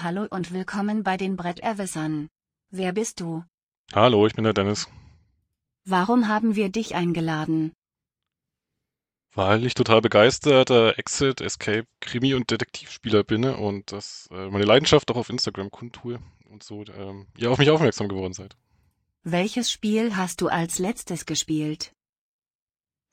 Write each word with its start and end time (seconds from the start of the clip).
Hallo 0.00 0.28
und 0.30 0.52
willkommen 0.52 1.02
bei 1.02 1.16
den 1.16 1.36
Bretterwissern. 1.36 2.28
Wer 2.70 2.92
bist 2.92 3.18
du? 3.18 3.42
Hallo, 3.92 4.28
ich 4.28 4.34
bin 4.34 4.44
der 4.44 4.52
Dennis. 4.52 4.86
Warum 5.84 6.28
haben 6.28 6.54
wir 6.54 6.68
dich 6.68 6.94
eingeladen? 6.94 7.72
Weil 9.34 9.66
ich 9.66 9.74
total 9.74 10.00
begeisterter 10.00 10.96
Exit, 11.00 11.40
Escape, 11.40 11.88
Krimi- 12.00 12.34
und 12.34 12.48
Detektivspieler 12.48 13.24
bin 13.24 13.42
und 13.44 13.90
das 13.90 14.28
äh, 14.30 14.48
meine 14.48 14.66
Leidenschaft 14.66 15.10
auch 15.10 15.16
auf 15.16 15.30
Instagram 15.30 15.72
kundtue 15.72 16.20
und 16.48 16.62
so 16.62 16.84
ähm, 16.96 17.26
ihr 17.36 17.50
auf 17.50 17.58
mich 17.58 17.70
aufmerksam 17.70 18.06
geworden 18.06 18.34
seid. 18.34 18.56
Welches 19.24 19.68
Spiel 19.68 20.14
hast 20.14 20.40
du 20.40 20.46
als 20.46 20.78
letztes 20.78 21.26
gespielt? 21.26 21.90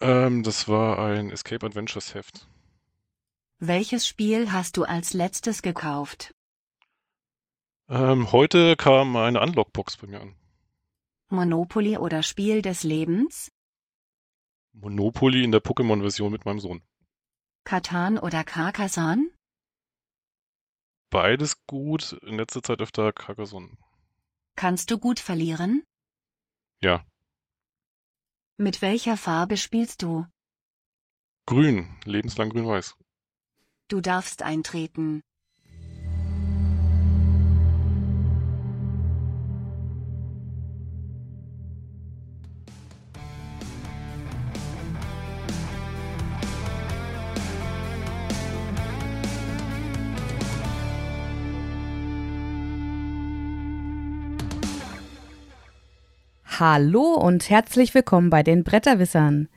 Ähm, 0.02 0.44
das 0.44 0.68
war 0.68 1.00
ein 1.00 1.32
Escape 1.32 1.66
Adventures 1.66 2.14
Heft. 2.14 2.48
Welches 3.58 4.08
Spiel 4.08 4.52
hast 4.52 4.78
du 4.78 4.84
als 4.84 5.14
letztes 5.14 5.64
gekauft? 5.64 6.35
Ähm, 7.88 8.32
heute 8.32 8.76
kam 8.76 9.16
eine 9.16 9.42
Unlockbox 9.42 9.98
bei 9.98 10.08
mir 10.08 10.22
an. 10.22 10.36
Monopoly 11.30 11.98
oder 11.98 12.24
Spiel 12.24 12.62
des 12.62 12.84
Lebens? 12.84 13.52
Monopoly 14.74 15.44
in 15.44 15.52
der 15.52 15.62
Pokémon-Version 15.62 16.32
mit 16.32 16.46
meinem 16.46 16.60
Sohn. 16.60 16.82
Katan 17.64 18.18
oder 18.18 18.44
Carcassonne? 18.44 19.30
Beides 21.12 21.66
gut, 21.68 22.14
in 22.24 22.38
letzter 22.38 22.62
Zeit 22.64 22.82
öfter 22.82 23.14
Carcassonne. 23.14 23.78
Kannst 24.56 24.90
du 24.90 24.98
gut 24.98 25.20
verlieren? 25.20 25.84
Ja. 26.82 27.06
Mit 28.58 28.82
welcher 28.82 29.18
Farbe 29.18 29.58
spielst 29.58 30.02
du? 30.02 30.26
Grün, 31.46 31.96
lebenslang 32.06 32.50
grün-weiß. 32.50 32.96
Du 33.88 34.02
darfst 34.02 34.42
eintreten. 34.42 35.22
Hallo 56.60 57.14
und 57.16 57.50
herzlich 57.50 57.94
willkommen 57.94 58.30
bei 58.30 58.44
den 58.44 58.64
Bretterwissern. 58.64 59.48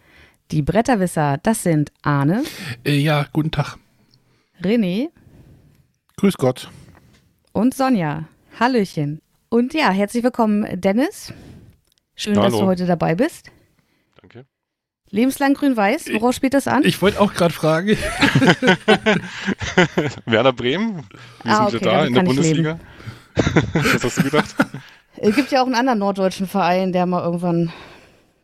Die 0.51 0.63
Bretterwisser, 0.63 1.39
das 1.43 1.63
sind 1.63 1.93
Arne, 2.03 2.43
Äh, 2.85 2.97
ja, 2.97 3.27
guten 3.33 3.51
Tag. 3.51 3.77
René 4.63 5.09
Grüß 6.17 6.35
Gott. 6.39 6.71
und 7.53 7.75
Sonja. 7.75 8.25
Hallöchen. 8.59 9.21
Und 9.51 9.75
ja, 9.75 9.91
herzlich 9.91 10.25
willkommen, 10.25 10.67
Dennis. 10.81 11.33
Schön, 12.17 12.35
dass 12.35 12.45
Hallo. 12.47 12.61
du 12.63 12.67
heute 12.67 12.87
dabei 12.87 13.15
bist. 13.15 13.51
Danke. 14.21 14.47
Lebenslang 15.11 15.55
grün-weiß, 15.55 16.09
worauf 16.15 16.35
spielt 16.35 16.55
das 16.55 16.67
an? 16.67 16.83
Ich 16.85 17.01
wollte 17.01 17.21
auch 17.21 17.33
gerade 17.35 17.55
fragen. 17.55 17.89
Werder 20.27 20.53
Bremen, 20.53 20.97
wir 21.45 21.53
Ah, 21.53 21.57
sind 21.71 21.77
okay, 21.77 21.81
wieder 21.81 21.91
da 21.93 22.05
in 22.07 22.15
der 22.15 22.23
Bundesliga. 22.23 22.81
Was 23.75 24.03
hast 24.05 24.19
du 24.19 24.23
gedacht? 24.25 24.57
Es 25.21 25.35
gibt 25.37 25.51
ja 25.51 25.63
auch 25.63 25.67
einen 25.67 25.75
anderen 25.75 25.99
norddeutschen 25.99 26.47
Verein, 26.47 26.93
der 26.93 27.07
mal 27.07 27.23
irgendwann 27.23 27.73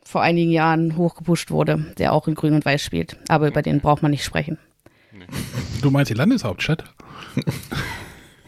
vor 0.05 0.23
einigen 0.23 0.51
Jahren 0.51 0.97
hochgepusht 0.97 1.51
wurde, 1.51 1.87
der 1.99 2.13
auch 2.13 2.29
in 2.29 2.35
grün 2.35 2.55
und 2.55 2.65
weiß 2.65 2.83
spielt. 2.83 3.17
Aber 3.29 3.49
über 3.49 3.63
den 3.63 3.81
braucht 3.81 4.03
man 4.03 4.11
nicht 4.11 4.25
sprechen. 4.25 4.59
Du 5.83 5.91
meinst 5.91 6.11
die 6.11 6.15
Landeshauptstadt? 6.15 6.85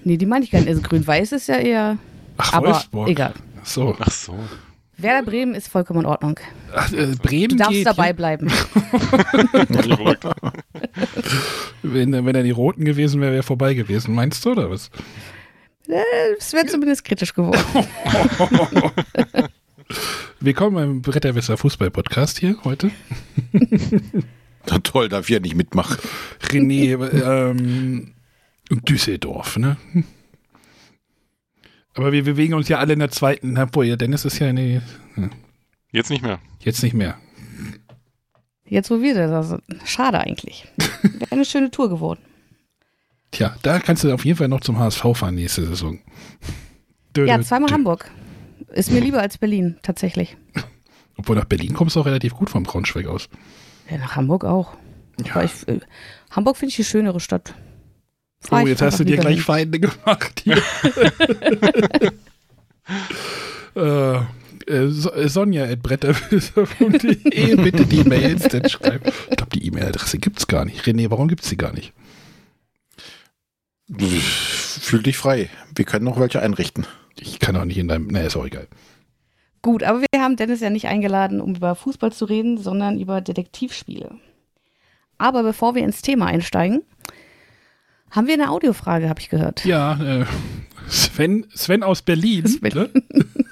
Nee, 0.04 0.16
die 0.16 0.26
meine 0.26 0.44
ich 0.44 0.50
gar 0.50 0.58
nicht. 0.60 0.68
Also 0.68 0.82
grün-weiß 0.82 1.32
ist 1.32 1.48
ja 1.48 1.56
eher, 1.56 1.98
Ach, 2.36 2.52
aber 2.54 2.68
Wolfsburg. 2.68 3.08
egal. 3.08 3.32
Ach 3.60 3.66
So. 3.66 3.96
Ach 3.98 4.10
so. 4.10 4.34
Werder 4.98 5.26
Bremen 5.26 5.54
ist 5.54 5.68
vollkommen 5.68 6.00
in 6.00 6.06
Ordnung. 6.06 6.40
Ach, 6.74 6.90
äh, 6.92 7.14
Bremen 7.22 7.48
Du 7.50 7.56
darfst 7.56 7.72
geht, 7.72 7.86
dabei 7.86 8.06
ja? 8.08 8.12
bleiben. 8.14 8.50
Wenn, 11.82 12.12
wenn 12.12 12.34
er 12.34 12.42
die 12.42 12.50
Roten 12.50 12.84
gewesen 12.84 13.20
wäre, 13.20 13.32
wäre 13.32 13.42
vorbei 13.42 13.74
gewesen. 13.74 14.14
Meinst 14.14 14.44
du, 14.44 14.52
oder 14.52 14.70
was? 14.70 14.90
Es 15.88 16.52
wäre 16.52 16.66
zumindest 16.66 17.04
kritisch 17.04 17.32
geworden. 17.32 17.60
Willkommen 20.40 20.74
beim 20.74 21.02
Bretterwisser 21.02 21.56
Fußball-Podcast 21.56 22.38
hier 22.38 22.56
heute. 22.64 22.90
Na 24.68 24.78
toll, 24.78 25.08
darf 25.08 25.26
ich 25.28 25.34
ja 25.34 25.40
nicht 25.40 25.54
mitmachen. 25.54 25.96
René, 26.42 26.96
ähm, 27.22 28.14
Düsseldorf, 28.70 29.58
ne? 29.58 29.76
Aber 31.94 32.10
wir 32.10 32.24
bewegen 32.24 32.54
uns 32.54 32.68
ja 32.68 32.78
alle 32.78 32.94
in 32.94 32.98
der 32.98 33.10
zweiten. 33.12 33.56
Obwohl, 33.56 33.86
ja, 33.86 33.94
Dennis 33.94 34.24
ist 34.24 34.40
ja 34.40 34.52
nee, 34.52 34.80
Jetzt 35.92 36.10
nicht 36.10 36.22
mehr. 36.22 36.40
jetzt 36.64 36.82
nicht 36.82 36.94
mehr. 36.94 37.16
Jetzt, 38.64 38.90
wo 38.90 39.00
wir 39.00 39.14
da 39.14 39.42
sind. 39.44 39.62
Schade 39.84 40.18
eigentlich. 40.18 40.66
Wäre 41.02 41.26
eine 41.30 41.44
schöne 41.44 41.70
Tour 41.70 41.88
geworden. 41.88 42.20
Tja, 43.36 43.54
da 43.60 43.80
kannst 43.80 44.02
du 44.02 44.14
auf 44.14 44.24
jeden 44.24 44.38
Fall 44.38 44.48
noch 44.48 44.62
zum 44.62 44.78
HSV 44.78 45.02
fahren 45.12 45.34
nächste 45.34 45.66
Saison. 45.66 45.98
Dö, 47.14 47.26
Ja, 47.26 47.38
zweimal 47.42 47.68
dö. 47.68 47.74
Hamburg. 47.74 48.10
Ist 48.72 48.90
mir 48.90 49.00
lieber 49.00 49.20
als 49.20 49.36
Berlin, 49.36 49.76
tatsächlich. 49.82 50.38
Obwohl 51.18 51.36
nach 51.36 51.44
Berlin 51.44 51.74
kommst 51.74 51.96
du 51.96 52.00
auch 52.00 52.06
relativ 52.06 52.32
gut 52.32 52.48
vom 52.48 52.62
Braunschweig 52.62 53.06
aus. 53.06 53.28
Ja, 53.90 53.98
nach 53.98 54.16
Hamburg 54.16 54.46
auch. 54.46 54.72
Aber 55.34 55.44
ich, 55.44 55.68
äh, 55.68 55.80
Hamburg 56.30 56.56
finde 56.56 56.70
ich 56.70 56.76
die 56.76 56.84
schönere 56.84 57.20
Stadt. 57.20 57.54
Fahr 58.40 58.62
Oh, 58.62 58.66
jetzt 58.66 58.80
hast 58.80 59.00
du 59.00 59.04
dir 59.04 59.18
gleich. 59.18 59.42
Feinde 59.42 59.80
gemacht 59.80 60.40
hier. 60.42 60.56
äh, 63.76 64.16
äh, 64.16 64.20
äh, 64.66 65.28
Sonja 65.28 65.64
at 65.64 65.82
bitte 65.86 66.14
die 67.84 68.04
Mails 68.04 68.48
denn 68.48 68.66
schreiben. 68.70 69.12
Ich 69.30 69.36
glaube, 69.36 69.50
die 69.54 69.66
E-Mail-Adresse 69.66 70.16
gibt's 70.20 70.46
gar 70.46 70.64
nicht. 70.64 70.86
René, 70.86 71.10
warum 71.10 71.28
gibt's 71.28 71.50
die 71.50 71.58
gar 71.58 71.74
nicht? 71.74 71.92
Fühl 73.88 75.02
dich 75.02 75.16
frei. 75.16 75.48
Wir 75.74 75.84
können 75.84 76.04
noch 76.04 76.18
welche 76.18 76.40
einrichten. 76.40 76.86
Ich 77.18 77.38
kann 77.38 77.56
auch 77.56 77.64
nicht 77.64 77.78
in 77.78 77.88
deinem. 77.88 78.08
Ne, 78.08 78.26
ist 78.26 78.36
auch 78.36 78.46
egal. 78.46 78.66
Gut, 79.62 79.82
aber 79.82 80.00
wir 80.00 80.22
haben 80.22 80.36
Dennis 80.36 80.60
ja 80.60 80.70
nicht 80.70 80.86
eingeladen, 80.86 81.40
um 81.40 81.54
über 81.54 81.74
Fußball 81.74 82.12
zu 82.12 82.24
reden, 82.24 82.58
sondern 82.58 83.00
über 83.00 83.20
Detektivspiele. 83.20 84.16
Aber 85.18 85.42
bevor 85.42 85.74
wir 85.74 85.82
ins 85.82 86.02
Thema 86.02 86.26
einsteigen, 86.26 86.82
haben 88.10 88.26
wir 88.26 88.34
eine 88.34 88.50
Audiofrage, 88.50 89.08
habe 89.08 89.20
ich 89.20 89.28
gehört. 89.28 89.64
Ja, 89.64 90.20
äh, 90.20 90.26
Sven, 90.88 91.46
Sven 91.54 91.82
aus 91.82 92.02
Berlin. 92.02 92.46
Sven. 92.46 92.72
Ne? 92.74 92.90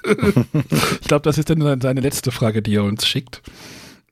ich 1.01 1.09
glaube, 1.09 1.23
das 1.23 1.39
ist 1.39 1.51
dann 1.51 1.81
seine 1.81 2.01
letzte 2.01 2.31
Frage, 2.31 2.63
die 2.63 2.77
er 2.77 2.85
uns 2.85 3.07
schickt. 3.07 3.43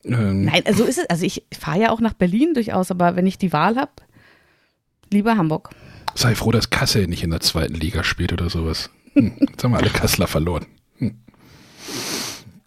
Ähm, 0.05 0.47
Nein, 0.47 0.63
also 0.67 0.85
ist 0.85 0.99
es, 0.99 1.09
also 1.09 1.25
ich 1.25 1.45
fahre 1.57 1.81
ja 1.81 1.91
auch 1.91 2.01
nach 2.01 2.15
Berlin 2.15 2.55
durchaus, 2.55 2.91
aber 2.91 3.15
wenn 3.15 3.27
ich 3.27 3.39
die 3.39 3.53
Wahl 3.53 3.77
habe, 3.77 3.93
lieber 5.11 5.37
Hamburg. 5.37 5.71
Sei 6.15 6.35
froh, 6.35 6.53
dass 6.53 6.71
Kassel 6.71 7.07
nicht 7.07 7.23
in 7.23 7.31
der 7.31 7.41
zweiten 7.41 7.75
Liga 7.75 8.05
spielt 8.05 8.33
oder 8.33 8.51
sowas. 8.51 8.91
Hm, 9.15 9.33
jetzt 9.41 9.65
haben 9.65 9.73
wir 9.73 9.79
alle 9.79 9.91
Kassler 9.91 10.27
verloren. 10.27 10.67
Hm. 10.99 11.19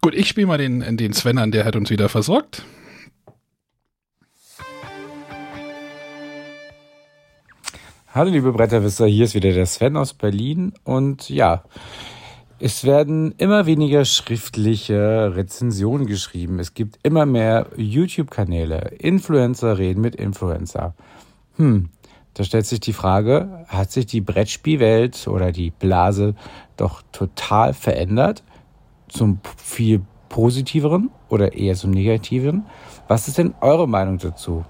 Gut, 0.00 0.14
ich 0.14 0.28
spiele 0.28 0.46
mal 0.46 0.58
den, 0.58 0.96
den 0.96 1.12
Sven 1.12 1.38
an, 1.38 1.52
der 1.52 1.64
hat 1.64 1.76
uns 1.76 1.90
wieder 1.90 2.08
versorgt. 2.08 2.64
Hallo 8.08 8.30
liebe 8.30 8.52
Bretterwisser, 8.52 9.06
hier 9.06 9.26
ist 9.26 9.34
wieder 9.34 9.52
der 9.52 9.66
Sven 9.66 9.96
aus 9.96 10.14
Berlin 10.14 10.72
und 10.84 11.28
ja, 11.28 11.64
es 12.58 12.84
werden 12.84 13.34
immer 13.36 13.66
weniger 13.66 14.06
schriftliche 14.06 15.36
Rezensionen 15.36 16.06
geschrieben. 16.06 16.58
Es 16.58 16.72
gibt 16.72 16.98
immer 17.02 17.26
mehr 17.26 17.66
YouTube-Kanäle. 17.76 18.92
Influencer 18.98 19.76
reden 19.76 20.00
mit 20.00 20.16
Influencer. 20.16 20.94
Hm, 21.56 21.90
da 22.36 22.44
stellt 22.44 22.66
sich 22.66 22.80
die 22.80 22.92
Frage, 22.92 23.64
hat 23.66 23.90
sich 23.90 24.04
die 24.04 24.20
Brettspielwelt 24.20 25.26
oder 25.26 25.52
die 25.52 25.70
Blase 25.70 26.34
doch 26.76 27.00
total 27.10 27.72
verändert? 27.72 28.42
Zum 29.08 29.40
viel 29.56 30.02
positiveren 30.28 31.10
oder 31.30 31.54
eher 31.54 31.74
zum 31.76 31.92
negativeren? 31.92 32.66
Was 33.08 33.26
ist 33.26 33.38
denn 33.38 33.54
eure 33.62 33.88
Meinung 33.88 34.18
dazu? 34.18 34.66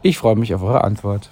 Ich 0.00 0.16
freue 0.16 0.36
mich 0.36 0.54
auf 0.54 0.62
eure 0.62 0.84
Antwort. 0.84 1.30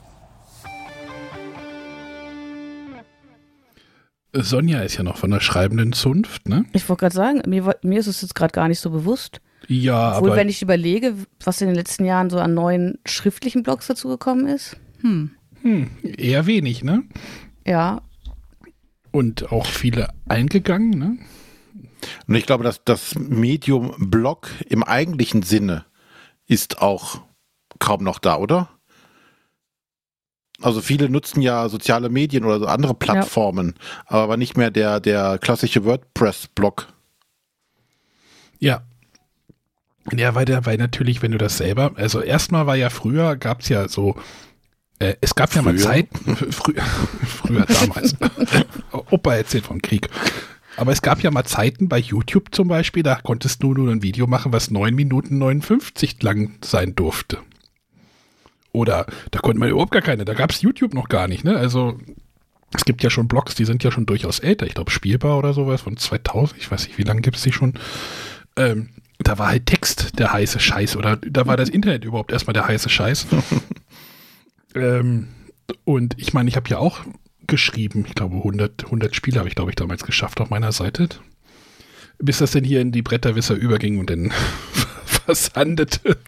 Sonja 4.35 4.83
ist 4.83 4.99
ja 4.99 5.03
noch 5.03 5.17
von 5.17 5.31
der 5.31 5.41
schreibenden 5.41 5.95
Zunft, 5.95 6.47
ne? 6.47 6.67
Ich 6.75 6.87
wollte 6.91 7.01
gerade 7.01 7.15
sagen, 7.15 7.43
mir, 7.47 7.75
mir 7.83 8.01
ist 8.01 8.07
es 8.07 8.21
jetzt 8.21 8.35
gerade 8.35 8.53
gar 8.53 8.69
nicht 8.69 8.81
so 8.81 8.91
bewusst. 8.91 9.41
Ja, 9.67 10.19
Obwohl, 10.19 10.29
aber 10.29 10.37
wenn 10.37 10.51
ich 10.51 10.61
überlege, 10.61 11.15
was 11.43 11.63
in 11.63 11.69
den 11.69 11.77
letzten 11.77 12.05
Jahren 12.05 12.29
so 12.29 12.39
an 12.39 12.53
neuen 12.53 12.99
schriftlichen 13.07 13.63
Blogs 13.63 13.87
dazugekommen 13.87 14.47
ist. 14.47 14.77
Hm. 15.01 15.31
Hm, 15.63 15.91
eher 16.03 16.47
wenig, 16.47 16.83
ne? 16.85 17.03
Ja, 17.67 18.03
Und 19.13 19.51
auch 19.53 19.67
viele 19.67 20.09
eingegangen, 20.29 20.91
ne? 20.91 21.19
Und 22.27 22.35
ich 22.35 22.47
glaube, 22.47 22.65
dass 22.65 22.83
das 22.85 23.15
Medium 23.17 23.95
Blog 23.99 24.49
im 24.69 24.83
eigentlichen 24.83 25.43
Sinne 25.43 25.85
ist 26.47 26.81
auch 26.81 27.21
kaum 27.79 28.03
noch 28.05 28.19
da, 28.19 28.37
oder? 28.39 28.69
Also 30.63 30.81
viele 30.81 31.09
nutzen 31.09 31.41
ja 31.43 31.69
soziale 31.69 32.09
Medien 32.11 32.45
oder 32.45 32.59
so 32.59 32.67
andere 32.67 32.95
Plattformen, 32.95 33.75
aber 34.07 34.37
nicht 34.37 34.57
mehr 34.57 34.71
der, 34.71 35.01
der 35.01 35.39
klassische 35.39 35.85
WordPress-Blog. 35.85 36.89
Ja. 38.59 38.83
Ja, 40.13 40.35
weil, 40.35 40.45
der, 40.45 40.67
weil 40.67 40.77
natürlich, 40.77 41.23
wenn 41.23 41.33
du 41.33 41.39
das 41.39 41.59
selber, 41.59 41.93
also 41.97 42.21
erstmal 42.21 42.67
war 42.67 42.77
ja 42.77 42.91
früher, 42.91 43.37
gab 43.37 43.61
es 43.61 43.69
ja 43.69 43.89
so, 43.89 44.17
äh, 45.01 45.17
es 45.21 45.35
gab 45.35 45.55
ja 45.55 45.63
mal 45.63 45.77
Früher? 45.77 45.85
Zeiten, 45.85 46.37
früher, 46.53 46.83
früher 46.83 47.67
damals, 47.67 48.15
Opa 49.11 49.35
erzählt 49.35 49.67
vom 49.67 49.83
Krieg. 49.83 50.09
Aber 50.77 50.93
es 50.93 51.03
gab 51.03 51.23
ja 51.23 51.31
mal 51.31 51.45
Zeiten 51.45 51.89
bei 51.89 51.99
YouTube 51.99 52.55
zum 52.55 52.69
Beispiel, 52.69 53.03
da 53.03 53.17
konntest 53.17 53.63
du 53.63 53.75
nur 53.75 53.91
ein 53.91 54.03
Video 54.03 54.27
machen, 54.27 54.53
was 54.53 54.71
9 54.71 54.95
Minuten 54.95 55.39
59 55.39 56.23
lang 56.23 56.53
sein 56.63 56.95
durfte. 56.95 57.39
Oder 58.73 59.07
da 59.31 59.41
konnte 59.41 59.59
man 59.59 59.69
überhaupt 59.69 59.91
gar 59.91 60.03
keine, 60.03 60.25
da 60.25 60.35
gab 60.35 60.53
es 60.53 60.63
YouTube 60.63 60.95
noch 60.95 61.09
gar 61.09 61.27
nicht, 61.29 61.45
ne? 61.45 61.57
Also 61.57 61.99
es 62.73 62.85
gibt 62.85 63.03
ja 63.03 63.11
schon 63.11 63.27
Blogs, 63.27 63.55
die 63.57 63.65
sind 63.65 63.83
ja 63.83 63.91
schon 63.91 64.07
durchaus 64.07 64.39
älter. 64.39 64.67
Ich 64.67 64.75
glaube, 64.75 64.93
Spielbar 64.93 65.39
oder 65.39 65.55
sowas 65.55 65.81
von 65.81 65.97
2000, 65.97 66.61
ich 66.61 66.71
weiß 66.71 66.87
nicht, 66.87 66.99
wie 66.99 67.03
lange 67.03 67.21
gibt 67.21 67.37
es 67.37 67.43
die 67.43 67.53
schon. 67.53 67.75
Ähm, 68.57 68.91
da 69.19 69.39
war 69.39 69.49
halt 69.49 69.67
Text 69.67 70.19
der 70.19 70.33
heiße 70.33 70.61
Scheiß 70.61 70.97
oder 70.97 71.17
da 71.17 71.47
war 71.47 71.57
das 71.57 71.69
Internet 71.69 72.05
überhaupt 72.05 72.33
erstmal 72.33 72.55
der 72.55 72.69
heiße 72.69 72.89
Scheiß. 72.89 73.27
ähm, 74.75 75.29
und 75.85 76.15
ich 76.19 76.33
meine, 76.33 76.49
ich 76.49 76.57
habe 76.57 76.69
ja 76.69 76.79
auch 76.79 77.01
geschrieben, 77.47 78.05
ich 78.07 78.15
glaube 78.15 78.37
100, 78.37 78.85
100 78.85 79.15
Spiele 79.15 79.39
habe 79.39 79.49
ich 79.49 79.55
glaube 79.55 79.71
ich 79.71 79.77
damals 79.77 80.05
geschafft 80.05 80.41
auf 80.41 80.51
meiner 80.51 80.73
Seite. 80.73 81.09
Bis 82.19 82.39
das 82.39 82.53
denn 82.53 82.65
hier 82.65 82.81
in 82.81 82.93
die 82.93 83.03
Bretterwisser 83.03 83.55
überging 83.55 83.99
und 83.99 84.11
dann 84.11 84.33
versandete. 85.05 86.19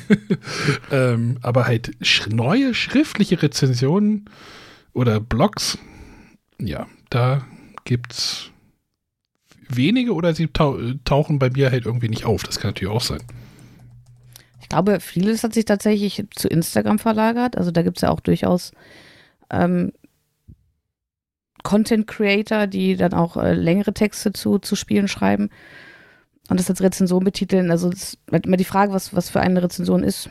ähm, 0.90 1.38
aber 1.42 1.66
halt 1.66 1.92
sch 2.00 2.28
neue 2.28 2.74
schriftliche 2.74 3.40
Rezensionen 3.42 4.26
oder 4.92 5.20
Blogs, 5.20 5.78
ja, 6.60 6.86
da 7.10 7.46
gibt's 7.84 8.50
wenige 9.68 10.14
oder 10.14 10.34
sie 10.34 10.48
tau 10.48 10.78
tauchen 11.04 11.38
bei 11.38 11.50
mir 11.50 11.70
halt 11.70 11.86
irgendwie 11.86 12.08
nicht 12.08 12.24
auf. 12.24 12.42
Das 12.44 12.60
kann 12.60 12.70
natürlich 12.70 12.94
auch 12.94 13.00
sein. 13.00 13.22
Ich 14.64 14.70
glaube, 14.70 14.98
vieles 14.98 15.44
hat 15.44 15.52
sich 15.52 15.66
tatsächlich 15.66 16.24
zu 16.34 16.48
Instagram 16.48 16.98
verlagert. 16.98 17.58
Also 17.58 17.70
da 17.70 17.82
gibt 17.82 17.98
es 17.98 18.00
ja 18.00 18.08
auch 18.08 18.20
durchaus 18.20 18.72
ähm, 19.50 19.92
Content 21.62 22.06
Creator, 22.06 22.66
die 22.66 22.96
dann 22.96 23.12
auch 23.12 23.36
äh, 23.36 23.52
längere 23.52 23.92
Texte 23.92 24.32
zu, 24.32 24.58
zu 24.58 24.74
Spielen 24.74 25.06
schreiben 25.06 25.50
und 26.48 26.58
das 26.58 26.70
als 26.70 26.80
Rezension 26.80 27.24
betiteln. 27.24 27.70
Also 27.70 27.90
es 27.90 28.14
ist 28.14 28.18
halt 28.32 28.46
immer 28.46 28.56
die 28.56 28.64
Frage, 28.64 28.94
was, 28.94 29.14
was 29.14 29.28
für 29.28 29.40
eine 29.40 29.62
Rezension 29.62 30.02
ist. 30.02 30.30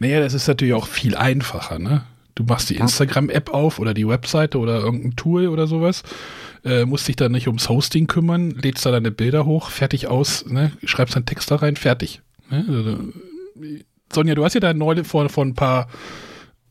Naja, 0.00 0.18
das 0.18 0.34
ist 0.34 0.48
natürlich 0.48 0.74
auch 0.74 0.88
viel 0.88 1.16
einfacher, 1.16 1.78
ne? 1.78 2.02
Du 2.34 2.42
machst 2.42 2.70
die. 2.70 2.76
Instagram-App 2.76 3.54
auf 3.54 3.78
oder 3.78 3.94
die 3.94 4.08
Webseite 4.08 4.58
oder 4.58 4.80
irgendein 4.80 5.14
Tool 5.14 5.46
oder 5.46 5.68
sowas, 5.68 6.02
äh, 6.64 6.84
musst 6.86 7.06
dich 7.06 7.14
dann 7.14 7.30
nicht 7.30 7.46
ums 7.46 7.68
Hosting 7.68 8.08
kümmern, 8.08 8.50
lädst 8.50 8.84
da 8.84 8.90
deine 8.90 9.12
Bilder 9.12 9.46
hoch, 9.46 9.70
fertig 9.70 10.08
aus, 10.08 10.44
ne? 10.46 10.72
schreibst 10.84 11.14
einen 11.14 11.26
Text 11.26 11.52
da 11.52 11.56
rein, 11.56 11.76
fertig. 11.76 12.20
Ne? 12.50 12.64
Also, 12.66 12.98
Sonja, 14.12 14.34
du 14.34 14.44
hast 14.44 14.54
ja 14.54 14.60
dann 14.60 14.78
neulich 14.78 15.06
vor, 15.06 15.28
vor 15.28 15.44
ein 15.44 15.54
paar 15.54 15.88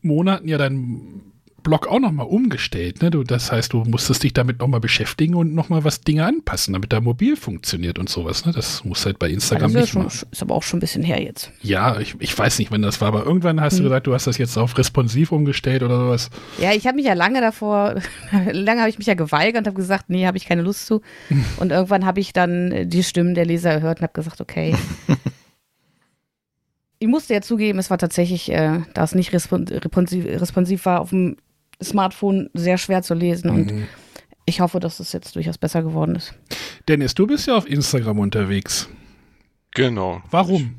Monaten 0.02 0.48
ja 0.48 0.58
deinen 0.58 1.22
Blog 1.62 1.86
auch 1.88 2.00
nochmal 2.00 2.26
umgestellt. 2.26 3.02
Ne? 3.02 3.10
Du, 3.10 3.22
das 3.22 3.52
heißt, 3.52 3.74
du 3.74 3.84
musstest 3.84 4.22
dich 4.22 4.32
damit 4.32 4.60
nochmal 4.60 4.80
beschäftigen 4.80 5.34
und 5.34 5.54
nochmal 5.54 5.84
was 5.84 6.00
Dinge 6.00 6.24
anpassen, 6.24 6.72
damit 6.72 6.90
da 6.90 7.02
mobil 7.02 7.36
funktioniert 7.36 7.98
und 7.98 8.08
sowas. 8.08 8.46
Ne? 8.46 8.52
Das 8.52 8.82
muss 8.84 9.04
halt 9.04 9.18
bei 9.18 9.28
Instagram 9.28 9.72
das 9.72 9.80
nicht 9.82 9.88
ist, 9.90 9.94
ja 9.94 10.02
machen. 10.02 10.28
ist 10.32 10.42
aber 10.42 10.54
auch 10.54 10.62
schon 10.62 10.78
ein 10.78 10.80
bisschen 10.80 11.02
her 11.02 11.22
jetzt. 11.22 11.50
Ja, 11.60 12.00
ich, 12.00 12.16
ich 12.18 12.36
weiß 12.38 12.58
nicht, 12.60 12.70
wann 12.70 12.80
das 12.80 13.02
war, 13.02 13.08
aber 13.08 13.26
irgendwann 13.26 13.60
hast 13.60 13.74
du 13.74 13.80
Hm. 13.80 13.84
gesagt, 13.84 14.06
du 14.06 14.14
hast 14.14 14.26
das 14.26 14.38
jetzt 14.38 14.56
auf 14.56 14.78
responsiv 14.78 15.32
umgestellt 15.32 15.82
oder 15.82 15.98
sowas. 15.98 16.30
Ja, 16.58 16.72
ich 16.72 16.86
habe 16.86 16.96
mich 16.96 17.04
ja 17.04 17.12
lange 17.14 17.42
davor, 17.42 17.96
lange 18.52 18.80
habe 18.80 18.88
ich 18.90 18.96
mich 18.96 19.06
ja 19.06 19.14
geweigert 19.14 19.58
und 19.60 19.66
habe 19.66 19.76
gesagt, 19.76 20.08
nee, 20.08 20.26
habe 20.26 20.38
ich 20.38 20.46
keine 20.46 20.62
Lust 20.62 20.86
zu. 20.86 21.02
Und 21.58 21.72
irgendwann 21.72 22.06
habe 22.06 22.20
ich 22.20 22.32
dann 22.32 22.88
die 22.88 23.02
Stimmen 23.02 23.34
der 23.34 23.44
Leser 23.44 23.74
gehört 23.80 23.98
und 23.98 24.04
habe 24.04 24.14
gesagt, 24.14 24.40
okay. 24.40 24.74
ich 27.00 27.08
musste 27.08 27.34
ja 27.34 27.40
zugeben, 27.40 27.78
es 27.80 27.90
war 27.90 27.98
tatsächlich, 27.98 28.50
äh, 28.52 28.82
da 28.94 29.02
es 29.02 29.14
nicht 29.14 29.32
respon 29.32 29.66
responsiv, 29.66 30.24
responsiv 30.26 30.84
war, 30.86 31.00
auf 31.00 31.10
dem 31.10 31.36
Smartphone 31.82 32.50
sehr 32.54 32.78
schwer 32.78 33.02
zu 33.02 33.14
lesen. 33.14 33.50
Und 33.50 33.72
Mhm. 33.72 33.86
ich 34.44 34.60
hoffe, 34.60 34.78
dass 34.80 35.00
es 35.00 35.12
jetzt 35.12 35.34
durchaus 35.34 35.58
besser 35.58 35.82
geworden 35.82 36.14
ist. 36.14 36.34
Dennis, 36.88 37.14
du 37.14 37.26
bist 37.26 37.46
ja 37.46 37.56
auf 37.56 37.66
Instagram 37.68 38.18
unterwegs. 38.18 38.88
Genau. 39.72 40.22
Warum? 40.30 40.76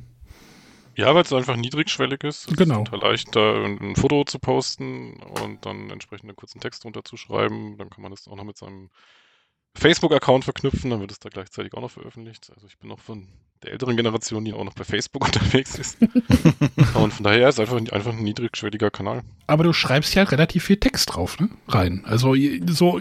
Ja, 0.96 1.16
weil 1.16 1.24
es 1.24 1.34
einfach 1.34 1.56
niedrigschwellig 1.56 2.24
ist. 2.24 2.50
Es 2.52 2.58
Genau. 2.58 2.84
ist 2.84 2.90
total 2.92 3.10
leicht, 3.10 3.36
da 3.36 3.64
ein 3.64 3.80
ein 3.82 3.96
Foto 3.96 4.24
zu 4.26 4.38
posten 4.40 5.14
und 5.44 5.66
dann 5.66 5.90
entsprechend 5.90 6.30
einen 6.30 6.36
kurzen 6.36 6.60
Text 6.60 6.84
drunter 6.84 7.04
zu 7.04 7.18
schreiben. 7.18 7.78
Dann 7.78 7.90
kann 7.90 8.02
man 8.04 8.12
das 8.12 8.28
auch 8.28 8.36
noch 8.36 8.44
mit 8.44 8.58
seinem 8.58 8.90
Facebook-Account 9.76 10.44
verknüpfen, 10.44 10.90
dann 10.90 11.00
wird 11.00 11.12
es 11.12 11.20
da 11.20 11.30
gleichzeitig 11.30 11.74
auch 11.74 11.82
noch 11.82 11.92
veröffentlicht. 11.92 12.52
Also 12.54 12.68
ich 12.68 12.78
bin 12.78 12.90
noch 12.90 13.00
von 13.00 13.28
der 13.64 13.74
älteren 13.74 13.96
Generation, 13.96 14.44
die 14.44 14.54
auch 14.54 14.64
noch 14.64 14.74
bei 14.74 14.84
Facebook 14.84 15.26
unterwegs 15.26 15.78
ist. 15.78 15.98
und 16.94 17.14
von 17.14 17.24
daher 17.24 17.50
ist 17.50 17.60
es 17.60 17.60
einfach, 17.60 17.78
einfach 17.94 18.14
ein 18.14 18.24
niedrigschwelliger 18.24 18.90
Kanal. 18.90 19.22
Aber 19.48 19.64
du 19.64 19.74
schreibst 19.74 20.16
ja 20.16 20.24
relativ 20.24 20.66
viel 20.66 20.78
Text 20.78 21.14
drauf, 21.14 21.40
ne? 21.40 21.50
Rein. 21.68 22.04
Also 22.06 22.36
so 22.68 23.00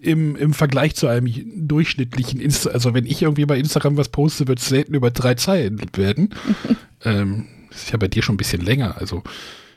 im, 0.00 0.36
im 0.36 0.52
Vergleich 0.52 0.94
zu 0.94 1.06
einem 1.06 1.28
durchschnittlichen 1.68 2.40
Insta, 2.40 2.70
also 2.70 2.94
wenn 2.94 3.06
ich 3.06 3.22
irgendwie 3.22 3.46
bei 3.46 3.58
Instagram 3.58 3.96
was 3.96 4.10
poste, 4.10 4.46
wird 4.46 4.58
es 4.58 4.68
selten 4.68 4.94
über 4.94 5.10
drei 5.10 5.34
Zeilen 5.34 5.80
werden. 5.94 6.34
ähm, 7.04 7.46
das 7.70 7.84
ist 7.84 7.92
ja 7.92 7.98
bei 7.98 8.08
dir 8.08 8.22
schon 8.22 8.34
ein 8.34 8.38
bisschen 8.38 8.60
länger. 8.60 8.98
Also, 8.98 9.22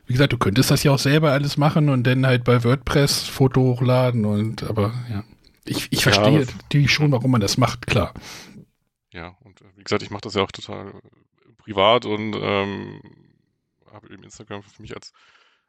wie 0.05 0.13
gesagt, 0.13 0.33
du 0.33 0.37
könntest 0.37 0.69
das 0.69 0.83
ja 0.83 0.91
auch 0.91 0.99
selber 0.99 1.31
alles 1.31 1.57
machen 1.57 1.89
und 1.89 2.05
dann 2.05 2.25
halt 2.27 2.43
bei 2.43 2.63
WordPress 2.63 3.23
Foto 3.23 3.61
hochladen 3.61 4.25
und 4.25 4.63
aber 4.63 4.93
ja. 5.09 5.23
Ich, 5.67 5.87
ich 5.91 6.03
Ja, 6.03 6.03
verstehe 6.03 6.45
natürlich 6.45 6.91
schon, 6.91 7.11
warum 7.11 7.31
man 7.31 7.41
das 7.41 7.57
macht, 7.57 7.87
klar. 7.87 8.13
Ja, 9.11 9.35
und 9.43 9.61
äh, 9.61 9.65
wie 9.75 9.83
gesagt, 9.83 10.03
ich 10.03 10.09
mache 10.11 10.21
das 10.21 10.35
ja 10.35 10.43
auch 10.43 10.51
total 10.51 10.89
äh, 10.89 11.53
privat 11.57 12.05
und 12.05 12.35
ähm, 12.39 13.01
habe 13.91 14.11
eben 14.13 14.23
Instagram 14.23 14.63
für 14.63 14.81
mich 14.81 14.95
als, 14.95 15.13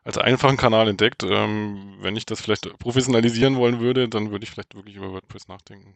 als 0.04 0.18
einfachen 0.18 0.56
Kanal 0.56 0.88
entdeckt. 0.88 1.24
Ähm, 1.24 1.96
wenn 2.00 2.16
ich 2.16 2.26
das 2.26 2.40
vielleicht 2.40 2.78
professionalisieren 2.78 3.56
wollen 3.56 3.80
würde, 3.80 4.08
dann 4.08 4.30
würde 4.30 4.44
ich 4.44 4.50
vielleicht 4.50 4.74
wirklich 4.74 4.96
über 4.96 5.12
WordPress 5.12 5.48
nachdenken. 5.48 5.94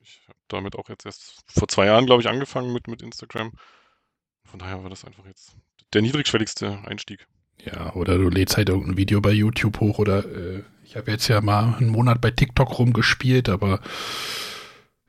Ich 0.00 0.22
habe 0.28 0.38
damit 0.48 0.76
auch 0.76 0.88
jetzt 0.88 1.06
erst 1.06 1.44
vor 1.48 1.68
zwei 1.68 1.86
Jahren, 1.86 2.06
glaube 2.06 2.22
ich, 2.22 2.28
angefangen 2.28 2.72
mit, 2.72 2.88
mit 2.88 3.02
Instagram. 3.02 3.52
Von 4.44 4.60
daher 4.60 4.82
war 4.82 4.90
das 4.90 5.04
einfach 5.04 5.26
jetzt 5.26 5.56
der 5.94 6.02
niedrigschwelligste 6.02 6.82
Einstieg. 6.86 7.26
Ja, 7.64 7.94
oder 7.94 8.18
du 8.18 8.28
lädst 8.28 8.56
halt 8.56 8.68
irgendein 8.68 8.96
Video 8.96 9.20
bei 9.20 9.30
YouTube 9.30 9.78
hoch 9.80 9.98
oder 9.98 10.24
äh, 10.24 10.62
ich 10.92 10.96
habe 10.98 11.10
jetzt 11.10 11.26
ja 11.28 11.40
mal 11.40 11.74
einen 11.80 11.88
Monat 11.88 12.20
bei 12.20 12.30
TikTok 12.30 12.78
rumgespielt, 12.78 13.48
aber 13.48 13.80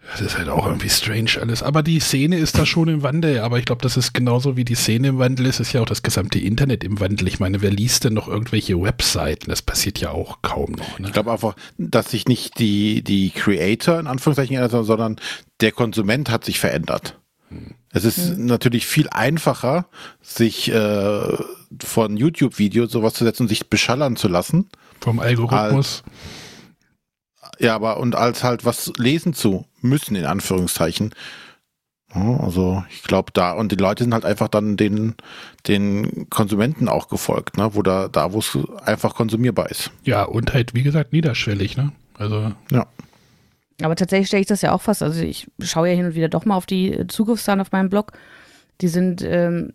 das 0.10 0.22
ist 0.22 0.38
halt 0.38 0.48
auch 0.48 0.66
irgendwie 0.66 0.88
strange 0.88 1.32
alles. 1.42 1.62
Aber 1.62 1.84
die 1.84 2.00
Szene 2.00 2.38
ist 2.38 2.58
da 2.58 2.66
schon 2.66 2.88
im 2.88 3.04
Wandel, 3.04 3.40
aber 3.40 3.60
ich 3.60 3.66
glaube, 3.66 3.82
das 3.82 3.98
ist 3.98 4.14
genauso 4.14 4.56
wie 4.56 4.64
die 4.64 4.76
Szene 4.76 5.10
im 5.10 5.20
Wandel 5.20 5.46
ist, 5.46 5.60
ist 5.60 5.74
ja 5.74 5.82
auch 5.82 5.86
das 5.86 6.02
gesamte 6.02 6.40
Internet 6.40 6.86
im 6.86 7.02
Wandel. 7.02 7.28
Ich 7.28 7.42
meine, 7.42 7.62
wer 7.62 7.70
liest 7.70 8.06
denn 8.06 8.14
noch 8.14 8.30
irgendwelche 8.30 8.82
Webseiten? 8.82 9.50
Das 9.50 9.62
passiert 9.62 10.00
ja 10.00 10.12
auch 10.12 10.42
kaum 10.42 10.72
noch. 10.72 11.00
Ne? 11.00 11.08
Ich 11.08 11.14
glaube 11.14 11.34
einfach, 11.34 11.54
dass 11.78 12.12
sich 12.12 12.30
nicht 12.30 12.60
die, 12.60 13.04
die 13.04 13.32
Creator 13.32 14.00
in 14.00 14.08
Anführungszeichen 14.08 14.58
haben, 14.58 14.86
sondern 14.86 15.18
der 15.60 15.74
Konsument 15.74 16.30
hat 16.30 16.46
sich 16.46 16.62
verändert. 16.62 17.20
Es 17.92 18.06
ist 18.06 18.38
natürlich 18.38 18.88
viel 18.88 19.10
einfacher, 19.10 19.88
sich 20.22 20.72
äh, 20.72 21.38
von 21.84 22.16
YouTube-Videos 22.16 22.90
sowas 22.90 23.16
zu 23.16 23.26
setzen 23.26 23.44
und 23.44 23.50
sich 23.50 23.70
beschallern 23.70 24.16
zu 24.16 24.30
lassen. 24.30 24.70
Vom 25.04 25.20
Algorithmus. 25.20 26.02
Ja, 27.60 27.76
aber 27.76 27.98
und 27.98 28.16
als 28.16 28.42
halt 28.42 28.64
was 28.64 28.94
lesen 28.98 29.34
zu 29.34 29.66
müssen, 29.82 30.16
in 30.16 30.24
Anführungszeichen. 30.24 31.14
Also 32.14 32.86
ich 32.90 33.04
glaube 33.04 33.32
da, 33.34 33.52
und 33.52 33.74
die 33.74 33.76
Leute 33.76 34.04
sind 34.04 34.14
halt 34.14 34.24
einfach 34.24 34.48
dann 34.48 34.78
den, 34.78 35.16
den 35.68 36.30
Konsumenten 36.30 36.88
auch 36.88 37.10
gefolgt, 37.10 37.58
ne? 37.58 37.72
wo 37.74 37.82
da, 37.82 38.08
da 38.08 38.32
wo 38.32 38.40
es 38.40 38.58
einfach 38.86 39.16
konsumierbar 39.16 39.70
ist. 39.72 39.92
Ja, 40.04 40.24
und 40.24 40.54
halt, 40.54 40.74
wie 40.74 40.84
gesagt, 40.84 41.12
niederschwellig, 41.12 41.76
ne? 41.76 41.92
Also, 42.18 42.54
Ja. 42.72 42.88
Aber 43.82 43.96
tatsächlich 43.96 44.28
stelle 44.28 44.42
ich 44.42 44.48
das 44.48 44.62
ja 44.62 44.72
auch 44.72 44.84
fast. 44.84 45.04
Also 45.04 45.22
ich 45.22 45.50
schaue 45.62 45.90
ja 45.90 45.96
hin 45.96 46.06
und 46.06 46.16
wieder 46.16 46.30
doch 46.30 46.46
mal 46.46 46.56
auf 46.56 46.68
die 46.68 47.08
Zugriffszahlen 47.08 47.60
auf 47.60 47.72
meinem 47.72 47.90
Blog. 47.90 48.14
Die 48.80 48.88
sind, 48.88 49.22
ähm, 49.24 49.74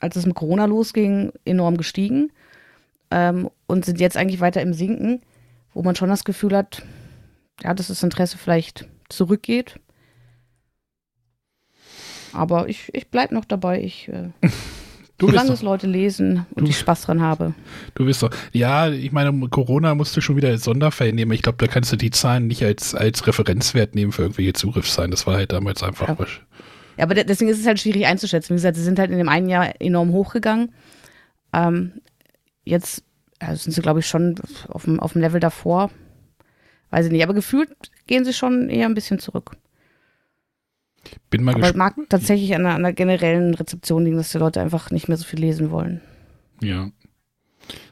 als 0.00 0.16
es 0.16 0.26
mit 0.26 0.34
Corona 0.34 0.64
losging, 0.64 1.30
enorm 1.44 1.76
gestiegen 1.76 2.32
ähm, 3.10 3.50
und 3.70 3.84
sind 3.84 4.00
jetzt 4.00 4.16
eigentlich 4.16 4.40
weiter 4.40 4.60
im 4.62 4.72
Sinken, 4.74 5.20
wo 5.72 5.82
man 5.82 5.94
schon 5.96 6.08
das 6.08 6.24
Gefühl 6.24 6.56
hat, 6.56 6.82
ja, 7.62 7.72
dass 7.74 7.88
das 7.88 8.02
Interesse 8.02 8.36
vielleicht 8.38 8.88
zurückgeht. 9.08 9.78
Aber 12.32 12.68
ich, 12.68 12.88
ich 12.94 13.08
bleibe 13.08 13.34
noch 13.34 13.44
dabei. 13.44 13.82
Ich, 13.82 14.08
äh, 14.08 14.30
du 15.18 15.26
solange 15.28 15.52
es 15.52 15.62
Leute 15.62 15.86
lesen 15.86 16.46
und 16.54 16.64
du- 16.66 16.70
ich 16.70 16.78
Spaß 16.78 17.02
dran 17.02 17.20
habe. 17.20 17.54
du 17.94 18.04
bist 18.04 18.22
doch, 18.22 18.30
ja, 18.52 18.88
ich 18.90 19.12
meine, 19.12 19.32
Corona 19.48 19.94
musst 19.94 20.16
du 20.16 20.20
schon 20.20 20.36
wieder 20.36 20.48
als 20.48 20.64
Sonderfall 20.64 21.12
nehmen. 21.12 21.32
Ich 21.32 21.42
glaube, 21.42 21.58
da 21.58 21.66
kannst 21.66 21.92
du 21.92 21.96
die 21.96 22.10
Zahlen 22.10 22.46
nicht 22.46 22.62
als, 22.64 22.94
als 22.94 23.26
Referenzwert 23.26 23.94
nehmen 23.94 24.12
für 24.12 24.22
irgendwelche 24.22 24.52
Zugriffszahlen. 24.52 25.10
Das 25.10 25.26
war 25.26 25.34
halt 25.34 25.52
damals 25.52 25.82
einfach 25.82 26.08
Ja. 26.08 26.16
Ja, 26.96 27.04
aber 27.04 27.14
de- 27.14 27.24
deswegen 27.24 27.50
ist 27.50 27.58
es 27.60 27.66
halt 27.66 27.80
schwierig 27.80 28.06
einzuschätzen. 28.06 28.50
Wie 28.50 28.56
gesagt, 28.58 28.76
sie 28.76 28.82
sind 28.82 28.98
halt 28.98 29.10
in 29.10 29.18
dem 29.18 29.28
einen 29.28 29.48
Jahr 29.48 29.80
enorm 29.80 30.12
hochgegangen. 30.12 30.72
Ähm, 31.52 31.92
jetzt 32.64 33.02
ja, 33.40 33.56
sind 33.56 33.72
sie, 33.72 33.82
glaube 33.82 34.00
ich, 34.00 34.06
schon 34.06 34.36
auf 34.68 34.84
dem, 34.84 35.00
auf 35.00 35.12
dem 35.12 35.22
Level 35.22 35.40
davor. 35.40 35.90
Weiß 36.90 37.06
ich 37.06 37.12
nicht, 37.12 37.22
aber 37.22 37.34
gefühlt 37.34 37.70
gehen 38.06 38.24
sie 38.24 38.32
schon 38.32 38.68
eher 38.68 38.86
ein 38.86 38.94
bisschen 38.94 39.18
zurück. 39.18 39.56
Bin 41.30 41.42
mal 41.42 41.54
Aber 41.54 41.72
mag 41.76 41.94
tatsächlich 42.08 42.54
an 42.54 42.82
der 42.82 42.92
generellen 42.92 43.54
Rezeption 43.54 44.04
liegen, 44.04 44.16
dass 44.16 44.32
die 44.32 44.38
Leute 44.38 44.60
einfach 44.60 44.90
nicht 44.90 45.08
mehr 45.08 45.16
so 45.16 45.24
viel 45.24 45.40
lesen 45.40 45.70
wollen. 45.70 46.00
Ja. 46.60 46.90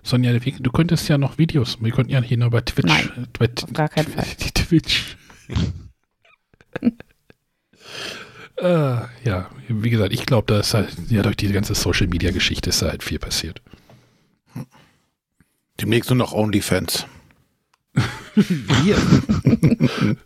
Sonja, 0.02 0.32
du 0.32 0.70
könntest 0.72 1.08
ja 1.08 1.18
noch 1.18 1.38
Videos, 1.38 1.78
wir 1.80 1.92
könnten 1.92 2.10
ja 2.10 2.20
hier 2.20 2.36
nur 2.36 2.50
bei 2.50 2.60
Twitch. 2.60 2.88
Nein, 2.88 3.10
äh, 3.16 3.26
bei 3.38 3.48
auf 3.62 3.72
gar 3.72 3.88
keinen 3.88 4.08
Fall. 4.08 4.26
Die 4.40 4.50
Twitch. 4.54 5.16
äh, 8.56 8.98
ja, 9.24 9.50
wie 9.68 9.90
gesagt, 9.90 10.12
ich 10.12 10.26
glaube, 10.26 10.52
da 10.52 10.60
ist 10.60 10.74
halt, 10.74 10.96
ja, 11.08 11.22
durch 11.22 11.36
diese 11.36 11.52
ganze 11.52 11.74
Social 11.74 12.08
Media 12.08 12.32
Geschichte 12.32 12.70
ist 12.70 12.82
da 12.82 12.88
halt 12.88 13.02
viel 13.02 13.18
passiert. 13.18 13.62
Demnächst 15.80 16.10
nur 16.10 16.16
noch 16.16 16.32
OnlyFans. 16.32 17.06
Wir, 18.34 18.96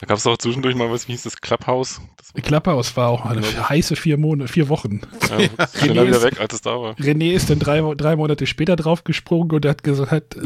Da 0.00 0.06
gab 0.08 0.18
es 0.18 0.26
auch 0.26 0.36
zwischendurch 0.36 0.74
mal, 0.74 0.90
was 0.90 1.08
wie 1.08 1.12
hieß 1.12 1.22
das, 1.22 1.40
Clubhouse? 1.40 2.00
Das 2.18 2.32
Klapphaus 2.42 2.94
war 2.96 3.08
auch 3.08 3.24
eine 3.24 3.42
heiße 3.68 3.96
vier 3.96 4.18
Monate, 4.18 4.52
vier 4.52 4.68
Wochen. 4.68 5.00
war 5.30 5.40
ja, 5.40 5.48
schneller 5.74 6.02
René 6.02 6.06
wieder 6.08 6.16
ist- 6.18 6.22
weg, 6.24 6.40
als 6.40 6.54
es 6.54 6.60
da 6.62 6.70
war. 6.72 6.94
René 6.96 7.32
ist 7.32 7.48
dann 7.48 7.60
drei, 7.60 7.80
drei 7.94 8.16
Monate 8.16 8.46
später 8.46 8.76
draufgesprungen 8.76 9.52
und 9.52 9.64
hat 9.64 9.82
gesagt, 9.82 10.36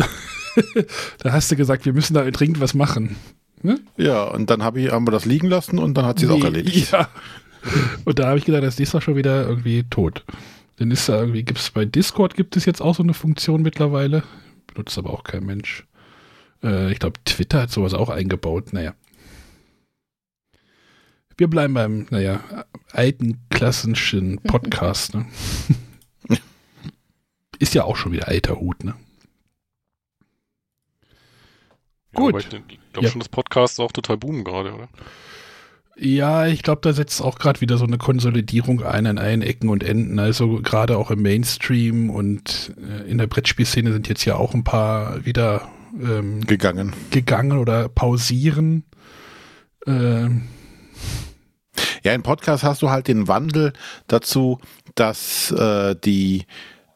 da 1.19 1.33
hast 1.33 1.50
du 1.50 1.57
gesagt, 1.57 1.87
wir 1.87 1.93
müssen 1.95 2.14
da 2.14 2.31
dringend 2.31 2.61
was 2.61 2.75
machen. 2.75 3.17
Ja, 3.97 4.25
und 4.25 4.50
dann 4.50 4.62
hab 4.62 4.76
ich, 4.76 4.93
haben 4.93 5.07
wir 5.07 5.11
das 5.12 5.25
liegen 5.25 5.49
lassen 5.49 5.78
und 5.78 5.95
dann 5.95 6.05
hat 6.05 6.21
sie 6.21 6.26
es 6.26 6.31
auch 6.31 6.37
Nee, 6.38 6.45
erledigt. 6.45 6.93
Ja. 6.93 7.09
Und 8.05 8.19
da 8.21 8.28
habe 8.28 8.38
ich 8.38 8.45
gedacht, 8.45 8.62
das 8.62 8.78
ist 8.78 8.95
doch 8.95 9.02
schon 9.02 9.17
wieder 9.17 9.49
irgendwie 9.49 9.83
tot. 9.90 10.25
Dann 10.78 10.90
ist 10.90 11.08
da 11.08 11.20
irgendwie, 11.20 11.42
gibt 11.42 11.58
es 11.58 11.70
bei 11.70 11.85
Discord 11.85 12.35
gibt 12.35 12.56
es 12.56 12.64
jetzt 12.64 12.80
auch 12.80 12.94
so 12.94 13.02
eine 13.02 13.14
Funktion 13.14 13.62
mittlerweile. 13.62 14.23
Benutzt 14.68 14.97
aber 14.99 15.11
auch 15.11 15.25
kein 15.25 15.44
Mensch. 15.44 15.87
Äh, 16.62 16.92
ich 16.92 16.99
glaube, 17.00 17.18
Twitter 17.25 17.62
hat 17.62 17.70
sowas 17.70 17.94
auch 17.94 18.11
eingebaut. 18.11 18.73
Naja. 18.73 18.94
Wir 21.37 21.49
bleiben 21.49 21.75
beim, 21.75 22.06
naja, 22.11 22.64
alten 22.92 23.38
klassischen 23.50 24.38
Podcast, 24.42 25.14
ne? 25.14 25.26
Ist 27.61 27.75
ja 27.75 27.82
auch 27.85 27.97
schon 27.97 28.12
wieder 28.12 28.28
alter 28.28 28.61
Hut, 28.61 28.85
ne? 28.85 28.94
Ja, 32.12 32.20
Gut. 32.20 32.37
ich 32.44 32.49
glaube 32.92 33.06
Ja. 33.06 33.11
schon, 33.11 33.20
dass 33.20 33.28
Podcasts 33.28 33.78
auch 33.80 33.92
total 33.92 34.16
boomen 34.16 34.44
gerade, 34.44 34.73
oder? 34.75 34.88
Ja, 36.00 36.47
ich 36.47 36.62
glaube, 36.62 36.81
da 36.83 36.93
setzt 36.93 37.21
auch 37.21 37.38
gerade 37.38 37.61
wieder 37.61 37.76
so 37.76 37.85
eine 37.85 37.99
Konsolidierung 37.99 38.83
ein 38.83 39.07
an 39.07 39.19
allen 39.19 39.43
Ecken 39.43 39.69
und 39.69 39.83
Enden. 39.83 40.19
Also 40.19 40.61
gerade 40.62 40.97
auch 40.97 41.11
im 41.11 41.23
Mainstream 41.23 42.09
und 42.11 42.75
äh, 42.78 43.11
in 43.11 43.19
der 43.19 43.26
Brettspielszene 43.26 43.93
sind 43.93 44.09
jetzt 44.09 44.25
ja 44.25 44.37
auch 44.37 44.55
ein 44.55 44.62
paar 44.62 45.25
wieder 45.25 45.69
ähm, 46.00 46.40
Gegangen. 46.47 46.93
gegangen 47.11 47.59
oder 47.59 47.88
pausieren. 47.88 48.85
Ähm, 49.87 50.43
Ja, 52.05 52.12
im 52.12 52.23
Podcast 52.23 52.62
hast 52.62 52.83
du 52.83 52.90
halt 52.90 53.09
den 53.09 53.26
Wandel 53.28 53.73
dazu, 54.07 54.61
dass 54.95 55.50
äh, 55.50 55.97
die 55.97 56.47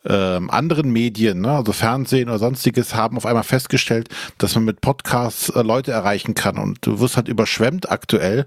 ähm, 0.05 0.51
anderen 0.51 0.91
Medien, 0.91 1.41
ne, 1.41 1.53
also 1.53 1.73
Fernsehen 1.73 2.29
oder 2.29 2.39
sonstiges, 2.39 2.95
haben 2.95 3.17
auf 3.17 3.27
einmal 3.27 3.45
festgestellt, 3.45 4.09
dass 4.39 4.55
man 4.55 4.65
mit 4.65 4.81
Podcasts 4.81 5.49
äh, 5.51 5.63
Leute 5.63 5.93
erreichen 5.93 6.35
kann. 6.35 6.59
Und 6.59 6.79
du 6.83 7.01
wirst 7.01 7.17
halt 7.17 7.29
überschwemmt 7.29 7.91
aktuell 7.91 8.47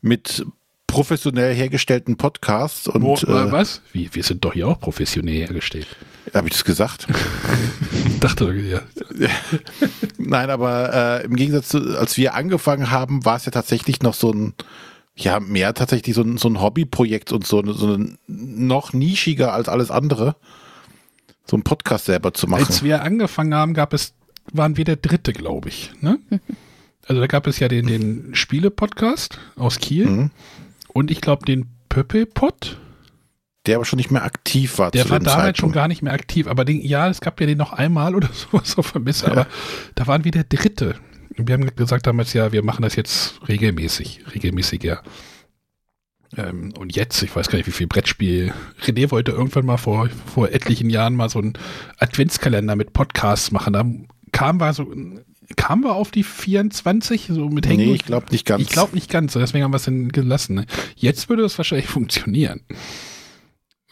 mit 0.00 0.44
professionell 0.88 1.54
hergestellten 1.54 2.16
Podcasts. 2.16 2.88
Und 2.88 3.02
wo, 3.02 3.14
äh, 3.14 3.52
was? 3.52 3.82
Wie, 3.92 4.12
wir 4.12 4.24
sind 4.24 4.44
doch 4.44 4.54
hier 4.54 4.66
auch 4.66 4.80
professionell 4.80 5.34
hergestellt. 5.34 5.86
habe 6.34 6.48
ich 6.48 6.54
das 6.54 6.64
gesagt? 6.64 7.06
Ich 8.06 8.18
dachte, 8.20 8.52
ja. 8.52 8.80
Nein, 10.18 10.50
aber 10.50 11.20
äh, 11.20 11.24
im 11.24 11.36
Gegensatz 11.36 11.68
zu, 11.68 11.96
als 11.96 12.16
wir 12.16 12.34
angefangen 12.34 12.90
haben, 12.90 13.24
war 13.24 13.36
es 13.36 13.44
ja 13.44 13.52
tatsächlich 13.52 14.02
noch 14.02 14.14
so 14.14 14.32
ein, 14.32 14.54
ja, 15.14 15.38
mehr 15.38 15.74
tatsächlich 15.74 16.16
so 16.16 16.22
ein, 16.22 16.38
so 16.38 16.48
ein 16.48 16.60
Hobbyprojekt 16.60 17.32
und 17.32 17.46
so, 17.46 17.62
so 17.72 17.94
ein, 17.94 18.18
noch 18.26 18.92
nischiger 18.92 19.52
als 19.52 19.68
alles 19.68 19.90
andere, 19.90 20.36
so 21.48 21.56
einen 21.56 21.62
Podcast 21.64 22.06
selber 22.06 22.34
zu 22.34 22.46
machen. 22.46 22.66
Als 22.66 22.82
wir 22.82 23.02
angefangen 23.02 23.54
haben, 23.54 23.74
gab 23.74 23.92
es, 23.94 24.14
waren 24.52 24.76
wir 24.76 24.84
der 24.84 24.96
dritte, 24.96 25.32
glaube 25.32 25.68
ich. 25.68 25.90
Ne? 26.00 26.18
Also 27.06 27.22
da 27.22 27.26
gab 27.26 27.46
es 27.46 27.58
ja 27.58 27.68
den, 27.68 27.86
den 27.86 28.34
Spiele-Podcast 28.34 29.38
aus 29.56 29.78
Kiel 29.78 30.04
Mhm. 30.06 30.30
und 30.92 31.10
ich 31.10 31.22
glaube 31.22 31.46
den 31.46 31.64
Pöppelpott. 31.88 32.78
Der 33.64 33.76
aber 33.76 33.86
schon 33.86 33.96
nicht 33.96 34.10
mehr 34.10 34.24
aktiv 34.24 34.78
war 34.78 34.90
Der 34.90 35.04
zu 35.04 35.10
war 35.10 35.18
dem 35.18 35.24
damals 35.24 35.38
schon 35.38 35.54
Zeitpunkt. 35.70 35.74
gar 35.74 35.88
nicht 35.88 36.02
mehr 36.02 36.12
aktiv, 36.12 36.46
aber 36.46 36.66
den, 36.66 36.82
ja, 36.82 37.08
es 37.08 37.22
gab 37.22 37.40
ja 37.40 37.46
den 37.46 37.56
noch 37.56 37.72
einmal 37.72 38.14
oder 38.14 38.28
sowas 38.34 38.76
auf 38.76 38.92
der 38.92 39.00
Messe, 39.00 39.30
aber 39.30 39.46
da 39.94 40.06
waren 40.06 40.24
wir 40.24 40.32
der 40.32 40.44
Dritte. 40.44 40.96
Und 41.38 41.48
wir 41.48 41.54
haben 41.54 41.74
gesagt 41.76 42.06
damals, 42.06 42.34
ja, 42.34 42.52
wir 42.52 42.62
machen 42.62 42.82
das 42.82 42.94
jetzt 42.94 43.40
regelmäßig, 43.48 44.24
regelmäßiger. 44.34 45.02
Ähm, 46.36 46.72
und 46.78 46.94
jetzt, 46.94 47.22
ich 47.22 47.34
weiß 47.34 47.48
gar 47.48 47.56
nicht, 47.58 47.66
wie 47.66 47.72
viel 47.72 47.86
Brettspiel. 47.86 48.52
René 48.82 49.10
wollte 49.10 49.32
irgendwann 49.32 49.66
mal 49.66 49.78
vor, 49.78 50.08
vor 50.26 50.50
etlichen 50.50 50.90
Jahren 50.90 51.16
mal 51.16 51.28
so 51.28 51.38
einen 51.38 51.54
Adventskalender 51.98 52.76
mit 52.76 52.92
Podcasts 52.92 53.50
machen. 53.50 53.72
Da 53.72 53.84
kamen 54.32 54.60
wir 54.60 54.72
so, 54.74 54.92
kamen 55.56 55.84
wir 55.84 55.94
auf 55.94 56.10
die 56.10 56.24
24, 56.24 57.28
so 57.32 57.48
mit 57.48 57.66
Hängen. 57.66 57.86
Nee, 57.86 57.94
ich 57.94 58.04
glaube 58.04 58.26
nicht 58.30 58.44
ganz. 58.44 58.62
ich 58.62 58.68
glaube 58.68 58.94
nicht 58.94 59.10
ganz, 59.10 59.32
deswegen 59.32 59.64
haben 59.64 59.72
wir 59.72 59.76
es 59.76 59.84
dann 59.84 60.10
gelassen. 60.10 60.54
Ne? 60.56 60.66
Jetzt 60.96 61.28
würde 61.28 61.44
es 61.44 61.56
wahrscheinlich 61.56 61.86
funktionieren. 61.88 62.60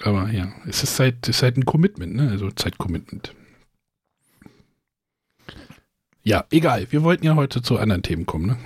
Aber 0.02 0.30
ja, 0.30 0.52
es 0.68 0.82
ist 0.82 1.00
halt, 1.00 1.26
es 1.26 1.36
ist 1.36 1.42
halt 1.42 1.56
ein 1.56 1.64
Commitment, 1.64 2.14
ne? 2.14 2.28
Also 2.30 2.50
Zeitcommitment. 2.50 3.34
Ja, 6.22 6.44
egal. 6.50 6.86
Wir 6.90 7.02
wollten 7.02 7.24
ja 7.24 7.34
heute 7.34 7.62
zu 7.62 7.78
anderen 7.78 8.02
Themen 8.02 8.26
kommen, 8.26 8.46
ne? 8.46 8.58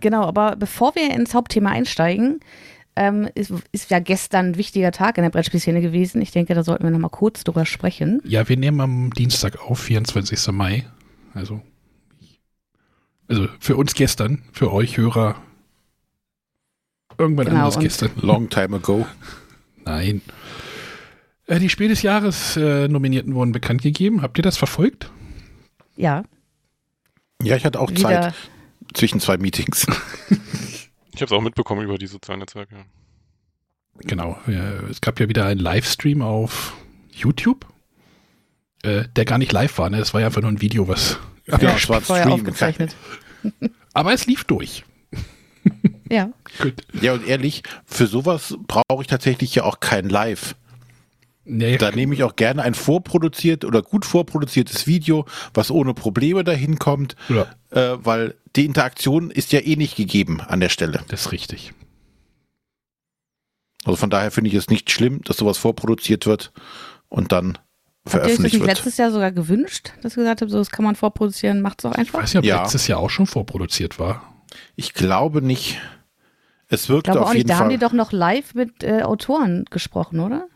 Genau, 0.00 0.24
aber 0.24 0.56
bevor 0.56 0.94
wir 0.96 1.14
ins 1.14 1.32
Hauptthema 1.32 1.70
einsteigen, 1.70 2.40
ähm, 2.96 3.28
ist, 3.34 3.52
ist 3.72 3.90
ja 3.90 3.98
gestern 3.98 4.46
ein 4.50 4.56
wichtiger 4.56 4.92
Tag 4.92 5.18
in 5.18 5.22
der 5.24 5.30
Brettspielszene 5.30 5.80
gewesen. 5.80 6.22
Ich 6.22 6.30
denke, 6.30 6.54
da 6.54 6.62
sollten 6.62 6.84
wir 6.84 6.90
nochmal 6.90 7.10
kurz 7.10 7.42
drüber 7.44 7.66
sprechen. 7.66 8.20
Ja, 8.24 8.48
wir 8.48 8.56
nehmen 8.56 8.80
am 8.80 9.10
Dienstag 9.12 9.60
auf, 9.60 9.80
24. 9.80 10.52
Mai. 10.52 10.84
Also, 11.34 11.60
also 13.28 13.48
für 13.58 13.76
uns 13.76 13.94
gestern, 13.94 14.42
für 14.52 14.72
euch 14.72 14.96
Hörer 14.96 15.36
irgendwann 17.18 17.46
Genau, 17.46 17.56
anderes 17.58 17.76
und- 17.76 17.82
gestern. 17.82 18.10
Long 18.20 18.48
time 18.48 18.76
ago. 18.76 19.06
Nein. 19.84 20.22
Äh, 21.46 21.58
die 21.58 21.68
Spiel 21.68 21.88
des 21.88 22.02
Jahres 22.02 22.56
äh, 22.56 22.88
Nominierten 22.88 23.34
wurden 23.34 23.52
bekannt 23.52 23.82
gegeben. 23.82 24.22
Habt 24.22 24.38
ihr 24.38 24.42
das 24.42 24.56
verfolgt? 24.56 25.10
Ja, 25.96 26.22
Ja, 27.42 27.56
ich 27.56 27.64
hatte 27.64 27.80
auch 27.80 27.90
wieder. 27.90 28.00
Zeit 28.02 28.34
zwischen 28.94 29.20
zwei 29.20 29.36
Meetings. 29.38 29.86
Ich 31.14 31.22
habe 31.22 31.26
es 31.26 31.32
auch 31.32 31.40
mitbekommen 31.42 31.82
über 31.82 31.96
die 31.98 32.06
sozialen 32.06 32.40
Netzwerke. 32.40 32.74
ja. 32.76 32.84
Genau. 34.00 34.36
Äh, 34.48 34.90
es 34.90 35.00
gab 35.00 35.20
ja 35.20 35.28
wieder 35.28 35.46
einen 35.46 35.60
Livestream 35.60 36.20
auf 36.20 36.74
YouTube, 37.12 37.64
äh, 38.82 39.04
der 39.14 39.24
gar 39.24 39.38
nicht 39.38 39.52
live 39.52 39.78
war. 39.78 39.88
Ne? 39.88 39.98
Es 39.98 40.12
war 40.12 40.20
ja 40.20 40.26
einfach 40.26 40.42
nur 40.42 40.50
ein 40.50 40.60
Video, 40.60 40.88
was. 40.88 41.18
Ja, 41.46 41.58
es 41.76 41.88
war 41.88 42.00
Stream. 42.00 42.32
aufgezeichnet. 42.32 42.96
Aber 43.92 44.12
es 44.12 44.26
lief 44.26 44.44
durch. 44.44 44.84
Ja, 46.10 46.30
Gut. 46.60 46.74
Ja, 47.00 47.14
und 47.14 47.26
ehrlich, 47.26 47.62
für 47.86 48.06
sowas 48.06 48.58
brauche 48.66 49.00
ich 49.00 49.06
tatsächlich 49.06 49.54
ja 49.54 49.64
auch 49.64 49.80
kein 49.80 50.10
Live. 50.10 50.54
Nee, 51.46 51.78
Da 51.78 51.90
nehme 51.92 52.12
ich 52.14 52.22
auch 52.22 52.36
gerne 52.36 52.62
ein 52.62 52.74
vorproduziert 52.74 53.64
oder 53.64 53.80
gut 53.80 54.04
vorproduziertes 54.04 54.86
Video, 54.86 55.24
was 55.54 55.70
ohne 55.70 55.94
Probleme 55.94 56.44
dahin 56.44 56.78
kommt, 56.78 57.16
ja, 57.30 57.46
äh, 57.70 57.96
weil 58.04 58.34
die 58.56 58.64
Interaktion 58.66 59.30
ist 59.30 59.52
ja 59.52 59.60
eh 59.60 59.76
nicht 59.76 59.96
gegeben 59.96 60.40
an 60.40 60.60
der 60.60 60.68
Stelle. 60.68 61.02
das 61.08 61.26
ist 61.26 61.32
richtig. 61.32 61.72
Also 63.84 63.96
von 63.96 64.10
daher 64.10 64.30
finde 64.30 64.48
ich 64.48 64.54
es 64.56 64.68
nicht 64.70 64.90
schlimm, 64.90 65.20
dass 65.24 65.36
sowas 65.36 65.58
vorproduziert 65.58 66.26
wird 66.26 66.52
und 67.08 67.32
dann 67.32 67.58
veröffentlicht 68.06 68.54
wird. 68.58 68.66
letztes 68.66 68.96
Jahr 68.96 69.10
sogar 69.10 69.32
gewünscht, 69.32 69.92
dass 70.02 70.14
ihr 70.16 70.22
gesagt 70.22 70.40
habt, 70.40 70.50
so 70.50 70.58
das 70.58 70.70
kann 70.70 70.84
man 70.84 70.94
vorproduzieren, 70.96 71.60
macht's 71.60 71.82
doch 71.82 71.92
Ich 71.92 71.98
einfach? 71.98 72.20
weiß 72.20 72.34
nicht, 72.34 72.38
ob 72.38 72.44
Ja. 72.44 72.62
letztes 72.62 72.86
Jahr 72.86 72.98
auch 72.98 73.10
schon 73.10 73.26
vorproduziert 73.26 73.98
war. 73.98 74.42
Ich 74.76 74.94
glaube 74.94 75.42
nicht. 75.42 75.80
Es 76.68 76.88
Ich 76.88 77.02
glaube 77.02 77.20
auf 77.20 77.26
auch 77.26 77.32
nicht, 77.32 77.38
jeden 77.38 77.48
da 77.48 77.54
haben 77.56 77.66
Fall. 77.66 77.76
die 77.76 77.78
doch 77.78 77.92
noch 77.92 78.12
live 78.12 78.54
mit 78.54 78.82
äh, 78.82 79.02
Autoren 79.02 79.64
gesprochen, 79.70 80.20
oder? 80.20 80.46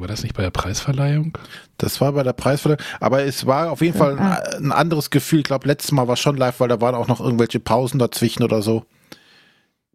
War 0.00 0.08
das 0.08 0.22
nicht 0.22 0.34
bei 0.34 0.42
der 0.42 0.50
Preisverleihung? 0.50 1.36
Das 1.78 2.00
war 2.00 2.12
bei 2.12 2.22
der 2.22 2.32
Preisverleihung. 2.32 2.80
Aber 3.00 3.22
es 3.24 3.46
war 3.46 3.70
auf 3.70 3.80
jeden 3.82 3.96
Fall 3.96 4.18
Ah. 4.18 4.34
ein, 4.56 4.66
ein 4.66 4.72
anderes 4.72 5.10
Gefühl. 5.10 5.40
Ich 5.40 5.44
glaube, 5.44 5.66
letztes 5.68 5.92
Mal 5.92 6.06
war 6.08 6.14
es 6.14 6.20
schon 6.20 6.36
live, 6.36 6.58
weil 6.60 6.68
da 6.68 6.80
waren 6.80 6.94
auch 6.94 7.08
noch 7.08 7.20
irgendwelche 7.20 7.60
Pausen 7.60 7.98
dazwischen 7.98 8.42
oder 8.42 8.62
so. 8.62 8.84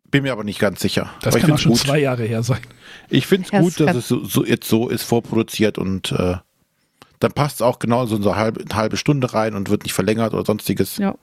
Bin 0.09 0.23
mir 0.23 0.31
aber 0.31 0.43
nicht 0.45 0.59
ganz 0.59 0.79
sicher. 0.81 1.09
Das 1.21 1.33
aber 1.33 1.37
ich 1.37 1.41
kann 1.43 1.51
auch 1.53 1.57
finde 1.59 1.61
schon 1.63 1.71
es 1.73 1.79
gut. 1.81 1.87
zwei 1.89 1.99
Jahre 1.99 2.23
her 2.23 2.41
sein. 2.43 2.61
Ich 3.09 3.27
finde 3.27 3.49
Ja, 3.51 3.59
es 3.59 3.63
gut, 3.65 3.79
dass 3.87 3.95
es 3.95 4.07
so, 4.07 4.23
so 4.23 4.45
jetzt 4.45 4.67
so 4.69 4.87
ist, 4.89 5.03
vorproduziert 5.03 5.77
und 5.77 6.11
äh, 6.13 6.37
dann 7.19 7.31
passt 7.33 7.55
es 7.55 7.61
auch 7.61 7.79
genau 7.79 8.05
so 8.05 8.15
in 8.15 8.23
so 8.23 8.31
eine 8.31 8.39
halbe, 8.39 8.61
eine 8.61 8.75
halbe 8.75 8.95
Stunde 8.97 9.33
rein 9.33 9.55
und 9.55 9.69
wird 9.69 9.83
nicht 9.83 9.93
verlängert 9.93 10.33
oder 10.33 10.45
sonstiges. 10.45 10.97
Ja. 10.97 11.15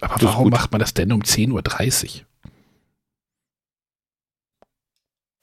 Aber 0.00 0.14
Das 0.14 0.24
warum 0.24 0.50
macht 0.50 0.70
man 0.70 0.78
das 0.78 0.94
denn 0.94 1.10
um 1.12 1.22
10.30 1.22 2.20
Uhr? 2.20 2.24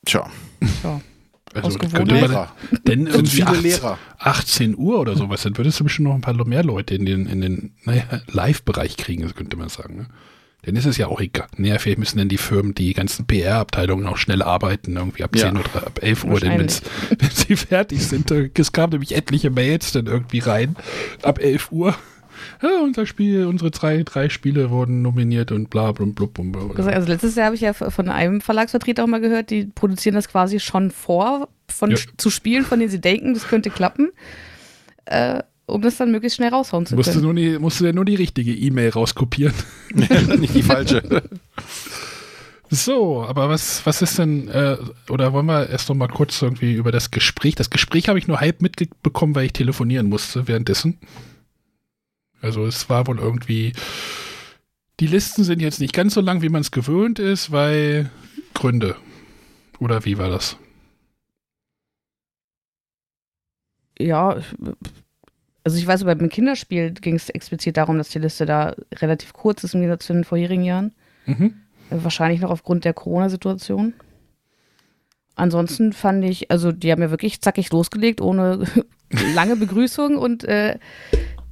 Tja. 0.06 0.30
So. 0.84 1.02
Also 1.64 1.80
könnte 1.80 1.98
man, 1.98 2.08
Lehrer. 2.08 2.52
denn 2.88 3.06
Sind 3.06 3.14
irgendwie 3.14 3.36
viele 3.38 3.48
18, 3.48 3.62
Lehrer. 3.64 3.98
18 4.20 4.78
Uhr 4.78 5.00
oder 5.00 5.16
sowas, 5.16 5.44
dann 5.44 5.58
würdest 5.58 5.80
du 5.80 5.84
bestimmt 5.86 6.08
noch 6.10 6.16
ein 6.16 6.22
paar 6.22 6.34
mehr 6.48 6.64
Leute 6.64 6.96
in 6.96 7.06
den, 7.06 7.26
in 7.28 7.42
den 7.42 7.74
naja, 7.84 8.04
Live-Bereich 8.32 8.98
kriegen, 8.98 9.32
könnte 9.34 9.56
man 9.58 9.70
sagen. 9.70 9.96
Ne? 9.96 10.08
Dann 10.66 10.76
ist 10.76 10.86
es 10.86 10.98
ja 10.98 11.08
auch 11.08 11.22
egal. 11.22 11.48
Naja, 11.58 11.78
vielleicht 11.78 12.00
müssen 12.00 12.18
dann 12.18 12.28
die 12.30 12.38
Firmen, 12.40 12.74
die 12.74 12.94
ganzen 12.94 13.28
PR-Abteilungen 13.28 14.08
auch 14.08 14.18
schnell 14.18 14.42
arbeiten, 14.42 14.96
irgendwie 14.96 15.24
ab 15.24 15.36
Ja. 15.36 15.50
10 15.50 15.58
oder 15.58 15.86
ab 15.86 16.00
11 16.02 16.24
Uhr, 16.24 16.40
denn 16.40 16.60
wenn 16.60 17.30
sie 17.30 17.56
fertig 17.56 18.06
sind. 18.06 18.32
Es 18.32 18.72
kam 18.72 18.90
nämlich 18.90 19.16
etliche 19.16 19.52
Mails 19.52 19.92
dann 19.92 20.08
irgendwie 20.08 20.40
rein, 20.40 20.76
ab 21.22 21.40
11 21.40 21.72
Uhr. 21.72 21.96
Ja, 22.62 22.82
unser 22.84 23.06
Spiel, 23.06 23.46
unsere 23.46 23.72
drei, 23.72 24.04
drei 24.04 24.30
Spiele 24.30 24.70
wurden 24.70 25.02
nominiert 25.02 25.52
und 25.52 25.70
bla 25.70 25.92
bla 25.92 26.06
bla 26.06 26.26
bla. 26.28 26.44
bla. 26.44 26.86
Also 26.88 27.08
letztes 27.08 27.36
Jahr 27.36 27.46
habe 27.48 27.56
ich 27.56 27.62
ja 27.62 27.74
von 27.74 28.10
einem 28.10 28.42
Verlagsvertreter 28.42 29.04
auch 29.04 29.08
mal 29.08 29.22
gehört, 29.22 29.50
die 29.50 29.66
produzieren 29.66 30.16
das 30.16 30.28
quasi 30.30 30.60
schon 30.60 30.92
vor, 30.92 31.50
von, 31.68 31.92
Ja. 31.92 31.98
zu 32.18 32.30
Spielen, 32.30 32.66
von 32.66 32.80
denen 32.80 32.92
sie 32.92 33.02
denken, 33.02 33.34
das 33.34 33.48
könnte 33.48 33.70
klappen, 33.70 34.12
äh, 35.06 35.42
um 35.68 35.82
das 35.82 35.98
dann 35.98 36.12
möglichst 36.12 36.36
schnell 36.38 36.50
raushauen 36.50 36.86
zu 36.86 36.96
Musst 36.96 37.10
du, 37.10 37.14
können. 37.14 37.24
nur 37.24 37.34
die, 37.34 37.58
musst 37.60 37.80
du 37.80 37.86
ja 37.86 37.94
nur 37.94 38.06
die 38.06 38.16
richtige 38.16 38.54
E-Mail 38.54 38.90
rauskopieren. 38.90 39.54
Nicht 39.94 40.54
die 40.54 40.62
falsche. 40.62 41.02
So, 42.70 43.24
aber 43.24 43.48
was, 43.48 43.86
was 43.86 44.02
ist 44.02 44.18
denn, 44.18 44.48
äh, 44.48 44.78
oder 45.10 45.34
wollen 45.34 45.46
wir 45.46 45.70
erst 45.70 45.88
noch 45.88 45.96
mal 45.96 46.08
kurz 46.08 46.42
irgendwie 46.42 46.74
über 46.74 46.92
das 46.92 47.12
Gespräch? 47.12 47.56
Das 47.56 47.70
Gespräch 47.70 48.10
habe 48.10 48.18
ich 48.18 48.28
nur 48.28 48.40
halb 48.40 48.62
mitbekommen, 48.62 49.36
weil 49.36 49.46
ich 49.46 49.54
telefonieren 49.54 50.10
musste 50.10 50.48
währenddessen. 50.48 50.98
Also 52.42 52.66
es 52.66 52.90
war 52.90 53.08
wohl 53.08 53.20
irgendwie, 53.20 53.74
die 55.00 55.08
Listen 55.08 55.44
sind 55.44 55.62
jetzt 55.62 55.80
nicht 55.80 55.94
ganz 55.94 56.14
so 56.14 56.22
lang, 56.22 56.42
wie 56.42 56.50
man 56.50 56.62
es 56.62 56.72
gewöhnt 56.72 57.20
ist, 57.20 57.52
weil 57.52 58.10
Gründe. 58.54 58.96
Oder 59.80 60.06
wie 60.06 60.18
war 60.18 60.30
das? 60.30 60.58
Ja, 63.98 64.38
also 65.64 65.78
ich 65.78 65.88
weiß, 65.88 66.04
beim 66.04 66.30
Kinderspiel 66.30 66.92
ging 66.92 67.16
es 67.16 67.30
explizit 67.30 67.78
darum, 67.78 67.98
dass 67.98 68.10
die 68.10 68.20
Liste 68.20 68.46
da 68.46 68.76
relativ 68.94 69.34
kurz 69.34 69.64
ist 69.64 69.74
im 69.74 69.82
Gegensatz 69.82 70.06
zu 70.06 70.14
den 70.14 70.24
vorherigen 70.24 70.64
Jahren. 70.64 70.94
Mhm. 71.26 71.56
Wahrscheinlich 71.90 72.42
noch 72.42 72.52
aufgrund 72.52 72.86
der 72.86 72.94
Corona-Situation. 72.94 73.94
Ansonsten 75.36 75.92
fand 75.92 76.24
ich, 76.24 76.52
also 76.52 76.72
die 76.72 76.92
haben 76.92 77.02
ja 77.02 77.10
wirklich 77.10 77.42
zackig 77.42 77.72
losgelegt, 77.72 78.22
ohne 78.22 78.66
lange 79.34 79.56
Begrüßung 79.56 80.18
und 80.18 80.44
äh, 80.46 80.78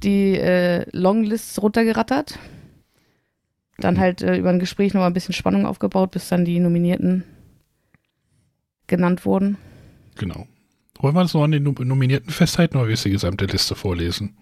die 0.04 0.36
äh, 0.36 0.84
Longlists 0.92 1.60
runtergerattert. 1.60 2.38
Dann 3.78 3.98
halt 3.98 4.22
äh, 4.22 4.36
über 4.36 4.50
ein 4.50 4.60
Gespräch 4.60 4.94
noch 4.94 5.00
mal 5.00 5.08
ein 5.08 5.12
bisschen 5.14 5.34
Spannung 5.34 5.66
aufgebaut, 5.66 6.12
bis 6.12 6.28
dann 6.28 6.44
die 6.44 6.60
Nominierten 6.60 7.24
genannt 8.86 9.24
wurden. 9.24 9.56
Genau. 10.16 10.46
Wollen 11.00 11.14
wir 11.14 11.20
uns 11.22 11.34
noch 11.34 11.42
an 11.42 11.50
den 11.50 11.64
Nom- 11.64 11.74
Nominierten 11.80 12.30
festhalten 12.30 12.76
oder 12.76 12.88
willst 12.88 13.04
du 13.04 13.08
die 13.08 13.14
gesamte 13.14 13.46
Liste 13.46 13.74
vorlesen? 13.74 14.36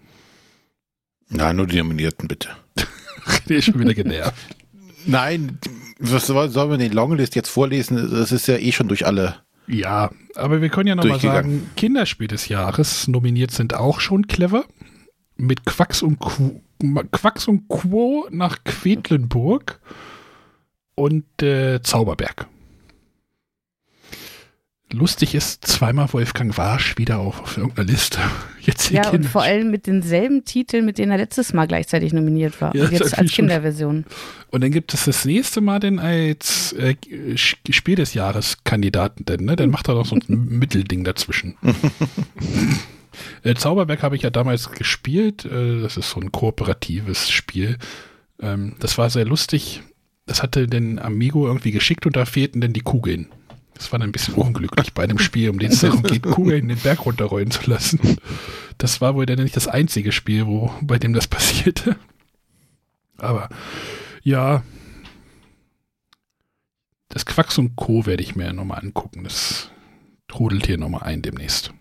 Nein, 1.29 1.55
nur 1.55 1.65
die 1.67 1.77
Nominierten, 1.77 2.27
bitte. 2.27 2.49
Der 3.49 3.57
ist 3.57 3.65
schon 3.65 3.79
wieder 3.79 3.93
genervt. 3.93 4.55
Nein, 5.05 5.57
was 5.99 6.27
soll, 6.27 6.49
sollen 6.49 6.71
wir 6.71 6.77
den 6.77 6.93
Longlist 6.93 7.35
jetzt 7.35 7.49
vorlesen? 7.49 8.09
Das 8.11 8.31
ist 8.31 8.47
ja 8.47 8.57
eh 8.57 8.71
schon 8.71 8.87
durch 8.87 9.05
alle. 9.05 9.37
Ja, 9.67 10.11
aber 10.35 10.61
wir 10.61 10.69
können 10.69 10.87
ja 10.87 10.95
nochmal 10.95 11.19
sagen, 11.19 11.69
Kinderspiel 11.75 12.27
des 12.27 12.49
Jahres 12.49 13.07
nominiert 13.07 13.51
sind 13.51 13.73
auch 13.73 13.99
schon 13.99 14.27
clever. 14.27 14.65
Mit 15.35 15.65
Quacks 15.65 16.01
und, 16.01 16.19
Qu 16.19 16.61
Quacks 17.11 17.47
und 17.47 17.67
Quo 17.69 18.27
nach 18.29 18.63
Quedlinburg 18.65 19.79
und 20.95 21.41
äh, 21.41 21.81
Zauberberg. 21.81 22.47
Lustig 24.93 25.33
ist 25.33 25.65
zweimal 25.65 26.13
Wolfgang 26.13 26.55
Warsch 26.55 26.99
wieder 26.99 27.17
auf, 27.17 27.41
auf 27.41 27.57
irgendeiner 27.57 27.87
Liste. 27.87 28.19
Jetzt 28.61 28.91
Ja, 28.91 29.09
und 29.09 29.25
vor 29.25 29.41
allem 29.41 29.71
mit 29.71 29.87
denselben 29.87 30.45
Titeln, 30.45 30.85
mit 30.85 30.99
denen 30.99 31.11
er 31.11 31.17
letztes 31.17 31.51
Mal 31.51 31.65
gleichzeitig 31.65 32.13
nominiert 32.13 32.61
war. 32.61 32.75
Ja, 32.75 32.85
und 32.85 32.91
jetzt 32.93 33.17
als 33.17 33.31
Kinderversion. 33.31 34.05
Und 34.51 34.63
dann 34.63 34.71
gibt 34.71 34.93
es 34.93 35.05
das 35.05 35.25
nächste 35.25 35.59
Mal 35.61 35.79
denn 35.79 35.99
als 35.99 36.73
äh, 36.73 36.95
Spiel 37.35 37.95
des 37.95 38.13
Jahres 38.13 38.63
Kandidaten, 38.63 39.25
denn, 39.25 39.43
ne? 39.43 39.55
Dann 39.55 39.71
macht 39.71 39.89
er 39.89 39.95
doch 39.95 40.05
so 40.05 40.15
ein 40.15 40.23
Mittelding 40.27 41.03
dazwischen. 41.03 41.57
äh, 43.43 43.55
Zauberberg 43.55 44.03
habe 44.03 44.15
ich 44.15 44.21
ja 44.23 44.29
damals 44.29 44.71
gespielt. 44.71 45.45
Äh, 45.45 45.81
das 45.81 45.97
ist 45.97 46.09
so 46.09 46.19
ein 46.19 46.31
kooperatives 46.31 47.29
Spiel. 47.29 47.77
Ähm, 48.39 48.75
das 48.79 48.97
war 48.97 49.09
sehr 49.09 49.25
lustig. 49.25 49.81
Das 50.25 50.41
hatte 50.41 50.67
den 50.67 50.99
Amigo 50.99 51.47
irgendwie 51.47 51.71
geschickt 51.71 52.05
und 52.05 52.15
da 52.15 52.25
fehlten 52.25 52.61
dann 52.61 52.73
die 52.73 52.81
Kugeln. 52.81 53.27
Das 53.73 53.91
war 53.91 53.99
dann 53.99 54.09
ein 54.09 54.13
bisschen 54.13 54.35
unglücklich 54.35 54.93
bei 54.93 55.03
einem 55.03 55.19
Spiel, 55.19 55.49
um 55.49 55.59
den 55.59 55.71
es 55.71 55.81
darum 55.81 56.03
geht, 56.03 56.23
Kugeln 56.23 56.67
den 56.67 56.77
Berg 56.77 57.05
runterrollen 57.05 57.51
zu 57.51 57.69
lassen. 57.69 57.99
Das 58.77 59.01
war 59.01 59.15
wohl 59.15 59.25
dann 59.25 59.41
nicht 59.41 59.55
das 59.55 59.67
einzige 59.67 60.11
Spiel, 60.11 60.45
wo, 60.45 60.71
bei 60.81 60.99
dem 60.99 61.13
das 61.13 61.27
passierte. 61.29 61.95
Aber 63.17 63.49
ja, 64.21 64.63
das 67.09 67.25
Quacks 67.25 67.57
und 67.57 67.75
Co. 67.75 68.05
werde 68.05 68.23
ich 68.23 68.35
mir 68.35 68.53
nochmal 68.53 68.79
angucken. 68.79 69.23
Das 69.23 69.69
trudelt 70.27 70.65
hier 70.65 70.77
nochmal 70.77 71.03
ein 71.03 71.21
demnächst. 71.21 71.73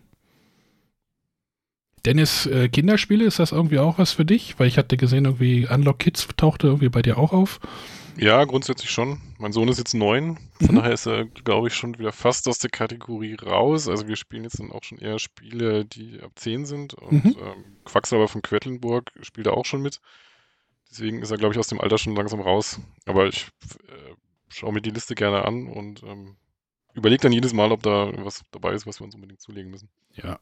Dennis, 2.05 2.47
äh, 2.47 2.69
Kinderspiele, 2.69 3.25
ist 3.25 3.39
das 3.39 3.53
irgendwie 3.53 3.79
auch 3.79 3.99
was 3.99 4.13
für 4.13 4.25
dich? 4.25 4.59
Weil 4.59 4.67
ich 4.69 4.79
hatte 4.79 4.97
gesehen, 4.97 5.25
irgendwie 5.25 5.67
Unlock 5.69 6.01
Kids 6.01 6.27
tauchte 6.37 6.67
irgendwie 6.67 6.89
bei 6.89 7.03
dir 7.03 7.19
auch 7.19 7.33
auf. 7.33 7.61
Ja, 8.19 8.45
grundsätzlich 8.45 8.91
schon. 8.91 9.21
Mein 9.39 9.53
Sohn 9.53 9.69
ist 9.69 9.79
jetzt 9.79 9.95
neun, 9.95 10.39
von 10.61 10.75
Mhm. 10.75 10.79
daher 10.81 10.93
ist 10.93 11.07
er, 11.07 11.25
glaube 11.25 11.69
ich, 11.69 11.75
schon 11.75 11.99
wieder 11.99 12.13
fast 12.13 12.47
aus 12.47 12.59
der 12.59 12.71
Kategorie 12.71 13.35
raus. 13.43 13.89
Also 13.89 14.07
wir 14.07 14.17
spielen 14.17 14.45
jetzt 14.45 14.59
dann 14.59 14.71
auch 14.71 14.83
schon 14.85 14.99
eher 14.99 15.19
Spiele, 15.19 15.85
die 15.87 16.21
ab 16.21 16.33
10 16.35 16.67
sind. 16.67 16.93
Und 16.95 17.25
Mhm. 17.25 17.37
ähm, 17.41 17.65
Quacksalber 17.85 18.29
von 18.29 18.43
Quedlinburg 18.43 19.13
spielt 19.23 19.47
er 19.47 19.57
auch 19.57 19.65
schon 19.65 19.81
mit. 19.81 20.01
Deswegen 20.91 21.23
ist 21.23 21.31
er, 21.31 21.39
glaube 21.39 21.55
ich, 21.55 21.59
aus 21.59 21.69
dem 21.69 21.81
Alter 21.81 21.97
schon 21.97 22.15
langsam 22.15 22.41
raus. 22.41 22.81
Aber 23.07 23.27
ich 23.29 23.47
äh, 23.89 24.15
schaue 24.49 24.75
mir 24.75 24.83
die 24.83 24.91
Liste 24.91 25.15
gerne 25.15 25.47
an 25.47 25.67
und 25.67 26.03
ähm, 26.03 26.37
überlege 26.93 27.23
dann 27.23 27.33
jedes 27.33 27.55
Mal, 27.55 27.73
ob 27.73 27.83
da 27.83 28.13
was 28.25 28.43
dabei 28.51 28.73
ist, 28.73 28.87
was 28.87 29.01
wir 29.01 29.07
uns 29.07 29.15
unbedingt 29.15 29.41
zulegen 29.41 29.71
müssen. 29.71 29.89
Ja. 30.15 30.39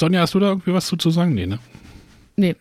Sonja, 0.00 0.22
hast 0.22 0.34
du 0.34 0.40
da 0.40 0.48
irgendwie 0.48 0.72
was 0.72 0.86
zu, 0.86 0.96
zu 0.96 1.10
sagen? 1.10 1.34
Nee, 1.34 1.46
ne? 1.46 2.56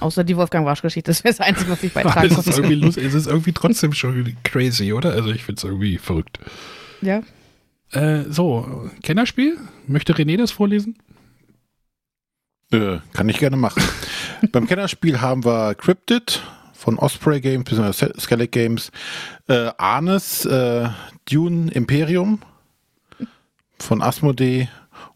Außer 0.00 0.24
die 0.24 0.36
Wolfgang 0.36 0.66
Warsch-Geschichte. 0.66 1.10
Das 1.10 1.22
wäre 1.22 1.32
das 1.32 1.46
Einzige, 1.46 1.70
was 1.70 1.82
ich 1.84 1.92
beitragen 1.92 2.28
Das 2.28 2.46
ist 2.46 2.58
irgendwie 2.58 2.74
lustig. 2.74 3.04
Es 3.04 3.14
ist 3.14 3.28
irgendwie 3.28 3.52
trotzdem 3.52 3.92
schon 3.92 4.36
crazy, 4.42 4.92
oder? 4.92 5.12
Also 5.12 5.30
ich 5.30 5.44
finde 5.44 5.60
es 5.60 5.64
irgendwie 5.64 5.98
verrückt. 5.98 6.40
Ja. 7.00 7.22
Äh, 7.92 8.24
so, 8.28 8.90
Kennerspiel? 9.04 9.56
Möchte 9.86 10.14
René 10.14 10.36
das 10.36 10.50
vorlesen? 10.50 10.96
Äh, 12.72 12.98
kann 13.12 13.28
ich 13.28 13.38
gerne 13.38 13.56
machen. 13.56 13.82
Beim 14.52 14.66
Kennerspiel 14.66 15.20
haben 15.20 15.44
wir 15.44 15.76
Cryptid 15.76 16.42
von 16.72 16.98
Osprey 16.98 17.40
Games 17.40 17.64
bzw. 17.64 18.18
Skellig 18.18 18.50
Games, 18.50 18.90
äh, 19.46 19.70
Arnes, 19.78 20.44
äh, 20.44 20.88
Dune 21.30 21.70
Imperium 21.70 22.40
von 23.78 24.02
Asmodee 24.02 24.68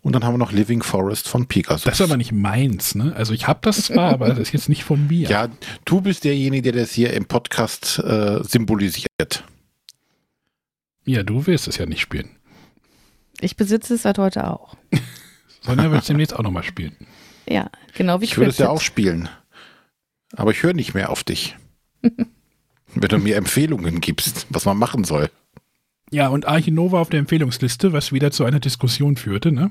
und 0.08 0.14
dann 0.14 0.24
haben 0.24 0.32
wir 0.32 0.38
noch 0.38 0.52
Living 0.52 0.82
Forest 0.82 1.28
von 1.28 1.44
Pegasus. 1.44 1.82
Das 1.82 2.00
ist 2.00 2.06
aber 2.06 2.16
nicht 2.16 2.32
meins, 2.32 2.94
ne? 2.94 3.12
Also 3.14 3.34
ich 3.34 3.46
habe 3.46 3.58
das 3.60 3.82
zwar, 3.82 4.10
aber 4.10 4.28
das 4.28 4.38
ist 4.38 4.52
jetzt 4.52 4.70
nicht 4.70 4.82
von 4.82 5.06
mir. 5.06 5.28
ja, 5.28 5.48
du 5.84 6.00
bist 6.00 6.24
derjenige, 6.24 6.72
der 6.72 6.80
das 6.80 6.92
hier 6.92 7.12
im 7.12 7.26
Podcast 7.26 7.98
äh, 7.98 8.42
symbolisiert. 8.42 9.44
Ja, 11.04 11.22
du 11.22 11.46
willst 11.46 11.68
es 11.68 11.76
ja 11.76 11.84
nicht 11.84 12.00
spielen. 12.00 12.30
Ich 13.42 13.56
besitze 13.56 13.96
es 13.96 14.02
seit 14.04 14.16
heute 14.16 14.48
auch. 14.48 14.78
Sonja 15.60 15.90
wird 15.90 16.00
es 16.00 16.06
demnächst 16.06 16.34
auch 16.34 16.42
nochmal 16.42 16.62
spielen. 16.62 16.96
Ja, 17.46 17.70
genau 17.94 18.22
wie 18.22 18.24
Ich 18.24 18.38
würde 18.38 18.48
es 18.48 18.56
ja 18.56 18.70
auch 18.70 18.80
spielen. 18.80 19.28
Aber 20.34 20.52
ich 20.52 20.62
höre 20.62 20.72
nicht 20.72 20.94
mehr 20.94 21.10
auf 21.10 21.22
dich. 21.22 21.54
Wenn 22.00 23.08
du 23.10 23.18
mir 23.18 23.36
Empfehlungen 23.36 24.00
gibst, 24.00 24.46
was 24.48 24.64
man 24.64 24.78
machen 24.78 25.04
soll. 25.04 25.28
Ja, 26.10 26.28
und 26.28 26.48
Archinova 26.48 26.98
auf 26.98 27.10
der 27.10 27.20
Empfehlungsliste, 27.20 27.92
was 27.92 28.10
wieder 28.10 28.30
zu 28.30 28.44
einer 28.44 28.60
Diskussion 28.60 29.16
führte, 29.16 29.52
ne? 29.52 29.70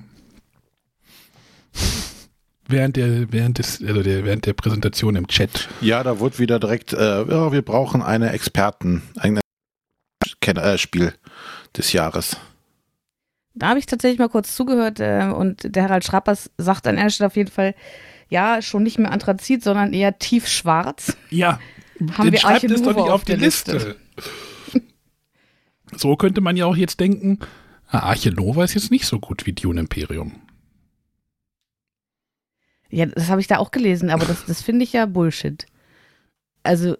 Während 2.69 2.97
der, 2.97 3.31
während 3.31 3.59
des, 3.59 3.81
also 3.81 4.03
der, 4.03 4.25
während 4.25 4.45
der 4.45 4.53
Präsentation 4.53 5.15
im 5.15 5.27
Chat. 5.27 5.69
Ja, 5.79 6.03
da 6.03 6.19
wurde 6.19 6.37
wieder 6.39 6.59
direkt, 6.59 6.91
äh, 6.91 7.23
ja, 7.23 7.51
wir 7.51 7.61
brauchen 7.61 8.01
eine 8.01 8.31
Experten, 8.31 9.03
ein 9.17 9.39
äh, 10.45 10.77
Spiel 10.77 11.13
des 11.77 11.93
Jahres. 11.93 12.37
Da 13.53 13.69
habe 13.69 13.79
ich 13.79 13.85
tatsächlich 13.85 14.19
mal 14.19 14.29
kurz 14.29 14.55
zugehört 14.55 14.99
äh, 14.99 15.31
und 15.33 15.75
der 15.75 15.83
Harald 15.83 16.05
Schrappers 16.05 16.51
sagt 16.57 16.87
an 16.87 16.97
einer 16.97 17.09
Stelle 17.09 17.27
auf 17.27 17.35
jeden 17.35 17.49
Fall, 17.51 17.73
ja, 18.29 18.61
schon 18.61 18.83
nicht 18.83 18.99
mehr 18.99 19.11
Anthrazit, 19.11 19.63
sondern 19.63 19.93
eher 19.93 20.19
tiefschwarz. 20.19 21.15
Ja, 21.29 21.59
Haben 22.17 22.31
wir 22.31 22.39
schreibt 22.39 22.65
es 22.65 22.81
doch 22.81 22.95
nicht 22.95 23.03
auf 23.03 23.09
auf 23.09 23.23
die 23.23 23.31
der 23.33 23.37
Liste. 23.37 23.95
so 25.95 26.15
könnte 26.17 26.41
man 26.41 26.57
ja 26.57 26.65
auch 26.65 26.75
jetzt 26.75 26.99
denken, 26.99 27.39
ah, 27.87 27.99
Archinova 27.99 28.63
ist 28.63 28.73
jetzt 28.73 28.91
nicht 28.91 29.05
so 29.05 29.19
gut 29.19 29.45
wie 29.45 29.53
Dune 29.53 29.79
Imperium. 29.79 30.41
Ja, 32.97 33.05
das 33.05 33.29
habe 33.29 33.39
ich 33.39 33.45
da 33.45 33.59
auch 33.59 33.69
gelesen, 33.69 34.09
aber 34.09 34.25
das, 34.25 34.43
das 34.45 34.63
finde 34.63 34.83
ich 34.83 34.91
ja 34.91 35.05
Bullshit. 35.05 35.67
Also 36.63 36.97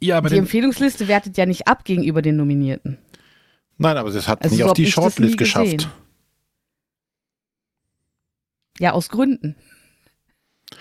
Ja, 0.00 0.16
aber 0.16 0.30
die 0.30 0.38
Empfehlungsliste 0.38 1.06
wertet 1.06 1.36
ja 1.36 1.44
nicht 1.44 1.68
ab 1.68 1.84
gegenüber 1.84 2.22
den 2.22 2.36
Nominierten. 2.36 2.96
Nein, 3.76 3.98
aber 3.98 4.08
es 4.08 4.26
hat 4.26 4.42
Also 4.42 4.56
so 4.56 4.64
auf 4.64 4.72
die 4.72 4.90
Shortlist 4.90 5.36
geschafft. 5.36 5.70
gesehen. 5.76 5.90
Ja, 8.78 8.92
aus 8.92 9.10
Gründen. 9.10 9.54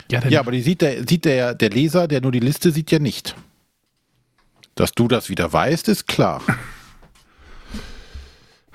Ja, 0.10 0.26
Ja, 0.30 0.39
aber 0.39 0.54
die 0.54 0.62
sieht 0.62 0.82
der, 0.82 1.06
sieht 1.06 1.26
der, 1.26 1.56
der 1.56 1.69
Leser, 1.69 2.08
der 2.08 2.21
nur 2.21 2.32
die 2.32 2.39
Liste 2.39 2.71
sieht, 2.71 2.89
ja 2.89 2.99
nicht. 2.99 3.36
Dass 4.76 4.93
du 4.93 5.10
das 5.10 5.28
wieder 5.28 5.52
weißt, 5.52 5.89
ist 5.89 6.08
klar. 6.08 6.41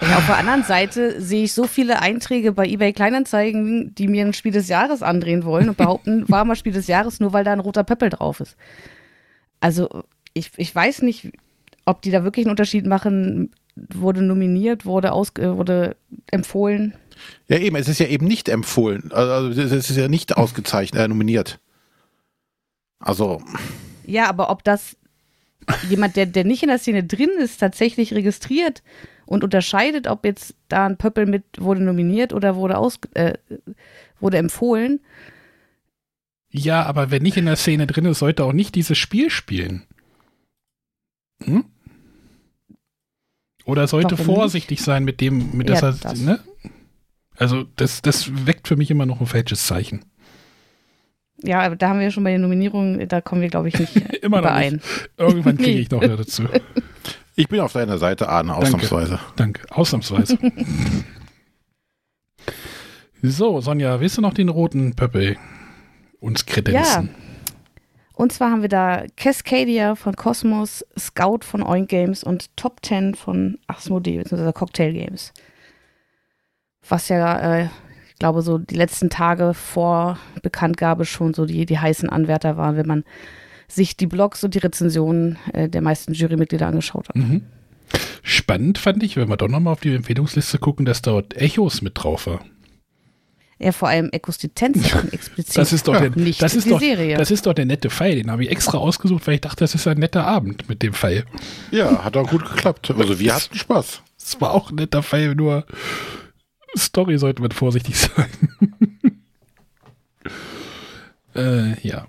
Ja, 0.01 0.19
auf 0.19 0.27
der 0.27 0.39
anderen 0.39 0.63
Seite 0.63 1.21
sehe 1.21 1.45
ich 1.45 1.53
so 1.53 1.67
viele 1.67 2.01
Einträge 2.01 2.53
bei 2.53 2.67
eBay 2.67 2.93
Kleinanzeigen, 2.93 3.95
die 3.97 4.07
mir 4.07 4.25
ein 4.25 4.33
Spiel 4.33 4.53
des 4.53 4.69
Jahres 4.69 5.03
andrehen 5.03 5.45
wollen 5.45 5.69
und 5.69 5.77
behaupten, 5.77 6.25
war 6.29 6.45
mal 6.45 6.55
Spiel 6.57 6.73
des 6.73 6.87
Jahres, 6.87 7.19
nur 7.19 7.33
weil 7.33 7.45
da 7.45 7.53
ein 7.53 7.61
roter 7.61 7.85
Pöppel 7.85 8.11
drauf 8.11 8.41
ist. 8.41 8.57
Also 9.61 10.05
ich, 10.35 10.53
ich 10.57 10.73
weiß 10.73 11.03
nicht, 11.03 11.33
ob 11.85 12.03
die 12.03 12.13
da 12.13 12.23
wirklich 12.23 12.47
einen 12.47 12.53
Unterschied 12.53 12.87
machen, 12.87 13.51
wurde 13.75 14.23
nominiert, 14.23 14.87
wurde, 14.87 15.13
aus, 15.13 15.31
äh, 15.39 15.57
wurde 15.57 15.97
empfohlen. 16.31 16.95
Ja, 17.49 17.59
eben, 17.59 17.75
es 17.75 17.89
ist 17.89 17.99
ja 17.99 18.07
eben 18.07 18.27
nicht 18.27 18.49
empfohlen. 18.49 19.11
Also 19.13 19.49
es 19.61 19.91
ist 19.91 19.97
ja 19.97 20.07
nicht 20.07 20.37
ausgezeichnet, 20.37 21.03
äh, 21.03 21.09
nominiert. 21.09 21.59
Also, 23.01 23.43
Ja, 24.07 24.29
aber 24.29 24.51
ob 24.51 24.63
das 24.65 24.97
jemand, 25.89 26.17
der, 26.17 26.27
der 26.27 26.45
nicht 26.45 26.63
in 26.63 26.69
der 26.69 26.79
Szene 26.79 27.05
drin 27.05 27.31
ist, 27.39 27.59
tatsächlich 27.59 28.15
registriert 28.15 28.83
und 29.29 29.45
unterscheidet, 29.45 30.07
ob 30.07 30.25
jetzt 30.25 30.55
da 30.69 30.87
ein 30.87 30.97
Pöppel 30.97 31.27
mit 31.27 31.45
wurde 31.59 31.83
nominiert 31.83 32.33
oder 32.33 32.57
wurde 32.57 32.79
aus, 32.79 32.99
äh, 33.15 33.35
wurde 34.21 34.39
empfohlen. 34.39 35.01
ja, 36.51 36.83
aber 36.85 37.11
wer 37.11 37.21
nicht 37.21 37.37
in 37.37 37.45
der 37.47 37.57
Szene 37.57 37.87
drin 37.87 38.07
ist, 38.07 38.21
sollte 38.21 38.45
auch 38.45 38.53
nicht 38.55 38.75
dieses 38.75 38.97
Spiel 38.99 39.31
spielen. 39.31 39.85
Hm? 41.45 41.65
Oder 43.65 43.87
sollte 43.87 44.19
Warum 44.19 44.35
vorsichtig 44.35 44.81
sein 44.81 45.05
mit 45.05 45.21
dem, 45.21 45.55
mit 45.57 45.69
Ja, 45.69 45.79
das, 45.81 46.01
das. 46.01 46.21
ne? 46.21 46.41
Also 47.37 47.65
das, 47.77 48.01
das 48.03 48.47
weckt 48.47 48.67
für 48.67 48.77
mich 48.77 48.91
immer 48.91 49.05
noch 49.07 49.21
ein 49.21 49.27
falsches 49.27 49.67
Zeichen. 49.67 50.05
Ja, 51.45 51.61
aber 51.61 51.77
da 51.77 51.91
haben 51.91 51.99
wir 51.99 52.07
ja 52.07 52.11
schon 52.11 52.25
bei 52.25 52.33
den 52.33 52.41
Nominierungen, 52.41 53.07
da 53.09 53.21
kommen 53.21 53.43
wir, 53.43 53.49
glaube 53.49 53.69
ich, 53.69 53.79
nicht 53.79 53.95
Immer 54.23 54.41
noch 54.41 54.49
überein. 54.49 54.73
nicht. 54.75 55.11
Irgendwann 55.19 55.57
kriege 55.59 55.79
ich 55.81 55.91
noch 55.93 56.01
dazu. 56.01 56.45
ich 57.39 57.49
bin 57.49 57.61
auf 57.61 57.73
deiner 57.73 57.99
Seite, 57.99 58.29
Arne, 58.29 58.57
ausnahmsweise. 58.57 59.21
Danke, 59.37 59.65
ausnahmsweise. 59.71 60.37
so, 63.23 63.61
Sonja, 63.61 64.01
willst 64.01 64.19
du 64.19 64.23
noch 64.23 64.35
den 64.35 64.49
roten 64.49 64.97
Pöppel 64.97 65.37
uns 66.19 66.47
kredenzen? 66.47 67.11
Und 68.15 68.33
zwar 68.33 68.51
haben 68.51 68.63
wir 68.63 68.69
da 68.69 69.05
Cascadia 69.17 69.95
von 69.95 70.17
Cosmos, 70.17 70.85
Scout 70.99 71.45
von 71.45 71.63
Oink 71.63 71.89
Games 71.89 72.25
und 72.25 72.57
Top 72.57 72.85
10 72.85 73.15
von 73.15 73.59
Asmodee, 73.69 74.19
beziehungsweise 74.19 74.53
Cocktail 74.53 74.93
Games. 74.93 75.33
Was 76.89 77.09
ja, 77.09 77.61
äh, 77.61 77.69
ich 78.09 78.17
glaube, 78.19 78.43
so 78.43 78.59
die 78.59 78.75
letzten 78.75 79.11
Tage 79.11 79.55
vor 79.55 80.19
Bekanntgabe 80.43 81.05
schon 81.05 81.35
so 81.35 81.47
die, 81.47 81.67
die 81.67 81.79
heißen 81.79 82.11
Anwärter 82.11 82.57
waren, 82.57 82.77
wenn 82.77 82.89
man 82.89 83.05
sich 83.69 83.97
die 83.97 84.07
Blogs 84.07 84.43
und 84.45 84.55
die 84.55 84.59
Rezensionen 84.59 85.39
äh, 85.53 85.69
der 85.69 85.83
meisten 85.83 86.15
Jurymitglieder 86.15 86.67
angeschaut 86.67 87.09
hat. 87.09 87.17
Mhm. 87.17 87.43
Spannend 88.23 88.79
fand 88.79 89.03
ich, 89.03 89.17
wenn 89.17 89.29
wir 89.29 89.37
doch 89.37 89.49
nochmal 89.49 89.75
auf 89.75 89.81
die 89.81 89.95
Empfehlungsliste 89.95 90.59
gucken, 90.59 90.85
dass 90.85 91.03
dort 91.03 91.37
Echos 91.37 91.83
mit 91.83 91.93
drauf 91.97 92.27
war. 92.27 92.41
Ja, 93.59 93.73
vor 93.73 93.89
allem 93.89 94.09
Ekostistenz 94.13 94.95
explizit. 95.11 95.57
Das 95.57 95.73
ist 95.73 95.89
doch 95.89 95.99
der, 95.99 96.11
nicht 96.11 96.41
das 96.41 96.55
ist 96.55 96.67
die 96.67 96.71
doch, 96.71 96.81
Serie. 96.81 97.17
Das 97.17 97.31
ist 97.31 97.45
doch 97.45 97.55
der 97.55 97.65
nette 97.65 97.91
Pfeil. 97.91 98.15
Den 98.15 98.31
habe 98.31 98.45
ich 98.45 98.51
extra 98.51 98.79
ausgesucht, 98.79 99.27
weil 99.27 99.35
ich 99.35 99.41
dachte, 99.41 99.65
das 99.65 99.75
ist 99.75 99.87
ein 99.89 99.99
netter 99.99 100.25
Abend 100.25 100.69
mit 100.69 100.83
dem 100.83 100.93
Pfeil. 100.93 101.25
Ja, 101.73 102.05
hat 102.05 102.17
auch 102.17 102.29
gut 102.31 102.49
geklappt. 102.49 102.93
Also 102.97 103.19
wir 103.19 103.35
hatten 103.35 103.57
Spaß. 103.57 104.03
Es 104.17 104.41
war 104.41 104.53
auch 104.53 104.71
ein 104.71 104.77
netter 104.77 105.03
Pfeil, 105.03 105.35
nur 105.35 105.67
Story 106.77 107.19
sollte 107.19 107.43
man 107.43 107.51
vorsichtig 107.51 107.97
sein. 107.99 108.29
äh, 111.35 111.81
ja. 111.87 112.07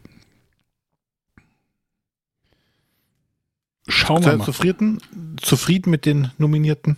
Schauen 3.89 4.23
wir 4.23 4.38
mal. 4.38 4.45
zufrieden? 4.45 4.99
Zufrieden 5.41 5.89
mit 5.89 6.06
den 6.06 6.32
Nominierten? 6.38 6.97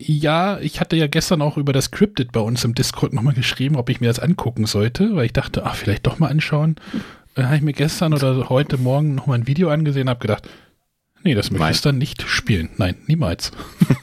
Ja, 0.00 0.58
ich 0.60 0.80
hatte 0.80 0.96
ja 0.96 1.08
gestern 1.08 1.42
auch 1.42 1.58
über 1.58 1.74
das 1.74 1.90
Cryptid 1.90 2.32
bei 2.32 2.40
uns 2.40 2.64
im 2.64 2.74
Discord 2.74 3.12
nochmal 3.12 3.34
geschrieben, 3.34 3.76
ob 3.76 3.90
ich 3.90 4.00
mir 4.00 4.06
das 4.06 4.18
angucken 4.18 4.64
sollte, 4.64 5.14
weil 5.14 5.26
ich 5.26 5.34
dachte, 5.34 5.66
ach, 5.66 5.74
vielleicht 5.74 6.06
doch 6.06 6.18
mal 6.18 6.28
anschauen. 6.28 6.76
Dann 7.34 7.46
habe 7.46 7.56
ich 7.56 7.62
mir 7.62 7.74
gestern 7.74 8.14
oder 8.14 8.48
heute 8.48 8.78
Morgen 8.78 9.14
nochmal 9.14 9.38
ein 9.38 9.46
Video 9.46 9.68
angesehen 9.68 10.04
und 10.04 10.10
habe 10.10 10.20
gedacht, 10.20 10.48
nee, 11.22 11.34
das 11.34 11.50
möchte 11.50 11.70
ich 11.70 11.80
dann 11.82 11.98
nicht 11.98 12.22
spielen. 12.22 12.70
Nein, 12.78 12.96
niemals. 13.06 13.52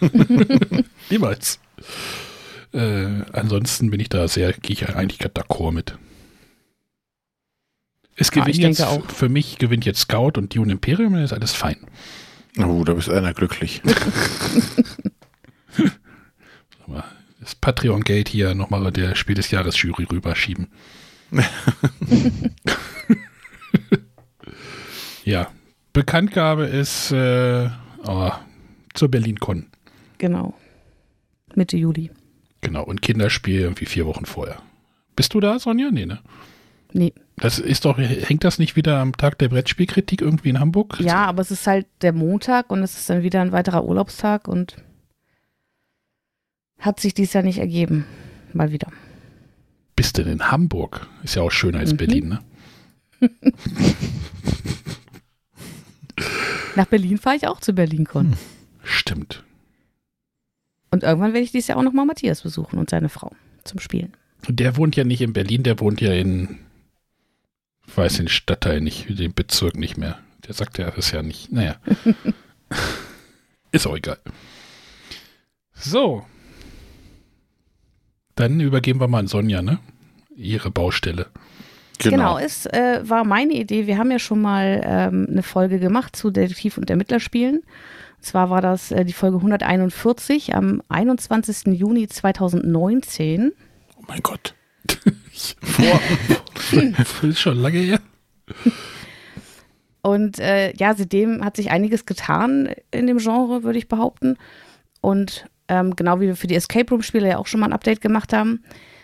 niemals. 1.10 1.60
Äh, 2.73 3.23
ansonsten 3.33 3.89
bin 3.89 3.99
ich 3.99 4.10
da 4.10 4.27
sehr, 4.27 4.53
gehe 4.53 4.73
ich 4.73 4.88
eigentlich 4.88 5.19
gerade 5.19 5.41
d'accord 5.41 5.71
mit. 5.71 5.97
Es 8.17 8.27
Ja, 8.34 8.41
gewinnt 8.41 8.58
denke 8.58 8.67
jetzt, 8.67 8.84
auch. 8.84 9.10
für 9.10 9.30
mich 9.30 9.58
gewinnt 9.58 9.86
jetzt 9.86 9.99
Scout 10.01 10.34
und 10.38 10.53
Dune 10.56 10.71
Imperium, 10.71 11.13
dann 11.13 11.23
ist 11.23 11.34
alles 11.34 11.53
fein. 11.53 11.77
Oh, 12.58 12.84
da 12.84 12.93
bist 12.93 13.10
einer 13.10 13.34
glücklich. 13.34 13.82
Das 17.39 17.56
Patreon-Geld 17.56 18.27
hier 18.27 18.53
nochmal 18.56 18.91
der 18.91 19.15
Spiel 19.15 19.36
des 19.36 19.51
Jahres 19.51 19.82
Jury 19.82 20.03
rüberschieben. 20.03 20.67
ja, 25.23 25.47
Bekanntgabe 25.93 26.65
ist 26.65 27.12
äh, 27.12 27.69
oh, 28.06 28.32
zur 28.93 29.10
BerlinCon. 29.10 29.67
genau. 30.17 30.53
Mitte 31.56 31.77
Juli. 31.77 32.12
Genau, 32.62 32.84
und 32.84 33.01
Kinderspiel 33.01 33.62
irgendwie 33.62 33.86
vier 33.86 34.06
Wochen 34.06 34.25
vorher. 34.25 34.62
Bist 35.15 35.34
du 35.34 35.39
da, 35.39 35.58
Sonja? 35.58 35.89
Nee, 35.89 36.06
ne? 36.06 36.19
Nee. 36.93 37.13
Das 37.38 37.60
ist 37.60 37.86
doch, 37.86 37.97
hängt 37.97 38.43
das 38.43 38.58
nicht 38.60 38.76
wieder 38.76 39.00
am 39.00 39.15
Tag 39.15 39.38
der 39.38 39.50
Brettspielkritik 39.50 40.21
irgendwie 40.21 40.50
in 40.50 40.60
Hamburg? 40.60 41.00
Ja, 41.00 41.26
aber 41.26 41.41
es 41.41 41.52
ist 41.52 41.67
halt 41.67 41.86
der 42.02 42.13
Montag 42.13 42.71
und 42.71 42.82
es 42.82 42.97
ist 42.97 43.10
dann 43.10 43.21
wieder 43.23 43.41
ein 43.41 43.52
weiterer 43.52 43.86
Urlaubstag 43.86 44.47
und 44.47 44.76
hat 46.80 47.00
sich 47.00 47.13
dies 47.13 47.34
Jahr 47.34 47.43
nicht 47.43 47.60
ergeben. 47.60 48.06
Mal 48.54 48.71
wieder. 48.71 48.88
Bist 49.95 50.17
denn 50.17 50.28
in 50.28 50.50
Hamburg? 50.52 51.08
Ist 51.23 51.36
ja 51.36 51.41
auch 51.43 51.52
schöner 51.52 51.80
als 51.80 51.93
Mhm. 51.93 51.97
Berlin, 51.97 52.28
ne? 52.30 52.39
Nach 56.76 56.86
Berlin 56.86 57.17
fahre 57.17 57.36
ich 57.36 57.47
auch 57.47 57.60
zu 57.60 57.73
BerlinCon. 57.73 58.34
Stimmt. 58.84 59.43
Und 60.91 61.04
irgendwann 61.04 61.34
werde 61.34 61.43
ich 61.43 61.52
dieses 61.52 61.67
Jahr 61.67 61.78
auch 61.80 61.84
nochmal 61.84 62.06
Matthias 62.06 62.41
besuchen 62.41 62.78
und 62.80 62.89
seine 62.89 63.10
Frau 63.10 63.32
zum 63.63 63.80
Spielen. 63.80 64.13
Und 64.47 64.60
der 64.60 64.78
wohnt 64.78 64.95
ja 64.95 65.04
nicht 65.04 65.21
in 65.21 65.34
Berlin, 65.34 65.63
der 65.63 65.80
wohnt 65.80 66.00
ja 66.00 66.13
in, 66.13 66.60
weiß 67.95 68.17
den 68.17 68.28
Stadtteil 68.28 68.82
nicht, 68.82 69.08
den 69.19 69.34
Bezirk 69.34 69.76
nicht 69.76 69.97
mehr. 69.97 70.19
Der 70.47 70.54
sagt 70.54 70.78
ja, 70.78 70.88
das 70.88 70.97
ist 70.97 71.12
ja 71.12 71.21
nicht, 71.21 71.52
naja. 71.52 71.76
ist 73.71 73.88
auch 73.88 73.95
egal. 73.95 74.19
So. 75.73 76.26
Dann 78.36 78.60
übergeben 78.60 79.00
wir 79.00 79.08
mal 79.08 79.19
an 79.19 79.28
Sonja, 79.28 79.62
ne? 79.62 79.80
Ihre 80.36 80.69
Baustelle. 80.69 81.28
Genau, 82.00 82.38
es 82.38 82.67
äh, 82.67 83.02
war 83.04 83.23
meine 83.23 83.54
Idee. 83.54 83.88
Wir 83.88 83.97
haben 83.97 84.12
ja 84.12 84.19
schon 84.19 84.41
mal 84.41 84.82
ähm, 84.84 85.28
eine 85.30 85.43
Folge 85.43 85.80
gemacht 85.80 86.15
zu 86.15 86.30
Detektiv- 86.30 86.78
und 86.78 86.89
Ermittlerspielen. 86.89 87.58
Und 87.58 88.23
zwar 88.23 88.50
war 88.50 88.62
das 88.62 88.91
äh, 88.91 89.04
die 89.04 89.13
Folge 89.13 89.38
141 89.38 90.56
am 90.56 90.84
21. 90.89 91.73
Juni 91.78 92.08
2019. 92.08 93.52
Oh 93.97 94.04
mein 94.08 94.21
Gott. 94.21 94.54
Das 96.97 97.23
ist 97.23 97.39
schon 97.39 97.60
lange 97.60 97.80
her. 97.80 98.00
Und 100.02 100.39
äh, 100.39 100.73
ja, 100.76 100.93
seitdem 100.95 101.43
hat 101.43 101.58
sich 101.58 101.69
einiges 101.69 102.06
getan 102.06 102.73
in 102.91 103.08
dem 103.08 103.17
Genre, 103.17 103.63
würde 103.63 103.78
ich 103.78 103.88
behaupten. 103.88 104.38
Und 105.02 105.45
ähm, 105.67 105.95
genau 105.95 106.19
wie 106.19 106.28
wir 106.28 106.36
für 106.36 106.47
die 106.47 106.56
Escape 106.56 106.89
Room-Spiele 106.89 107.28
ja 107.28 107.38
auch 107.38 107.47
schon 107.47 107.60
mal 107.60 107.67
ein 107.67 107.73
Update 107.73 108.02
gemacht 108.02 108.34
haben, 108.34 108.63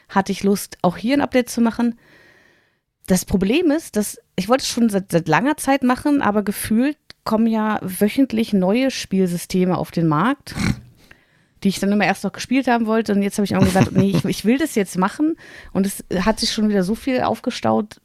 hatte 0.10 0.32
ich 0.32 0.44
Lust, 0.44 0.78
auch 0.82 0.98
hier 0.98 1.16
ein 1.16 1.22
Update 1.22 1.50
zu 1.50 1.62
machen. 1.62 2.00
Das 3.08 3.26
Problem 3.26 3.70
ist, 3.70 3.98
dass 3.98 4.18
ich 4.36 4.48
wollte 4.48 4.64
es 4.64 4.70
schon 4.70 4.90
seit, 4.90 5.12
seit 5.12 5.28
langer 5.28 5.58
Zeit 5.58 5.84
machen, 5.84 6.22
aber 6.22 6.44
gefühlt 6.44 6.98
kommen 7.26 7.48
ja 7.48 7.80
wöchentlich 7.82 8.54
neue 8.54 8.92
Spielsysteme 8.92 9.78
auf 9.78 9.92
den 9.92 10.08
Markt, 10.08 10.56
die 11.64 11.70
ich 11.70 11.80
dann 11.80 11.92
immer 11.92 12.06
erst 12.06 12.24
noch 12.24 12.32
gespielt 12.32 12.68
haben 12.68 12.86
wollte. 12.86 13.14
Und 13.14 13.22
jetzt 13.22 13.38
habe 13.38 13.46
ich 13.46 13.52
immer 13.52 13.64
gesagt, 13.64 13.92
nee, 13.94 14.12
ich, 14.12 14.26
ich 14.26 14.46
will 14.46 14.58
das 14.58 14.76
jetzt 14.76 14.98
machen. 14.98 15.38
Und 15.72 15.86
es 15.86 16.04
hat 16.24 16.40
sich 16.40 16.52
schon 16.52 16.70
wieder 16.70 16.84
so 16.84 16.96
viel 16.96 17.22
aufgestaut 17.22 18.02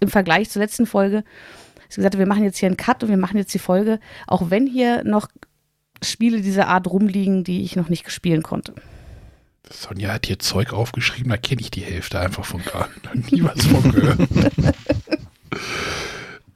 im 0.00 0.08
Vergleich 0.08 0.50
zur 0.50 0.60
letzten 0.60 0.86
Folge. 0.86 1.24
Ich 1.76 1.96
habe 1.96 1.96
gesagt, 1.96 2.18
wir 2.18 2.26
machen 2.26 2.44
jetzt 2.44 2.58
hier 2.58 2.68
einen 2.68 2.76
Cut 2.76 3.02
und 3.02 3.10
wir 3.10 3.16
machen 3.16 3.36
jetzt 3.36 3.52
die 3.54 3.58
Folge, 3.58 4.00
auch 4.26 4.50
wenn 4.50 4.66
hier 4.66 5.04
noch 5.04 5.28
Spiele 6.02 6.40
dieser 6.40 6.68
Art 6.68 6.86
rumliegen, 6.86 7.44
die 7.44 7.62
ich 7.62 7.76
noch 7.76 7.88
nicht 7.88 8.10
spielen 8.10 8.42
konnte. 8.42 8.74
Sonja 9.70 10.12
hat 10.12 10.26
hier 10.26 10.38
Zeug 10.38 10.72
aufgeschrieben, 10.72 11.30
da 11.30 11.36
kenne 11.36 11.60
ich 11.60 11.70
die 11.70 11.82
Hälfte 11.82 12.18
einfach 12.18 12.44
von 12.44 12.62
gar 12.64 12.88
nie 13.30 13.42
was 13.42 13.64
von 13.64 13.92
gehört. 13.92 14.20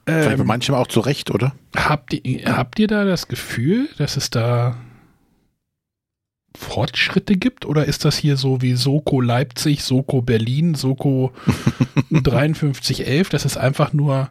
Vielleicht 0.07 0.37
bei 0.37 0.43
ähm, 0.43 0.47
manchem 0.47 0.75
auch 0.75 0.87
zu 0.87 1.01
Recht, 1.01 1.31
oder? 1.31 1.53
habt, 1.77 2.13
ihr, 2.13 2.57
habt 2.57 2.79
ihr 2.79 2.87
da 2.87 3.05
das 3.05 3.29
Gefühl, 3.29 3.89
dass 3.99 4.17
es 4.17 4.31
da 4.31 4.77
Fortschritte 6.57 7.37
gibt? 7.37 7.65
Oder 7.67 7.87
ist 7.87 8.05
das 8.05 8.17
hier 8.17 8.37
so 8.37 8.63
wie 8.63 8.75
Soko 8.75 9.21
Leipzig, 9.21 9.83
Soko 9.83 10.23
Berlin, 10.23 10.75
Soko 10.75 11.33
5311, 12.11 13.29
dass 13.29 13.45
es 13.45 13.57
einfach 13.57 13.93
nur 13.93 14.31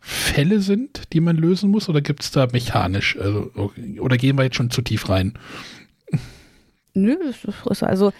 Fälle 0.00 0.60
sind, 0.60 1.12
die 1.12 1.20
man 1.20 1.36
lösen 1.36 1.70
muss? 1.70 1.88
Oder 1.88 2.00
gibt 2.00 2.22
es 2.22 2.30
da 2.30 2.46
mechanisch? 2.46 3.16
Also, 3.18 3.50
oder 3.98 4.16
gehen 4.16 4.36
wir 4.38 4.44
jetzt 4.44 4.56
schon 4.56 4.70
zu 4.70 4.82
tief 4.82 5.08
rein? 5.08 5.34
Nö, 6.94 7.16
also 7.80 8.12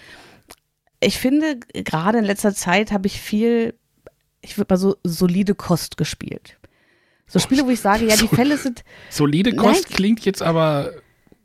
ich 0.99 1.17
finde, 1.17 1.59
gerade 1.73 2.19
in 2.19 2.25
letzter 2.25 2.53
Zeit 2.53 2.91
habe 2.91 3.07
ich 3.07 3.19
viel, 3.19 3.73
ich 4.41 4.57
würde 4.57 4.73
mal 4.73 4.77
so 4.77 4.97
solide 5.03 5.55
Kost 5.55 5.97
gespielt. 5.97 6.57
So 7.27 7.39
Spiele, 7.39 7.65
wo 7.65 7.69
ich 7.69 7.81
sage, 7.81 8.05
ja, 8.05 8.15
die 8.15 8.27
Fälle 8.35 8.57
sind. 8.57 8.83
Solide 9.09 9.55
Kost 9.55 9.83
Nein, 9.83 9.93
klingt 9.95 10.25
jetzt 10.25 10.41
aber. 10.41 10.91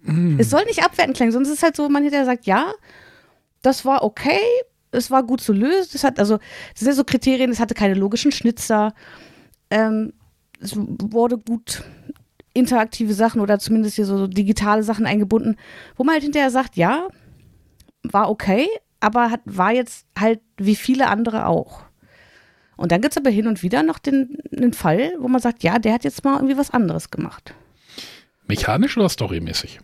Hm. 0.05 0.39
Es 0.39 0.51
soll 0.51 0.65
nicht 0.65 0.85
abwertend 0.85 1.17
klingen, 1.17 1.33
sonst 1.33 1.49
ist 1.49 1.59
es 1.59 1.63
halt 1.63 1.77
so, 1.77 1.89
man 1.89 2.05
hätte 2.05 2.25
sagt, 2.25 2.47
ja, 2.47 2.73
das 3.63 3.85
war 3.85 4.03
okay, 4.03 4.41
es 4.91 5.11
war 5.11 5.23
gut 5.23 5.41
zu 5.41 5.53
lösen. 5.53 5.91
Das 5.93 6.05
hat, 6.05 6.19
also, 6.19 6.39
das 6.75 6.81
sind 6.81 6.95
so 6.95 7.05
Kriterien, 7.05 7.51
es 7.51 7.61
hatte 7.61 7.75
keine 7.75 7.95
logischen 7.95 8.33
Schnitzer. 8.33 8.95
Ähm, 9.71 10.13
es 10.61 10.77
wurde 10.77 11.39
gut 11.39 11.83
interaktive 12.55 13.15
Sachen 13.15 13.41
oder 13.41 13.59
zumindest 13.59 13.97
hier 13.97 14.05
so 14.05 14.27
digitale 14.27 14.83
Sachen 14.83 15.07
eingebunden, 15.07 15.57
wo 15.97 16.05
man 16.05 16.15
halt 16.15 16.23
hinterher 16.23 16.51
sagt, 16.51 16.77
ja, 16.77 17.09
war 18.03 18.31
okay, 18.31 18.69
aber 19.01 19.31
hat, 19.31 19.41
war 19.47 19.73
jetzt 19.73 20.07
halt 20.19 20.41
wie 20.59 20.77
viele 20.77 21.09
andere 21.09 21.47
auch. 21.47 21.83
Und 22.77 22.93
dann 22.93 23.01
gibt 23.01 23.13
es 23.13 23.19
aber 23.19 23.31
hin 23.31 23.47
und 23.47 23.63
wieder 23.63 23.83
noch 23.83 23.99
den, 23.99 24.39
den 24.51 24.73
Fall, 24.73 25.13
wo 25.19 25.29
man 25.29 25.41
sagt, 25.41 25.63
ja, 25.63 25.79
der 25.79 25.95
hat 25.95 26.05
jetzt 26.05 26.25
mal 26.25 26.35
irgendwie 26.35 26.57
was 26.57 26.71
anderes 26.71 27.11
gemacht. 27.11 27.55
Mechanisch 28.47 28.97
oder 28.97 29.09
storymäßig? 29.09 29.81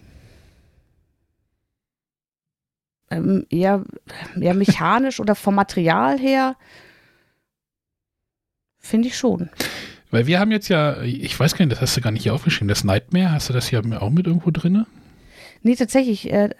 Ähm, 3.10 3.46
eher, 3.48 3.84
eher 4.38 4.54
mechanisch 4.54 5.18
oder 5.20 5.34
vom 5.34 5.54
Material 5.54 6.18
her 6.18 6.56
finde 8.78 9.08
ich 9.08 9.16
schon. 9.16 9.50
Weil 10.10 10.26
wir 10.26 10.40
haben 10.40 10.50
jetzt 10.50 10.68
ja, 10.68 11.02
ich 11.02 11.38
weiß 11.38 11.54
gar 11.54 11.64
nicht, 11.64 11.72
das 11.72 11.80
hast 11.80 11.96
du 11.96 12.00
gar 12.00 12.10
nicht 12.10 12.22
hier 12.22 12.34
aufgeschrieben, 12.34 12.68
das 12.68 12.84
Nightmare, 12.84 13.32
hast 13.32 13.48
du 13.48 13.52
das 13.52 13.68
hier 13.68 13.82
auch 14.00 14.10
mit 14.10 14.26
irgendwo 14.26 14.50
drin? 14.50 14.86
Nee, 15.62 15.76
tatsächlich. 15.76 16.32
Äh, 16.32 16.50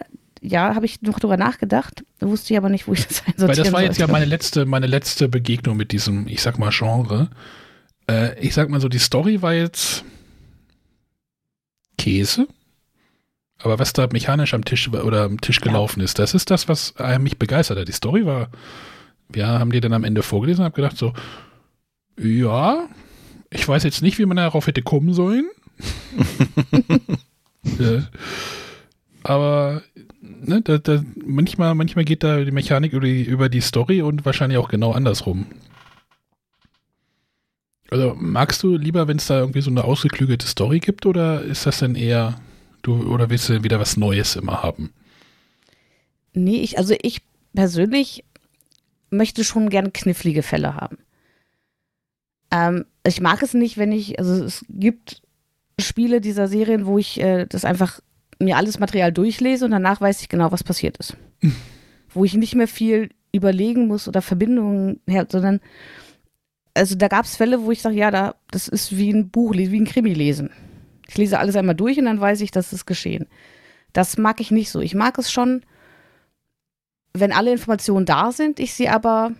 ja, 0.41 0.75
habe 0.75 0.85
ich 0.85 1.01
noch 1.01 1.19
drüber 1.19 1.37
nachgedacht, 1.37 2.03
wusste 2.19 2.53
ich 2.53 2.57
aber 2.57 2.69
nicht, 2.69 2.87
wo 2.87 2.93
ich 2.93 3.05
das 3.07 3.19
einsortieren 3.25 3.49
Weil 3.49 3.63
das 3.63 3.73
war 3.73 3.83
jetzt 3.83 3.97
ja 3.97 4.07
meine 4.07 4.25
letzte, 4.25 4.65
meine 4.65 4.87
letzte 4.87 5.27
Begegnung 5.27 5.75
mit 5.77 5.91
diesem, 5.91 6.27
ich 6.27 6.41
sag 6.41 6.57
mal, 6.59 6.69
Genre. 6.71 7.29
Äh, 8.09 8.39
ich 8.39 8.53
sag 8.53 8.69
mal 8.69 8.79
so, 8.79 8.87
die 8.87 8.99
Story 8.99 9.41
war 9.41 9.53
jetzt 9.53 10.03
Käse. 11.97 12.47
Aber 13.59 13.77
was 13.77 13.93
da 13.93 14.07
mechanisch 14.11 14.53
am 14.53 14.63
Tisch 14.63 14.89
oder 14.89 15.23
am 15.23 15.41
Tisch 15.41 15.59
gelaufen 15.59 15.99
ja. 15.99 16.05
ist, 16.05 16.17
das 16.17 16.33
ist 16.33 16.49
das, 16.49 16.67
was 16.67 16.93
mich 17.19 17.37
begeistert 17.37 17.77
hat. 17.77 17.87
Die 17.87 17.93
Story 17.93 18.25
war, 18.25 18.49
wir 19.27 19.47
haben 19.47 19.71
die 19.71 19.81
dann 19.81 19.93
am 19.93 20.03
Ende 20.03 20.23
vorgelesen 20.23 20.61
und 20.61 20.65
habe 20.65 20.75
gedacht 20.75 20.97
so, 20.97 21.13
ja, 22.17 22.87
ich 23.49 23.67
weiß 23.67 23.83
jetzt 23.83 24.01
nicht, 24.01 24.19
wie 24.19 24.25
man 24.25 24.37
darauf 24.37 24.67
hätte 24.67 24.81
kommen 24.81 25.13
sollen. 25.13 25.49
ja. 27.79 28.03
Aber 29.23 29.81
ne, 30.21 30.61
da, 30.61 30.77
da, 30.77 31.03
manchmal, 31.25 31.75
manchmal 31.75 32.05
geht 32.05 32.23
da 32.23 32.43
die 32.43 32.51
Mechanik 32.51 32.93
über 32.93 33.05
die, 33.05 33.23
über 33.23 33.49
die 33.49 33.61
Story 33.61 34.01
und 34.01 34.25
wahrscheinlich 34.25 34.57
auch 34.57 34.69
genau 34.69 34.91
andersrum. 34.91 35.45
Also 37.91 38.15
magst 38.17 38.61
du 38.63 38.77
lieber, 38.77 39.07
wenn 39.07 39.17
es 39.17 39.27
da 39.27 39.39
irgendwie 39.39 39.61
so 39.61 39.71
eine 39.71 39.83
ausgeklügelte 39.83 40.45
Story 40.45 40.79
gibt, 40.79 41.05
oder 41.05 41.41
ist 41.41 41.65
das 41.65 41.79
denn 41.79 41.95
eher, 41.95 42.35
du, 42.81 43.11
oder 43.11 43.29
willst 43.29 43.49
du 43.49 43.63
wieder 43.63 43.79
was 43.79 43.97
Neues 43.97 44.35
immer 44.35 44.63
haben? 44.63 44.93
Nee, 46.33 46.61
ich, 46.61 46.77
also 46.77 46.95
ich 47.01 47.21
persönlich 47.53 48.23
möchte 49.09 49.43
schon 49.43 49.69
gern 49.69 49.93
knifflige 49.93 50.43
Fälle 50.43 50.75
haben. 50.75 50.97
Ähm, 52.51 52.85
ich 53.05 53.21
mag 53.21 53.41
es 53.41 53.53
nicht, 53.53 53.77
wenn 53.77 53.91
ich, 53.91 54.19
also 54.19 54.43
es 54.43 54.65
gibt 54.69 55.21
Spiele 55.79 56.21
dieser 56.21 56.47
Serien, 56.47 56.85
wo 56.85 56.97
ich 56.97 57.19
äh, 57.19 57.45
das 57.45 57.65
einfach 57.65 58.01
mir 58.39 58.57
alles 58.57 58.79
Material 58.79 59.11
durchlese 59.11 59.65
und 59.65 59.71
danach 59.71 60.01
weiß 60.01 60.21
ich 60.21 60.29
genau, 60.29 60.51
was 60.51 60.63
passiert 60.63 60.97
ist. 60.97 61.17
Wo 62.11 62.25
ich 62.25 62.33
nicht 62.33 62.55
mehr 62.55 62.67
viel 62.67 63.09
überlegen 63.31 63.85
muss 63.85 64.07
oder 64.07 64.23
Verbindungen 64.23 64.99
her, 65.05 65.27
sondern 65.29 65.59
also 66.73 66.95
da 66.95 67.07
gab 67.07 67.25
es 67.25 67.35
Fälle, 67.35 67.61
wo 67.61 67.71
ich 67.71 67.81
sage, 67.81 67.97
ja, 67.97 68.09
da, 68.09 68.35
das 68.49 68.67
ist 68.67 68.97
wie 68.97 69.11
ein 69.11 69.29
Buch, 69.29 69.53
wie 69.53 69.79
ein 69.79 69.85
Krimi 69.85 70.13
lesen. 70.13 70.49
Ich 71.09 71.17
lese 71.17 71.39
alles 71.39 71.55
einmal 71.55 71.75
durch 71.75 71.97
und 71.97 72.05
dann 72.05 72.21
weiß 72.21 72.41
ich, 72.41 72.51
dass 72.51 72.71
es 72.71 72.85
geschehen. 72.85 73.27
Das 73.93 74.17
mag 74.17 74.39
ich 74.39 74.51
nicht 74.51 74.69
so. 74.69 74.79
Ich 74.79 74.93
mag 74.93 75.17
es 75.17 75.31
schon, 75.31 75.65
wenn 77.13 77.31
alle 77.31 77.51
Informationen 77.51 78.05
da 78.05 78.31
sind, 78.31 78.59
ich 78.59 78.73
sie 78.73 78.87
aber 78.87 79.31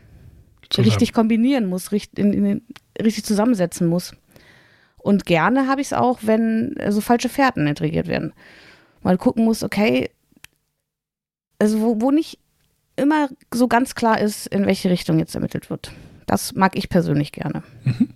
Zusammen. 0.69 0.89
richtig 0.89 1.13
kombinieren 1.13 1.67
muss, 1.67 1.91
richtig, 1.91 2.19
in, 2.19 2.33
in, 2.33 2.61
richtig 3.01 3.23
zusammensetzen 3.23 3.87
muss. 3.87 4.15
Und 4.97 5.25
gerne 5.25 5.67
habe 5.67 5.81
ich 5.81 5.87
es 5.87 5.93
auch, 5.93 6.19
wenn 6.23 6.75
so 6.89 7.01
falsche 7.01 7.29
Fährten 7.29 7.67
intrigiert 7.67 8.07
werden 8.07 8.33
mal 9.01 9.17
gucken 9.17 9.45
muss, 9.45 9.63
okay, 9.63 10.09
also 11.59 11.81
wo, 11.81 12.01
wo 12.01 12.11
nicht 12.11 12.39
immer 12.95 13.29
so 13.53 13.67
ganz 13.67 13.95
klar 13.95 14.19
ist, 14.19 14.47
in 14.47 14.65
welche 14.65 14.89
Richtung 14.89 15.19
jetzt 15.19 15.35
ermittelt 15.35 15.69
wird. 15.69 15.91
Das 16.25 16.53
mag 16.53 16.77
ich 16.77 16.89
persönlich 16.89 17.31
gerne. 17.31 17.63
Mhm. 17.83 18.09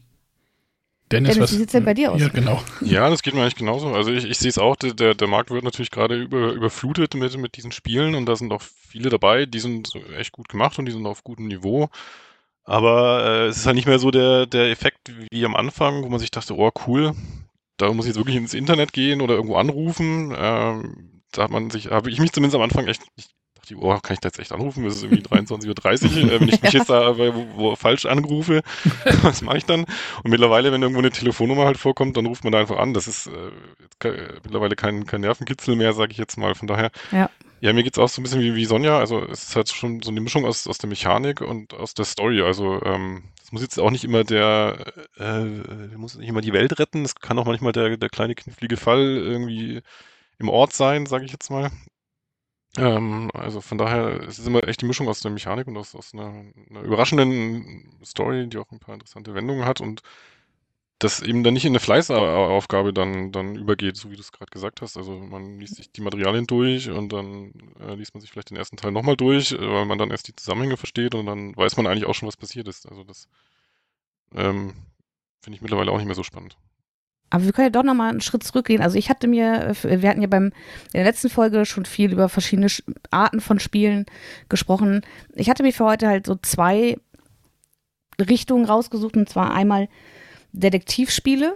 Dennis, 1.14 1.34
Dennis 1.34 1.44
was, 1.44 1.52
wie 1.54 1.58
sieht 1.58 1.68
es 1.68 1.72
denn 1.72 1.86
bei 1.86 1.94
dir 1.94 2.12
aus? 2.12 2.22
Ja, 2.22 2.28
genau. 2.30 2.62
Ja, 2.82 3.10
das 3.10 3.22
geht 3.24 3.34
mir 3.34 3.42
eigentlich 3.42 3.56
genauso. 3.56 3.88
Also 3.94 4.12
ich, 4.12 4.26
ich 4.26 4.38
sehe 4.38 4.50
es 4.50 4.58
auch, 4.58 4.76
der, 4.76 5.14
der 5.14 5.28
Markt 5.28 5.52
wird 5.52 5.64
natürlich 5.64 5.92
gerade 5.92 6.22
über, 6.22 6.52
überflutet 6.52 7.14
mit, 7.16 7.38
mit 7.38 7.58
diesen 7.58 7.72
Spielen 7.72 8.16
und 8.16 8.26
da 8.26 8.36
sind 8.36 8.52
auch 8.52 8.62
viele 8.62 9.10
dabei, 9.10 9.46
die 9.46 9.60
sind 9.60 9.92
echt 10.18 10.32
gut 10.32 10.50
gemacht 10.50 10.78
und 10.80 10.86
die 10.86 10.92
sind 10.92 11.06
auf 11.06 11.24
gutem 11.24 11.48
Niveau. 11.48 11.90
Aber 12.66 13.26
äh, 13.26 13.46
es 13.48 13.58
ist 13.58 13.66
halt 13.66 13.76
nicht 13.76 13.88
mehr 13.88 14.00
so 14.00 14.12
der, 14.12 14.46
der 14.46 14.70
Effekt 14.70 15.12
wie 15.32 15.46
am 15.46 15.56
Anfang, 15.56 16.04
wo 16.04 16.10
man 16.10 16.20
sich 16.20 16.32
dachte, 16.32 16.58
oh 16.58 16.72
cool, 16.88 17.14
da 17.78 17.92
muss 17.92 18.06
ich 18.06 18.10
jetzt 18.10 18.18
wirklich 18.18 18.38
ins 18.38 18.54
Internet 18.54 18.94
gehen 18.94 19.22
oder 19.22 19.36
irgendwo 19.36 19.56
anrufen. 19.58 20.34
Ähm, 20.38 21.22
da 21.32 21.44
hat 21.44 21.52
man 21.52 21.70
sich, 21.70 21.88
habe 21.88 22.10
ich 22.10 22.20
mich 22.20 22.32
zumindest 22.32 22.56
am 22.56 22.62
Anfang 22.62 22.88
echt, 22.88 23.02
ich 23.16 23.28
dachte, 23.72 23.86
oh, 23.86 23.98
kann 24.00 24.14
ich 24.14 24.20
da 24.20 24.28
jetzt 24.28 24.40
echt 24.40 24.52
anrufen? 24.52 24.86
Es 24.86 24.98
ist 24.98 25.04
irgendwie 25.04 25.24
23.30 25.24 26.24
Uhr, 26.24 26.32
äh, 26.32 26.40
wenn 26.40 26.50
ich 26.50 26.62
mich 26.62 26.74
jetzt 26.74 26.90
da 26.90 27.18
wo, 27.18 27.46
wo 27.56 27.76
falsch 27.76 28.06
anrufe, 28.06 28.62
was 29.22 29.42
mache 29.42 29.58
ich 29.58 29.66
dann? 29.66 29.86
Und 30.24 30.32
mittlerweile, 30.32 30.72
wenn 30.72 30.82
irgendwo 30.82 31.00
eine 31.00 31.12
Telefonnummer 31.12 31.66
halt 31.66 31.78
vorkommt, 31.78 32.18
dann 32.18 32.26
ruft 32.26 32.44
man 32.44 32.54
da 32.54 32.60
einfach 32.60 32.78
an. 32.78 32.94
Das 32.94 33.08
ist 33.08 33.28
äh, 33.28 34.12
mittlerweile 34.44 34.76
kein, 34.76 35.06
kein 35.06 35.22
Nervenkitzel 35.22 35.76
mehr, 35.76 35.94
sage 35.94 36.12
ich 36.12 36.18
jetzt 36.18 36.38
mal. 36.38 36.56
Von 36.56 36.68
daher, 36.68 36.92
ja. 37.12 37.30
Ja, 37.62 37.72
mir 37.72 37.84
geht 37.84 37.94
es 37.94 38.00
auch 38.00 38.10
so 38.10 38.20
ein 38.20 38.24
bisschen 38.24 38.42
wie, 38.42 38.56
wie 38.56 38.66
Sonja. 38.66 39.00
Also 39.00 39.26
es 39.26 39.44
ist 39.44 39.56
halt 39.56 39.70
schon 39.70 40.02
so 40.02 40.12
eine 40.12 40.20
Mischung 40.20 40.44
aus, 40.44 40.68
aus 40.68 40.80
der 40.80 40.90
Mechanik 40.90 41.40
und 41.40 41.74
aus 41.74 41.94
der 41.94 42.04
Story. 42.04 42.42
Also 42.42 42.82
ähm, 42.84 43.24
muss 43.54 43.62
jetzt 43.62 43.80
auch 43.80 43.92
nicht 43.92 44.04
immer 44.04 44.24
der, 44.26 44.94
äh, 45.18 45.46
muss 45.96 46.16
nicht 46.16 46.28
immer 46.28 46.42
die 46.42 46.52
Welt 46.52 46.78
retten. 46.80 47.06
Es 47.06 47.16
kann 47.16 47.38
auch 47.40 47.46
manchmal 47.46 47.72
der, 47.72 47.96
der 47.96 48.10
kleine 48.10 48.36
knifflige 48.36 48.76
Fall 48.76 49.00
irgendwie 49.00 49.82
im 50.40 50.50
Ort 50.50 50.74
sein, 50.74 51.06
sage 51.06 51.24
ich 51.24 51.32
jetzt 51.32 51.52
mal. 51.52 51.72
Ähm, 52.78 53.30
also 53.34 53.62
von 53.62 53.78
daher 53.78 54.22
es 54.28 54.40
ist 54.40 54.48
immer 54.48 54.68
echt 54.68 54.82
die 54.82 54.86
Mischung 54.88 55.08
aus 55.08 55.22
der 55.22 55.32
Mechanik 55.32 55.68
und 55.68 55.78
aus, 55.78 55.94
aus 55.96 56.14
einer, 56.14 56.34
einer 56.70 56.82
überraschenden 56.82 58.00
Story, 58.04 58.48
die 58.48 58.58
auch 58.58 58.72
ein 58.72 58.80
paar 58.80 58.96
interessante 58.96 59.36
Wendungen 59.36 59.66
hat 59.66 59.80
und 59.82 60.02
das 61.00 61.22
eben 61.22 61.44
dann 61.44 61.54
nicht 61.54 61.66
in 61.66 61.72
eine 61.72 61.80
Fleißaufgabe 61.80 62.94
dann, 62.94 63.32
dann 63.32 63.56
übergeht, 63.56 63.98
so 63.98 64.10
wie 64.10 64.16
du 64.16 64.22
es 64.22 64.32
gerade 64.32 64.50
gesagt 64.52 64.82
hast. 64.82 64.96
Also 64.98 65.20
man 65.20 65.60
liest 65.60 65.76
sich 65.76 65.92
die 65.92 66.02
Materialien 66.02 66.48
durch 66.48 66.90
und 66.90 67.12
dann 67.12 67.52
äh, 67.80 67.96
liest 67.96 68.14
man 68.14 68.22
sich 68.22 68.32
vielleicht 68.32 68.52
den 68.52 68.58
ersten 68.58 68.78
Teil 68.78 68.92
nochmal 68.92 69.18
durch, 69.18 69.52
äh, 69.52 69.60
weil 69.60 69.86
man 69.86 69.98
dann 69.98 70.12
erst 70.12 70.28
die 70.30 70.36
Zusammenhänge 70.36 70.78
versteht 70.78 71.14
und 71.16 71.26
dann 71.26 71.56
weiß 71.58 71.76
man 71.78 71.88
eigentlich 71.88 72.06
auch 72.06 72.16
schon, 72.16 72.28
was 72.28 72.38
passiert 72.38 72.68
ist. 72.70 72.88
Also 72.90 73.04
das 73.04 73.28
ähm, 74.36 74.74
finde 75.42 75.56
ich 75.56 75.62
mittlerweile 75.62 75.92
auch 75.92 75.98
nicht 75.98 76.06
mehr 76.06 76.16
so 76.16 76.24
spannend. 76.24 76.58
Aber 77.30 77.46
wir 77.46 77.52
können 77.52 77.66
ja 77.66 77.72
doch 77.72 77.84
nochmal 77.84 78.12
einen 78.12 78.22
Schritt 78.22 78.44
zurückgehen. 78.44 78.84
Also 78.84 78.96
ich 78.96 79.10
hatte 79.10 79.28
mir, 79.28 79.76
wir 79.82 80.10
hatten 80.10 80.22
ja 80.22 80.28
beim, 80.28 80.46
in 80.46 80.54
der 80.94 81.04
letzten 81.04 81.30
Folge 81.30 81.66
schon 81.66 81.86
viel 81.86 82.12
über 82.12 82.30
verschiedene 82.30 82.68
Arten 83.10 83.42
von 83.42 83.60
Spielen 83.60 84.06
gesprochen. 84.50 85.02
Ich 85.34 85.50
hatte 85.50 85.64
mir 85.64 85.74
für 85.74 85.86
heute 85.86 86.08
halt 86.08 86.28
so 86.28 86.36
zwei 86.36 86.98
Richtungen 88.22 88.66
rausgesucht 88.66 89.18
und 89.18 89.28
zwar 89.28 89.54
einmal 89.54 89.90
Detektivspiele 90.52 91.56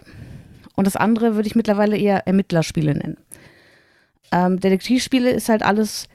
und 0.75 0.87
das 0.87 0.95
andere 0.95 1.35
würde 1.35 1.47
ich 1.47 1.55
mittlerweile 1.55 1.95
eher 1.95 2.25
Ermittlerspiele 2.25 2.95
nennen. 2.95 3.17
Ähm, 4.31 4.59
Detektivspiele 4.59 5.29
ist 5.29 5.47
halt 5.47 5.61
alles, 5.61 6.09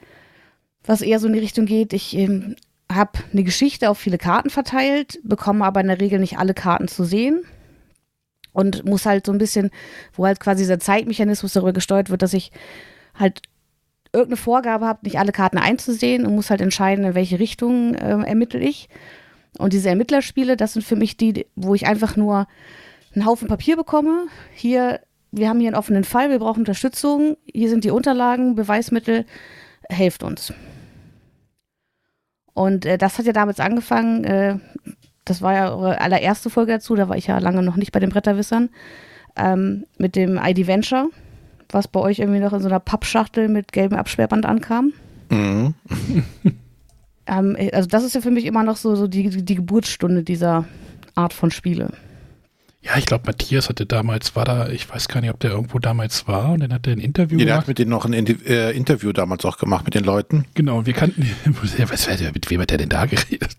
was 0.83 1.01
eher 1.01 1.19
so 1.19 1.27
in 1.27 1.33
die 1.33 1.39
Richtung 1.39 1.65
geht. 1.65 1.93
Ich 1.93 2.15
ähm, 2.17 2.57
habe 2.91 3.19
eine 3.31 3.43
Geschichte 3.43 3.89
auf 3.89 3.97
viele 3.97 4.17
Karten 4.17 4.49
verteilt, 4.49 5.19
bekomme 5.23 5.63
aber 5.63 5.79
in 5.79 5.87
der 5.87 6.01
Regel 6.01 6.19
nicht 6.19 6.37
alle 6.37 6.53
Karten 6.53 6.89
zu 6.89 7.05
sehen 7.05 7.45
und 8.53 8.85
muss 8.85 9.05
halt 9.05 9.25
so 9.25 9.31
ein 9.31 9.37
bisschen, 9.37 9.71
wo 10.13 10.25
halt 10.25 10.39
quasi 10.39 10.63
dieser 10.63 10.79
Zeitmechanismus 10.79 11.53
darüber 11.53 11.73
gesteuert 11.73 12.09
wird, 12.09 12.21
dass 12.21 12.33
ich 12.33 12.51
halt 13.13 13.41
irgendeine 14.13 14.37
Vorgabe 14.37 14.85
habe, 14.85 14.99
nicht 15.03 15.19
alle 15.19 15.31
Karten 15.31 15.57
einzusehen 15.57 16.25
und 16.25 16.35
muss 16.35 16.49
halt 16.51 16.61
entscheiden, 16.61 17.03
in 17.03 17.15
welche 17.15 17.39
Richtung 17.39 17.95
äh, 17.95 18.21
ermittle 18.23 18.59
ich. 18.59 18.87
Und 19.57 19.73
diese 19.73 19.89
Ermittlerspiele, 19.89 20.55
das 20.55 20.73
sind 20.73 20.83
für 20.83 20.95
mich 20.95 21.17
die, 21.17 21.47
wo 21.55 21.75
ich 21.75 21.87
einfach 21.87 22.15
nur 22.15 22.47
einen 23.13 23.25
Haufen 23.25 23.47
Papier 23.47 23.75
bekomme. 23.75 24.27
Hier, 24.53 24.99
wir 25.31 25.49
haben 25.49 25.59
hier 25.59 25.69
einen 25.69 25.77
offenen 25.77 26.03
Fall, 26.03 26.29
wir 26.29 26.39
brauchen 26.39 26.59
Unterstützung. 26.59 27.37
Hier 27.51 27.69
sind 27.69 27.83
die 27.83 27.91
Unterlagen, 27.91 28.55
Beweismittel. 28.55 29.25
helft 29.89 30.23
uns. 30.23 30.53
Und 32.53 32.85
äh, 32.85 32.97
das 32.97 33.17
hat 33.17 33.25
ja 33.25 33.33
damals 33.33 33.59
angefangen, 33.59 34.23
äh, 34.23 34.57
das 35.25 35.41
war 35.41 35.53
ja 35.53 35.71
eure 35.71 36.01
allererste 36.01 36.49
Folge 36.49 36.73
dazu, 36.73 36.95
da 36.95 37.09
war 37.09 37.17
ich 37.17 37.27
ja 37.27 37.37
lange 37.39 37.63
noch 37.63 37.75
nicht 37.75 37.91
bei 37.91 37.99
den 37.99 38.09
Bretterwissern, 38.09 38.69
ähm, 39.35 39.85
mit 39.97 40.15
dem 40.15 40.37
ID 40.37 40.67
Venture, 40.67 41.09
was 41.69 41.87
bei 41.87 41.99
euch 41.99 42.19
irgendwie 42.19 42.39
noch 42.39 42.53
in 42.53 42.59
so 42.61 42.67
einer 42.67 42.79
Pappschachtel 42.79 43.47
mit 43.47 43.71
gelbem 43.71 43.97
Absperrband 43.97 44.45
ankam. 44.45 44.93
Mhm. 45.29 45.73
Ähm, 47.25 47.55
also 47.71 47.87
das 47.87 48.03
ist 48.03 48.15
ja 48.15 48.21
für 48.21 48.31
mich 48.31 48.45
immer 48.45 48.63
noch 48.63 48.77
so, 48.77 48.95
so 48.95 49.07
die, 49.07 49.29
die 49.29 49.55
Geburtsstunde 49.55 50.23
dieser 50.23 50.65
Art 51.15 51.33
von 51.33 51.51
Spiele. 51.51 51.91
Ja, 52.81 52.97
ich 52.97 53.05
glaube, 53.05 53.23
Matthias 53.27 53.69
hatte 53.69 53.85
damals, 53.85 54.35
war 54.35 54.43
da, 54.43 54.67
ich 54.67 54.89
weiß 54.89 55.07
gar 55.07 55.21
nicht, 55.21 55.29
ob 55.29 55.39
der 55.39 55.51
irgendwo 55.51 55.79
damals 55.79 56.27
war 56.27 56.51
und 56.51 56.59
dann 56.59 56.73
hat 56.73 56.85
er 56.85 56.93
ein 56.93 56.99
Interview 56.99 57.39
Ja, 57.39 57.45
der 57.45 57.53
hat 57.53 57.59
gemacht. 57.61 57.67
mit 57.69 57.79
denen 57.79 57.91
noch 57.91 58.03
ein 58.03 58.13
äh, 58.13 58.71
Interview 58.71 59.13
damals 59.13 59.45
auch 59.45 59.57
gemacht 59.57 59.85
mit 59.85 59.95
den 59.95 60.03
Leuten. 60.03 60.45
Genau, 60.53 60.79
und 60.79 60.85
wir 60.85 60.93
kannten, 60.93 61.21
ja, 61.77 61.89
was, 61.89 62.07
mit 62.33 62.49
wem 62.49 62.59
hat 62.59 62.71
der 62.71 62.77
denn 62.77 62.89
da 62.89 63.05
geredet? 63.05 63.55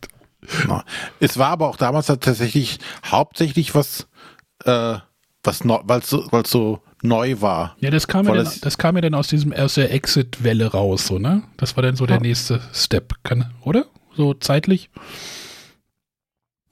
Ja. 0.69 0.85
Es 1.21 1.39
war 1.39 1.49
aber 1.49 1.69
auch 1.69 1.77
damals 1.77 2.09
halt 2.09 2.23
tatsächlich 2.23 2.79
hauptsächlich 3.05 3.75
was, 3.75 4.07
äh, 4.65 4.99
was 5.43 5.65
no, 5.65 5.81
weil 5.85 6.03
so, 6.03 6.27
weil's 6.33 6.51
so 6.51 6.81
neu 7.03 7.41
war. 7.41 7.77
Ja, 7.81 7.91
das 7.91 8.07
kam, 8.09 8.27
ja 8.27 8.35
dann, 8.35 8.47
es- 8.47 8.61
das 8.61 8.79
kam 8.79 8.95
ja 8.97 9.03
dann 9.03 9.15
aus 9.15 9.29
diesem 9.29 9.53
aus 9.53 9.75
der 9.75 9.93
Exit-Welle 9.93 10.73
raus, 10.73 11.07
so, 11.07 11.19
ne? 11.19 11.43
Das 11.57 11.77
war 11.77 11.83
dann 11.83 11.97
so 11.97 12.07
der 12.07 12.17
Ja. 12.17 12.23
nächste 12.23 12.61
Step, 12.73 13.15
kann, 13.25 13.53
oder? 13.63 13.87
So 14.17 14.33
zeitlich? 14.35 14.91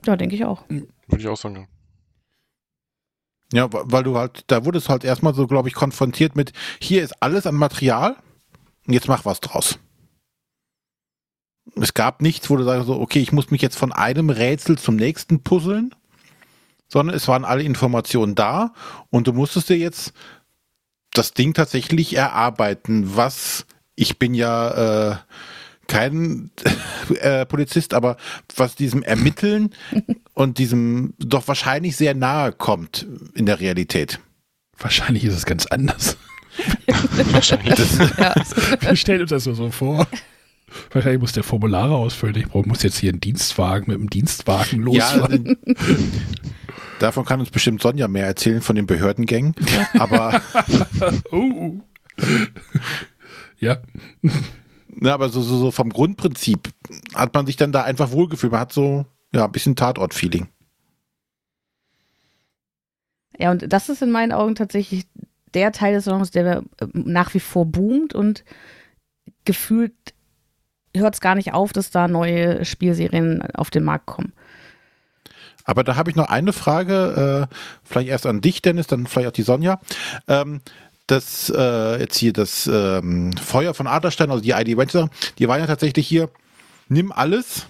Ja, 0.05 0.17
denke 0.17 0.35
ich 0.35 0.45
auch. 0.45 0.65
Würde 0.69 0.87
ich 1.19 1.29
auch 1.29 1.37
sagen. 1.37 1.57
ja. 1.57 1.67
Ja, 3.55 3.69
weil 3.71 4.03
du 4.03 4.17
halt, 4.17 4.45
da 4.47 4.65
wurdest 4.65 4.87
du 4.87 4.91
halt 4.91 5.05
erstmal 5.05 5.35
so, 5.35 5.47
glaube 5.47 5.69
ich, 5.69 5.75
konfrontiert 5.75 6.37
mit, 6.37 6.53
hier 6.81 7.03
ist 7.03 7.13
alles 7.23 7.47
an 7.47 7.55
Material 7.55 8.17
und 8.87 8.95
jetzt 8.95 9.09
mach 9.09 9.27
was 9.27 9.41
draus. 9.41 9.79
Es 11.77 11.95
gab 11.95 12.23
nichts, 12.23 12.51
wo 12.51 12.57
du 12.57 12.65
sagst 12.65 12.87
so, 12.87 13.01
okay, 13.01 13.21
ich 13.21 13.33
muss 13.33 13.51
mich 13.51 13.63
jetzt 13.63 13.77
von 13.77 13.93
einem 13.93 14.31
Rätsel 14.31 14.79
zum 14.79 14.97
nächsten 14.97 15.43
puzzeln, 15.43 15.95
sondern 16.89 17.17
es 17.17 17.29
waren 17.29 17.45
alle 17.45 17.63
Informationen 17.63 18.35
da 18.35 18.73
und 19.11 19.27
du 19.27 19.33
musstest 19.33 19.69
dir 19.69 19.79
jetzt 19.79 20.13
das 21.13 21.33
Ding 21.33 21.55
tatsächlich 21.55 22.17
erarbeiten, 22.17 23.17
was 23.17 23.67
ich 23.95 24.19
bin 24.19 24.35
ja 24.35 25.13
äh, 25.13 25.17
kein 25.87 26.51
äh, 27.21 27.47
Polizist, 27.47 27.95
aber 27.95 28.17
was 28.57 28.75
diesem 28.75 29.03
Ermitteln 29.03 29.75
und 30.35 30.59
diesem 30.59 31.15
doch 31.19 31.47
wahrscheinlich 31.49 31.97
sehr 31.97 32.15
nahe 32.15 32.53
kommt 32.53 33.07
in 33.35 33.47
der 33.47 33.61
Realität. 33.61 34.21
Wahrscheinlich 34.79 35.25
ist 35.25 35.35
es 35.35 35.47
ganz 35.47 35.67
anders. 35.67 36.17
Wahrscheinlich. 37.33 37.79
Ja. 38.19 38.35
Wir 38.81 38.97
stellen 38.97 39.23
uns 39.23 39.31
das 39.31 39.45
so, 39.45 39.55
so 39.55 39.71
vor. 39.71 40.07
Wahrscheinlich 40.91 41.21
muss 41.21 41.33
der 41.33 41.43
Formulare 41.45 41.95
ausfüllen. 41.97 42.37
Ich 42.37 42.53
muss 42.53 42.83
jetzt 42.83 42.99
hier 42.99 43.11
einen 43.11 43.21
Dienstwagen 43.21 43.87
mit 43.89 43.99
einem 43.99 44.11
Dienstwagen 44.11 44.87
Ja, 44.89 45.15
losfahren. 45.15 45.47
äh, 45.65 45.77
davon 46.99 47.25
kann 47.25 47.41
uns 47.41 47.51
bestimmt 47.51 47.83
Sonja 47.83 48.09
mehr 48.09 48.27
erzählen 48.27 48.61
von 48.63 48.77
den 48.77 48.87
Behördengängen. 48.87 49.55
Aber, 49.99 50.41
Oh. 51.31 51.81
Ja, 53.59 53.79
na, 54.89 55.15
aber 55.15 55.29
so, 55.29 55.41
so, 55.41 55.57
so 55.57 55.71
vom 55.71 55.89
Grundprinzip 55.91 56.71
hat 57.15 57.33
man 57.33 57.47
sich 57.47 57.57
dann 57.57 57.71
da 57.71 57.85
einfach 57.85 58.11
wohlgefühlt. 58.11 58.51
Man 58.53 58.61
hat 58.61 58.73
so 58.73 59.07
ja, 59.33 59.45
ein 59.45 59.53
bisschen 59.53 59.77
Tatort-Feeling. 59.77 60.49
ja, 63.39 63.51
und 63.51 63.73
das 63.73 63.89
ist 63.89 64.03
in 64.03 64.11
meinen 64.11 64.33
Augen 64.33 64.55
tatsächlich 64.55 65.07
der 65.55 65.73
Teil 65.73 65.95
des 65.95 66.05
Genres, 66.05 66.31
der 66.31 66.59
äh, 66.81 66.87
nach 66.93 67.35
wie 67.35 67.41
vor 67.41 67.67
boomt 67.67 68.15
und 68.15 68.45
gefühlt 69.45 69.93
hört 70.97 71.15
es 71.15 71.21
gar 71.21 71.35
nicht 71.35 71.53
auf, 71.53 71.73
dass 71.73 71.91
da 71.91 72.09
neue 72.09 72.65
Spielserien 72.65 73.43
auf 73.55 73.71
den 73.71 73.85
Markt 73.85 74.07
kommen. 74.07 74.33
Aber 75.65 75.85
da 75.85 75.97
habe 75.97 76.11
ich 76.11 76.17
noch 76.17 76.29
eine 76.29 76.53
Frage, 76.53 77.49
äh, 77.51 77.55
vielleicht 77.85 78.09
erst 78.09 78.27
an 78.27 78.41
dich, 78.41 78.63
Dennis, 78.63 78.89
dann 78.89 79.07
vielleicht 79.07 79.29
auch 79.29 79.33
die 79.33 79.43
Sonja. 79.43 79.81
Ähm, 80.29 80.61
das 81.07 81.53
äh, 81.55 82.01
jetzt 82.01 82.17
hier 82.17 82.33
das 82.33 82.67
ähm, 82.67 83.37
Feuer 83.37 83.75
von 83.75 83.87
Adlerstein, 83.87 84.31
also 84.31 84.43
die 84.43 84.51
ID 84.51 84.77
Venture, 84.77 85.11
die 85.39 85.49
waren 85.49 85.61
ja 85.61 85.67
tatsächlich 85.67 86.07
hier, 86.07 86.31
nimm 86.89 87.13
alles 87.13 87.67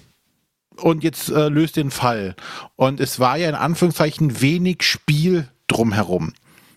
und 0.76 1.02
jetzt 1.02 1.30
äh, 1.30 1.48
löst 1.48 1.76
den 1.76 1.90
Fall. 1.90 2.34
Und 2.76 3.00
es 3.00 3.20
war 3.20 3.36
ja 3.36 3.48
in 3.48 3.54
Anführungszeichen 3.54 4.40
wenig 4.40 4.82
Spiel 4.82 5.48
drumherum. 5.66 6.32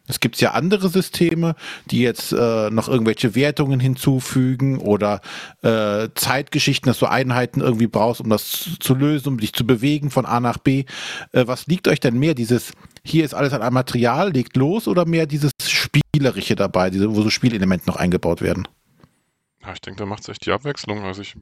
Es 0.07 0.19
gibt 0.19 0.39
ja 0.39 0.51
andere 0.51 0.89
Systeme, 0.89 1.55
die 1.89 1.99
jetzt 1.99 2.31
äh, 2.31 2.69
noch 2.69 2.87
irgendwelche 2.87 3.33
Wertungen 3.35 3.79
hinzufügen 3.79 4.77
oder 4.77 5.21
äh, 5.63 6.09
Zeitgeschichten, 6.13 6.87
dass 6.87 6.99
du 6.99 7.07
Einheiten 7.07 7.61
irgendwie 7.61 7.87
brauchst, 7.87 8.21
um 8.21 8.29
das 8.29 8.77
zu, 8.79 8.93
lösen, 8.93 9.29
um 9.29 9.39
dich 9.39 9.53
zu 9.53 9.65
bewegen 9.65 10.11
von 10.11 10.25
A 10.25 10.39
nach 10.39 10.57
B. 10.57 10.85
Äh, 11.31 11.47
was 11.47 11.65
liegt 11.67 11.87
euch 11.87 11.99
denn 11.99 12.19
mehr? 12.19 12.35
Dieses, 12.35 12.73
hier 13.03 13.25
ist 13.25 13.33
alles 13.33 13.53
an 13.53 13.61
einem 13.61 13.73
Material, 13.73 14.31
legt 14.31 14.55
los 14.57 14.87
oder 14.87 15.05
mehr 15.05 15.25
dieses 15.25 15.51
Spielerische 15.63 16.55
dabei, 16.55 16.89
diese, 16.89 17.15
wo 17.15 17.21
so 17.21 17.29
Spielelemente 17.29 17.87
noch 17.87 17.95
eingebaut 17.95 18.41
werden? 18.41 18.67
Ja, 19.61 19.73
ich 19.73 19.81
denke, 19.81 19.99
da 19.99 20.05
macht 20.05 20.21
es 20.21 20.29
echt 20.29 20.45
die 20.45 20.51
Abwechslung. 20.51 21.03
Also 21.03 21.23
ich, 21.23 21.35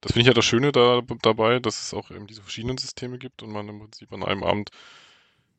das 0.00 0.12
finde 0.12 0.22
ich 0.22 0.26
ja 0.26 0.34
das 0.34 0.44
Schöne 0.44 0.72
da, 0.72 1.00
dabei, 1.22 1.60
dass 1.60 1.80
es 1.80 1.94
auch 1.94 2.10
eben 2.10 2.26
diese 2.26 2.42
verschiedenen 2.42 2.78
Systeme 2.78 3.18
gibt 3.18 3.42
und 3.44 3.52
man 3.52 3.68
im 3.68 3.78
Prinzip 3.78 4.12
an 4.12 4.24
einem 4.24 4.42
Abend 4.42 4.70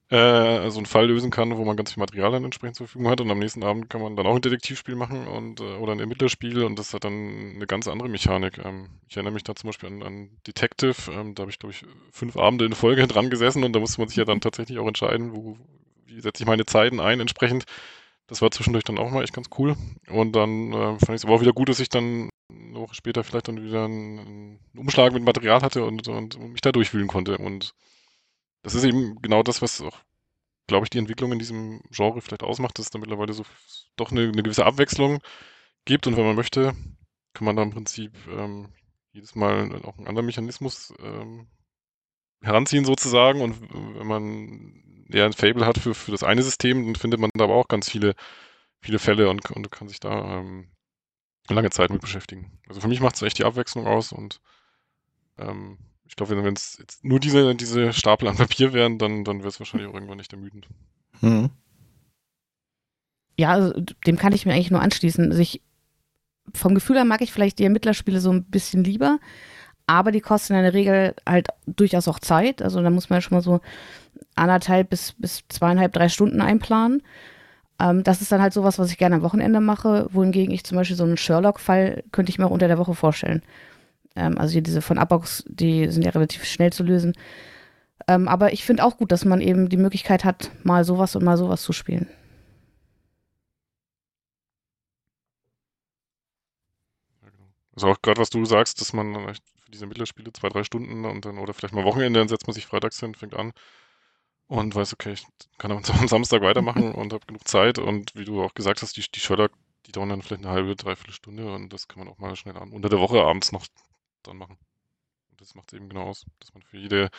äh, 0.09 0.69
so 0.69 0.77
einen 0.77 0.85
Fall 0.85 1.07
lösen 1.07 1.31
kann, 1.31 1.57
wo 1.57 1.63
man 1.65 1.77
ganz 1.77 1.93
viel 1.93 2.01
Material 2.01 2.31
dann 2.31 2.43
entsprechend 2.43 2.75
zur 2.75 2.87
Verfügung 2.87 3.09
hat 3.09 3.21
und 3.21 3.31
am 3.31 3.39
nächsten 3.39 3.63
Abend 3.63 3.89
kann 3.89 4.01
man 4.01 4.15
dann 4.15 4.27
auch 4.27 4.35
ein 4.35 4.41
Detektivspiel 4.41 4.95
machen 4.95 5.27
und 5.27 5.59
äh, 5.59 5.63
oder 5.63 5.93
ein 5.93 5.99
Ermittlerspiel 5.99 6.63
und 6.63 6.77
das 6.77 6.93
hat 6.93 7.03
dann 7.03 7.53
eine 7.55 7.65
ganz 7.65 7.87
andere 7.87 8.09
Mechanik. 8.09 8.59
Ähm, 8.63 8.89
ich 9.07 9.15
erinnere 9.15 9.33
mich 9.33 9.43
da 9.43 9.55
zum 9.55 9.69
Beispiel 9.69 9.89
an, 9.89 10.03
an 10.03 10.29
Detective, 10.45 11.11
ähm, 11.11 11.35
da 11.35 11.41
habe 11.41 11.51
ich 11.51 11.59
glaube 11.59 11.73
ich 11.73 11.85
fünf 12.11 12.37
Abende 12.37 12.65
in 12.65 12.73
Folge 12.73 13.07
dran 13.07 13.29
gesessen 13.29 13.63
und 13.63 13.73
da 13.73 13.79
musste 13.79 14.01
man 14.01 14.09
sich 14.09 14.17
ja 14.17 14.25
dann 14.25 14.41
tatsächlich 14.41 14.77
auch 14.79 14.87
entscheiden, 14.87 15.33
wo, 15.33 15.57
wie 16.05 16.19
setze 16.19 16.43
ich 16.43 16.47
meine 16.47 16.65
Zeiten 16.65 16.99
ein 16.99 17.19
entsprechend. 17.19 17.65
Das 18.27 18.41
war 18.41 18.51
zwischendurch 18.51 18.85
dann 18.85 18.97
auch 18.97 19.11
mal 19.11 19.23
echt 19.23 19.33
ganz 19.33 19.47
cool. 19.57 19.75
Und 20.09 20.33
dann 20.35 20.71
äh, 20.71 20.97
fand 20.97 21.09
ich 21.09 21.15
es 21.15 21.25
aber 21.25 21.35
auch 21.35 21.41
wieder 21.41 21.51
gut, 21.51 21.69
dass 21.69 21.79
ich 21.79 21.89
dann 21.89 22.29
eine 22.49 22.79
Woche 22.79 22.95
später 22.95 23.23
vielleicht 23.23 23.47
dann 23.47 23.63
wieder 23.63 23.85
einen, 23.85 24.59
Umschlag 24.75 25.13
mit 25.13 25.23
Material 25.23 25.61
hatte 25.61 25.85
und, 25.85 26.07
und 26.07 26.39
mich 26.39 26.61
da 26.61 26.71
durchwühlen 26.71 27.07
konnte. 27.07 27.37
Und 27.37 27.73
das 28.63 28.75
ist 28.75 28.83
eben 28.85 29.21
genau 29.21 29.43
das, 29.43 29.61
was 29.61 29.81
auch, 29.81 29.97
glaube 30.67 30.85
ich, 30.85 30.89
die 30.89 30.97
Entwicklung 30.97 31.31
in 31.33 31.39
diesem 31.39 31.81
Genre 31.91 32.21
vielleicht 32.21 32.43
ausmacht, 32.43 32.79
dass 32.79 32.87
es 32.87 32.91
da 32.91 32.99
mittlerweile 32.99 33.33
so 33.33 33.43
doch 33.97 34.11
eine, 34.11 34.21
eine 34.21 34.43
gewisse 34.43 34.65
Abwechslung 34.65 35.19
gibt. 35.85 36.07
Und 36.07 36.17
wenn 36.17 36.25
man 36.25 36.35
möchte, 36.35 36.73
kann 37.33 37.45
man 37.45 37.55
da 37.55 37.63
im 37.63 37.71
Prinzip 37.71 38.13
ähm, 38.29 38.69
jedes 39.11 39.35
Mal 39.35 39.81
auch 39.83 39.97
einen 39.97 40.07
anderen 40.07 40.25
Mechanismus 40.25 40.93
ähm, 40.99 41.47
heranziehen 42.41 42.85
sozusagen. 42.85 43.41
Und 43.41 43.61
wenn 43.71 44.07
man 44.07 45.05
eher 45.11 45.25
ein 45.25 45.33
Fable 45.33 45.65
hat 45.65 45.77
für, 45.77 45.93
für 45.93 46.11
das 46.11 46.23
eine 46.23 46.41
System, 46.41 46.85
dann 46.85 46.95
findet 46.95 47.19
man 47.19 47.29
da 47.35 47.43
aber 47.43 47.55
auch 47.55 47.67
ganz 47.67 47.89
viele, 47.89 48.15
viele 48.81 48.99
Fälle 48.99 49.29
und, 49.29 49.51
und 49.51 49.71
kann 49.71 49.89
sich 49.89 49.99
da 49.99 50.39
ähm, 50.39 50.71
lange 51.49 51.69
Zeit 51.69 51.89
mit 51.89 52.01
beschäftigen. 52.01 52.59
Also 52.67 52.79
für 52.81 52.87
mich 52.87 53.01
macht 53.01 53.15
es 53.15 53.21
echt 53.21 53.37
die 53.37 53.45
Abwechslung 53.45 53.85
aus 53.85 54.13
und 54.13 54.39
ähm, 55.37 55.77
ich 56.05 56.15
glaube, 56.15 56.43
wenn 56.43 56.53
es 56.53 56.77
jetzt 56.79 57.03
nur 57.03 57.19
diese, 57.19 57.55
diese 57.55 57.93
Stapel 57.93 58.27
an 58.27 58.37
Papier 58.37 58.73
wären, 58.73 58.97
dann, 58.97 59.23
dann 59.23 59.39
wäre 59.39 59.49
es 59.49 59.59
wahrscheinlich 59.59 59.89
auch 59.89 59.93
irgendwann 59.93 60.17
nicht 60.17 60.33
ermüdend. 60.33 60.67
Hm. 61.21 61.49
Ja, 63.37 63.51
also 63.51 63.73
dem 64.05 64.17
kann 64.17 64.33
ich 64.33 64.45
mir 64.45 64.53
eigentlich 64.53 64.71
nur 64.71 64.81
anschließen. 64.81 65.31
Also 65.31 65.41
ich, 65.41 65.61
vom 66.53 66.75
Gefühl 66.75 66.97
her 66.97 67.05
mag 67.05 67.21
ich 67.21 67.31
vielleicht 67.31 67.59
die 67.59 67.63
Ermittlerspiele 67.63 68.19
so 68.19 68.31
ein 68.31 68.43
bisschen 68.43 68.83
lieber, 68.83 69.19
aber 69.87 70.11
die 70.11 70.21
kosten 70.21 70.53
in 70.53 70.63
der 70.63 70.73
Regel 70.73 71.15
halt 71.27 71.47
durchaus 71.65 72.07
auch 72.07 72.19
Zeit. 72.19 72.61
Also 72.61 72.81
da 72.81 72.89
muss 72.89 73.09
man 73.09 73.17
ja 73.17 73.21
schon 73.21 73.37
mal 73.37 73.41
so 73.41 73.61
anderthalb 74.35 74.89
bis, 74.89 75.13
bis 75.13 75.43
zweieinhalb, 75.47 75.93
drei 75.93 76.09
Stunden 76.09 76.41
einplanen. 76.41 77.01
Ähm, 77.79 78.03
das 78.03 78.21
ist 78.21 78.31
dann 78.31 78.41
halt 78.41 78.53
sowas, 78.53 78.77
was 78.77 78.91
ich 78.91 78.97
gerne 78.97 79.15
am 79.15 79.23
Wochenende 79.23 79.61
mache, 79.61 80.07
wohingegen 80.11 80.53
ich 80.53 80.63
zum 80.63 80.77
Beispiel 80.77 80.97
so 80.97 81.03
einen 81.03 81.17
Sherlock-Fall 81.17 82.03
könnte 82.11 82.29
ich 82.29 82.37
mir 82.37 82.45
auch 82.45 82.51
unter 82.51 82.67
der 82.67 82.77
Woche 82.77 82.93
vorstellen. 82.93 83.41
Ähm, 84.15 84.37
also 84.37 84.59
diese 84.61 84.81
von 84.81 84.97
Apox, 84.97 85.43
die 85.47 85.89
sind 85.89 86.05
ja 86.05 86.11
relativ 86.11 86.45
schnell 86.45 86.71
zu 86.73 86.83
lösen. 86.83 87.13
Ähm, 88.07 88.27
aber 88.27 88.53
ich 88.53 88.65
finde 88.65 88.83
auch 88.85 88.97
gut, 88.97 89.11
dass 89.11 89.25
man 89.25 89.41
eben 89.41 89.69
die 89.69 89.77
Möglichkeit 89.77 90.25
hat, 90.25 90.51
mal 90.63 90.83
sowas 90.83 91.15
und 91.15 91.23
mal 91.23 91.37
sowas 91.37 91.61
zu 91.63 91.73
spielen. 91.73 92.09
Also 97.75 97.87
auch 97.87 98.01
gerade 98.01 98.21
was 98.21 98.29
du 98.29 98.45
sagst, 98.45 98.81
dass 98.81 98.93
man 98.93 99.13
für 99.35 99.71
diese 99.71 99.87
Mittlerspiele 99.87 100.31
zwei, 100.33 100.49
drei 100.49 100.63
Stunden 100.63 101.05
und 101.05 101.25
dann, 101.25 101.39
oder 101.39 101.53
vielleicht 101.53 101.73
mal 101.73 101.85
Wochenende, 101.85 102.19
dann 102.19 102.27
setzt 102.27 102.47
man 102.47 102.53
sich 102.53 102.65
freitags 102.67 102.99
hin, 102.99 103.15
fängt 103.15 103.33
an 103.35 103.51
und 104.47 104.75
weiß, 104.75 104.93
okay, 104.93 105.13
ich 105.13 105.25
kann 105.57 105.71
am 105.71 105.83
am 105.99 106.07
Samstag 106.07 106.41
weitermachen 106.41 106.91
und 106.93 107.13
habe 107.13 107.25
genug 107.25 107.47
Zeit 107.47 107.79
und 107.79 108.15
wie 108.15 108.25
du 108.25 108.43
auch 108.43 108.53
gesagt 108.53 108.81
hast, 108.81 108.97
die, 108.97 109.03
die 109.13 109.19
Sherlock, 109.19 109.51
die 109.87 109.91
dauern 109.91 110.09
dann 110.09 110.21
vielleicht 110.21 110.43
eine 110.43 110.53
halbe, 110.53 110.75
dreiviertel 110.75 111.13
Stunde 111.13 111.51
und 111.53 111.73
das 111.73 111.87
kann 111.87 111.99
man 111.99 112.07
auch 112.09 112.19
mal 112.19 112.35
schnell 112.35 112.57
an, 112.57 112.71
unter 112.71 112.89
der 112.89 112.99
Woche 112.99 113.21
abends 113.21 113.51
noch 113.51 113.65
dann 114.23 114.37
machen. 114.37 114.57
Und 115.31 115.41
das 115.41 115.55
macht 115.55 115.73
es 115.73 115.77
eben 115.77 115.89
genau 115.89 116.03
aus, 116.09 116.25
dass 116.39 116.53
man 116.53 116.63
für 116.63 116.77
jede 116.77 117.09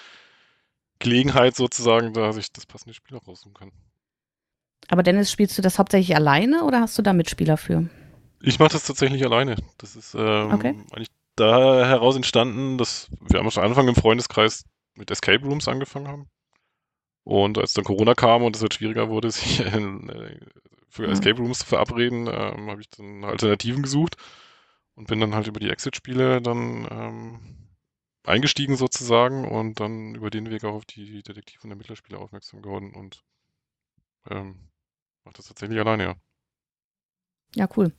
Gelegenheit 0.98 1.54
sozusagen 1.54 2.12
da 2.14 2.32
sich 2.32 2.52
das 2.52 2.66
passende 2.66 2.94
Spiel 2.94 3.16
auch 3.16 3.28
raussuchen 3.28 3.54
kann. 3.54 3.70
Aber 4.88 5.02
Dennis, 5.02 5.30
spielst 5.30 5.56
du 5.58 5.62
das 5.62 5.78
hauptsächlich 5.78 6.16
alleine 6.16 6.64
oder 6.64 6.80
hast 6.80 6.96
du 6.98 7.02
da 7.02 7.12
Mitspieler 7.12 7.56
für? 7.58 7.88
Ich 8.40 8.58
mache 8.58 8.72
das 8.72 8.84
tatsächlich 8.84 9.24
alleine. 9.24 9.56
Das 9.78 9.96
ist 9.96 10.14
ähm, 10.14 10.54
Okay. 10.54 10.74
eigentlich 10.92 11.08
da 11.36 11.86
heraus 11.86 12.16
entstanden, 12.16 12.78
dass 12.78 13.08
wir 13.20 13.40
am 13.40 13.48
Anfang 13.48 13.88
im 13.88 13.94
Freundeskreis 13.94 14.64
mit 14.94 15.10
Escape 15.10 15.44
Rooms 15.44 15.66
angefangen 15.68 16.08
haben. 16.08 16.28
Und 17.24 17.58
als 17.58 17.74
dann 17.74 17.84
Corona 17.84 18.14
kam 18.14 18.42
und 18.42 18.56
es 18.56 18.62
halt 18.62 18.74
schwieriger 18.74 19.08
wurde, 19.08 19.30
sich 19.32 19.60
äh, 19.60 20.40
für 20.88 21.08
Mhm. 21.08 21.10
Escape 21.10 21.38
Rooms 21.40 21.60
zu 21.60 21.66
verabreden, 21.66 22.28
ähm, 22.28 22.70
habe 22.70 22.80
ich 22.80 22.90
dann 22.90 23.24
Alternativen 23.24 23.82
gesucht 23.82 24.16
und 24.94 25.08
bin 25.08 25.20
dann 25.20 25.34
halt 25.34 25.46
über 25.46 25.60
die 25.60 25.70
Exit-Spiele 25.70 26.40
dann 26.40 26.86
ähm, 26.90 27.40
eingestiegen 28.24 28.76
sozusagen 28.76 29.46
und 29.46 29.80
dann 29.80 30.14
über 30.14 30.30
den 30.30 30.50
Weg 30.50 30.64
auch 30.64 30.74
auf 30.74 30.84
die 30.84 31.22
Detektiv- 31.22 31.64
und 31.64 31.70
Ermittlerspiele 31.70 32.18
aufmerksam 32.18 32.62
geworden 32.62 32.92
und 32.94 33.22
ähm, 34.30 34.70
mache 35.24 35.36
das 35.36 35.46
tatsächlich 35.46 35.78
alleine, 35.78 36.04
ja. 36.04 36.14
Ja, 37.54 37.68
cool. 37.76 37.92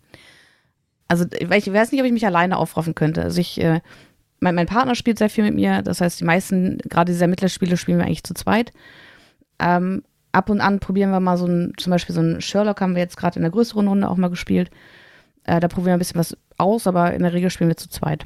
Also, 1.07 1.25
ich 1.31 1.49
weiß 1.49 1.91
nicht, 1.91 2.01
ob 2.01 2.07
ich 2.07 2.13
mich 2.13 2.25
alleine 2.25 2.57
aufraffen 2.57 2.95
könnte. 2.95 3.21
Also 3.21 3.39
ich, 3.39 3.61
äh, 3.61 3.81
mein, 4.39 4.55
mein 4.55 4.65
Partner 4.65 4.95
spielt 4.95 5.19
sehr 5.19 5.29
viel 5.29 5.43
mit 5.43 5.53
mir. 5.53 5.81
Das 5.81 6.01
heißt, 6.01 6.19
die 6.19 6.25
meisten, 6.25 6.79
gerade 6.79 7.11
diese 7.11 7.23
Ermittlerspiele, 7.23 7.77
spielen 7.77 7.99
wir 7.99 8.05
eigentlich 8.05 8.23
zu 8.23 8.33
zweit. 8.33 8.73
Ähm, 9.59 10.03
ab 10.31 10.49
und 10.49 10.61
an 10.61 10.79
probieren 10.79 11.11
wir 11.11 11.19
mal 11.19 11.37
so 11.37 11.45
ein, 11.45 11.73
zum 11.77 11.91
Beispiel 11.91 12.15
so 12.15 12.21
ein 12.21 12.41
Sherlock 12.41 12.81
haben 12.81 12.95
wir 12.95 13.01
jetzt 13.01 13.17
gerade 13.17 13.37
in 13.37 13.43
der 13.43 13.51
größeren 13.51 13.87
Runde 13.87 14.09
auch 14.09 14.17
mal 14.17 14.29
gespielt. 14.29 14.71
Äh, 15.43 15.59
da 15.59 15.67
probieren 15.67 15.91
wir 15.91 15.93
ein 15.93 15.99
bisschen 15.99 16.19
was 16.19 16.35
aus, 16.57 16.87
aber 16.87 17.13
in 17.13 17.23
der 17.23 17.33
Regel 17.33 17.49
spielen 17.49 17.69
wir 17.69 17.77
zu 17.77 17.89
zweit. 17.89 18.25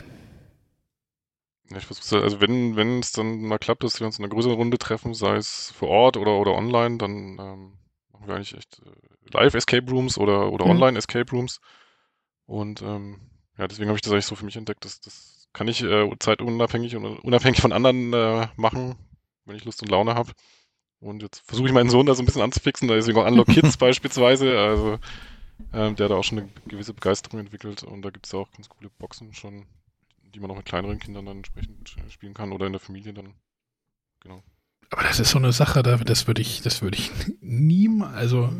Ja, 1.69 1.77
ich 1.77 1.85
versuche 1.85 2.23
also 2.23 2.41
wenn, 2.41 2.75
wenn 2.75 2.99
es 2.99 3.11
dann 3.11 3.41
mal 3.41 3.59
klappt, 3.59 3.83
dass 3.83 3.99
wir 3.99 4.07
uns 4.07 4.17
in 4.17 4.25
einer 4.25 4.33
größeren 4.33 4.55
Runde 4.55 4.77
treffen, 4.79 5.13
sei 5.13 5.35
es 5.35 5.71
vor 5.71 5.89
Ort 5.89 6.17
oder, 6.17 6.39
oder 6.39 6.53
online, 6.53 6.97
dann 6.97 7.37
ähm, 7.39 7.73
machen 8.11 8.27
wir 8.27 8.35
eigentlich 8.35 8.55
echt 8.57 8.79
äh, 8.79 9.37
Live-Escape 9.37 9.89
Rooms 9.91 10.17
oder, 10.17 10.51
oder 10.51 10.65
Mhm. 10.65 10.71
Online-Escape 10.71 11.31
Rooms. 11.31 11.59
Und 12.45 12.81
ähm, 12.81 13.19
ja, 13.57 13.67
deswegen 13.67 13.89
habe 13.89 13.97
ich 13.97 14.01
das 14.01 14.11
eigentlich 14.11 14.25
so 14.25 14.35
für 14.35 14.45
mich 14.45 14.55
entdeckt. 14.55 14.83
Das, 14.83 14.99
das 15.01 15.47
kann 15.53 15.67
ich 15.67 15.83
äh, 15.83 16.09
zeitunabhängig 16.19 16.95
und 16.95 17.05
unabhängig 17.05 17.61
von 17.61 17.71
anderen 17.71 18.13
äh, 18.13 18.47
machen, 18.55 18.95
wenn 19.45 19.55
ich 19.55 19.65
Lust 19.65 19.81
und 19.83 19.91
Laune 19.91 20.15
habe. 20.15 20.31
Und 20.99 21.21
jetzt 21.21 21.43
versuche 21.45 21.67
ich 21.67 21.73
meinen 21.73 21.89
Sohn 21.89 22.05
da 22.07 22.15
so 22.15 22.23
ein 22.23 22.25
bisschen 22.25 22.41
anzufixen, 22.41 22.87
da 22.87 22.95
ist 22.95 23.09
auch 23.15 23.25
Unlock 23.25 23.47
Kids 23.49 23.77
beispielsweise, 23.77 24.57
also 24.59 24.97
ähm, 25.73 25.95
der 25.95 26.05
hat 26.05 26.11
auch 26.11 26.23
schon 26.23 26.39
eine 26.39 26.49
gewisse 26.67 26.93
Begeisterung 26.93 27.39
entwickelt 27.39 27.83
und 27.83 28.01
da 28.01 28.09
gibt 28.09 28.25
es 28.25 28.33
auch 28.33 28.51
ganz 28.51 28.69
coole 28.69 28.89
Boxen 28.99 29.33
schon, 29.33 29.65
die 30.33 30.39
man 30.39 30.51
auch 30.51 30.57
mit 30.57 30.65
kleineren 30.65 30.99
Kindern 30.99 31.25
dann 31.25 31.37
entsprechend 31.37 31.95
äh, 31.97 32.09
spielen 32.11 32.33
kann 32.33 32.51
oder 32.51 32.65
in 32.67 32.73
der 32.73 32.79
Familie 32.79 33.13
dann. 33.13 33.33
Genau. 34.21 34.43
Aber 34.91 35.03
das 35.03 35.19
ist 35.19 35.31
so 35.31 35.37
eine 35.37 35.51
Sache, 35.51 35.83
da- 35.83 35.97
das 35.97 36.27
würde 36.27 36.41
ich, 36.41 36.61
das 36.61 36.81
würde 36.81 36.97
ich 36.97 37.11
niemals, 37.41 38.15
also 38.15 38.51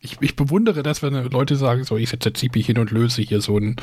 ich, 0.00 0.16
ich 0.20 0.36
bewundere 0.36 0.82
das, 0.82 1.02
wenn 1.02 1.12
Leute 1.30 1.56
sagen, 1.56 1.82
so, 1.84 1.96
ich 1.96 2.08
setze 2.08 2.32
Zipi 2.32 2.62
hin 2.62 2.78
und 2.78 2.90
löse 2.92 3.20
hier 3.20 3.40
so 3.40 3.58
ein, 3.58 3.76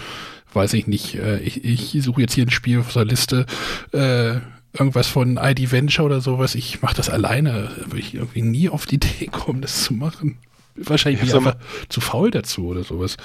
weiß 0.53 0.73
ich 0.73 0.87
nicht, 0.87 1.15
äh, 1.15 1.39
ich, 1.39 1.63
ich 1.65 2.01
suche 2.03 2.21
jetzt 2.21 2.33
hier 2.33 2.45
ein 2.45 2.51
Spiel 2.51 2.79
auf 2.79 2.93
der 2.93 3.05
Liste, 3.05 3.45
äh, 3.91 4.39
irgendwas 4.73 5.07
von 5.07 5.37
ID 5.37 5.71
Venture 5.71 6.05
oder 6.05 6.21
sowas, 6.21 6.55
ich 6.55 6.81
mache 6.81 6.95
das 6.95 7.09
alleine, 7.09 7.69
Da 7.77 7.85
würde 7.87 7.99
ich 7.99 8.13
irgendwie 8.13 8.41
nie 8.41 8.69
auf 8.69 8.85
die 8.85 8.95
Idee 8.95 9.27
kommen, 9.27 9.61
das 9.61 9.83
zu 9.83 9.93
machen. 9.93 10.37
Wahrscheinlich 10.76 11.19
bin 11.21 11.30
ich 11.30 11.36
einfach 11.36 11.57
zu 11.89 12.01
faul 12.01 12.32
dazu 12.32 12.67
oder 12.67 12.84
sowas. 12.84 13.17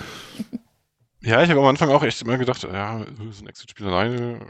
Ja, 1.23 1.43
ich 1.43 1.51
habe 1.51 1.61
am 1.61 1.67
Anfang 1.67 1.91
auch 1.91 2.03
echt 2.03 2.23
immer 2.23 2.39
gedacht, 2.39 2.63
ja, 2.63 3.05
so 3.33 3.43
ein 3.45 3.49
Exit-Spiel 3.49 3.87
alleine 3.87 4.41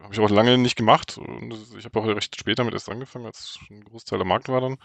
habe 0.00 0.14
ich 0.14 0.20
auch 0.20 0.30
lange 0.30 0.56
nicht 0.58 0.76
gemacht. 0.76 1.18
Und 1.18 1.50
das- 1.50 1.74
ich 1.74 1.84
habe 1.84 1.98
auch 1.98 2.06
recht 2.06 2.36
spät 2.38 2.58
damit 2.58 2.74
erst 2.74 2.88
angefangen, 2.88 3.26
als 3.26 3.58
ein 3.70 3.84
Großteil 3.84 4.18
der 4.18 4.26
Markt 4.26 4.48
war 4.48 4.60
dann. 4.60 4.76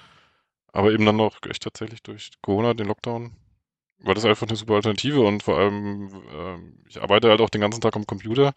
Aber 0.74 0.92
eben 0.92 1.06
dann 1.06 1.16
noch 1.18 1.38
echt 1.50 1.64
tatsächlich 1.64 2.02
durch 2.04 2.32
Corona, 2.42 2.74
den 2.74 2.88
Lockdown, 2.88 3.34
war 4.00 4.14
das 4.16 4.26
einfach 4.26 4.48
eine 4.48 4.58
super 4.58 4.76
Alternative. 4.76 5.22
Und 5.22 5.44
vor 5.44 5.58
allem, 5.58 6.10
ähm, 6.34 6.80
ich 6.88 7.02
arbeite 7.02 7.30
halt 7.30 7.42
auch 7.42 7.50
den 7.50 7.62
ganzen 7.62 7.82
Tag 7.82 7.96
am 7.96 8.06
Computer. 8.08 8.54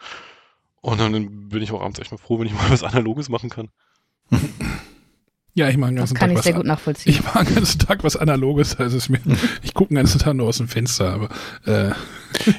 Und 0.81 1.01
dann 1.01 1.49
bin 1.49 1.63
ich 1.63 1.73
auch 1.73 1.83
abends 1.83 1.99
echt 2.01 2.11
mal 2.13 2.19
froh, 2.19 2.39
wenn 2.41 2.47
ich 2.47 2.55
mal 2.55 2.71
was 2.71 2.83
Analoges 2.85 3.29
machen 3.29 3.51
kann. 3.51 3.69
Ja, 5.55 5.69
ich 5.69 5.77
mache 5.77 5.91
den 5.91 5.97
Das 5.97 6.11
ganzen 6.11 6.15
kann 6.19 6.29
Tag 6.29 6.33
ich 6.33 6.39
was 6.39 6.45
sehr 6.45 6.55
gut 6.55 6.67
nachvollziehen. 6.67 7.13
Ich 7.13 7.25
mache 7.25 7.45
den 7.47 7.55
ganzen 7.57 7.79
Tag 7.81 8.05
was 8.05 8.17
Analoges, 8.17 8.77
also 8.77 8.97
es 8.97 9.09
mir, 9.09 9.21
ich 9.63 9.75
gucke 9.75 9.89
den 9.89 9.97
ganzen 9.97 10.21
Tag 10.21 10.35
nur 10.35 10.47
aus 10.47 10.59
dem 10.59 10.69
Fenster, 10.69 11.13
aber 11.13 11.29
äh, 11.67 11.93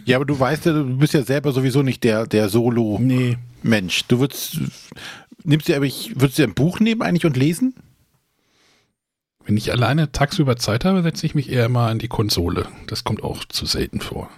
Ja, 0.05 0.17
aber 0.17 0.25
du 0.25 0.37
weißt 0.39 0.65
ja, 0.65 0.73
du 0.73 0.97
bist 0.97 1.13
ja 1.13 1.23
selber 1.23 1.51
sowieso 1.53 1.81
nicht 1.81 2.03
der, 2.03 2.27
der 2.27 2.49
Solo-Mensch. 2.49 3.39
nee. 4.01 4.05
Du 4.07 4.19
würdest, 4.19 4.59
nimmst 5.43 5.67
dir, 5.67 5.77
aber 5.77 5.85
ich, 5.85 6.11
würdest 6.19 6.37
du 6.39 6.43
dir 6.43 6.49
ein 6.49 6.55
Buch 6.55 6.79
nehmen 6.79 7.01
eigentlich 7.01 7.25
und 7.25 7.37
lesen? 7.37 7.73
Wenn 9.45 9.57
ich 9.57 9.71
alleine 9.71 10.11
tagsüber 10.11 10.57
Zeit 10.57 10.85
habe, 10.85 11.01
setze 11.01 11.25
ich 11.25 11.33
mich 11.35 11.49
eher 11.49 11.69
mal 11.69 11.89
an 11.89 11.99
die 11.99 12.07
Konsole. 12.07 12.67
Das 12.87 13.03
kommt 13.03 13.23
auch 13.23 13.45
zu 13.45 13.65
selten 13.65 14.01
vor. 14.01 14.29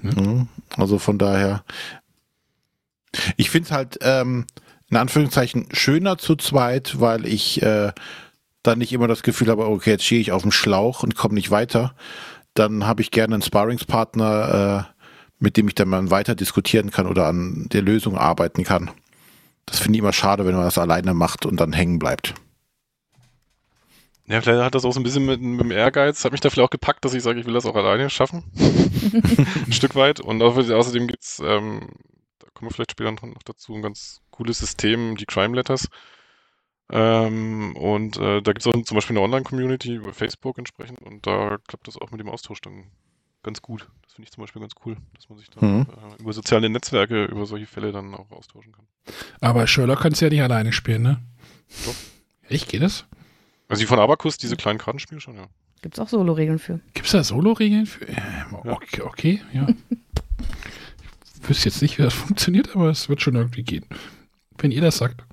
Mhm. 0.00 0.46
Also 0.76 0.98
von 0.98 1.18
daher. 1.18 1.64
Ich 3.36 3.50
finde 3.50 3.66
es 3.66 3.72
halt 3.72 3.98
ähm, 4.02 4.44
in 4.90 4.96
Anführungszeichen 4.96 5.68
schöner 5.72 6.18
zu 6.18 6.36
zweit, 6.36 7.00
weil 7.00 7.26
ich 7.26 7.62
äh, 7.62 7.92
dann 8.62 8.78
nicht 8.78 8.92
immer 8.92 9.06
das 9.08 9.22
Gefühl 9.22 9.48
habe, 9.48 9.66
okay, 9.66 9.90
jetzt 9.90 10.04
stehe 10.04 10.20
ich 10.20 10.32
auf 10.32 10.42
dem 10.42 10.52
Schlauch 10.52 11.02
und 11.02 11.14
komme 11.16 11.34
nicht 11.34 11.50
weiter. 11.50 11.94
Dann 12.54 12.86
habe 12.86 13.02
ich 13.02 13.10
gerne 13.10 13.34
einen 13.34 13.42
Sparringspartner, 13.42 14.88
äh, 14.88 15.02
mit 15.38 15.56
dem 15.56 15.68
ich 15.68 15.74
dann 15.74 15.88
mal 15.88 16.10
weiter 16.10 16.34
diskutieren 16.34 16.90
kann 16.90 17.06
oder 17.06 17.26
an 17.26 17.66
der 17.72 17.82
Lösung 17.82 18.16
arbeiten 18.16 18.64
kann. 18.64 18.90
Das 19.66 19.78
finde 19.78 19.96
ich 19.98 20.00
immer 20.00 20.12
schade, 20.14 20.46
wenn 20.46 20.54
man 20.54 20.64
das 20.64 20.78
alleine 20.78 21.14
macht 21.14 21.44
und 21.46 21.60
dann 21.60 21.72
hängen 21.72 21.98
bleibt. 21.98 22.34
Ja, 24.26 24.40
vielleicht 24.42 24.62
hat 24.62 24.74
das 24.74 24.84
auch 24.84 24.92
so 24.92 25.00
ein 25.00 25.04
bisschen 25.04 25.24
mit, 25.24 25.40
mit 25.40 25.60
dem 25.60 25.70
Ehrgeiz, 25.70 26.24
hat 26.24 26.32
mich 26.32 26.40
da 26.40 26.50
vielleicht 26.50 26.66
auch 26.66 26.70
gepackt, 26.70 27.04
dass 27.04 27.14
ich 27.14 27.22
sage, 27.22 27.40
ich 27.40 27.46
will 27.46 27.54
das 27.54 27.64
auch 27.64 27.76
alleine 27.76 28.10
schaffen. 28.10 28.44
ein 29.66 29.72
Stück 29.72 29.94
weit. 29.94 30.20
Und 30.20 30.42
au- 30.42 30.52
außerdem 30.52 31.06
gibt's, 31.06 31.40
ähm, 31.44 31.88
da 32.38 32.46
kommen 32.52 32.70
wir 32.70 32.74
vielleicht 32.74 32.92
später 32.92 33.12
noch 33.12 33.22
noch 33.22 33.42
dazu, 33.44 33.74
ein 33.74 33.82
ganz 33.82 34.20
cooles 34.38 34.58
System, 34.58 35.16
die 35.16 35.26
Crime 35.26 35.54
Letters. 35.56 35.88
Ähm, 36.90 37.76
und 37.76 38.16
äh, 38.16 38.40
da 38.40 38.52
gibt's 38.52 38.66
auch 38.66 38.72
zum 38.82 38.94
Beispiel 38.94 39.16
eine 39.16 39.24
Online-Community 39.24 39.94
über 39.96 40.14
Facebook 40.14 40.56
entsprechend 40.56 41.00
und 41.02 41.26
da 41.26 41.58
klappt 41.66 41.86
das 41.86 41.98
auch 41.98 42.10
mit 42.12 42.20
dem 42.20 42.30
Austausch 42.30 42.62
dann 42.62 42.84
ganz 43.42 43.60
gut. 43.60 43.88
Das 44.02 44.14
finde 44.14 44.26
ich 44.26 44.32
zum 44.32 44.42
Beispiel 44.42 44.60
ganz 44.60 44.72
cool, 44.86 44.96
dass 45.14 45.28
man 45.28 45.38
sich 45.38 45.50
dann 45.50 45.80
Mhm. 45.80 45.86
äh, 46.16 46.22
über 46.22 46.32
soziale 46.32 46.70
Netzwerke 46.70 47.26
über 47.26 47.44
solche 47.44 47.66
Fälle 47.66 47.92
dann 47.92 48.14
auch 48.14 48.30
austauschen 48.30 48.72
kann. 48.72 48.86
Aber 49.40 49.66
Sherlock 49.66 50.00
kannst 50.00 50.20
du 50.22 50.26
ja 50.26 50.30
nicht 50.30 50.42
alleine 50.42 50.72
spielen, 50.72 51.02
ne? 51.02 51.20
Doch. 51.84 51.94
Echt, 52.48 52.68
geht 52.70 52.80
das? 52.82 53.04
Also 53.68 53.80
die 53.82 53.86
von 53.86 53.98
Abacus, 53.98 54.38
diese 54.38 54.56
kleinen 54.56 54.78
Kartenspiele 54.78 55.20
schon, 55.20 55.36
ja. 55.36 55.46
Gibt 55.82 55.94
es 55.94 56.00
auch 56.00 56.08
Solo-Regeln 56.08 56.58
für. 56.58 56.80
Gibt 56.94 57.06
es 57.06 57.12
da 57.12 57.22
Solo-Regeln? 57.22 57.84
für- 57.86 58.10
Ja. 58.10 58.46
okay, 58.64 59.02
okay, 59.02 59.42
ja. 59.52 59.66
ich 61.42 61.48
wüsste 61.48 61.68
jetzt 61.68 61.82
nicht, 61.82 61.98
wie 61.98 62.02
das 62.02 62.14
funktioniert, 62.14 62.74
aber 62.74 62.88
es 62.88 63.08
wird 63.10 63.20
schon 63.20 63.34
irgendwie 63.36 63.62
gehen. 63.62 63.84
Wenn 64.58 64.70
ihr 64.70 64.80
das 64.80 64.98
sagt. 64.98 65.24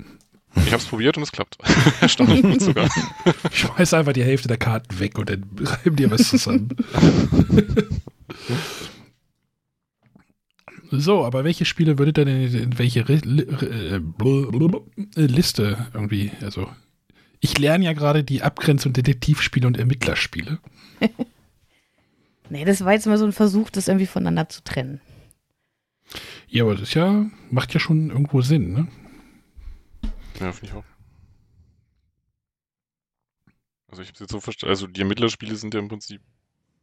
Ich 0.58 0.68
habe 0.68 0.78
es 0.78 0.86
probiert 0.86 1.18
und 1.18 1.24
es 1.24 1.32
klappt. 1.32 1.58
Erstaunlich 2.02 2.62
sogar. 2.62 2.90
Ich 3.52 3.60
schmeiß 3.60 3.94
einfach 3.94 4.14
die 4.14 4.24
Hälfte 4.24 4.48
der 4.48 4.58
Karten 4.58 5.00
weg 5.00 5.18
und 5.18 5.30
dann 5.30 5.44
reiben 5.60 5.96
dir 5.96 6.12
was 6.12 6.30
zusammen. 6.30 6.70
so, 10.92 11.26
aber 11.26 11.44
welche 11.44 11.66
Spiele 11.66 11.98
würdet 11.98 12.18
ihr 12.20 12.26
denn 12.26 12.54
in, 12.54 12.80
welche 12.80 13.02
äh, 13.02 13.96
äh, 13.96 15.26
Liste 15.26 15.88
irgendwie, 15.94 16.32
also 16.42 16.70
ich 17.42 17.58
lerne 17.58 17.86
ja 17.86 17.94
gerade 17.94 18.24
die 18.24 18.42
Abgrenzung 18.42 18.94
Detektivspiele 18.94 19.68
und 19.68 19.78
Ermittlerspiele. 19.78 20.60
Nee, 22.50 22.66
das 22.66 22.84
war 22.86 22.94
jetzt 22.94 23.08
mal 23.08 23.18
so 23.18 23.26
ein 23.26 23.34
Versuch, 23.34 23.70
das 23.70 23.88
irgendwie 23.88 24.06
voneinander 24.06 24.50
zu 24.50 24.64
trennen. 24.64 25.02
Ja, 26.48 26.64
aber 26.64 26.74
das 26.74 26.84
ist 26.84 26.94
ja, 26.94 27.26
macht 27.50 27.74
ja 27.74 27.80
schon 27.80 28.10
irgendwo 28.10 28.42
Sinn, 28.42 28.72
ne? 28.72 28.88
Ja, 30.40 30.52
finde 30.52 30.68
ich 30.68 30.74
auch. 30.74 30.86
Also 33.88 34.02
ich 34.02 34.10
habe 34.10 34.20
jetzt 34.20 34.32
so 34.32 34.40
verstanden, 34.40 34.72
also 34.72 34.88
die 34.88 35.02
Ermittlerspiele 35.02 35.56
sind 35.56 35.74
ja 35.74 35.80
im 35.80 35.88
Prinzip 35.88 36.22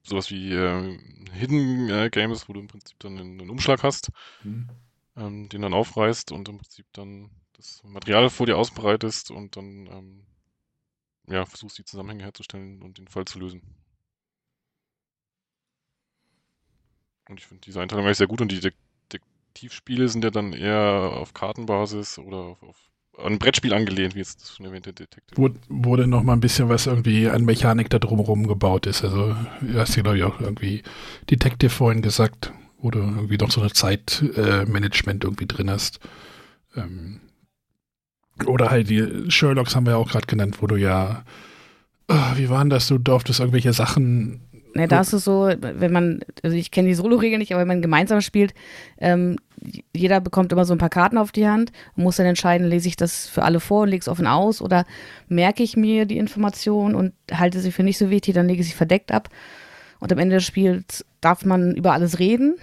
sowas 0.04 0.30
wie 0.30 0.52
äh, 0.54 0.98
Hidden 1.32 1.90
äh, 1.90 2.10
Games, 2.10 2.48
wo 2.48 2.54
du 2.54 2.60
im 2.60 2.68
Prinzip 2.68 2.98
dann 3.00 3.18
einen, 3.18 3.40
einen 3.40 3.50
Umschlag 3.50 3.82
hast, 3.82 4.10
ähm, 5.16 5.48
den 5.48 5.62
dann 5.62 5.74
aufreißt 5.74 6.32
und 6.32 6.48
im 6.48 6.58
Prinzip 6.58 6.86
dann 6.92 7.30
das 7.54 7.82
Material 7.84 8.28
vor 8.30 8.46
dir 8.46 8.56
ausbreitest 8.58 9.30
und 9.30 9.56
dann 9.56 9.86
ähm, 9.86 10.26
ja, 11.28 11.44
versuchst 11.46 11.78
die 11.78 11.84
Zusammenhänge 11.84 12.24
herzustellen 12.24 12.82
und 12.82 12.98
den 12.98 13.08
Fall 13.08 13.24
zu 13.24 13.38
lösen. 13.38 13.62
Und 17.28 17.38
ich 17.40 17.46
finde 17.46 17.62
diese 17.62 17.80
Einteilung 17.80 18.04
eigentlich 18.04 18.18
sehr 18.18 18.26
gut 18.26 18.40
und 18.40 18.52
die 18.52 18.60
Detektivspiele 19.10 20.08
sind 20.08 20.24
ja 20.24 20.30
dann 20.30 20.52
eher 20.52 21.12
auf 21.14 21.34
Kartenbasis 21.34 22.18
oder 22.18 22.38
auf, 22.38 22.62
auf 22.62 22.91
an 23.18 23.34
ein 23.34 23.38
Brettspiel 23.38 23.74
angelehnt, 23.74 24.14
wie 24.14 24.20
jetzt 24.20 24.56
schon 24.56 24.66
erwähnte 24.66 24.92
Detective. 24.92 25.36
Wo, 25.36 25.50
wurde 25.68 26.06
noch 26.06 26.22
mal 26.22 26.32
ein 26.32 26.40
bisschen 26.40 26.68
was 26.68 26.86
irgendwie 26.86 27.28
an 27.28 27.44
Mechanik 27.44 27.90
da 27.90 27.98
drumherum 27.98 28.46
gebaut 28.46 28.86
ist. 28.86 29.04
Also, 29.04 29.36
du 29.60 29.78
hast 29.78 29.96
ja, 29.96 30.02
glaube 30.02 30.18
ich, 30.18 30.24
auch 30.24 30.40
irgendwie 30.40 30.82
Detective 31.30 31.70
vorhin 31.70 32.02
gesagt, 32.02 32.52
wo 32.78 32.90
du 32.90 32.98
irgendwie 32.98 33.36
noch 33.36 33.50
so 33.50 33.60
eine 33.60 33.72
Zeitmanagement 33.72 35.24
äh, 35.24 35.26
irgendwie 35.26 35.46
drin 35.46 35.70
hast. 35.70 36.00
Ähm, 36.74 37.20
oder 38.46 38.70
halt 38.70 38.88
die 38.88 39.30
Sherlocks 39.30 39.76
haben 39.76 39.86
wir 39.86 39.92
ja 39.92 39.98
auch 39.98 40.10
gerade 40.10 40.26
genannt, 40.26 40.58
wo 40.60 40.66
du 40.66 40.76
ja, 40.76 41.24
ah, 42.08 42.32
wie 42.36 42.48
waren 42.48 42.70
das, 42.70 42.88
du 42.88 42.98
durftest 42.98 43.40
irgendwelche 43.40 43.72
Sachen 43.72 44.40
Ne, 44.74 44.88
da 44.88 45.00
ist 45.00 45.12
es 45.12 45.24
so, 45.24 45.52
wenn 45.60 45.92
man, 45.92 46.20
also 46.42 46.56
ich 46.56 46.70
kenne 46.70 46.88
die 46.88 46.94
Solo-Regel 46.94 47.38
nicht, 47.38 47.52
aber 47.52 47.60
wenn 47.60 47.68
man 47.68 47.82
gemeinsam 47.82 48.22
spielt, 48.22 48.54
ähm, 48.98 49.36
jeder 49.94 50.20
bekommt 50.20 50.50
immer 50.50 50.64
so 50.64 50.74
ein 50.74 50.78
paar 50.78 50.88
Karten 50.88 51.18
auf 51.18 51.30
die 51.30 51.46
Hand 51.46 51.72
und 51.94 52.04
muss 52.04 52.16
dann 52.16 52.26
entscheiden, 52.26 52.66
lese 52.66 52.88
ich 52.88 52.96
das 52.96 53.26
für 53.26 53.42
alle 53.42 53.60
vor 53.60 53.82
und 53.82 53.90
lege 53.90 54.00
es 54.00 54.08
offen 54.08 54.26
aus 54.26 54.62
oder 54.62 54.86
merke 55.28 55.62
ich 55.62 55.76
mir 55.76 56.06
die 56.06 56.16
Information 56.16 56.94
und 56.94 57.12
halte 57.30 57.60
sie 57.60 57.70
für 57.70 57.82
nicht 57.82 57.98
so 57.98 58.08
wichtig, 58.08 58.34
dann 58.34 58.48
lege 58.48 58.62
ich 58.62 58.68
sie 58.68 58.74
verdeckt 58.74 59.12
ab. 59.12 59.28
Und 60.00 60.10
am 60.10 60.18
Ende 60.18 60.36
des 60.36 60.44
Spiels 60.44 61.04
darf 61.20 61.44
man 61.44 61.74
über 61.76 61.92
alles 61.92 62.18
reden, 62.18 62.56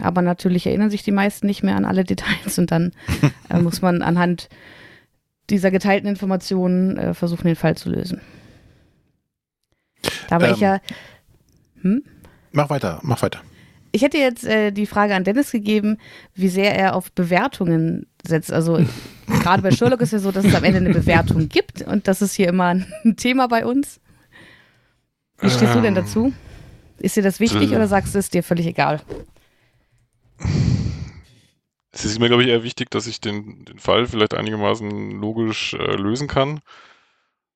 aber 0.00 0.22
natürlich 0.22 0.66
erinnern 0.66 0.88
sich 0.90 1.02
die 1.02 1.10
meisten 1.12 1.46
nicht 1.46 1.62
mehr 1.62 1.76
an 1.76 1.84
alle 1.84 2.04
Details 2.04 2.58
und 2.58 2.70
dann 2.70 2.92
äh, 3.50 3.58
muss 3.58 3.82
man 3.82 4.02
anhand 4.02 4.48
dieser 5.50 5.72
geteilten 5.72 6.08
Informationen 6.08 6.96
äh, 6.96 7.12
versuchen, 7.12 7.46
den 7.48 7.56
Fall 7.56 7.76
zu 7.76 7.90
lösen. 7.90 8.20
Da 10.28 10.40
war 10.40 10.48
Ähm, 10.48 10.54
ich 10.54 10.60
ja. 10.60 10.80
Hm? 11.82 12.02
Mach 12.52 12.70
weiter, 12.70 13.00
mach 13.02 13.22
weiter. 13.22 13.40
Ich 13.92 14.02
hätte 14.02 14.18
jetzt 14.18 14.44
äh, 14.44 14.70
die 14.70 14.86
Frage 14.86 15.14
an 15.14 15.24
Dennis 15.24 15.50
gegeben, 15.50 15.98
wie 16.34 16.48
sehr 16.48 16.76
er 16.76 16.94
auf 16.94 17.10
Bewertungen 17.12 18.06
setzt. 18.24 18.52
Also 18.52 18.84
gerade 19.26 19.62
bei 19.62 19.70
Sherlock 19.72 20.00
ist 20.00 20.12
ja 20.12 20.18
so, 20.18 20.30
dass 20.30 20.44
es 20.44 20.54
am 20.54 20.64
Ende 20.64 20.78
eine 20.78 20.90
Bewertung 20.90 21.48
gibt 21.48 21.82
und 21.82 22.06
das 22.06 22.22
ist 22.22 22.34
hier 22.34 22.48
immer 22.48 22.66
ein 22.66 22.86
Thema 23.16 23.48
bei 23.48 23.66
uns. 23.66 24.00
Wie 25.40 25.50
stehst 25.50 25.74
du 25.74 25.80
denn 25.80 25.96
Ähm, 25.96 26.04
dazu? 26.04 26.32
Ist 26.98 27.16
dir 27.16 27.22
das 27.22 27.40
wichtig 27.40 27.72
äh, 27.72 27.76
oder 27.76 27.88
sagst 27.88 28.14
du, 28.14 28.18
es 28.18 28.26
ist 28.26 28.34
dir 28.34 28.42
völlig 28.42 28.66
egal? 28.66 29.00
Es 31.92 32.04
ist 32.04 32.20
mir, 32.20 32.28
glaube 32.28 32.42
ich, 32.42 32.48
eher 32.48 32.62
wichtig, 32.62 32.90
dass 32.90 33.06
ich 33.06 33.20
den, 33.20 33.64
den 33.64 33.78
Fall 33.78 34.06
vielleicht 34.06 34.34
einigermaßen 34.34 35.10
logisch 35.12 35.74
äh, 35.74 35.96
lösen 35.96 36.28
kann. 36.28 36.60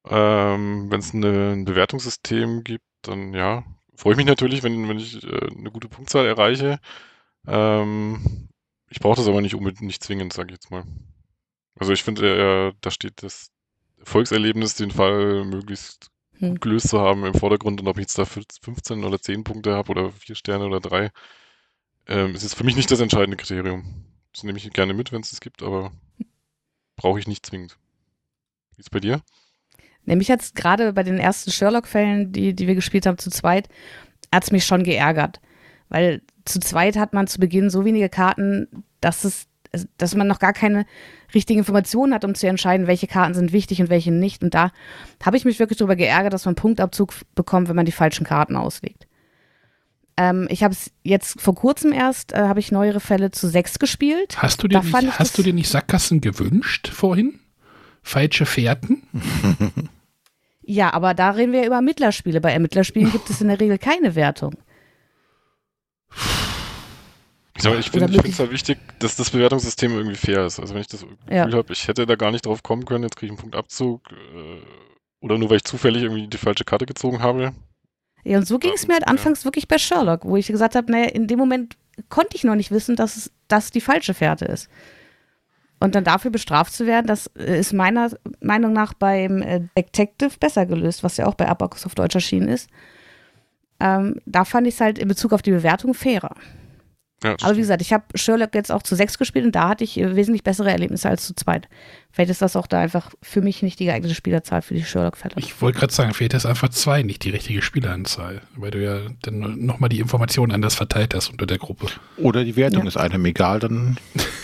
Ähm, 0.09 0.91
wenn 0.91 1.01
es 1.01 1.15
eine, 1.15 1.53
ein 1.53 1.65
Bewertungssystem 1.65 2.65
gibt, 2.65 2.85
dann 3.03 3.33
ja, 3.33 3.65
freue 3.97 4.13
ich 4.15 4.17
mich 4.19 4.27
natürlich, 4.27 4.63
wenn, 4.63 4.89
wenn 4.89 4.99
ich 4.99 5.23
äh, 5.25 5.49
eine 5.59 5.71
gute 5.71 5.89
Punktzahl 5.89 6.27
erreiche. 6.27 6.79
Ähm, 7.47 8.49
ich 8.91 9.01
brauche 9.01 9.17
das 9.17 9.29
aber 9.29 9.41
nicht 9.43 9.55
unbedingt 9.55 9.83
nicht 9.83 10.05
zwingend, 10.05 10.33
sage 10.33 10.49
ich 10.49 10.55
jetzt 10.55 10.71
mal. 10.71 10.85
Also 11.79 11.93
ich 11.93 12.03
finde, 12.05 12.71
äh, 12.71 12.73
da 12.81 12.91
steht 12.91 13.23
das 13.23 13.51
Erfolgserlebnis, 13.99 14.75
den 14.77 14.91
Fall 14.91 15.45
möglichst 15.45 16.11
Hm. 16.41 16.61
gelöst 16.61 16.89
zu 16.89 17.01
haben 17.01 17.25
im 17.27 17.35
Vordergrund 17.35 17.81
und 17.81 17.89
ob 17.89 17.97
ich 17.99 18.03
jetzt 18.03 18.19
da 18.19 18.25
15 18.25 19.05
oder 19.05 19.21
10 19.21 19.45
Punkte 19.45 19.75
habe 19.75 19.91
oder 19.93 20.13
4 20.13 20.35
Sterne 20.35 20.67
oder 20.67 20.81
3, 20.81 21.11
ähm, 22.09 22.35
es 22.35 22.45
ist 22.45 22.55
für 22.55 22.65
mich 22.65 22.77
nicht 22.77 22.91
das 22.91 23.01
entscheidende 23.01 23.37
Kriterium. 23.37 24.07
Das 24.33 24.45
nehme 24.45 24.59
ich 24.59 24.71
gerne 24.73 24.95
mit, 24.95 25.13
wenn 25.13 25.23
es 25.23 25.31
das 25.31 25.41
gibt, 25.41 25.63
aber 25.63 25.93
brauche 26.97 27.19
ich 27.21 27.29
nicht 27.29 27.47
zwingend. 27.47 27.79
Wie 28.77 28.81
ist 28.81 28.91
bei 28.91 29.01
dir? 29.01 29.23
Nämlich 30.07 30.29
jetzt 30.29 30.55
gerade 30.55 30.93
bei 30.93 31.03
den 31.03 31.19
ersten 31.19 31.51
Sherlock-Fällen, 31.51 32.33
die, 32.33 32.55
die 32.55 32.67
wir 32.67 32.75
gespielt 32.75 33.07
haben 33.07 33.19
zu 33.19 33.31
zweit, 33.31 33.69
hat 34.33 34.45
es 34.45 34.53
mich 34.53 34.65
schon 34.65 34.85
geärgert. 34.85 35.41
Weil 35.89 36.23
zu 36.45 36.61
zweit 36.61 36.97
hat 36.97 37.13
man 37.13 37.27
zu 37.27 37.41
Beginn 37.41 37.71
so 37.71 37.85
wenige 37.85 38.09
Karten, 38.09 38.69
dass 39.01 39.25
es, 39.25 39.47
dass 39.97 40.15
man 40.15 40.27
noch 40.27 40.39
gar 40.39 40.53
keine 40.53 40.87
richtigen 41.35 41.61
Informationen 41.61 42.15
hat, 42.15 42.25
um 42.25 42.35
zu 42.35 42.47
entscheiden, 42.47 42.87
welche 42.87 43.07
Karten 43.07 43.35
sind 43.35 43.53
wichtig 43.53 43.81
und 43.81 43.91
welche 43.91 44.13
nicht. 44.13 44.43
Und 44.43 44.55
da 44.55 44.71
habe 45.25 45.37
ich 45.37 45.45
mich 45.45 45.59
wirklich 45.59 45.79
darüber 45.79 45.97
geärgert, 45.97 46.33
dass 46.33 46.45
man 46.45 46.55
Punktabzug 46.55 47.13
bekommt, 47.35 47.69
wenn 47.69 47.77
man 47.77 47.87
die 47.87 47.93
falschen 47.93 48.25
Karten 48.25 48.57
auslegt. 48.57 49.07
Ähm, 50.17 50.47
ich 50.49 50.63
habe 50.63 50.73
es 50.73 50.93
jetzt 51.03 51.41
vor 51.41 51.55
kurzem 51.55 51.93
erst, 51.93 52.33
äh, 52.33 52.37
habe 52.37 52.61
ich 52.61 52.71
neuere 52.71 53.01
Fälle 53.01 53.31
zu 53.31 53.49
sechs 53.49 53.79
gespielt. 53.79 54.37
Hast 54.41 54.63
du 54.63 54.69
dir, 54.69 54.81
Da 54.81 55.01
nicht, 55.01 55.19
hast 55.19 55.37
du 55.39 55.43
dir 55.43 55.53
nicht 55.53 55.69
Sackgassen 55.69 56.21
gewünscht 56.21 56.89
vorhin? 56.89 57.41
Falsche 58.05 58.47
Fährten? 58.47 59.03
Ja, 60.67 60.95
aber 60.95 61.13
da 61.13 61.33
reden 61.33 61.53
wir 61.53 61.67
über 61.67 61.75
Ermittlerspiele. 61.75 62.41
Bei 62.41 62.51
Ermittlerspielen 62.51 63.13
gibt 63.13 63.29
es 63.29 63.43
in 63.43 63.49
der 63.49 63.61
Regel 63.61 63.77
keine 63.77 64.15
Wertung. 64.15 64.55
Mal, 67.63 67.79
ich 67.79 67.91
finde 67.91 68.07
es 68.29 68.39
halt 68.39 68.51
wichtig, 68.51 68.79
dass 68.99 69.17
das 69.17 69.29
Bewertungssystem 69.31 69.93
irgendwie 69.93 70.17
fair 70.17 70.45
ist. 70.47 70.59
Also 70.59 70.75
wenn 70.75 70.81
ich 70.81 70.87
das 70.89 71.01
Gefühl 71.03 71.17
Ja. 71.31 71.51
habe, 71.53 71.73
ich 71.73 71.87
hätte 71.87 72.07
da 72.07 72.17
gar 72.17 72.31
nicht 72.31 72.47
drauf 72.47 72.63
kommen 72.63 72.85
können, 72.87 73.05
jetzt 73.05 73.17
kriege 73.17 73.27
ich 73.27 73.39
einen 73.39 73.43
Punktabzug 73.43 74.11
äh, 74.11 74.61
oder 75.21 75.37
nur 75.39 75.51
weil 75.51 75.59
ich 75.59 75.65
zufällig 75.65 76.03
irgendwie 76.03 76.27
die 76.29 76.39
falsche 76.39 76.65
Karte 76.65 76.87
gezogen 76.87 77.21
habe. 77.23 77.53
Ja, 78.25 78.39
und 78.39 78.47
so 78.47 78.59
ging 78.59 78.73
es 78.75 78.87
mir 78.89 78.95
halt 78.95 79.05
Ja. 79.05 79.09
anfangs 79.09 79.45
wirklich 79.45 79.69
bei 79.69 79.77
Sherlock, 79.79 80.25
wo 80.25 80.37
ich 80.37 80.47
gesagt 80.47 80.75
habe, 80.77 80.91
naja, 80.91 81.11
in 81.11 81.27
dem 81.27 81.39
Moment 81.39 81.77
konnte 82.09 82.37
ich 82.37 82.45
noch 82.45 82.55
nicht 82.57 82.71
wissen, 82.71 82.97
dass 82.97 83.31
das 83.49 83.71
die 83.71 83.81
falsche 83.83 84.15
Fährte 84.15 84.47
ist. 84.47 84.69
Und 85.85 85.95
dann 85.95 86.05
dafür 86.05 86.31
bestraft 86.31 86.73
zu 86.73 86.87
werden, 86.87 87.07
das 87.07 87.27
äh, 87.39 87.59
ist 87.59 87.73
meiner 87.73 88.11
Meinung 88.41 88.73
nach 88.73 88.95
beim 88.95 89.43
äh, 89.43 89.61
Detective 89.77 90.33
besser 90.41 90.67
gelöst, 90.67 91.03
was 91.03 91.17
ja 91.17 91.27
auch 91.27 91.35
bei 91.35 91.49
Abacus 91.49 91.87
auf 91.87 91.95
Deutsch 91.95 92.15
erschienen 92.15 92.49
ist. 92.49 92.71
Ähm, 93.81 94.21
da 94.25 94.45
fand 94.45 94.67
ich 94.67 94.75
es 94.75 94.81
halt 94.81 94.99
in 94.99 95.09
Bezug 95.09 95.33
auf 95.33 95.43
die 95.43 95.51
Bewertung 95.51 95.95
fairer. 95.95 96.35
Ja, 97.23 97.37
Aber 97.43 97.57
wie 97.57 97.61
gesagt, 97.61 97.81
ich 97.81 97.93
habe 97.93 98.05
Sherlock 98.15 98.55
jetzt 98.55 98.71
auch 98.71 98.83
zu 98.83 98.95
sechs 98.97 99.17
gespielt 99.17 99.47
und 99.47 99.55
da 99.55 99.69
hatte 99.69 99.85
ich 99.85 99.99
äh, 99.99 100.15
wesentlich 100.15 100.43
bessere 100.45 100.71
Erlebnisse 100.71 101.09
als 101.09 101.27
zu 101.27 101.35
zweit. 101.35 101.69
Vielleicht 102.13 102.31
ist 102.31 102.43
das 102.43 102.55
auch 102.55 102.67
da 102.67 102.81
einfach 102.81 103.13
für 103.23 103.41
mich 103.41 103.63
nicht 103.63 103.79
die 103.81 103.87
geeignete 103.87 104.15
Spielerzahl 104.15 104.61
für 104.61 104.75
die 104.75 104.85
Sherlock-Fälle. 104.85 105.35
Ich 105.39 105.61
wollte 105.63 105.79
gerade 105.79 105.93
sagen, 105.93 106.13
fehlt 106.13 106.35
es 106.35 106.45
einfach 106.45 106.69
zwei, 106.69 107.03
nicht 107.03 107.25
die 107.25 107.31
richtige 107.31 107.63
Spieleranzahl, 107.63 108.43
weil 108.57 108.71
du 108.73 108.83
ja 108.85 108.99
dann 109.23 109.65
nochmal 109.65 109.89
die 109.89 110.01
Informationen 110.01 110.53
anders 110.53 110.75
verteilt 110.75 111.15
hast 111.15 111.31
unter 111.31 111.47
der 111.47 111.59
Gruppe. 111.59 111.87
Oder 112.19 112.45
die 112.45 112.57
Wertung 112.57 112.83
Ja. 112.83 112.89
ist 112.89 112.97
einem 112.99 113.25
egal, 113.25 113.59
dann 113.61 113.97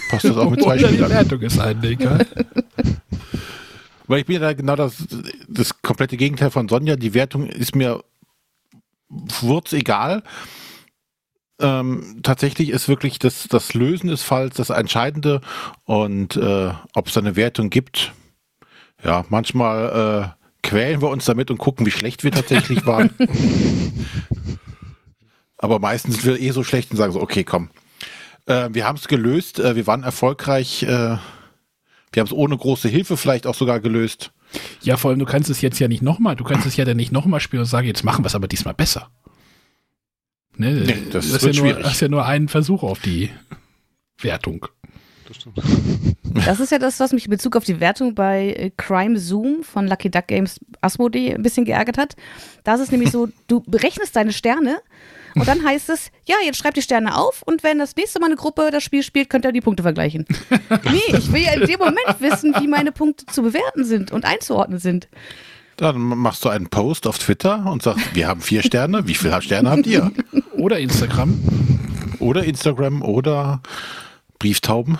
passt 0.09 0.25
das 0.25 0.37
auch 0.39 0.49
mit 0.51 0.61
zwei 0.63 0.77
Oder 0.79 0.89
die 0.89 0.95
Spielern. 0.95 1.11
Wertung 1.11 1.41
ist 1.43 1.59
ein, 1.61 1.83
egal. 1.85 2.27
Weil 4.07 4.21
ich 4.21 4.27
bin 4.27 4.35
ja 4.35 4.41
da 4.41 4.53
genau 4.55 4.75
das, 4.75 5.05
das 5.49 5.83
komplette 5.83 6.17
Gegenteil 6.17 6.51
von 6.51 6.69
Sonja. 6.69 6.97
Die 6.97 7.15
Wertung 7.15 7.47
ist 7.47 7.77
mir 7.77 8.03
wurz 9.09 9.73
egal. 9.73 10.23
Ähm, 11.61 12.21
tatsächlich 12.23 12.71
ist 12.71 12.89
wirklich 12.89 13.19
das, 13.19 13.47
das 13.49 13.75
Lösen 13.75 14.09
des 14.09 14.23
Falls 14.23 14.57
das 14.57 14.71
Entscheidende 14.71 15.41
und 15.85 16.37
äh, 16.37 16.71
ob 16.95 17.07
es 17.07 17.15
da 17.15 17.21
eine 17.21 17.37
Wertung 17.37 17.71
gibt. 17.71 18.13
Ja, 19.05 19.25
manchmal 19.29 20.35
äh, 20.35 20.67
quälen 20.67 21.03
wir 21.03 21.09
uns 21.09 21.25
damit 21.25 21.51
und 21.51 21.59
gucken, 21.59 21.87
wie 21.87 21.91
schlecht 21.91 22.25
wir 22.25 22.33
tatsächlich 22.33 22.87
waren. 22.87 23.11
Aber 25.59 25.79
meistens 25.79 26.23
sind 26.23 26.35
wir 26.35 26.41
eh 26.41 26.51
so 26.53 26.65
schlecht 26.65 26.91
und 26.91 26.97
sagen 26.97 27.13
so, 27.13 27.21
okay, 27.21 27.45
komm. 27.45 27.71
Äh, 28.47 28.71
wir 28.73 28.87
haben 28.87 28.97
es 28.97 29.09
gelöst, 29.09 29.61
äh, 29.61 29.77
wir 29.77 29.87
waren 29.87 30.03
erfolgreich. 30.03 30.83
Äh, 30.83 31.19
wir 32.13 32.21
haben 32.21 32.27
es 32.27 32.33
ohne 32.33 32.57
große 32.57 32.89
Hilfe 32.89 33.17
vielleicht 33.17 33.47
auch 33.47 33.55
sogar 33.55 33.81
gelöst. 33.81 34.33
Ja, 34.83 34.97
vor 34.97 35.11
allem, 35.11 35.21
du 35.21 35.27
kannst 35.27 35.49
es 35.49 35.61
jetzt 35.61 35.79
ja 35.79 35.87
nicht 35.87 36.03
nochmal, 36.03 36.35
du 36.35 36.45
kannst 36.45 36.67
es 36.67 36.77
ja 36.77 36.85
dann 36.85 36.97
nicht 36.97 37.13
nochmal 37.13 37.41
spielen 37.41 37.61
und 37.61 37.67
sagen, 37.67 37.87
jetzt 37.87 38.03
machen 38.03 38.25
wir 38.25 38.27
es 38.27 38.35
aber 38.35 38.49
diesmal 38.49 38.75
besser. 38.75 39.09
Ne? 40.57 40.73
Nee, 40.73 40.97
das 41.11 41.29
du 41.29 41.35
hast 41.35 41.43
wird 41.45 41.57
ja 41.57 41.63
nur, 41.63 41.73
schwierig. 41.73 41.87
hast 41.87 42.01
ja 42.01 42.09
nur 42.09 42.27
einen 42.27 42.49
Versuch 42.49 42.83
auf 42.83 43.01
die 43.01 43.31
Wertung. 44.21 44.67
Das. 45.27 45.39
Das 46.47 46.61
ist 46.61 46.73
ja 46.73 46.79
das, 46.79 46.99
was 46.99 47.13
mich 47.13 47.27
in 47.27 47.31
Bezug 47.31 47.55
auf 47.57 47.65
die 47.65 47.79
Wertung 47.79 48.17
bei 48.17 48.53
äh, 48.53 48.71
Crime 48.77 49.19
Zoom 49.19 49.63
von 49.63 49.87
Lucky 49.87 50.11
Duck 50.11 50.27
Games 50.27 50.59
Asmodee 50.81 51.35
ein 51.35 51.43
bisschen 51.43 51.65
geärgert 51.65 51.99
hat. 51.99 52.17
Da 52.65 52.75
ist 52.75 52.81
es 52.81 52.91
nämlich 52.91 53.13
so, 53.13 53.29
du 53.47 53.61
berechnest 53.61 54.17
deine 54.17 54.33
Sterne 54.33 54.79
und 55.37 55.47
dann 55.47 55.65
heißt 55.65 55.89
es, 55.91 56.11
ja, 56.27 56.35
jetzt 56.45 56.59
schreib 56.59 56.75
die 56.75 56.83
Sterne 56.83 57.17
auf 57.17 57.43
und 57.43 57.63
wenn 57.63 57.79
das 57.79 57.95
nächste 57.95 58.19
Mal 58.19 58.27
eine 58.27 58.37
Gruppe 58.37 58.71
das 58.73 58.83
Spiel 58.83 59.03
spielt, 59.03 59.31
könnt 59.31 59.45
ihr 59.45 59.53
die 59.53 59.61
Punkte 59.61 59.83
vergleichen. 59.83 60.27
nee, 60.91 61.17
ich 61.17 61.33
will 61.33 61.43
ja 61.43 61.53
in 61.53 61.67
dem 61.67 61.79
Moment 61.79 62.21
wissen, 62.21 62.55
wie 62.59 62.67
meine 62.67 62.91
Punkte 62.93 63.27
zu 63.27 63.43
bewerten 63.43 63.85
sind 63.85 64.11
und 64.11 64.25
einzuordnen 64.25 64.81
sind. 64.81 65.09
Dann 65.81 65.99
machst 65.99 66.45
du 66.45 66.51
einen 66.51 66.69
Post 66.69 67.07
auf 67.07 67.19
Twitter 67.19 67.65
und 67.65 67.83
sagst, 67.83 68.15
wir 68.15 68.29
haben 68.29 68.43
vier 68.43 68.63
Sterne. 68.63 69.09
Wie 69.09 69.15
viele 69.15 69.41
Sterne 69.41 69.71
habt 69.71 69.87
ihr? 69.87 70.13
Oder 70.53 70.79
Instagram. 70.79 71.41
Oder 72.19 72.45
Instagram 72.45 73.01
oder 73.01 73.63
Brieftauben. 74.39 74.99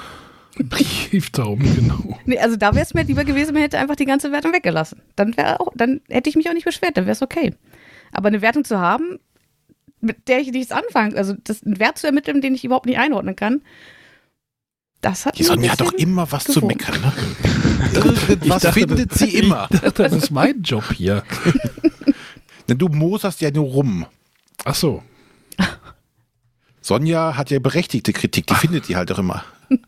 Brieftauben, 0.59 1.75
genau. 1.75 2.19
Nee, 2.25 2.39
also 2.39 2.57
da 2.57 2.75
wäre 2.75 2.83
es 2.83 2.95
mir 2.95 3.05
lieber 3.05 3.25
gewesen, 3.25 3.53
man 3.53 3.61
hätte 3.61 3.79
einfach 3.79 3.97
die 3.97 4.07
ganze 4.07 4.33
Wertung 4.33 4.55
weggelassen. 4.55 5.03
Dann, 5.17 5.35
auch, 5.35 5.69
dann 5.75 6.01
hätte 6.09 6.31
ich 6.31 6.37
mich 6.37 6.49
auch 6.49 6.55
nicht 6.55 6.65
beschwert, 6.65 6.97
dann 6.97 7.05
wäre 7.05 7.13
es 7.13 7.21
okay. 7.21 7.55
Aber 8.11 8.29
eine 8.29 8.41
Wertung 8.41 8.65
zu 8.65 8.81
haben, 8.81 9.19
mit 10.01 10.29
der 10.29 10.41
ich 10.41 10.51
nichts 10.51 10.73
anfange, 10.73 11.15
also 11.15 11.35
das, 11.45 11.63
einen 11.63 11.79
Wert 11.79 11.99
zu 11.99 12.07
ermitteln, 12.07 12.41
den 12.41 12.55
ich 12.55 12.65
überhaupt 12.65 12.87
nicht 12.87 12.99
einordnen 12.99 13.37
kann, 13.37 13.61
das 15.01 15.27
hat 15.27 15.39
Die 15.39 15.45
Sonja 15.45 15.73
hat 15.73 15.81
doch 15.81 15.93
immer 15.93 16.31
was 16.31 16.45
zu 16.45 16.61
gewogen. 16.61 16.69
meckern. 16.69 17.01
Ne? 17.01 17.13
Irgendwas 18.29 18.63
dachte, 18.63 18.81
findet 18.81 19.15
sie 19.15 19.35
immer. 19.37 19.69
Dachte, 19.71 20.03
das 20.03 20.13
ist 20.13 20.31
mein 20.31 20.63
Job 20.63 20.85
hier. 20.95 21.23
Denn 22.69 22.79
Du 22.79 22.89
moserst 22.89 23.41
ja 23.41 23.51
nur 23.51 23.67
rum. 23.67 24.07
Ach 24.65 24.75
so. 24.75 25.03
Sonja 26.83 27.37
hat 27.37 27.51
ja 27.51 27.59
berechtigte 27.59 28.13
Kritik, 28.13 28.47
die 28.47 28.55
findet 28.55 28.89
die 28.89 28.97
halt 28.97 29.11
auch 29.13 29.19
immer. 29.19 29.45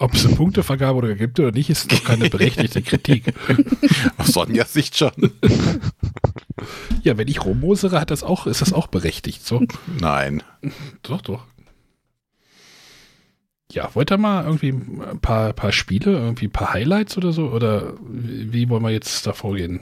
Ob 0.00 0.14
es 0.14 0.24
eine 0.24 0.36
Punktevergabe 0.36 0.96
oder 0.96 1.14
gibt 1.16 1.40
oder 1.40 1.50
nicht, 1.50 1.70
ist 1.70 1.90
doch 1.90 2.04
keine 2.04 2.30
berechtigte 2.30 2.82
Kritik. 2.82 3.34
Aus 4.16 4.28
Sonjas 4.28 4.72
Sicht 4.72 4.96
schon. 4.96 5.10
Ja, 7.02 7.18
wenn 7.18 7.26
ich 7.26 7.44
rummosere, 7.44 8.00
hat 8.00 8.12
das 8.12 8.22
auch, 8.22 8.46
ist 8.46 8.60
das 8.62 8.72
auch 8.72 8.86
berechtigt. 8.86 9.44
So. 9.44 9.64
Nein. 10.00 10.44
Doch, 11.02 11.20
doch. 11.20 11.46
Ja, 13.72 13.94
wollt 13.94 14.10
ihr 14.10 14.16
mal 14.18 14.44
irgendwie 14.44 14.70
ein 14.70 15.20
paar, 15.20 15.52
paar 15.52 15.72
Spiele, 15.72 16.12
irgendwie 16.12 16.46
ein 16.46 16.52
paar 16.52 16.72
Highlights 16.72 17.18
oder 17.18 17.32
so? 17.32 17.48
Oder 17.48 17.94
wie 18.00 18.68
wollen 18.68 18.82
wir 18.82 18.90
jetzt 18.90 19.26
da 19.26 19.34
vorgehen? 19.34 19.80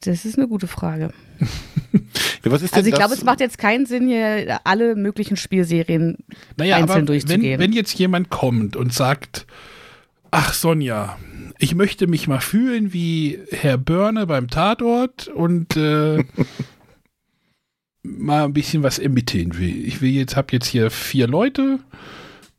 Das 0.00 0.24
ist 0.24 0.36
eine 0.36 0.48
gute 0.48 0.66
Frage. 0.66 1.12
Was 2.42 2.60
ist 2.62 2.74
Also 2.74 2.88
ich 2.88 2.94
glaube, 2.94 3.14
es 3.14 3.24
macht 3.24 3.40
jetzt 3.40 3.56
keinen 3.56 3.86
Sinn, 3.86 4.06
hier 4.06 4.60
alle 4.64 4.96
möglichen 4.96 5.36
Spielserien 5.36 6.18
Naja, 6.56 6.76
einzeln 6.76 6.90
aber 6.90 6.98
wenn, 6.98 7.06
durchzugehen. 7.06 7.60
wenn 7.60 7.72
jetzt 7.72 7.94
jemand 7.98 8.28
kommt 8.28 8.76
und 8.76 8.92
sagt, 8.92 9.46
ach 10.30 10.52
Sonja, 10.52 11.16
ich 11.58 11.74
möchte 11.74 12.06
mich 12.06 12.28
mal 12.28 12.40
fühlen 12.40 12.92
wie 12.92 13.38
Herr 13.50 13.78
Börne 13.78 14.26
beim 14.26 14.48
Tatort 14.48 15.28
und 15.28 15.76
äh, 15.76 16.22
mal 18.02 18.44
ein 18.44 18.52
bisschen 18.52 18.82
was 18.82 18.98
ermitteln 18.98 19.56
will. 19.56 19.86
Ich 19.86 20.02
will 20.02 20.10
jetzt, 20.10 20.36
habe 20.36 20.52
jetzt 20.52 20.66
hier 20.66 20.90
vier 20.90 21.26
Leute 21.26 21.78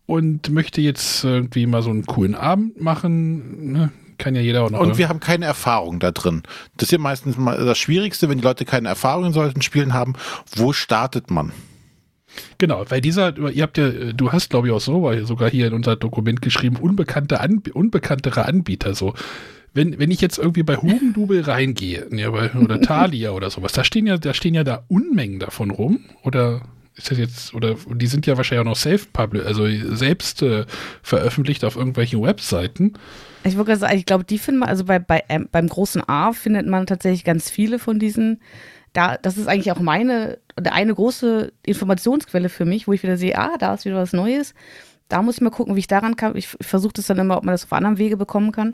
und 0.06 0.50
möchte 0.50 0.82
jetzt 0.82 1.24
irgendwie 1.24 1.66
mal 1.66 1.82
so 1.82 1.90
einen 1.90 2.06
coolen 2.06 2.36
Abend 2.36 2.82
machen. 2.82 3.74
Ne? 3.74 3.92
Kann 4.18 4.36
ja 4.36 4.42
jeder 4.42 4.64
auch 4.64 4.70
noch. 4.70 4.80
Und 4.80 4.98
wir 4.98 5.10
haben 5.10 5.20
keine 5.20 5.46
Erfahrung 5.46 6.00
da 6.00 6.12
drin. 6.12 6.44
Das 6.78 6.88
ist 6.88 6.92
ja 6.92 6.98
meistens 6.98 7.38
mal 7.38 7.58
das 7.58 7.78
Schwierigste, 7.78 8.30
wenn 8.30 8.38
die 8.38 8.44
Leute 8.44 8.66
keine 8.66 8.88
Erfahrung 8.88 9.26
in 9.26 9.34
solchen 9.34 9.62
Spielen 9.62 9.94
haben. 9.94 10.14
Wo 10.56 10.74
startet 10.74 11.32
man? 11.32 11.52
Genau, 12.58 12.84
weil 12.90 13.02
dieser, 13.02 13.38
ihr 13.50 13.64
habt 13.64 13.78
ja, 13.78 13.90
du 13.90 14.32
hast 14.32 14.50
glaube 14.50 14.68
ich 14.68 14.74
auch 14.74 14.82
so, 14.82 15.04
weil 15.04 15.26
sogar 15.26 15.50
hier 15.50 15.68
in 15.68 15.74
unser 15.74 15.96
Dokument 15.96 16.42
geschrieben, 16.42 16.76
unbekannte 16.78 17.40
Anb 17.40 17.70
unbekanntere 17.74 18.46
Anbieter. 18.46 18.94
So, 18.94 19.14
wenn, 19.74 20.00
wenn 20.00 20.12
ich 20.12 20.22
jetzt 20.22 20.38
irgendwie 20.38 20.64
bei 20.64 20.78
Hugendubel 20.78 21.42
reingehe, 21.42 22.08
ja, 22.12 22.32
bei, 22.32 22.52
oder 22.54 22.82
Thalia 22.82 23.32
oder 23.32 23.50
sowas, 23.50 23.74
da 23.74 23.84
stehen 23.84 24.08
ja, 24.08 24.18
da 24.18 24.34
stehen 24.34 24.54
ja 24.54 24.64
da 24.64 24.84
Unmengen 24.88 25.40
davon 25.40 25.72
rum. 25.72 26.00
Oder 26.24 26.62
ist 26.96 27.12
das 27.12 27.18
jetzt, 27.18 27.54
oder 27.54 27.76
die 27.90 28.08
sind 28.08 28.26
ja 28.26 28.38
wahrscheinlich 28.38 28.62
auch 28.62 28.72
noch 28.72 28.78
self-published, 28.78 29.46
also 29.46 29.68
selbst 29.96 30.42
äh, 30.42 30.66
veröffentlicht 31.02 31.66
auf 31.66 31.76
irgendwelchen 31.76 32.22
Webseiten. 32.22 32.94
Ich 33.44 33.58
würde 33.58 33.76
sagen, 33.76 33.98
ich 33.98 34.06
glaube, 34.06 34.24
die 34.24 34.40
finden 34.40 34.62
man, 34.62 34.70
also 34.70 34.86
bei, 34.86 35.00
bei, 35.00 35.24
ähm, 35.30 35.50
beim 35.52 35.68
großen 35.68 36.08
A 36.08 36.32
findet 36.32 36.68
man 36.68 36.88
tatsächlich 36.88 37.24
ganz 37.24 37.50
viele 37.50 37.80
von 37.80 38.00
diesen. 38.00 38.42
Da, 38.94 39.18
das 39.18 39.38
ist 39.38 39.48
eigentlich 39.48 39.74
auch 39.74 39.80
meine, 39.80 40.40
eine 40.56 40.96
große 40.96 41.52
Informationsquelle 41.66 42.48
für 42.48 42.64
mich, 42.64 42.88
wo 42.88 42.94
ich 42.94 43.04
wieder 43.04 43.18
sehe, 43.18 43.38
ah, 43.38 43.58
da 43.60 43.74
ist 43.74 43.84
wieder 43.84 43.98
was 43.98 44.14
Neues. 44.14 44.54
Da 45.10 45.22
muss 45.22 45.36
ich 45.36 45.42
mal 45.42 45.50
gucken, 45.50 45.76
wie 45.76 45.80
ich 45.80 45.88
daran 45.88 46.16
kann. 46.16 46.38
Ich 46.38 46.48
versuche 46.48 46.94
das 46.94 47.08
dann 47.08 47.20
immer, 47.20 47.38
ob 47.38 47.44
man 47.44 47.54
das 47.54 47.66
auf 47.66 47.74
anderem 47.74 47.98
Wege 47.98 48.16
bekommen 48.16 48.54
kann. 48.54 48.74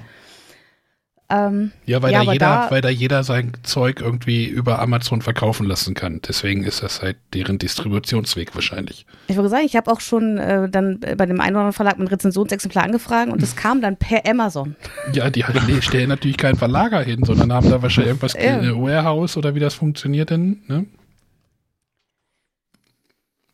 Ähm, 1.33 1.71
Ja, 1.85 2.01
weil, 2.01 2.11
Ja, 2.11 2.25
da 2.25 2.33
jeder, 2.33 2.45
da- 2.45 2.71
weil 2.71 2.81
da 2.81 2.89
jeder 2.89 3.23
sein 3.23 3.53
Zeug 3.63 4.01
irgendwie 4.01 4.45
über 4.45 4.79
Amazon 4.79 5.21
verkaufen 5.21 5.65
lassen 5.65 5.93
kann. 5.93 6.19
Deswegen 6.27 6.63
ist 6.63 6.83
das 6.83 7.01
halt 7.01 7.15
deren 7.33 7.57
Distributionsweg 7.57 8.53
wahrscheinlich. 8.53 9.05
ich 9.27 9.35
würde 9.37 9.47
sagen, 9.47 9.63
ich 9.65 9.75
habe 9.77 9.89
auch 9.91 10.01
schon 10.01 10.37
äh, 10.37 10.67
dann 10.69 10.99
bei 10.99 11.25
dem 11.25 11.39
einen 11.39 11.55
oder 11.55 11.61
anderen 11.65 11.73
Verlag 11.73 11.97
mit 11.99 12.11
Rezensionsexemplar 12.11 12.83
angefragt 12.83 13.31
und 13.31 13.41
das 13.41 13.55
kam 13.55 13.79
dann 13.81 13.95
per 13.95 14.25
Amazon. 14.27 14.75
Ja, 15.13 15.29
die 15.29 15.45
nee, 15.67 15.81
stellen 15.81 16.09
natürlich 16.09 16.37
keinen 16.37 16.57
Verlager 16.57 17.01
hin, 17.01 17.23
sondern 17.23 17.53
haben 17.53 17.69
da 17.69 17.81
wahrscheinlich 17.81 18.09
irgendwas, 18.09 18.33
Ja. 18.33 18.61
äh, 18.61 18.75
Warehouse 18.75 19.37
oder 19.37 19.55
wie 19.55 19.59
das 19.59 19.73
funktioniert 19.73 20.29
denn, 20.31 20.61
ne? 20.67 20.85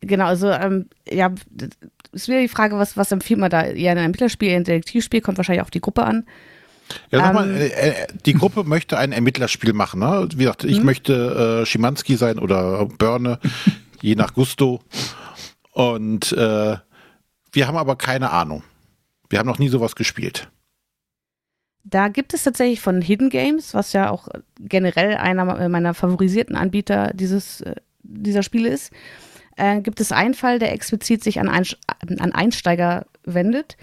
Genau, 0.00 0.26
also 0.26 0.50
ähm, 0.50 0.86
ja, 1.10 1.32
ist 2.12 2.28
wieder 2.28 2.40
die 2.40 2.48
Frage, 2.48 2.78
was, 2.78 2.96
was 2.96 3.10
empfiehlt 3.12 3.40
man 3.40 3.50
da? 3.50 3.64
Eher 3.64 3.92
ein 3.92 3.98
Ermittlerspiel, 3.98 4.48
eher 4.48 4.56
ein 4.56 4.64
Detektivspiel, 4.64 5.20
kommt 5.20 5.38
wahrscheinlich 5.38 5.62
auf 5.62 5.70
die 5.70 5.80
Gruppe 5.80 6.04
an. 6.04 6.24
Ja, 7.10 7.18
sag 7.20 7.28
Ähm, 7.28 7.34
mal, 7.34 7.50
äh, 7.56 7.68
äh, 7.68 8.06
die 8.26 8.34
Gruppe 8.34 8.64
möchte 8.64 8.98
ein 8.98 9.12
Ermittlerspiel 9.12 9.72
machen. 9.72 10.00
Ne? 10.00 10.28
Wie 10.32 10.44
gesagt, 10.44 10.64
ich 10.64 10.78
Mhm. 10.80 10.84
möchte 10.86 11.60
äh, 11.62 11.66
Schimanski 11.66 12.16
sein 12.16 12.38
oder 12.38 12.86
Börne, 12.86 13.38
je 14.00 14.14
nach 14.14 14.34
Gusto. 14.34 14.80
Und 15.72 16.32
äh, 16.32 16.76
wir 17.52 17.66
haben 17.66 17.76
aber 17.76 17.96
keine 17.96 18.30
Ahnung. 18.30 18.62
Wir 19.30 19.38
haben 19.38 19.46
noch 19.46 19.58
nie 19.58 19.68
sowas 19.68 19.94
gespielt. 19.94 20.48
Da 21.84 22.08
gibt 22.08 22.34
es 22.34 22.44
tatsächlich 22.44 22.80
von 22.80 23.00
Hidden 23.00 23.30
Games, 23.30 23.72
was 23.72 23.92
ja 23.92 24.10
auch 24.10 24.28
generell 24.58 25.16
einer 25.16 25.68
meiner 25.68 25.94
favorisierten 25.94 26.56
Anbieter 26.56 27.12
dieses, 27.14 27.62
äh, 27.62 27.76
dieser 28.02 28.42
Spiele 28.42 28.68
ist, 28.68 28.92
äh, 29.56 29.80
gibt 29.80 30.00
es 30.00 30.12
einen 30.12 30.34
Fall, 30.34 30.58
der 30.58 30.72
explizit 30.72 31.24
sich 31.24 31.40
an 31.40 31.48
Einsteiger 31.48 33.06
wendet 33.24 33.76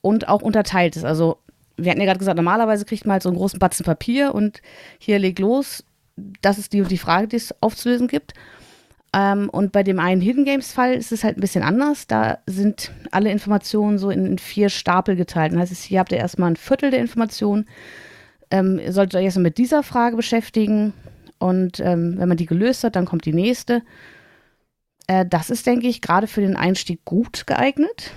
und 0.00 0.28
auch 0.28 0.42
unterteilt 0.42 0.96
ist. 0.96 1.04
Also 1.04 1.38
wir 1.76 1.90
hatten 1.90 2.00
ja 2.00 2.06
gerade 2.06 2.18
gesagt, 2.18 2.36
normalerweise 2.36 2.84
kriegt 2.84 3.04
man 3.04 3.14
halt 3.14 3.22
so 3.22 3.28
einen 3.28 3.38
großen 3.38 3.58
Batzen 3.58 3.84
Papier 3.84 4.34
und 4.34 4.62
hier 4.98 5.18
leg 5.18 5.38
los. 5.38 5.84
Das 6.40 6.58
ist 6.58 6.72
die 6.72 6.80
und 6.80 6.90
die 6.90 6.98
Frage, 6.98 7.28
die 7.28 7.36
es 7.36 7.54
aufzulösen 7.60 8.08
gibt. 8.08 8.32
Ähm, 9.12 9.48
und 9.50 9.72
bei 9.72 9.82
dem 9.82 9.98
einen 9.98 10.20
Hidden 10.20 10.44
Games 10.44 10.72
Fall 10.72 10.94
ist 10.94 11.12
es 11.12 11.24
halt 11.24 11.36
ein 11.36 11.40
bisschen 11.40 11.62
anders. 11.62 12.06
Da 12.06 12.38
sind 12.46 12.92
alle 13.10 13.30
Informationen 13.30 13.98
so 13.98 14.10
in, 14.10 14.26
in 14.26 14.38
vier 14.38 14.68
Stapel 14.68 15.16
geteilt. 15.16 15.52
Das 15.52 15.70
heißt, 15.70 15.84
hier 15.84 16.00
habt 16.00 16.12
ihr 16.12 16.18
erstmal 16.18 16.50
ein 16.50 16.56
Viertel 16.56 16.90
der 16.90 17.00
Informationen. 17.00 17.66
Ähm, 18.50 18.78
ihr 18.78 18.92
solltet 18.92 19.16
euch 19.16 19.24
erstmal 19.24 19.44
mit 19.44 19.58
dieser 19.58 19.82
Frage 19.82 20.16
beschäftigen. 20.16 20.92
Und 21.38 21.80
ähm, 21.80 22.14
wenn 22.18 22.28
man 22.28 22.36
die 22.36 22.46
gelöst 22.46 22.84
hat, 22.84 22.96
dann 22.96 23.04
kommt 23.04 23.26
die 23.26 23.32
nächste. 23.32 23.82
Äh, 25.06 25.26
das 25.26 25.50
ist, 25.50 25.66
denke 25.66 25.86
ich, 25.86 26.00
gerade 26.00 26.26
für 26.26 26.40
den 26.40 26.56
Einstieg 26.56 27.04
gut 27.04 27.46
geeignet. 27.46 28.12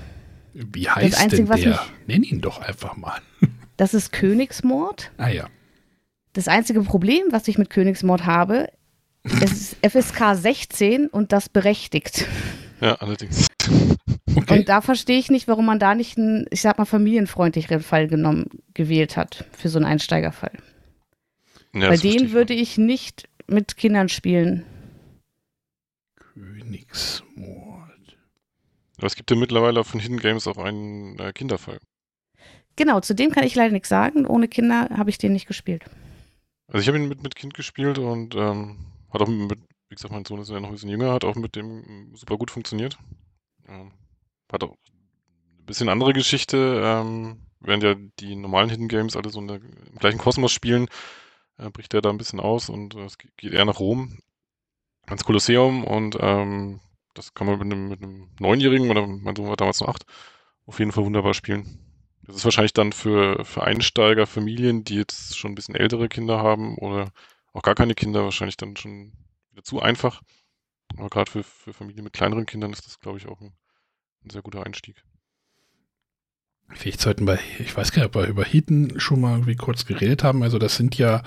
Wie 0.74 0.90
heißt 0.90 1.18
Einzige, 1.20 1.44
denn 1.44 1.50
was 1.50 1.62
der? 1.62 1.70
mich- 1.72 2.08
Nenn 2.08 2.24
ihn 2.24 2.42
doch 2.42 2.60
einfach 2.62 2.96
mal. 2.98 3.20
Das 3.78 3.94
ist 3.94 4.12
Königsmord. 4.12 5.10
Ah 5.16 5.30
ja. 5.30 5.48
Das 6.34 6.50
einzige 6.50 6.82
Problem, 6.82 7.24
was 7.32 7.48
ich 7.48 7.58
mit 7.58 7.70
Königsmord 7.70 8.26
habe, 8.26 8.68
es 9.24 9.52
ist 9.54 9.76
FSK 9.90 10.36
16 10.36 11.08
und 11.08 11.32
das 11.32 11.48
berechtigt. 11.50 12.26
Ja, 12.82 12.96
allerdings. 12.96 13.48
Okay. 14.36 14.60
Und 14.60 14.70
da 14.70 14.80
verstehe 14.80 15.20
ich 15.20 15.30
nicht, 15.30 15.50
warum 15.50 15.66
man 15.66 15.80
da 15.80 15.96
nicht 15.96 16.18
einen, 16.18 16.46
ich 16.50 16.62
sag 16.62 16.78
mal, 16.78 16.86
familienfreundlicheren 16.86 17.82
Fall 17.84 18.08
genommen, 18.08 18.46
gewählt 18.74 19.18
hat 19.18 19.44
für 19.52 19.68
so 19.68 19.80
einen 19.80 19.86
Einsteigerfall. 19.86 20.54
Ja, 21.74 21.80
Bei 21.80 21.80
das 21.80 21.88
verstehe 22.00 22.18
den 22.20 22.28
ich 22.28 22.32
würde 22.34 22.54
ich 22.54 22.78
nicht 22.78 23.28
mit 23.48 23.76
Kindern 23.76 24.08
spielen. 24.08 24.64
Königsmord. 26.16 27.59
Aber 29.00 29.08
es 29.08 29.16
gibt 29.16 29.32
ja 29.32 29.38
mittlerweile 29.38 29.86
von 29.86 30.02
Hidden 30.02 30.20
Games 30.20 30.46
auch 30.46 30.58
einen 30.58 31.18
äh, 31.20 31.32
Kinderfall. 31.32 31.80
Genau, 32.76 33.00
zu 33.00 33.16
dem 33.16 33.32
kann 33.32 33.46
ich 33.46 33.56
leider 33.56 33.72
nichts 33.72 33.88
sagen. 33.88 34.26
Ohne 34.26 34.50
Kinder 34.50 34.90
habe 34.90 35.10
ich 35.10 35.18
den 35.18 35.32
nicht 35.32 35.48
gespielt. 35.48 35.86
Also 36.68 36.82
ich 36.82 36.88
habe 36.90 36.98
ihn 36.98 37.08
mit, 37.08 37.24
mit 37.24 37.36
Kind 37.36 37.54
gespielt 37.54 37.98
und 37.98 38.36
ähm, 38.36 38.78
hat 39.10 39.22
auch 39.22 39.28
mit, 39.30 39.58
wie 39.88 39.96
gesagt, 39.96 40.14
mein 40.14 40.26
Sohn 40.26 40.42
ist 40.42 40.50
ja 40.50 40.60
noch 40.60 40.68
ein 40.68 40.74
bisschen 40.74 40.90
jünger, 40.90 41.14
hat 41.14 41.24
auch 41.24 41.36
mit 41.36 41.56
dem 41.56 42.14
super 42.14 42.38
gut 42.38 42.52
funktioniert. 42.52 42.98
Ähm, 43.70 43.94
hat 44.52 44.64
auch 44.66 44.72
ein 44.72 45.66
bisschen 45.66 45.88
andere 45.88 46.12
Geschichte, 46.12 46.82
ähm, 46.84 47.40
während 47.62 47.84
ja 47.84 47.96
die 48.20 48.36
normalen 48.36 48.70
Hidden 48.70 48.90
Games 48.90 49.16
alle 49.16 49.30
so 49.30 49.40
in 49.40 49.48
der, 49.48 49.62
im 49.62 49.98
gleichen 49.98 50.18
Kosmos 50.18 50.52
spielen, 50.52 50.90
äh, 51.58 51.70
bricht 51.70 51.94
er 51.94 52.02
da 52.02 52.10
ein 52.10 52.18
bisschen 52.18 52.42
aus 52.42 52.68
und 52.68 52.96
äh, 52.96 53.06
es 53.06 53.18
ge- 53.18 53.32
geht 53.38 53.54
eher 53.54 53.66
nach 53.66 53.80
Rom, 53.80 54.20
ans 55.08 55.24
Kolosseum 55.24 55.86
und 55.86 56.18
ähm, 56.20 56.82
das 57.20 57.34
kann 57.34 57.48
man 57.48 57.60
mit 57.60 57.66
einem, 57.66 57.90
mit 57.90 58.02
einem 58.02 58.30
Neunjährigen, 58.40 58.90
oder 58.90 59.06
mein 59.06 59.36
Sohn 59.36 59.50
war 59.50 59.58
damals 59.58 59.82
noch 59.82 59.90
acht, 59.90 60.06
auf 60.66 60.80
jeden 60.80 60.94
Fall 60.94 61.04
wunderbar 61.04 61.34
spielen. 61.34 61.80
Das 62.24 62.38
ist 62.38 62.46
wahrscheinlich 62.46 62.74
dann 62.74 62.94
für, 62.94 63.44
für 63.44 63.64
Einsteiger, 63.64 64.26
Familien, 64.26 64.86
die 64.86 64.96
jetzt 64.96 65.38
schon 65.38 65.52
ein 65.52 65.56
bisschen 65.56 65.76
ältere 65.76 66.08
Kinder 66.08 66.40
haben 66.40 66.78
oder 66.78 67.12
auch 67.52 67.62
gar 67.62 67.76
keine 67.76 67.94
Kinder, 67.94 68.24
wahrscheinlich 68.24 68.56
dann 68.56 68.78
schon 68.78 69.12
wieder 69.52 69.64
zu 69.64 69.82
einfach. 69.82 70.22
Aber 70.98 71.10
gerade 71.10 71.30
für, 71.30 71.44
für 71.44 71.74
Familien 71.74 72.06
mit 72.06 72.14
kleineren 72.14 72.46
Kindern 72.46 72.72
ist 72.72 72.86
das, 72.86 73.00
glaube 73.00 73.18
ich, 73.18 73.28
auch 73.28 73.42
ein, 73.42 73.52
ein 74.24 74.30
sehr 74.30 74.42
guter 74.42 74.66
Einstieg. 74.66 75.04
Vielleicht 76.70 77.02
sollten 77.02 77.28
wir, 77.28 77.40
ich 77.60 77.76
weiß 77.76 77.92
gar 77.92 78.04
nicht, 78.04 78.16
ob 78.16 78.22
wir 78.22 78.30
über 78.30 78.46
Hidden 78.46 79.00
schon 79.00 79.20
mal 79.20 79.34
irgendwie 79.34 79.56
kurz 79.56 79.86
geredet 79.86 80.24
haben. 80.24 80.42
Also 80.44 80.58
das 80.58 80.78
sind 80.78 80.98
ja, 80.98 81.24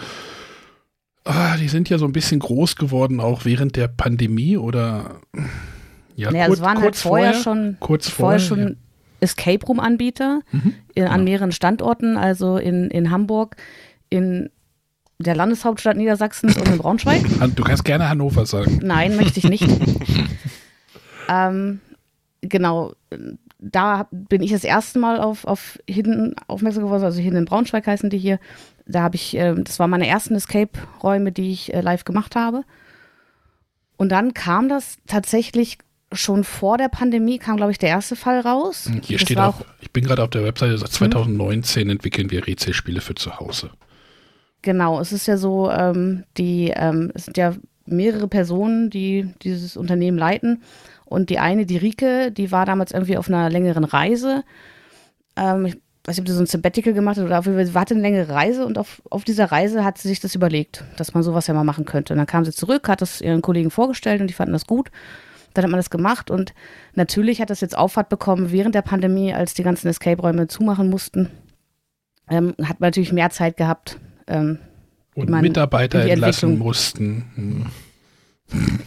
ah, 1.25 1.57
die 1.59 1.69
sind 1.69 1.91
ja 1.91 1.99
so 1.99 2.07
ein 2.07 2.13
bisschen 2.13 2.41
groß 2.41 2.77
geworden, 2.77 3.21
auch 3.21 3.45
während 3.45 3.77
der 3.77 3.89
Pandemie 3.89 4.57
oder 4.57 5.21
ja, 6.17 6.31
naja, 6.31 6.47
kurz, 6.47 6.59
es 6.59 6.65
waren 6.65 6.77
halt 6.77 6.85
kurz 6.85 7.01
vorher, 7.03 7.35
schon, 7.35 7.77
kurz 7.81 8.09
vorher 8.09 8.41
vorher, 8.41 8.65
schon 8.67 8.77
Escape 9.21 9.65
Room-Anbieter 9.67 10.41
Mhm. 10.51 10.75
in, 10.95 11.05
an 11.05 11.13
Genau. 11.13 11.25
mehreren 11.25 11.53
Standorten, 11.53 12.17
also 12.17 12.57
in, 12.57 12.91
in 12.91 13.11
Hamburg, 13.11 13.57
in 14.11 14.51
der 15.19 15.37
Landeshauptstadt 15.37 15.97
Niedersachsens 15.97 16.57
und 16.57 16.69
in 16.69 16.79
Braunschweig. 16.79 17.23
Du 17.57 17.63
kannst 17.63 17.85
gerne 17.85 18.09
Hannover 18.09 18.45
sagen. 18.47 18.81
Nein, 18.83 19.17
möchte 19.17 19.39
ich 19.39 19.49
nicht. 19.49 19.69
ähm, 21.29 21.81
genau, 22.41 22.95
da 23.59 24.09
bin 24.11 24.43
ich 24.43 24.51
das 24.51 24.65
erste 24.65 24.99
Mal 24.99 25.21
auf, 25.21 25.45
auf 25.45 25.79
Hidden 25.89 26.35
aufmerksam 26.49 26.83
geworden, 26.85 27.05
also 27.05 27.21
Hidden 27.21 27.39
in 27.39 27.45
Braunschweig 27.45 27.87
heißen 27.87 28.11
die 28.11 28.19
hier. 28.19 28.39
Da 28.87 29.03
habe 29.03 29.15
ich, 29.15 29.37
ähm, 29.37 29.63
das 29.63 29.79
war 29.79 29.87
meine 29.87 30.09
ersten 30.09 30.35
Escape-Räume, 30.35 31.31
die 31.31 31.53
ich 31.53 31.73
äh, 31.73 31.81
live 31.81 32.05
gemacht 32.05 32.35
habe. 32.35 32.65
Und 33.97 34.11
dann 34.11 34.35
kam 34.35 34.69
das 34.69 34.97
tatsächlich 35.07 35.79
schon 36.13 36.45
vor 36.45 36.79
der 36.79 36.89
Pandemie, 36.89 37.39
kam, 37.39 37.57
glaube 37.57 37.73
ich, 37.73 37.79
der 37.79 37.91
erste 37.91 38.17
Fall 38.17 38.41
raus. 38.41 38.91
Hier 39.03 39.19
das 39.19 39.23
steht 39.23 39.39
auch, 39.39 39.63
ich 39.81 39.91
bin 39.91 40.05
gerade 40.05 40.23
auf 40.23 40.31
der 40.31 40.45
Webseite, 40.45 40.77
seit 40.79 40.91
2019 40.91 41.91
entwickeln 41.91 42.31
wir 42.31 42.47
Rätselspiele 42.47 43.01
für 43.01 43.15
zu 43.15 43.39
Hause. 43.39 43.71
Genau, 44.63 45.01
es 45.01 45.13
ist 45.13 45.27
ja 45.27 45.37
so, 45.37 45.71
ähm, 45.71 46.25
die, 46.37 46.73
ähm, 46.75 47.11
es 47.15 47.25
sind 47.25 47.37
ja 47.37 47.55
mehrere 47.85 48.29
Personen, 48.29 48.91
die 48.91 49.33
dieses 49.43 49.77
Unternehmen 49.77 50.19
leiten. 50.19 50.63
Und 51.05 51.31
die 51.31 51.39
eine, 51.39 51.67
die 51.67 51.77
Rike, 51.77 52.33
die 52.33 52.53
war 52.53 52.65
damals 52.65 52.93
irgendwie 52.93 53.19
auf 53.19 53.29
einer 53.29 53.51
längeren 53.51 53.85
Reise. 53.85 54.45
Ähm, 55.37 55.67
ich 55.67 55.77
weiß 56.05 56.17
nicht, 56.17 56.21
ob 56.21 56.29
sie 56.29 56.35
so 56.35 56.41
ein 56.41 56.47
Sabbatical 56.47 56.95
gemacht 56.95 57.17
hat 57.17 57.25
oder 57.25 57.39
auf 57.39 57.47
jeden 57.47 57.59
Fall, 57.59 57.67
sie 57.67 57.79
hatte 57.79 57.95
eine 57.95 58.03
längere 58.03 58.33
Reise 58.33 58.65
und 58.65 58.79
auf, 58.79 59.03
auf 59.11 59.25
dieser 59.25 59.53
Reise 59.53 59.85
hat 59.85 59.99
sie 59.99 60.09
sich 60.09 60.21
das 60.21 60.35
überlegt, 60.35 60.85
dass 60.97 61.13
man 61.13 61.23
sowas 61.23 61.47
ja 61.49 61.55
mal 61.55 61.65
machen 61.65 61.85
könnte. 61.85 62.15
Und 62.15 62.19
dann 62.19 62.27
kam 62.27 62.45
sie 62.45 62.53
zurück, 62.53 62.89
hat 62.89 63.03
das 63.03 63.21
ihren 63.21 63.43
Kollegen 63.43 63.71
vorgestellt 63.71 64.21
und 64.21 64.29
die 64.29 64.35
fanden 64.35 64.53
das 64.53 64.67
gut. 64.67 64.91
Dann 65.55 65.65
hat 65.65 65.71
man 65.71 65.79
das 65.79 65.91
gemacht 65.91 66.31
und 66.31 66.55
natürlich 66.95 67.41
hat 67.41 67.51
das 67.51 67.61
jetzt 67.61 67.77
Auffahrt 67.77 68.09
bekommen 68.09 68.53
während 68.53 68.75
der 68.75 68.83
Pandemie, 68.83 69.33
als 69.35 69.55
die 69.55 69.63
ganzen 69.63 69.89
Escape-Räume 69.89 70.49
zumachen 70.49 70.89
mussten. 70.91 71.29
Ähm, 72.31 72.55
hat 72.63 72.81
man 72.81 72.89
natürlich 72.89 73.13
mehr 73.13 73.31
Zeit 73.31 73.57
gehabt. 73.57 73.99
Ähm, 74.27 74.59
Und 75.15 75.29
man- 75.31 75.43
Mitarbeiter 75.43 76.05
entlassen 76.05 76.59
mussten. 76.59 77.25
Hm. 77.35 77.67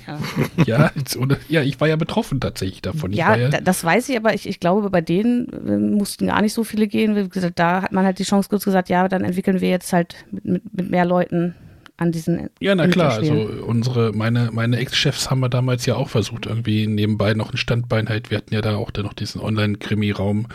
ja, 0.07 0.19
Ja, 0.65 0.91
jetzt, 0.95 1.17
oder, 1.17 1.37
ja, 1.49 1.61
ich 1.63 1.79
war 1.81 1.87
ja 1.87 1.95
betroffen 1.95 2.39
tatsächlich 2.39 2.81
davon. 2.81 3.11
Ich 3.11 3.17
ja, 3.17 3.35
ja 3.35 3.49
da- 3.49 3.61
das 3.61 3.83
weiß 3.83 4.09
ich, 4.09 4.17
aber 4.17 4.33
ich, 4.33 4.47
ich 4.47 4.59
glaube, 4.59 4.89
bei 4.89 5.01
denen 5.01 5.47
äh, 5.67 5.77
mussten 5.77 6.27
gar 6.27 6.41
nicht 6.41 6.53
so 6.53 6.63
viele 6.63 6.87
gehen. 6.87 7.29
Da 7.55 7.81
hat 7.81 7.91
man 7.91 8.05
halt 8.05 8.19
die 8.19 8.23
Chance 8.23 8.49
kurz 8.49 8.63
gesagt, 8.63 8.89
ja, 8.89 9.07
dann 9.07 9.23
entwickeln 9.23 9.61
wir 9.61 9.69
jetzt 9.69 9.91
halt 9.91 10.25
mit, 10.31 10.45
mit, 10.45 10.73
mit 10.73 10.89
mehr 10.91 11.05
Leuten 11.05 11.55
an 11.97 12.11
diesen 12.11 12.49
Ja, 12.59 12.75
na 12.75 12.87
klar, 12.87 13.13
also 13.13 13.33
unsere, 13.33 14.11
meine, 14.13 14.49
meine 14.51 14.77
Ex-Chefs 14.77 15.29
haben 15.29 15.39
wir 15.39 15.49
damals 15.49 15.85
ja 15.85 15.95
auch 15.95 16.09
versucht, 16.09 16.45
irgendwie 16.45 16.87
nebenbei 16.87 17.33
noch 17.33 17.51
ein 17.51 17.57
Standbein 17.57 18.09
halt. 18.09 18.31
Wir 18.31 18.37
hatten 18.37 18.53
ja 18.53 18.61
da 18.61 18.75
auch 18.75 18.91
dann 18.91 19.05
noch 19.05 19.13
diesen 19.13 19.41
Online-Krimi-Raum 19.41 20.47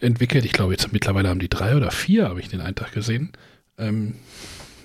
entwickelt. 0.00 0.44
Ich 0.44 0.52
glaube, 0.52 0.72
jetzt 0.72 0.92
mittlerweile 0.92 1.28
haben 1.28 1.40
die 1.40 1.48
drei 1.48 1.76
oder 1.76 1.90
vier, 1.90 2.28
habe 2.28 2.40
ich 2.40 2.48
den 2.48 2.60
einen 2.60 2.76
Tag 2.76 2.92
gesehen. 2.92 3.32
Ähm, 3.76 4.14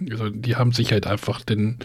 also 0.09 0.29
die 0.29 0.55
haben 0.55 0.71
sich 0.71 0.91
halt 0.91 1.05
einfach 1.05 1.41
den, 1.43 1.77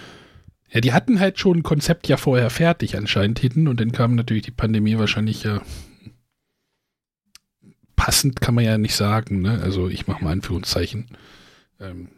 ja, 0.70 0.80
die 0.80 0.92
hatten 0.92 1.20
halt 1.20 1.38
schon 1.38 1.58
ein 1.58 1.62
Konzept 1.62 2.08
ja 2.08 2.16
vorher 2.16 2.50
fertig 2.50 2.96
anscheinend 2.96 3.38
hinten 3.38 3.68
und 3.68 3.80
dann 3.80 3.92
kam 3.92 4.14
natürlich 4.14 4.44
die 4.44 4.50
Pandemie 4.50 4.98
wahrscheinlich 4.98 5.42
ja 5.42 5.60
passend 7.96 8.40
kann 8.40 8.54
man 8.54 8.64
ja 8.64 8.78
nicht 8.78 8.94
sagen, 8.94 9.42
ne? 9.42 9.60
Also 9.60 9.88
ich 9.88 10.06
mache 10.06 10.24
mal 10.24 10.30
Anführungszeichen. 10.30 11.08
Ähm, 11.80 12.08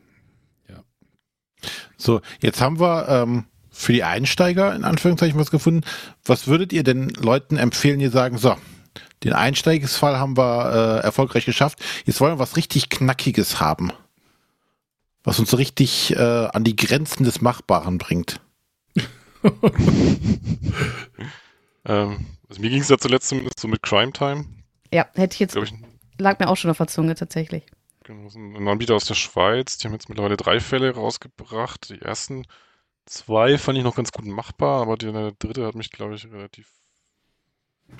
So, 1.96 2.20
jetzt 2.40 2.60
haben 2.60 2.80
wir 2.80 3.08
ähm, 3.08 3.44
für 3.70 3.92
die 3.92 4.04
Einsteiger 4.04 4.74
in 4.74 4.84
Anführungszeichen 4.84 5.38
was 5.38 5.50
gefunden. 5.50 5.82
Was 6.24 6.46
würdet 6.46 6.72
ihr 6.72 6.82
denn 6.82 7.08
Leuten 7.10 7.56
empfehlen, 7.56 7.98
die 7.98 8.08
sagen, 8.08 8.38
so, 8.38 8.56
den 9.24 9.32
Einsteigesfall 9.32 10.18
haben 10.18 10.36
wir 10.36 11.00
äh, 11.02 11.04
erfolgreich 11.04 11.44
geschafft. 11.44 11.78
Jetzt 12.06 12.20
wollen 12.20 12.34
wir 12.34 12.38
was 12.38 12.56
richtig 12.56 12.88
Knackiges 12.88 13.60
haben. 13.60 13.92
Was 15.22 15.38
uns 15.38 15.50
so 15.50 15.58
richtig 15.58 16.16
äh, 16.16 16.18
an 16.18 16.64
die 16.64 16.76
Grenzen 16.76 17.24
des 17.24 17.40
Machbaren 17.40 17.98
bringt. 17.98 18.40
Ähm, 21.84 22.26
also 22.48 22.60
mir 22.60 22.70
ging 22.70 22.82
es 22.82 22.88
ja 22.88 22.98
zuletzt 22.98 23.28
zumindest 23.28 23.60
so 23.60 23.68
mit 23.68 23.82
Crime 23.82 24.12
Time. 24.12 24.44
Ja, 24.92 25.06
hätte 25.14 25.34
ich 25.34 25.40
jetzt, 25.40 25.56
ich, 25.56 25.72
lag 26.18 26.38
mir 26.38 26.48
auch 26.48 26.56
schon 26.56 26.70
auf 26.70 26.76
der 26.78 26.88
Zunge 26.88 27.14
tatsächlich. 27.14 27.64
Genau, 28.10 28.28
so 28.28 28.38
ein 28.38 28.68
Anbieter 28.68 28.94
aus 28.94 29.04
der 29.06 29.14
Schweiz. 29.14 29.78
Die 29.78 29.86
haben 29.86 29.94
jetzt 29.94 30.08
mittlerweile 30.08 30.36
drei 30.36 30.60
Fälle 30.60 30.94
rausgebracht. 30.94 31.90
Die 31.90 32.00
ersten 32.00 32.46
zwei 33.06 33.58
fand 33.58 33.78
ich 33.78 33.84
noch 33.84 33.96
ganz 33.96 34.12
gut 34.12 34.26
machbar, 34.26 34.82
aber 34.82 34.96
die, 34.96 35.10
der 35.12 35.32
dritte 35.38 35.66
hat 35.66 35.74
mich, 35.74 35.90
glaube 35.90 36.14
ich, 36.14 36.26
relativ. 36.30 36.68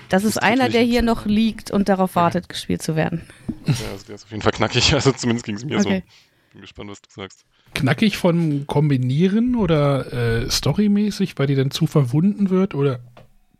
Das 0.09 0.23
ist 0.23 0.37
einer, 0.41 0.69
der 0.69 0.83
hier 0.83 1.01
noch 1.01 1.25
liegt 1.25 1.69
und 1.71 1.89
darauf 1.89 2.15
wartet, 2.15 2.47
gespielt 2.47 2.81
zu 2.81 2.95
werden. 2.95 3.27
Ja, 3.65 3.73
also 3.91 4.05
der 4.05 4.15
ist 4.15 4.23
auf 4.23 4.31
jeden 4.31 4.41
Fall 4.41 4.53
knackig. 4.53 4.93
Also 4.93 5.11
zumindest 5.11 5.45
ging 5.45 5.55
es 5.55 5.65
mir 5.65 5.79
Okay. 5.79 6.03
so. 6.07 6.51
Bin 6.53 6.61
gespannt, 6.61 6.89
was 6.91 7.01
du 7.01 7.09
sagst. 7.09 7.45
knackig 7.73 8.17
von 8.17 8.67
Kombinieren 8.67 9.55
oder 9.55 10.11
äh, 10.43 10.49
storymäßig, 10.49 11.37
weil 11.37 11.47
die 11.47 11.55
dann 11.55 11.71
zu 11.71 11.87
verwunden 11.87 12.49
wird 12.49 12.75
oder 12.75 12.99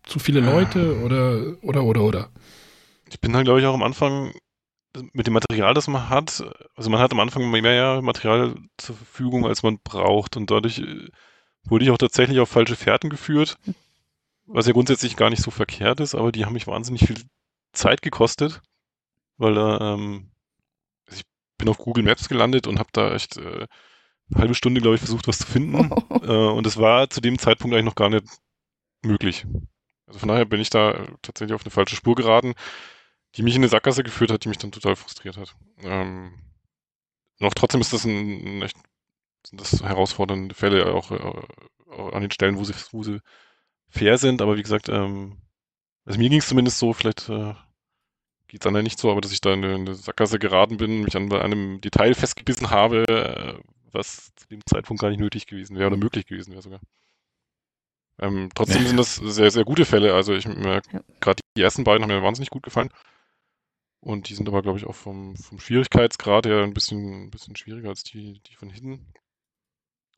zu 0.03 0.19
viele 0.19 0.39
Leute 0.41 0.99
oder 1.01 1.57
oder 1.61 1.83
oder 1.83 2.01
oder. 2.01 2.29
Ich 3.09 3.19
bin 3.21 3.31
dann, 3.33 3.43
glaube 3.45 3.59
ich, 3.59 3.65
auch 3.65 3.73
am 3.73 3.83
Anfang 3.83 4.33
mit 5.13 5.27
dem 5.27 5.33
Material, 5.33 5.73
das 5.73 5.87
man 5.87 6.09
hat. 6.09 6.43
Also 6.75 6.89
man 6.89 6.99
hat 6.99 7.11
am 7.11 7.19
Anfang 7.19 7.49
mehr 7.49 8.01
Material 8.01 8.55
zur 8.77 8.95
Verfügung, 8.95 9.45
als 9.45 9.63
man 9.63 9.79
braucht. 9.79 10.37
Und 10.37 10.51
dadurch 10.51 10.79
äh, 10.79 11.07
wurde 11.63 11.85
ich 11.85 11.91
auch 11.91 11.97
tatsächlich 11.97 12.39
auf 12.39 12.49
falsche 12.49 12.75
Fährten 12.75 13.09
geführt. 13.09 13.57
Was 14.45 14.67
ja 14.67 14.73
grundsätzlich 14.73 15.15
gar 15.15 15.29
nicht 15.29 15.41
so 15.41 15.51
verkehrt 15.51 15.99
ist, 15.99 16.15
aber 16.15 16.31
die 16.31 16.45
haben 16.45 16.53
mich 16.53 16.67
wahnsinnig 16.67 17.05
viel 17.05 17.21
Zeit 17.73 18.01
gekostet. 18.01 18.61
Weil 19.37 19.57
ähm, 19.57 20.31
also 21.07 21.19
ich 21.19 21.23
bin 21.57 21.69
auf 21.69 21.77
Google 21.77 22.03
Maps 22.03 22.27
gelandet 22.27 22.67
und 22.67 22.79
habe 22.79 22.89
da 22.91 23.13
echt 23.13 23.37
äh, 23.37 23.67
eine 24.29 24.41
halbe 24.41 24.55
Stunde, 24.55 24.81
glaube 24.81 24.95
ich, 24.95 25.01
versucht, 25.01 25.27
was 25.27 25.39
zu 25.39 25.47
finden. 25.47 25.89
Äh, 26.21 26.27
und 26.27 26.67
es 26.67 26.77
war 26.77 27.09
zu 27.09 27.19
dem 27.19 27.39
Zeitpunkt 27.39 27.73
eigentlich 27.73 27.85
noch 27.85 27.95
gar 27.95 28.11
nicht 28.11 28.25
möglich. 29.01 29.47
Also 30.05 30.19
von 30.19 30.29
daher 30.29 30.45
bin 30.45 30.61
ich 30.61 30.69
da 30.69 31.07
tatsächlich 31.23 31.55
auf 31.55 31.63
eine 31.63 31.71
falsche 31.71 31.95
Spur 31.95 32.13
geraten, 32.13 32.53
die 33.35 33.43
mich 33.43 33.55
in 33.55 33.61
eine 33.61 33.69
Sackgasse 33.69 34.03
geführt 34.03 34.31
hat, 34.31 34.43
die 34.43 34.49
mich 34.49 34.57
dann 34.57 34.71
total 34.71 34.95
frustriert 34.95 35.37
hat. 35.37 35.55
Ähm, 35.83 36.33
auch 37.39 37.53
trotzdem 37.53 37.81
ist 37.81 37.93
das 37.93 38.05
ein, 38.05 38.57
ein 38.57 38.61
echt 38.61 38.77
sind 39.45 39.59
das 39.59 39.81
herausfordernde 39.81 40.53
Fälle, 40.53 40.93
auch, 40.93 41.11
äh, 41.11 42.13
an 42.13 42.21
den 42.21 42.31
Stellen, 42.31 42.57
wo 42.57 42.63
sie, 42.63 42.73
wo 42.91 43.03
sie 43.03 43.19
fair 43.89 44.17
sind. 44.17 44.41
Aber 44.41 44.57
wie 44.57 44.61
gesagt, 44.63 44.89
ähm, 44.89 45.37
also 46.05 46.19
mir 46.19 46.29
ging 46.29 46.39
es 46.39 46.47
zumindest 46.47 46.77
so, 46.77 46.93
vielleicht 46.93 47.29
äh, 47.29 47.53
geht 48.47 48.61
es 48.61 48.67
anderen 48.67 48.83
nicht 48.83 48.99
so, 48.99 49.11
aber 49.11 49.21
dass 49.21 49.31
ich 49.31 49.41
da 49.41 49.53
in 49.53 49.63
eine, 49.63 49.75
in 49.75 49.81
eine 49.81 49.95
Sackgasse 49.95 50.39
geraten 50.39 50.77
bin, 50.77 51.03
mich 51.03 51.15
an 51.15 51.31
einem 51.31 51.81
Detail 51.81 52.13
festgebissen 52.13 52.69
habe, 52.69 53.03
äh, 53.07 53.59
was 53.91 54.33
zu 54.35 54.47
dem 54.49 54.61
Zeitpunkt 54.65 55.01
gar 55.01 55.09
nicht 55.09 55.19
nötig 55.19 55.47
gewesen 55.47 55.77
wäre 55.77 55.87
oder 55.87 55.97
möglich 55.97 56.25
gewesen 56.25 56.51
wäre 56.51 56.61
sogar. 56.61 56.79
Ähm, 58.19 58.49
trotzdem 58.53 58.85
sind 58.85 58.97
das 58.97 59.15
sehr, 59.15 59.51
sehr 59.51 59.63
gute 59.63 59.85
Fälle. 59.85 60.13
Also 60.13 60.33
ich 60.33 60.45
Ja. 60.45 60.81
gerade 61.19 61.41
die 61.57 61.61
ersten 61.61 61.83
beiden 61.83 62.03
haben 62.03 62.09
mir 62.09 62.23
wahnsinnig 62.23 62.49
gut 62.49 62.63
gefallen. 62.63 62.89
Und 64.01 64.29
die 64.29 64.33
sind 64.33 64.47
aber, 64.47 64.61
glaube 64.63 64.79
ich, 64.79 64.85
auch 64.85 64.95
vom, 64.95 65.35
vom 65.35 65.59
Schwierigkeitsgrad 65.59 66.47
her 66.47 66.63
ein 66.63 66.73
bisschen, 66.73 67.25
ein 67.25 67.29
bisschen 67.29 67.55
schwieriger 67.55 67.89
als 67.89 68.03
die, 68.03 68.41
die 68.47 68.55
von 68.55 68.69
hinten. 68.69 69.05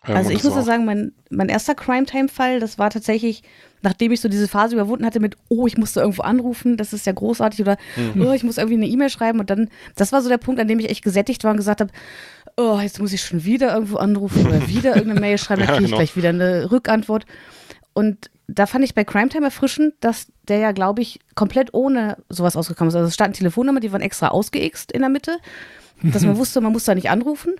Ähm, 0.05 0.15
Also 0.15 0.31
ich 0.31 0.43
muss 0.43 0.55
ja 0.55 0.61
sagen, 0.61 0.85
mein, 0.85 1.11
mein 1.29 1.49
erster 1.49 1.75
Crime-Time-Fall, 1.75 2.59
das 2.61 2.79
war 2.79 2.89
tatsächlich, 2.89 3.43
nachdem 3.81 4.11
ich 4.13 4.21
so 4.21 4.29
diese 4.29 4.47
Phase 4.47 4.75
überwunden 4.75 5.05
hatte 5.05 5.19
mit, 5.19 5.35
oh, 5.49 5.67
ich 5.67 5.77
musste 5.77 5.99
irgendwo 5.99 6.21
anrufen, 6.23 6.77
das 6.77 6.93
ist 6.93 7.05
ja 7.05 7.11
großartig, 7.11 7.61
oder 7.61 7.77
Mhm. 7.97 8.25
oh, 8.25 8.31
ich 8.31 8.43
muss 8.43 8.57
irgendwie 8.57 8.75
eine 8.75 8.87
E-Mail 8.87 9.09
schreiben 9.09 9.39
und 9.39 9.49
dann, 9.49 9.69
das 9.95 10.11
war 10.11 10.21
so 10.21 10.29
der 10.29 10.37
Punkt, 10.37 10.61
an 10.61 10.67
dem 10.67 10.79
ich 10.79 10.89
echt 10.89 11.03
gesättigt 11.03 11.43
war 11.43 11.51
und 11.51 11.57
gesagt 11.57 11.81
habe, 11.81 11.91
oh, 12.55 12.79
jetzt 12.81 12.99
muss 12.99 13.13
ich 13.13 13.21
schon 13.21 13.43
wieder 13.43 13.73
irgendwo 13.73 13.97
anrufen 13.97 14.45
oder 14.47 14.65
wieder 14.67 14.95
irgendeine 14.95 15.19
Mail 15.19 15.37
schreiben, 15.37 15.61
dann 15.61 15.71
kriege 15.71 15.83
ich 15.83 15.91
genau. 15.91 15.97
gleich 15.97 16.15
wieder 16.15 16.29
eine 16.29 16.71
Rückantwort. 16.71 17.25
Und 17.93 18.29
da 18.47 18.65
fand 18.65 18.83
ich 18.83 18.95
bei 18.95 19.03
Crime 19.03 19.29
Time 19.29 19.45
erfrischend, 19.45 19.93
dass 19.99 20.27
der 20.47 20.57
ja, 20.57 20.71
glaube 20.71 21.01
ich, 21.01 21.19
komplett 21.35 21.73
ohne 21.73 22.17
sowas 22.29 22.55
ausgekommen 22.55 22.89
ist. 22.89 22.95
Also 22.95 23.07
es 23.07 23.13
standen 23.13 23.37
Telefonnummer, 23.37 23.79
die 23.79 23.91
waren 23.91 24.01
extra 24.01 24.29
ausgeixt 24.29 24.91
in 24.91 25.01
der 25.01 25.09
Mitte, 25.09 25.37
dass 26.01 26.23
man 26.23 26.37
wusste, 26.37 26.61
man 26.61 26.73
muss 26.73 26.85
da 26.85 26.95
nicht 26.95 27.09
anrufen. 27.09 27.55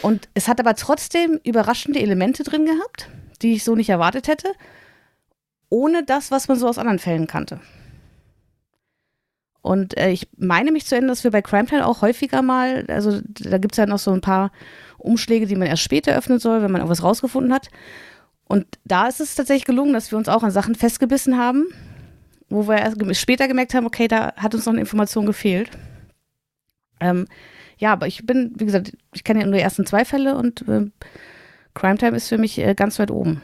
Und 0.00 0.28
es 0.34 0.48
hat 0.48 0.60
aber 0.60 0.74
trotzdem 0.74 1.40
überraschende 1.44 2.00
Elemente 2.00 2.44
drin 2.44 2.64
gehabt, 2.64 3.08
die 3.42 3.54
ich 3.54 3.64
so 3.64 3.74
nicht 3.74 3.90
erwartet 3.90 4.28
hätte, 4.28 4.48
ohne 5.68 6.04
das, 6.04 6.30
was 6.30 6.48
man 6.48 6.58
so 6.58 6.68
aus 6.68 6.78
anderen 6.78 6.98
Fällen 6.98 7.26
kannte. 7.26 7.60
Und 9.62 9.96
äh, 9.96 10.10
ich 10.10 10.28
meine 10.36 10.72
mich 10.72 10.86
zu 10.86 10.94
erinnern, 10.94 11.10
dass 11.10 11.24
wir 11.24 11.30
bei 11.30 11.42
Crime 11.42 11.66
Time 11.66 11.86
auch 11.86 12.02
häufiger 12.02 12.42
mal, 12.42 12.84
also 12.88 13.20
da 13.24 13.58
gibt 13.58 13.74
es 13.74 13.78
ja 13.78 13.86
noch 13.86 13.98
so 13.98 14.12
ein 14.12 14.20
paar 14.20 14.50
Umschläge, 14.98 15.46
die 15.46 15.56
man 15.56 15.68
erst 15.68 15.82
später 15.82 16.16
öffnen 16.16 16.40
soll, 16.40 16.62
wenn 16.62 16.70
man 16.72 16.80
irgendwas 16.80 17.02
rausgefunden 17.02 17.52
hat. 17.52 17.68
Und 18.52 18.66
da 18.84 19.08
ist 19.08 19.18
es 19.18 19.34
tatsächlich 19.34 19.64
gelungen, 19.64 19.94
dass 19.94 20.10
wir 20.10 20.18
uns 20.18 20.28
auch 20.28 20.42
an 20.42 20.50
Sachen 20.50 20.74
festgebissen 20.74 21.38
haben, 21.38 21.68
wo 22.50 22.68
wir 22.68 22.76
erst 22.76 22.98
später 23.18 23.48
gemerkt 23.48 23.72
haben, 23.72 23.86
okay, 23.86 24.08
da 24.08 24.34
hat 24.36 24.54
uns 24.54 24.66
noch 24.66 24.74
eine 24.74 24.82
Information 24.82 25.24
gefehlt. 25.24 25.70
Ähm, 27.00 27.26
ja, 27.78 27.94
aber 27.94 28.08
ich 28.08 28.26
bin, 28.26 28.52
wie 28.58 28.66
gesagt, 28.66 28.92
ich 29.14 29.24
kenne 29.24 29.40
ja 29.40 29.46
nur 29.46 29.54
die 29.54 29.62
ersten 29.62 29.86
zwei 29.86 30.04
Fälle 30.04 30.36
und 30.36 30.68
äh, 30.68 30.84
Crime 31.72 31.96
Time 31.96 32.14
ist 32.14 32.28
für 32.28 32.36
mich 32.36 32.58
äh, 32.58 32.74
ganz 32.74 32.98
weit 32.98 33.10
oben, 33.10 33.40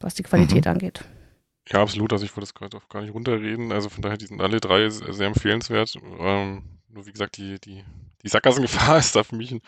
was 0.00 0.14
die 0.14 0.24
Qualität 0.24 0.66
angeht. 0.66 1.06
Ja, 1.70 1.80
absolut. 1.80 2.12
Also 2.12 2.26
ich 2.26 2.32
wollte 2.32 2.48
das 2.48 2.54
gerade 2.54 2.76
auch 2.76 2.90
gar 2.90 3.00
nicht 3.00 3.14
runterreden. 3.14 3.72
Also 3.72 3.88
von 3.88 4.02
daher, 4.02 4.18
die 4.18 4.26
sind 4.26 4.42
alle 4.42 4.60
drei 4.60 4.90
sehr 4.90 5.26
empfehlenswert. 5.26 5.94
Ähm, 6.20 6.64
nur 6.90 7.06
wie 7.06 7.12
gesagt, 7.12 7.38
die, 7.38 7.58
die, 7.60 7.82
die 8.22 8.28
Sackgassengefahr 8.28 8.98
ist 8.98 9.16
da 9.16 9.22
für 9.24 9.36
mich, 9.36 9.52
ein- 9.52 9.62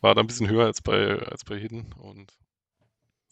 war 0.00 0.16
da 0.16 0.20
ein 0.20 0.26
bisschen 0.26 0.48
höher 0.50 0.66
als 0.66 0.82
bei, 0.82 1.16
als 1.16 1.44
bei 1.44 1.56
Hidden. 1.56 1.94
Und 1.96 2.32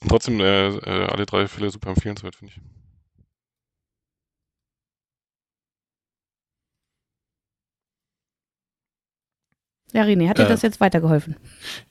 trotzdem 0.06 0.40
äh, 0.40 0.68
äh, 0.68 1.06
alle 1.06 1.26
drei 1.26 1.48
Fälle 1.48 1.70
super 1.70 1.90
empfehlenswert, 1.90 2.36
finde 2.36 2.54
ich. 2.54 2.60
Ja, 9.94 10.02
René, 10.02 10.28
hat 10.28 10.36
dir 10.38 10.44
Äh, 10.44 10.48
das 10.48 10.60
jetzt 10.60 10.80
weitergeholfen? 10.80 11.36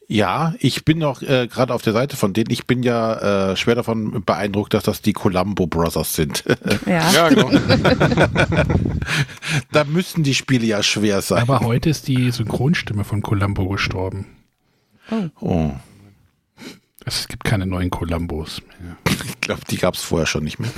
Ja, 0.08 0.54
ich 0.60 0.86
bin 0.86 1.00
noch 1.00 1.24
äh, 1.24 1.48
gerade 1.48 1.74
auf 1.74 1.82
der 1.82 1.94
Seite 1.94 2.16
von 2.16 2.32
denen. 2.32 2.52
Ich 2.52 2.68
bin 2.68 2.84
ja 2.84 3.52
äh, 3.52 3.56
schwer 3.58 3.74
davon 3.74 4.24
beeindruckt, 4.24 4.76
dass 4.76 4.84
das 4.84 5.02
die 5.02 5.14
Columbo 5.14 5.66
Brothers 5.68 6.14
sind. 6.14 6.44
Ja. 6.86 7.12
Ja, 7.12 7.30
genau. 7.30 7.50
da 9.72 9.84
müssen 9.84 10.24
die 10.24 10.36
Spiele 10.36 10.66
ja 10.66 10.84
schwer 10.84 11.22
sein. 11.22 11.42
Aber 11.42 11.62
heute 11.62 11.90
ist 11.90 12.08
die 12.08 12.30
Synchronstimme 12.32 13.04
von 13.04 13.22
Columbo 13.24 13.68
gestorben. 13.68 14.28
oh, 15.42 15.72
Es 17.08 17.30
gibt 17.30 17.46
keine 17.46 17.66
neuen 17.66 17.90
Columbos 17.90 18.62
mehr. 18.68 18.98
ich 19.26 19.40
glaube, 19.40 19.62
die 19.72 19.78
gab 19.78 19.94
es 19.94 20.02
vorher 20.02 20.28
schon 20.28 20.44
nicht 20.44 20.60
mehr. 20.60 20.70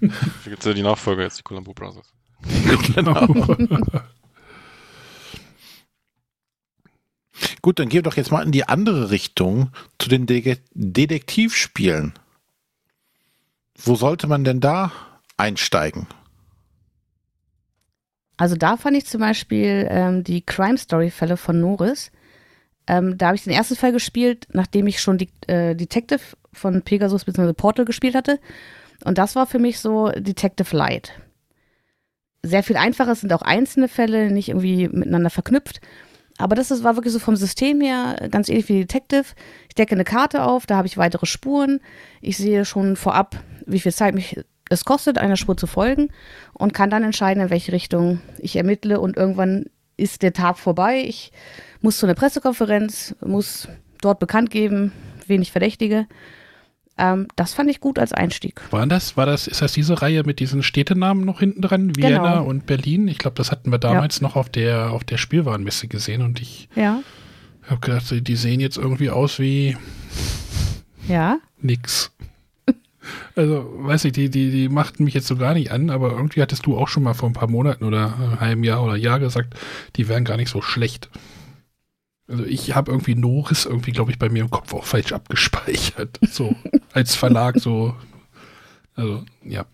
Da 0.00 0.50
gibt 0.50 0.60
es 0.60 0.64
ja 0.64 0.74
die 0.74 0.82
Nachfolger 0.82 1.24
jetzt, 1.24 1.40
die 1.40 1.42
Columbo 1.42 1.74
Brothers. 1.74 2.06
genau. 2.94 3.26
Gut, 7.62 7.80
dann 7.80 7.88
gehen 7.88 7.98
wir 7.98 8.02
doch 8.02 8.16
jetzt 8.16 8.30
mal 8.30 8.44
in 8.44 8.52
die 8.52 8.68
andere 8.68 9.10
Richtung 9.10 9.72
zu 9.98 10.08
den 10.08 10.26
De 10.26 10.56
Detektivspielen. 10.72 12.14
Wo 13.76 13.96
sollte 13.96 14.28
man 14.28 14.44
denn 14.44 14.60
da 14.60 14.92
einsteigen? 15.36 16.06
Also 18.36 18.54
da 18.54 18.76
fand 18.76 18.96
ich 18.96 19.06
zum 19.06 19.20
Beispiel 19.20 19.88
ähm, 19.90 20.22
die 20.22 20.42
Crime 20.42 20.78
Story-Fälle 20.78 21.36
von 21.36 21.60
Norris. 21.60 22.12
Ähm, 22.86 23.16
da 23.16 23.26
habe 23.26 23.36
ich 23.36 23.44
den 23.44 23.52
ersten 23.52 23.76
Fall 23.76 23.92
gespielt, 23.92 24.48
nachdem 24.52 24.86
ich 24.86 25.00
schon 25.00 25.18
die 25.18 25.28
äh, 25.46 25.74
Detective 25.74 26.20
von 26.52 26.82
Pegasus 26.82 27.24
bzw. 27.24 27.52
Portal 27.52 27.84
gespielt 27.84 28.14
hatte. 28.14 28.40
Und 29.04 29.18
das 29.18 29.34
war 29.36 29.46
für 29.46 29.58
mich 29.58 29.78
so 29.78 30.10
Detective 30.10 30.76
Light. 30.76 31.12
Sehr 32.42 32.62
viel 32.62 32.76
einfacher, 32.76 33.12
es 33.12 33.20
sind 33.20 33.32
auch 33.32 33.42
einzelne 33.42 33.88
Fälle, 33.88 34.30
nicht 34.30 34.48
irgendwie 34.48 34.88
miteinander 34.88 35.30
verknüpft. 35.30 35.80
Aber 36.38 36.56
das 36.56 36.70
ist, 36.70 36.82
war 36.82 36.96
wirklich 36.96 37.12
so 37.12 37.18
vom 37.18 37.36
System 37.36 37.80
her 37.80 38.28
ganz 38.30 38.48
ähnlich 38.48 38.68
wie 38.68 38.80
Detective. 38.80 39.24
Ich 39.68 39.74
decke 39.74 39.94
eine 39.94 40.04
Karte 40.04 40.44
auf, 40.44 40.66
da 40.66 40.76
habe 40.76 40.88
ich 40.88 40.96
weitere 40.96 41.26
Spuren. 41.26 41.80
Ich 42.20 42.36
sehe 42.36 42.64
schon 42.64 42.96
vorab, 42.96 43.36
wie 43.66 43.80
viel 43.80 43.92
Zeit 43.92 44.14
mich 44.14 44.40
es 44.70 44.84
kostet, 44.84 45.18
einer 45.18 45.36
Spur 45.36 45.56
zu 45.56 45.66
folgen 45.66 46.08
und 46.54 46.72
kann 46.72 46.90
dann 46.90 47.04
entscheiden, 47.04 47.42
in 47.42 47.50
welche 47.50 47.72
Richtung 47.72 48.20
ich 48.38 48.56
ermittle. 48.56 49.00
Und 49.00 49.16
irgendwann 49.16 49.66
ist 49.96 50.22
der 50.22 50.32
Tag 50.32 50.58
vorbei. 50.58 51.04
Ich 51.06 51.30
muss 51.82 51.98
zu 51.98 52.06
einer 52.06 52.14
Pressekonferenz, 52.14 53.14
muss 53.24 53.68
dort 54.00 54.18
bekannt 54.18 54.50
geben, 54.50 54.92
wen 55.26 55.42
ich 55.42 55.52
verdächtige. 55.52 56.06
Ähm, 56.98 57.26
das 57.36 57.54
fand 57.54 57.70
ich 57.70 57.80
gut 57.80 57.98
als 57.98 58.12
Einstieg. 58.12 58.60
War 58.70 58.86
das, 58.86 59.16
war 59.16 59.24
das, 59.26 59.46
ist 59.46 59.62
das 59.62 59.72
diese 59.72 60.02
Reihe 60.02 60.24
mit 60.24 60.40
diesen 60.40 60.62
Städtenamen 60.62 61.24
noch 61.24 61.40
hinten 61.40 61.62
dran? 61.62 61.96
Vienna 61.96 62.18
Genau. 62.34 62.44
und 62.44 62.66
Berlin? 62.66 63.08
Ich 63.08 63.18
glaube, 63.18 63.34
das 63.36 63.50
hatten 63.50 63.70
wir 63.70 63.78
damals 63.78 64.20
noch 64.20 64.36
auf 64.36 64.48
der, 64.50 64.90
auf 64.92 65.02
der 65.04 65.16
Spielwarenmesse 65.16 65.88
gesehen 65.88 66.22
und 66.22 66.40
ich 66.40 66.68
Ja. 66.76 67.00
habe 67.66 67.80
gedacht, 67.80 68.10
die- 68.10 68.20
die 68.22 68.36
sehen 68.36 68.60
jetzt 68.60 68.76
irgendwie 68.76 69.10
aus 69.10 69.38
wie 69.38 69.76
Ja. 71.08 71.38
nix. 71.60 72.12
Also, 73.34 73.66
weiß 73.78 74.04
ich, 74.04 74.12
die, 74.12 74.28
die, 74.30 74.50
die 74.50 74.68
machten 74.68 75.02
mich 75.04 75.14
jetzt 75.14 75.26
so 75.26 75.36
gar 75.36 75.54
nicht 75.54 75.72
an, 75.72 75.90
aber 75.90 76.12
irgendwie 76.12 76.40
hattest 76.42 76.66
du 76.66 76.76
auch 76.76 76.86
schon 76.86 77.02
mal 77.02 77.14
vor 77.14 77.28
ein 77.28 77.32
paar 77.32 77.50
Monaten 77.50 77.84
oder 77.84 78.14
einem 78.14 78.40
halben 78.40 78.64
Jahr 78.64 78.84
oder 78.84 78.94
Jahr 78.94 79.18
gesagt, 79.18 79.54
die 79.96 80.06
wären 80.08 80.24
gar 80.24 80.36
nicht 80.36 80.50
so 80.50 80.60
schlecht. 80.62 81.08
Also 82.32 82.44
ich 82.44 82.74
habe 82.74 82.90
irgendwie 82.90 83.14
Noris 83.14 83.66
irgendwie, 83.66 83.92
glaube 83.92 84.10
ich, 84.10 84.18
bei 84.18 84.28
mir 84.30 84.40
im 84.42 84.50
Kopf 84.50 84.72
auch 84.74 84.84
falsch 84.86 85.12
abgespeichert. 85.12 86.18
So 86.30 86.56
als 86.92 87.14
Verlag 87.14 87.60
so. 87.60 87.94
Also, 88.96 89.22
ja. 89.44 89.66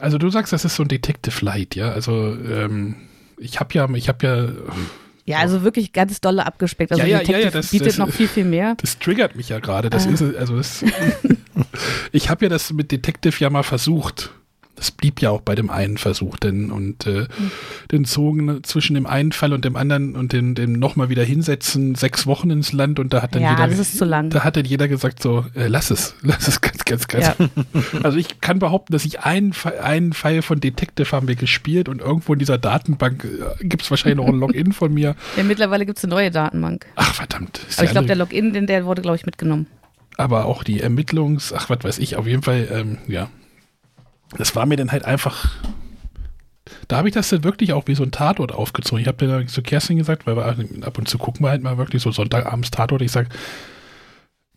Also 0.00 0.18
du 0.18 0.30
sagst, 0.30 0.52
das 0.52 0.64
ist 0.64 0.76
so 0.76 0.82
ein 0.84 0.88
Detective 0.88 1.44
Light, 1.44 1.74
ja. 1.76 1.90
Also 1.92 2.12
ähm, 2.34 2.96
ich 3.38 3.60
habe 3.60 3.74
ja, 3.74 3.88
ich 3.94 4.08
habe 4.08 4.26
ja, 4.26 4.48
Ja, 5.26 5.38
also 5.38 5.62
wirklich 5.62 5.92
ganz 5.92 6.20
dolle 6.20 6.46
abgespeckt. 6.46 6.92
Also 6.92 7.02
Ja, 7.02 7.08
ja, 7.08 7.18
Detective 7.18 7.38
ja, 7.40 7.44
ja, 7.46 7.50
das- 7.50 7.70
bietet 7.70 7.88
das- 7.88 7.98
noch 7.98 8.10
viel, 8.10 8.28
viel 8.28 8.44
mehr. 8.44 8.74
das 8.80 8.98
triggert 8.98 9.36
mich 9.36 9.48
ja 9.48 9.58
gerade. 9.60 9.90
Das 9.90 10.06
Ah. 10.06 10.10
ist 10.10 10.22
also 10.22 10.56
das, 10.56 10.84
ich 12.12 12.30
habe 12.30 12.44
ja 12.44 12.48
das 12.48 12.72
mit 12.72 12.90
Detective 12.92 13.36
ja 13.38 13.50
mal 13.50 13.62
versucht. 13.62 14.30
Das 14.80 14.90
blieb 14.90 15.20
ja 15.20 15.28
auch 15.28 15.42
bei 15.42 15.54
dem 15.54 15.68
einen 15.68 15.98
Versuch, 15.98 16.38
denn 16.38 16.70
und 16.70 17.06
äh, 17.06 17.26
den 17.92 18.06
zogen 18.06 18.64
zwischen 18.64 18.94
dem 18.94 19.04
einen 19.04 19.30
Fall 19.32 19.52
und 19.52 19.62
dem 19.66 19.76
anderen 19.76 20.16
und 20.16 20.32
dem, 20.32 20.54
dem 20.54 20.72
nochmal 20.72 21.10
wieder 21.10 21.22
hinsetzen, 21.22 21.94
sechs 21.96 22.26
Wochen 22.26 22.48
ins 22.48 22.72
Land 22.72 22.98
und 22.98 23.12
da 23.12 23.20
hat 23.20 23.34
dann 23.34 23.42
Ja, 23.42 23.50
jeder, 23.50 23.68
das 23.68 23.78
ist 23.78 23.98
zu 23.98 24.06
lang. 24.06 24.30
da 24.30 24.42
hat 24.42 24.56
dann 24.56 24.64
jeder 24.64 24.88
gesagt 24.88 25.22
so, 25.22 25.44
äh, 25.54 25.66
lass 25.66 25.90
es, 25.90 26.14
lass 26.22 26.48
es 26.48 26.62
ganz, 26.62 26.84
ganz, 26.86 27.08
ganz. 27.08 27.26
Ja. 27.26 27.34
Also 28.02 28.16
ich 28.16 28.40
kann 28.40 28.58
behaupten, 28.58 28.94
dass 28.94 29.04
ich 29.04 29.20
einen, 29.20 29.52
einen 29.82 30.14
Fall 30.14 30.40
von 30.40 30.60
Detective 30.60 31.12
haben 31.12 31.28
wir 31.28 31.36
gespielt 31.36 31.90
und 31.90 32.00
irgendwo 32.00 32.32
in 32.32 32.38
dieser 32.38 32.56
Datenbank 32.56 33.24
äh, 33.60 33.64
gibt 33.66 33.82
es 33.82 33.90
wahrscheinlich 33.90 34.16
noch 34.16 34.32
ein 34.32 34.40
Login 34.40 34.72
von 34.72 34.94
mir. 34.94 35.14
Ja, 35.36 35.42
mittlerweile 35.42 35.84
gibt 35.84 35.98
es 35.98 36.04
eine 36.04 36.14
neue 36.14 36.30
Datenbank. 36.30 36.86
Ach 36.96 37.14
verdammt. 37.14 37.60
Aber 37.76 37.84
ich 37.84 37.90
glaube, 37.90 38.06
der 38.06 38.16
Login, 38.16 38.54
den, 38.54 38.66
der 38.66 38.86
wurde, 38.86 39.02
glaube 39.02 39.16
ich, 39.16 39.26
mitgenommen. 39.26 39.66
aber 40.16 40.46
auch 40.46 40.64
die 40.64 40.80
Ermittlungs, 40.80 41.52
ach, 41.52 41.68
was 41.68 41.84
weiß 41.84 41.98
ich, 41.98 42.16
auf 42.16 42.26
jeden 42.26 42.42
Fall, 42.42 42.66
ähm, 42.72 42.96
ja. 43.06 43.28
Das 44.38 44.54
war 44.56 44.66
mir 44.66 44.76
dann 44.76 44.92
halt 44.92 45.04
einfach. 45.04 45.50
Da 46.88 46.98
habe 46.98 47.08
ich 47.08 47.14
das 47.14 47.28
dann 47.28 47.44
wirklich 47.44 47.72
auch 47.72 47.86
wie 47.86 47.94
so 47.94 48.02
ein 48.02 48.12
Tatort 48.12 48.52
aufgezogen. 48.52 49.00
Ich 49.00 49.08
habe 49.08 49.26
dann 49.26 49.48
zu 49.48 49.62
Kerstin 49.62 49.96
gesagt, 49.96 50.26
weil 50.26 50.36
wir 50.36 50.44
ab 50.86 50.98
und 50.98 51.08
zu 51.08 51.18
gucken 51.18 51.44
wir 51.44 51.50
halt 51.50 51.62
mal 51.62 51.78
wirklich 51.78 52.02
so 52.02 52.12
Sonntagabends 52.12 52.70
Tatort. 52.70 53.02
Ich 53.02 53.12
sage, 53.12 53.28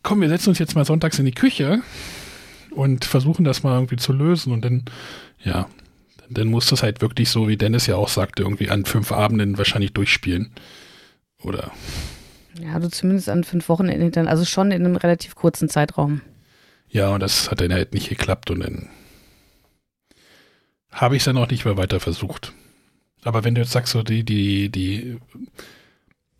komm, 0.02 0.20
wir 0.20 0.28
setzen 0.28 0.50
uns 0.50 0.58
jetzt 0.58 0.74
mal 0.74 0.84
sonntags 0.84 1.18
in 1.18 1.24
die 1.24 1.32
Küche 1.32 1.82
und 2.70 3.04
versuchen 3.04 3.44
das 3.44 3.62
mal 3.62 3.74
irgendwie 3.74 3.96
zu 3.96 4.12
lösen. 4.12 4.52
Und 4.52 4.64
dann, 4.64 4.84
ja, 5.42 5.66
dann 6.30 6.48
muss 6.48 6.66
das 6.66 6.82
halt 6.82 7.00
wirklich 7.00 7.30
so, 7.30 7.48
wie 7.48 7.56
Dennis 7.56 7.86
ja 7.86 7.96
auch 7.96 8.08
sagte, 8.08 8.42
irgendwie 8.42 8.70
an 8.70 8.84
fünf 8.84 9.12
Abenden 9.12 9.58
wahrscheinlich 9.58 9.92
durchspielen. 9.92 10.50
Oder 11.42 11.72
Ja, 12.60 12.74
also 12.74 12.88
zumindest 12.88 13.28
an 13.28 13.44
fünf 13.44 13.68
Wochenenden 13.68 14.02
hintereinander. 14.02 14.32
Also 14.32 14.44
schon 14.44 14.70
in 14.70 14.84
einem 14.84 14.96
relativ 14.96 15.34
kurzen 15.34 15.68
Zeitraum. 15.68 16.20
Ja, 16.90 17.08
und 17.08 17.20
das 17.20 17.50
hat 17.50 17.60
dann 17.60 17.72
halt 17.72 17.92
nicht 17.92 18.08
geklappt 18.08 18.50
und 18.50 18.60
dann 18.60 18.88
habe 20.94 21.16
ich 21.16 21.20
es 21.20 21.24
dann 21.26 21.36
auch 21.36 21.48
nicht 21.50 21.64
mehr 21.64 21.76
weiter 21.76 22.00
versucht. 22.00 22.52
Aber 23.24 23.44
wenn 23.44 23.54
du 23.54 23.60
jetzt 23.60 23.72
sagst, 23.72 23.92
so 23.92 24.02
die, 24.02 24.22
die, 24.24 24.68
die, 24.70 25.16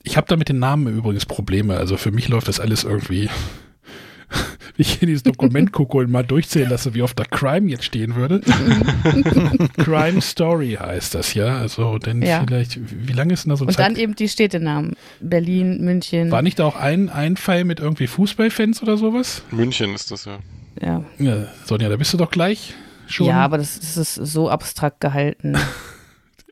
ich 0.03 0.17
habe 0.17 0.27
da 0.29 0.37
mit 0.37 0.49
den 0.49 0.59
Namen 0.59 0.97
übrigens 0.97 1.27
Probleme. 1.27 1.77
Also 1.77 1.97
für 1.97 2.11
mich 2.13 2.29
läuft 2.29 2.47
das 2.49 2.61
alles 2.61 2.85
irgendwie, 2.85 3.29
wie 4.77 4.83
ich 4.83 5.01
in 5.03 5.09
dieses 5.09 5.23
Dokument 5.23 5.73
gucke 5.73 5.97
und 5.99 6.11
mal 6.11 6.23
durchzählen 6.25 6.69
lasse, 6.71 6.93
wie 6.95 7.03
oft 7.03 7.19
da 7.19 7.25
Crime 7.25 7.71
jetzt 7.71 7.85
stehen 7.85 8.15
würde. 8.17 8.41
Crime 9.79 10.21
Story 10.21 10.77
heißt 10.81 11.15
das, 11.15 11.35
ja. 11.35 11.57
Also 11.59 11.99
denn 11.99 12.23
Ja. 12.23 12.45
vielleicht, 12.47 12.79
wie 13.07 13.13
lange 13.13 13.33
ist 13.35 13.45
denn 13.45 13.51
da 13.51 13.57
so 13.57 13.65
ein 13.65 13.69
Und 13.69 13.79
dann 13.79 13.95
Zeit? 13.95 14.03
eben 14.03 14.15
die 14.15 14.29
Städtenamen. 14.29 14.95
Berlin, 15.21 15.83
München. 15.85 16.31
War 16.31 16.43
nicht 16.43 16.59
da 16.59 16.65
auch 16.67 16.77
ein, 16.77 17.09
ein 17.09 17.37
Fall 17.37 17.65
mit 17.65 17.81
irgendwie 17.81 18.07
Fußballfans 18.07 18.83
oder 18.83 18.97
sowas? 18.97 19.43
München 19.51 19.95
ist 19.95 20.11
das 20.11 20.27
ja. 20.27 20.39
Ja. 20.83 21.05
Ja, 21.19 21.47
Sonja, 21.65 21.89
da 21.89 21.97
bist 21.97 22.13
du 22.13 22.17
doch 22.19 22.31
gleich 22.31 22.75
schon. 23.07 23.27
ja, 23.27 23.37
aber 23.45 23.59
das, 23.59 23.79
das 23.81 23.97
ist 23.97 24.15
so 24.15 24.49
abstrakt 24.51 25.01
gehalten. 25.01 25.57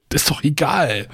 Das 0.08 0.24
ist 0.24 0.30
doch 0.30 0.44
egal. 0.44 1.06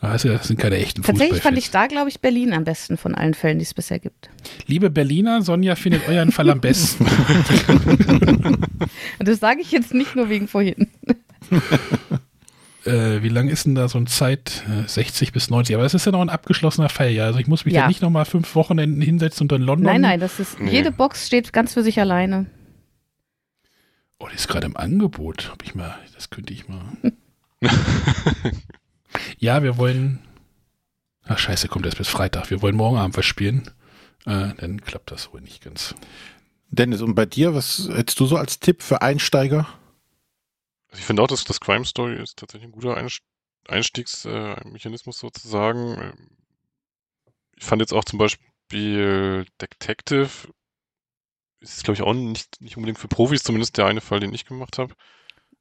also, 0.00 0.28
das 0.32 0.46
sind 0.46 0.60
keine 0.60 0.76
echten 0.76 1.02
Tatsächlich 1.02 1.42
fand 1.42 1.58
ich 1.58 1.72
da, 1.72 1.88
glaube 1.88 2.08
ich, 2.08 2.20
Berlin 2.20 2.52
am 2.52 2.62
besten 2.62 2.96
von 2.96 3.16
allen 3.16 3.34
Fällen, 3.34 3.58
die 3.58 3.64
es 3.64 3.74
bisher 3.74 3.98
gibt. 3.98 4.30
Liebe 4.66 4.88
Berliner, 4.88 5.42
Sonja 5.42 5.74
findet 5.74 6.06
euren 6.08 6.30
Fall 6.30 6.50
am 6.50 6.60
besten. 6.60 7.04
Und 7.04 8.68
das 9.28 9.40
sage 9.40 9.60
ich 9.60 9.72
jetzt 9.72 9.92
nicht 9.92 10.14
nur 10.14 10.28
wegen 10.28 10.46
vorhin. 10.46 10.86
äh, 12.84 13.22
wie 13.22 13.28
lang 13.28 13.48
ist 13.48 13.66
denn 13.66 13.74
da 13.74 13.88
so 13.88 13.98
ein 13.98 14.06
Zeit? 14.06 14.62
Äh, 14.68 14.88
60 14.88 15.32
bis 15.32 15.50
90. 15.50 15.74
Aber 15.74 15.82
das 15.82 15.94
ist 15.94 16.06
ja 16.06 16.12
noch 16.12 16.20
ein 16.22 16.30
abgeschlossener 16.30 16.88
Fall, 16.90 17.10
ja. 17.10 17.24
Also 17.26 17.40
ich 17.40 17.48
muss 17.48 17.64
mich 17.64 17.74
ja, 17.74 17.82
Ja. 17.82 17.88
nicht 17.88 18.02
nochmal 18.02 18.24
fünf 18.24 18.54
Wochenenden 18.54 19.00
hinsetzen 19.02 19.44
und 19.50 19.52
in 19.52 19.62
London. 19.62 19.86
Nein, 19.86 20.00
nein, 20.02 20.20
das 20.20 20.38
ist, 20.38 20.60
Nee. 20.60 20.70
jede 20.70 20.92
Box 20.92 21.26
steht 21.26 21.52
ganz 21.52 21.74
für 21.74 21.82
sich 21.82 21.98
alleine. 22.00 22.46
Oh, 24.22 24.28
die 24.28 24.36
ist 24.36 24.46
gerade 24.46 24.66
im 24.66 24.76
Angebot. 24.76 25.50
Hab 25.50 25.64
ich 25.64 25.74
mal, 25.74 25.98
das 26.14 26.30
könnte 26.30 26.52
ich 26.52 26.68
mal. 26.68 26.96
ja, 29.38 29.64
wir 29.64 29.76
wollen. 29.78 30.20
Ach 31.24 31.38
scheiße, 31.38 31.66
kommt 31.66 31.86
erst 31.86 31.98
bis 31.98 32.06
Freitag. 32.06 32.48
Wir 32.50 32.62
wollen 32.62 32.76
morgen 32.76 32.98
Abend 32.98 33.16
was 33.16 33.26
spielen. 33.26 33.68
Äh, 34.24 34.54
dann 34.54 34.80
klappt 34.80 35.10
das 35.10 35.32
wohl 35.32 35.40
nicht 35.40 35.64
ganz. 35.64 35.96
Dennis, 36.68 37.00
und 37.00 37.16
bei 37.16 37.26
dir, 37.26 37.54
was 37.56 37.88
hättest 37.92 38.20
du 38.20 38.26
so 38.26 38.36
als 38.36 38.60
Tipp 38.60 38.82
für 38.82 39.02
Einsteiger? 39.02 39.66
Also 40.90 41.00
ich 41.00 41.04
finde 41.04 41.22
auch, 41.22 41.26
dass 41.26 41.42
das 41.42 41.58
Crime 41.58 41.84
Story 41.84 42.14
ist 42.22 42.38
tatsächlich 42.38 42.68
ein 42.68 42.72
guter 42.72 42.96
Einst- 42.96 43.22
Einstiegsmechanismus 43.66 45.18
sozusagen. 45.18 46.12
Ich 47.56 47.64
fand 47.64 47.82
jetzt 47.82 47.92
auch 47.92 48.04
zum 48.04 48.20
Beispiel 48.20 49.46
Detective 49.60 50.30
ist, 51.62 51.84
glaube 51.84 51.96
ich, 51.96 52.02
auch 52.02 52.12
nicht, 52.14 52.60
nicht 52.60 52.76
unbedingt 52.76 52.98
für 52.98 53.08
Profis, 53.08 53.42
zumindest 53.42 53.78
der 53.78 53.86
eine 53.86 54.00
Fall, 54.00 54.20
den 54.20 54.34
ich 54.34 54.44
gemacht 54.44 54.78
habe. 54.78 54.94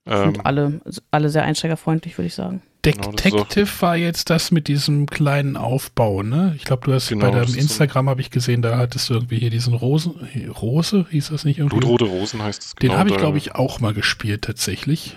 Ähm, 0.05 0.33
Sind 0.33 0.45
alle, 0.45 0.81
alle 1.11 1.29
sehr 1.29 1.43
einsteigerfreundlich, 1.43 2.17
würde 2.17 2.27
ich 2.27 2.33
sagen. 2.35 2.63
Genau, 2.83 3.11
Detective 3.11 3.69
war 3.81 3.95
jetzt 3.95 4.31
das 4.31 4.49
mit 4.49 4.67
diesem 4.67 5.05
kleinen 5.05 5.55
Aufbau, 5.55 6.23
ne? 6.23 6.55
Ich 6.57 6.63
glaube, 6.63 6.83
du 6.85 6.93
hast 6.93 7.09
Genau, 7.09 7.27
bei 7.27 7.31
deinem 7.37 7.47
so- 7.47 7.59
Instagram 7.59 8.09
habe 8.09 8.21
ich 8.21 8.31
gesehen, 8.31 8.63
da 8.63 8.77
hattest 8.77 9.07
du 9.09 9.13
irgendwie 9.13 9.37
hier 9.37 9.51
diesen 9.51 9.75
Rosen, 9.75 10.27
Rose, 10.59 11.05
hieß 11.11 11.29
das 11.29 11.45
nicht 11.45 11.59
irgendwie? 11.59 11.77
Blutrote 11.77 12.05
Rosen 12.05 12.41
heißt 12.41 12.63
es 12.63 12.73
Den 12.73 12.87
genau. 12.89 12.97
habe 12.99 13.09
ich, 13.11 13.17
glaube 13.17 13.37
ich, 13.37 13.53
auch 13.53 13.79
mal 13.79 13.93
gespielt 13.93 14.41
tatsächlich. 14.43 15.15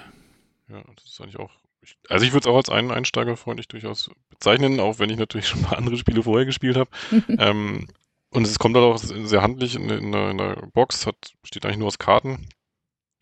Ja, 0.68 0.82
das 0.94 1.04
ist 1.12 1.20
eigentlich 1.22 1.38
auch. 1.38 1.50
Ich, 1.80 1.96
also 2.10 2.26
ich 2.26 2.32
würde 2.34 2.46
es 2.46 2.52
auch 2.52 2.56
als 2.58 2.68
einen 2.68 2.90
Einsteigerfreundlich 2.90 3.68
durchaus 3.68 4.10
bezeichnen, 4.28 4.78
auch 4.80 4.98
wenn 4.98 5.08
ich 5.08 5.16
natürlich 5.16 5.48
schon 5.48 5.62
mal 5.62 5.72
andere 5.76 5.96
Spiele 5.96 6.22
vorher 6.22 6.44
gespielt 6.44 6.76
habe. 6.76 6.90
ähm, 7.38 7.88
und 8.34 8.46
es 8.46 8.58
kommt 8.58 8.76
halt 8.76 8.84
auch 8.84 8.98
sehr 8.98 9.42
handlich 9.42 9.74
in, 9.74 9.88
in, 9.88 10.12
der, 10.12 10.30
in 10.30 10.38
der 10.38 10.56
Box, 10.72 11.06
hat, 11.06 11.16
besteht 11.42 11.64
eigentlich 11.64 11.78
nur 11.78 11.88
aus 11.88 11.98
Karten. 11.98 12.48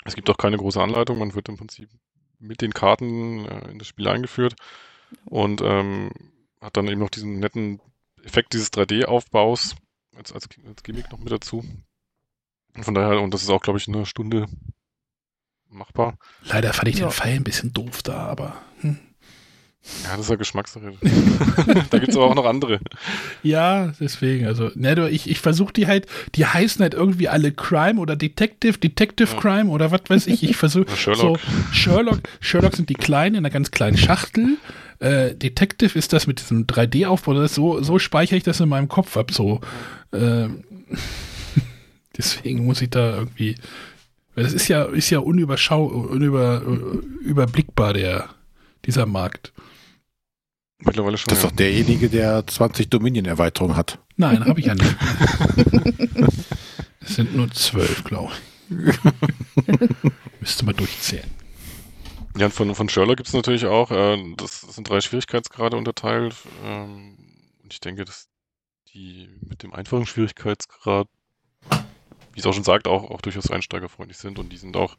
Es 0.05 0.15
gibt 0.15 0.29
auch 0.31 0.37
keine 0.37 0.57
große 0.57 0.81
Anleitung, 0.81 1.19
man 1.19 1.35
wird 1.35 1.49
im 1.49 1.57
Prinzip 1.57 1.89
mit 2.39 2.61
den 2.61 2.75
Karten 2.75 3.47
äh, 3.47 3.71
in 3.71 3.79
das 3.79 3.87
Spiel 3.89 4.09
eingeführt 4.09 4.55
und 5.27 5.61
ähm, 5.63 6.11
hat 6.61 6.77
dann 6.77 6.89
eben 6.89 7.01
noch 7.01 7.11
diesen 7.11 7.39
netten 7.39 7.81
Effekt 8.25 8.53
dieses 8.53 8.73
3D-Aufbaus 8.73 9.77
als, 10.17 10.33
als, 10.33 10.49
als 10.67 10.83
Gimmick 10.83 11.11
noch 11.11 11.19
mit 11.19 11.33
dazu. 11.33 11.65
Und 12.75 12.85
von 12.85 12.95
daher, 12.95 13.21
und 13.21 13.33
das 13.33 13.43
ist 13.43 13.51
auch, 13.51 13.61
glaube 13.61 13.79
ich, 13.79 13.89
eine 13.89 14.07
Stunde 14.07 14.47
machbar. 15.69 16.17
Leider 16.43 16.73
fand 16.73 16.89
ich 16.89 16.99
Ja. 16.99 17.07
den 17.07 17.13
Pfeil 17.13 17.37
ein 17.37 17.45
bisschen 17.45 17.73
doof 17.73 18.03
da, 18.03 18.27
aber 18.27 18.63
hm. 18.81 18.99
Ja, 20.05 20.11
das 20.17 20.27
ist 20.27 20.31
ja 20.31 20.37
Geschmackssache. 20.37 20.93
da 21.91 21.99
gibt 21.99 22.11
es 22.11 22.17
aber 22.17 22.27
auch 22.27 22.35
noch 22.37 22.45
andere. 22.47 22.79
Ja, 23.43 23.93
deswegen, 23.99 24.47
also, 24.47 24.71
ne, 24.77 24.95
du, 24.95 25.11
ich, 25.11 25.29
ich 25.29 25.41
versuche 25.41 25.73
die 25.73 25.89
halt, 25.89 26.07
die 26.37 26.47
heißen 26.47 26.81
halt 26.83 26.95
irgendwie 26.95 27.29
alle 27.29 27.51
Crime 27.51 28.01
oder 28.01 28.15
Detective, 28.15 28.79
Detective 28.79 29.33
Ja. 29.33 29.41
Crime 29.41 29.71
oder 29.71 29.91
was 29.91 30.03
weiß 30.07 30.27
ich. 30.29 30.45
Ich 30.45 30.57
versuche 30.57 30.87
Sherlock. 30.97 31.41
so, 31.41 31.73
Sherlock, 31.73 32.21
Sherlock 32.41 32.77
sind 32.77 32.91
die 32.91 32.95
kleinen 32.95 33.35
in 33.35 33.39
einer 33.41 33.51
ganz 33.51 33.73
kleinen 33.73 33.97
Schachtel. 33.97 34.57
Äh, 35.01 35.35
Detective 35.35 35.99
ist 35.99 36.13
das 36.13 36.29
mit 36.29 36.39
diesem 36.39 36.69
3D-Aufbau, 36.69 37.35
das 37.35 37.57
so, 37.57 37.83
so 37.83 37.99
speichere 37.99 38.37
ich 38.37 38.45
das 38.45 38.61
in 38.61 38.69
meinem 38.69 38.87
Kopf 38.89 39.17
ab, 39.17 39.33
so. 39.33 39.61
Ähm, 40.13 40.63
deswegen 42.17 42.65
muss 42.65 42.81
ich 42.83 42.91
da 42.91 43.17
irgendwie, 43.17 43.57
weil 44.37 44.45
das 44.45 44.53
ist 44.53 44.69
ja, 44.69 44.85
ist 44.85 45.11
ja 45.11 45.19
unüberschau, 45.19 45.87
unüber, 45.87 46.63
überblickbar, 47.21 47.95
der, 47.95 48.29
dieser 48.85 49.07
Markt. 49.07 49.53
Mittlerweile 50.79 51.17
schon. 51.17 51.29
Das 51.29 51.39
ist 51.39 51.45
ja. 51.45 51.51
doch 51.51 51.57
derjenige, 51.57 52.09
der 52.09 52.47
20 52.47 52.91
Dominion-Erweiterungen 52.91 53.77
hat. 53.77 53.99
Nein, 54.17 54.45
habe 54.45 54.61
ich 54.61 54.67
ja 54.67 54.75
nicht. 54.75 54.97
Es 57.05 57.17
sind 57.17 57.35
nur 57.35 57.51
zwölf, 57.51 58.05
glaube 58.05 58.33
ich. 58.69 58.77
Müsste 60.41 60.65
mal 60.65 60.73
durchzählen. 60.73 61.29
Ja, 62.37 62.47
und 62.47 62.53
von, 62.53 62.75
von 62.75 62.89
Sherlock 62.89 63.17
gibt 63.17 63.29
es 63.29 63.35
natürlich 63.35 63.67
auch, 63.67 63.91
äh, 63.91 64.35
das 64.37 64.61
sind 64.61 64.89
drei 64.89 65.01
Schwierigkeitsgrade 65.01 65.77
unterteilt. 65.77 66.35
Ähm, 66.65 67.17
und 67.63 67.73
ich 67.73 67.81
denke, 67.81 68.05
dass 68.05 68.29
die 68.95 69.29
mit 69.41 69.63
dem 69.63 69.75
einfachen 69.75 70.07
Schwierigkeitsgrad, 70.07 71.09
wie 72.33 72.41
es 72.41 72.47
auch 72.47 72.55
schon 72.55 72.65
sagt, 72.65 72.87
auch, 72.89 73.11
auch 73.11 73.21
durchaus 73.21 73.51
einsteigerfreundlich 73.51 74.19
sind 74.19 74.39
und 74.39 74.51
die 74.51 74.57
sind 74.57 74.77
auch 74.77 74.97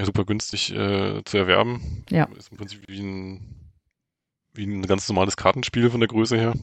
ja, 0.00 0.06
super 0.06 0.24
günstig 0.24 0.74
äh, 0.74 1.22
zu 1.24 1.36
erwerben. 1.36 2.04
Ja. 2.08 2.24
Ist 2.36 2.50
im 2.50 2.56
Prinzip 2.56 2.82
wie 2.88 3.00
ein, 3.00 3.72
wie 4.54 4.64
ein 4.64 4.86
ganz 4.86 5.06
normales 5.10 5.36
Kartenspiel 5.36 5.90
von 5.90 6.00
der 6.00 6.08
Größe 6.08 6.38
her. 6.38 6.54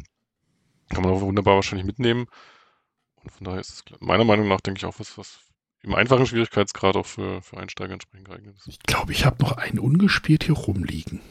Kann 0.90 1.04
man 1.04 1.14
auch 1.14 1.22
wunderbar 1.22 1.54
wahrscheinlich 1.54 1.86
mitnehmen. 1.86 2.26
Und 3.22 3.32
von 3.32 3.46
daher 3.46 3.60
ist 3.60 3.70
es 3.70 3.84
meiner 4.00 4.24
Meinung 4.24 4.48
nach, 4.48 4.60
denke 4.62 4.80
ich, 4.80 4.86
auch 4.86 5.00
was, 5.00 5.20
was 5.20 5.38
im 5.84 5.94
einfachen 5.94 6.26
Schwierigkeitsgrad 6.26 6.96
auch 6.96 7.06
für, 7.06 7.44
für 7.44 7.58
Einsteiger 7.58 7.94
entsprechend 7.94 8.28
geeignet 8.28 8.56
ist. 8.58 8.68
Ich 8.68 8.80
glaube, 8.80 9.12
ich 9.12 9.24
habe 9.24 9.44
noch 9.44 9.52
einen 9.52 9.78
ungespielt 9.78 10.46
hier 10.46 10.56
rumliegen. 10.56 11.22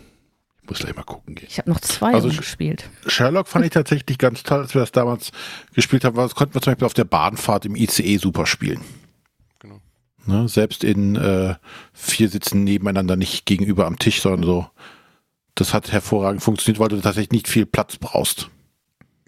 Ich 0.63 0.69
muss 0.69 0.79
gleich 0.79 0.95
mal 0.95 1.03
gucken 1.03 1.35
gehen. 1.35 1.49
Ich 1.51 1.59
habe 1.59 1.71
noch 1.71 1.81
zwei 1.81 2.13
Also 2.13 2.29
gespielt. 2.29 2.89
Sherlock 3.09 3.49
fand 3.49 3.65
ich 3.65 3.73
tatsächlich 3.73 4.19
ganz 4.19 4.45
toll, 4.45 4.61
als 4.61 4.75
wir 4.75 4.81
das 4.81 4.93
damals 4.93 5.33
gespielt 5.75 6.05
haben, 6.05 6.15
das 6.15 6.37
konnten 6.37 6.55
wir 6.55 6.61
zum 6.61 6.73
Beispiel 6.73 6.87
auf 6.87 6.95
der 6.95 7.05
Bahnfahrt 7.05 7.65
im 7.65 7.75
ICE 7.75 8.17
super 8.19 8.47
spielen. 8.47 8.81
Ne? 10.27 10.49
Selbst 10.49 10.85
in 10.85 11.17
äh, 11.17 11.55
vier 11.93 12.29
Sitzen 12.29 12.65
nebeneinander, 12.65 13.17
nicht 13.17 13.47
gegenüber 13.47 13.87
am 13.87 13.99
Tisch, 13.99 14.21
sondern 14.21 14.45
so. 14.45 14.67
Das 15.55 15.73
hat 15.73 15.91
hervorragend 15.91 16.43
funktioniert, 16.43 16.79
weil 16.79 16.89
du 16.89 17.01
tatsächlich 17.01 17.31
nicht 17.33 17.49
viel 17.49 17.65
Platz 17.67 17.97
brauchst. 17.97 18.51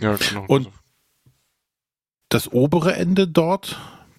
Ja, 0.01 0.15
genau. 0.17 0.45
Und- 0.47 0.69
Das 2.29 2.53
obere 2.53 2.95
Ende 2.95 3.27
dort 3.27 3.79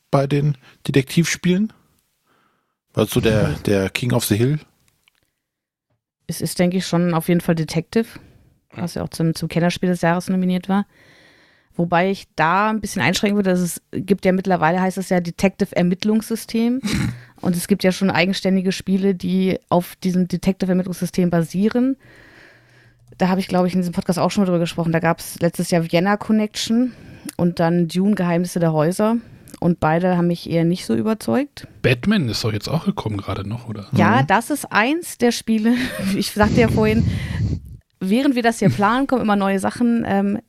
bei 0.09 0.25
den 0.25 0.57
Detektivspielen, 0.88 1.71
war 2.93 3.05
so 3.05 3.21
der, 3.21 3.49
der 3.65 3.89
King 3.91 4.13
of 4.13 4.25
the 4.25 4.36
Hill. 4.36 4.59
Es 6.25 6.41
ist, 6.41 6.57
denke 6.57 6.77
ich, 6.77 6.88
schon 6.88 7.13
auf 7.13 7.27
jeden 7.27 7.41
Fall 7.41 7.53
Detective, 7.55 8.07
was 8.71 8.95
ja 8.95 9.03
auch 9.03 9.09
zum, 9.09 9.36
zum 9.36 9.47
Kennerspiel 9.49 9.89
des 9.89 10.01
Jahres 10.01 10.27
nominiert 10.30 10.67
war. 10.69 10.88
Wobei 11.80 12.11
ich 12.11 12.27
da 12.36 12.71
ein 12.71 12.82
bisschen 12.82 13.01
einschränken 13.01 13.38
würde, 13.38 13.51
dass 13.51 13.61
es 13.61 13.82
gibt 13.93 14.25
ja 14.25 14.34
mittlerweile, 14.34 14.82
heißt 14.82 14.97
es 14.97 15.07
ja 15.07 15.21
Detective 15.21 15.73
Ermittlungssystem. 15.73 16.82
Und 17.39 17.55
es 17.55 17.69
gibt 17.69 17.86
ja 17.86 17.93
schon 17.93 18.11
eigenständige 18.11 18.73
Spiele, 18.73 19.15
die 19.15 19.57
auf 19.69 19.95
diesem 20.03 20.27
Detective 20.27 20.69
Ermittlungssystem 20.69 21.30
basieren. 21.30 21.95
Da 23.17 23.30
habe 23.30 23.39
ich, 23.39 23.47
glaube 23.47 23.69
ich, 23.69 23.75
in 23.75 23.80
diesem 23.80 23.93
Podcast 23.93 24.19
auch 24.19 24.30
schon 24.30 24.41
mal 24.41 24.47
drüber 24.47 24.59
gesprochen. 24.59 24.91
Da 24.91 24.99
gab 24.99 25.19
es 25.19 25.39
letztes 25.39 25.71
Jahr 25.71 25.89
Vienna 25.89 26.17
Connection 26.17 26.91
und 27.38 27.61
dann 27.61 27.88
Dune 27.88 28.13
Geheimnisse 28.13 28.59
der 28.59 28.73
Häuser. 28.73 29.15
Und 29.61 29.80
beide 29.80 30.17
haben 30.17 30.27
mich 30.27 30.49
eher 30.49 30.65
nicht 30.65 30.86
so 30.86 30.95
überzeugt. 30.95 31.65
Batman 31.82 32.27
ist 32.27 32.43
doch 32.43 32.51
jetzt 32.51 32.67
auch 32.67 32.84
gekommen 32.84 33.15
gerade 33.15 33.47
noch, 33.47 33.69
oder? 33.69 33.88
Ja, 33.93 34.23
das 34.23 34.49
ist 34.49 34.65
eins 34.69 35.17
der 35.17 35.32
Spiele. 35.32 35.75
Ich 36.17 36.32
sagte 36.32 36.59
ja 36.59 36.67
vorhin, 36.67 37.09
während 38.01 38.36
wir 38.36 38.43
das 38.43 38.59
hier 38.59 38.69
planen, 38.69 39.07
kommen 39.07 39.21
immer 39.21 39.38
neue 39.38 39.59
Sachen. 39.59 40.03
Ähm, 40.05 40.39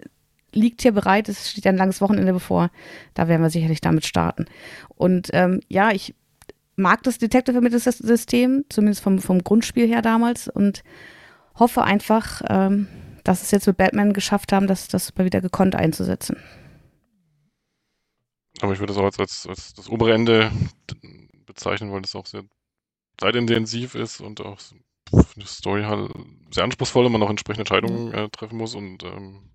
liegt 0.53 0.82
hier 0.82 0.92
bereit, 0.92 1.28
es 1.28 1.51
steht 1.51 1.64
ja 1.64 1.70
ein 1.70 1.76
langes 1.76 2.01
Wochenende 2.01 2.32
bevor. 2.32 2.70
Da 3.14 3.28
werden 3.28 3.42
wir 3.42 3.51
sicherlich 3.51 3.80
damit 3.80 4.05
starten. 4.05 4.46
Und 4.96 5.28
ähm, 5.32 5.61
ja, 5.68 5.90
ich 5.92 6.14
mag 6.76 7.03
das 7.03 7.18
Detective-System, 7.18 8.64
zumindest 8.68 9.03
vom, 9.03 9.18
vom 9.18 9.44
Grundspiel 9.44 9.86
her 9.86 10.03
damals. 10.03 10.48
Und 10.48 10.82
hoffe 11.55 11.82
einfach, 11.82 12.42
ähm, 12.48 12.88
dass 13.24 13.42
es 13.42 13.51
jetzt 13.51 13.66
mit 13.66 13.76
Batman 13.76 14.12
geschafft 14.12 14.53
haben, 14.53 14.66
das, 14.66 14.88
das 14.88 15.14
mal 15.16 15.24
wieder 15.24 15.40
gekonnt 15.40 15.74
einzusetzen. 15.74 16.36
Aber 18.61 18.72
ich 18.72 18.78
würde 18.78 18.92
das 18.92 19.01
auch 19.01 19.05
als, 19.05 19.18
als, 19.18 19.46
als 19.46 19.74
das 19.74 19.88
obere 19.88 20.12
Ende 20.12 20.51
bezeichnen, 21.46 21.92
weil 21.92 22.03
das 22.03 22.14
auch 22.14 22.26
sehr 22.26 22.42
zeitintensiv 23.18 23.94
ist 23.94 24.20
und 24.20 24.40
auch 24.40 24.59
die 25.36 25.46
Story 25.46 25.82
halt 25.82 26.11
sehr 26.51 26.64
anspruchsvoll 26.64 27.07
und 27.07 27.12
man 27.12 27.22
auch 27.22 27.30
entsprechende 27.30 27.62
Entscheidungen 27.62 28.12
äh, 28.12 28.28
treffen 28.30 28.59
muss 28.59 28.74
und 28.74 29.03
ähm, 29.03 29.51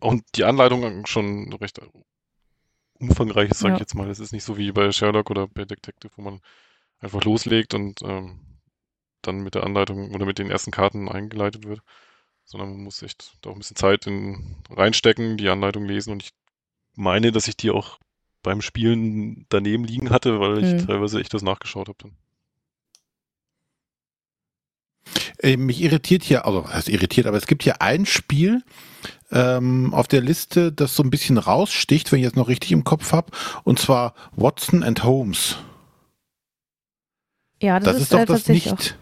auch 0.00 0.14
die 0.34 0.44
Anleitung 0.44 1.06
schon 1.06 1.52
recht 1.54 1.80
umfangreich 3.00 3.50
ist, 3.50 3.60
sage 3.60 3.74
ich 3.74 3.78
Ja. 3.78 3.80
jetzt 3.80 3.94
mal. 3.94 4.08
Es 4.10 4.20
ist 4.20 4.32
nicht 4.32 4.44
so 4.44 4.56
wie 4.58 4.72
bei 4.72 4.90
Sherlock 4.92 5.30
oder 5.30 5.46
bei 5.48 5.64
Detective, 5.64 6.12
wo 6.16 6.22
man 6.22 6.40
einfach 7.00 7.24
loslegt 7.24 7.74
und 7.74 8.02
ähm, 8.02 8.40
dann 9.22 9.40
mit 9.42 9.54
der 9.56 9.64
Anleitung 9.64 10.14
oder 10.14 10.26
mit 10.26 10.38
den 10.38 10.50
ersten 10.50 10.70
Karten 10.72 11.08
eingeleitet 11.08 11.66
wird, 11.66 11.82
sondern 12.44 12.70
man 12.72 12.84
muss 12.84 13.02
echt 13.02 13.36
da 13.42 13.50
auch 13.50 13.54
ein 13.54 13.60
bisschen 13.60 13.76
Zeit 13.76 14.06
in, 14.06 14.56
reinstecken, 14.70 15.36
die 15.38 15.48
Anleitung 15.50 15.86
lesen 15.86 16.12
und 16.12 16.24
ich 16.24 16.32
meine, 16.96 17.32
dass 17.32 17.48
ich 17.48 17.56
die 17.56 17.70
auch 17.70 17.98
beim 18.42 18.62
Spielen 18.62 19.46
daneben 19.50 19.84
liegen 19.84 20.10
hatte, 20.10 20.40
weil 20.40 20.58
ich 20.60 20.70
Hm. 20.70 20.86
teilweise 20.86 21.20
echt 21.20 21.34
das 21.34 21.42
nachgeschaut 21.42 21.88
habe 21.88 21.98
dann. 22.02 22.16
Äh, 25.14 25.27
mich 25.42 25.80
irritiert 25.80 26.22
hier, 26.24 26.44
also 26.46 26.68
heißt 26.68 26.88
irritiert, 26.88 27.26
aber 27.26 27.36
es 27.36 27.46
gibt 27.46 27.62
hier 27.62 27.80
ein 27.80 28.06
Spiel 28.06 28.62
ähm, 29.30 29.94
auf 29.94 30.08
der 30.08 30.20
Liste, 30.20 30.72
das 30.72 30.94
so 30.96 31.02
ein 31.02 31.10
bisschen 31.10 31.38
raussticht, 31.38 32.10
wenn 32.10 32.18
ich 32.18 32.24
jetzt 32.24 32.36
noch 32.36 32.48
richtig 32.48 32.72
im 32.72 32.84
Kopf 32.84 33.12
habe, 33.12 33.30
und 33.64 33.78
zwar 33.78 34.14
Watson 34.32 34.82
and 34.82 35.04
Holmes. 35.04 35.56
Ja, 37.62 37.78
Das, 37.80 37.94
das, 37.94 38.02
ist, 38.02 38.12
doch 38.12 38.18
äh, 38.20 38.26
das 38.26 38.38
tatsächlich 38.40 38.72
auch. 38.72 38.78
nicht, 38.78 38.98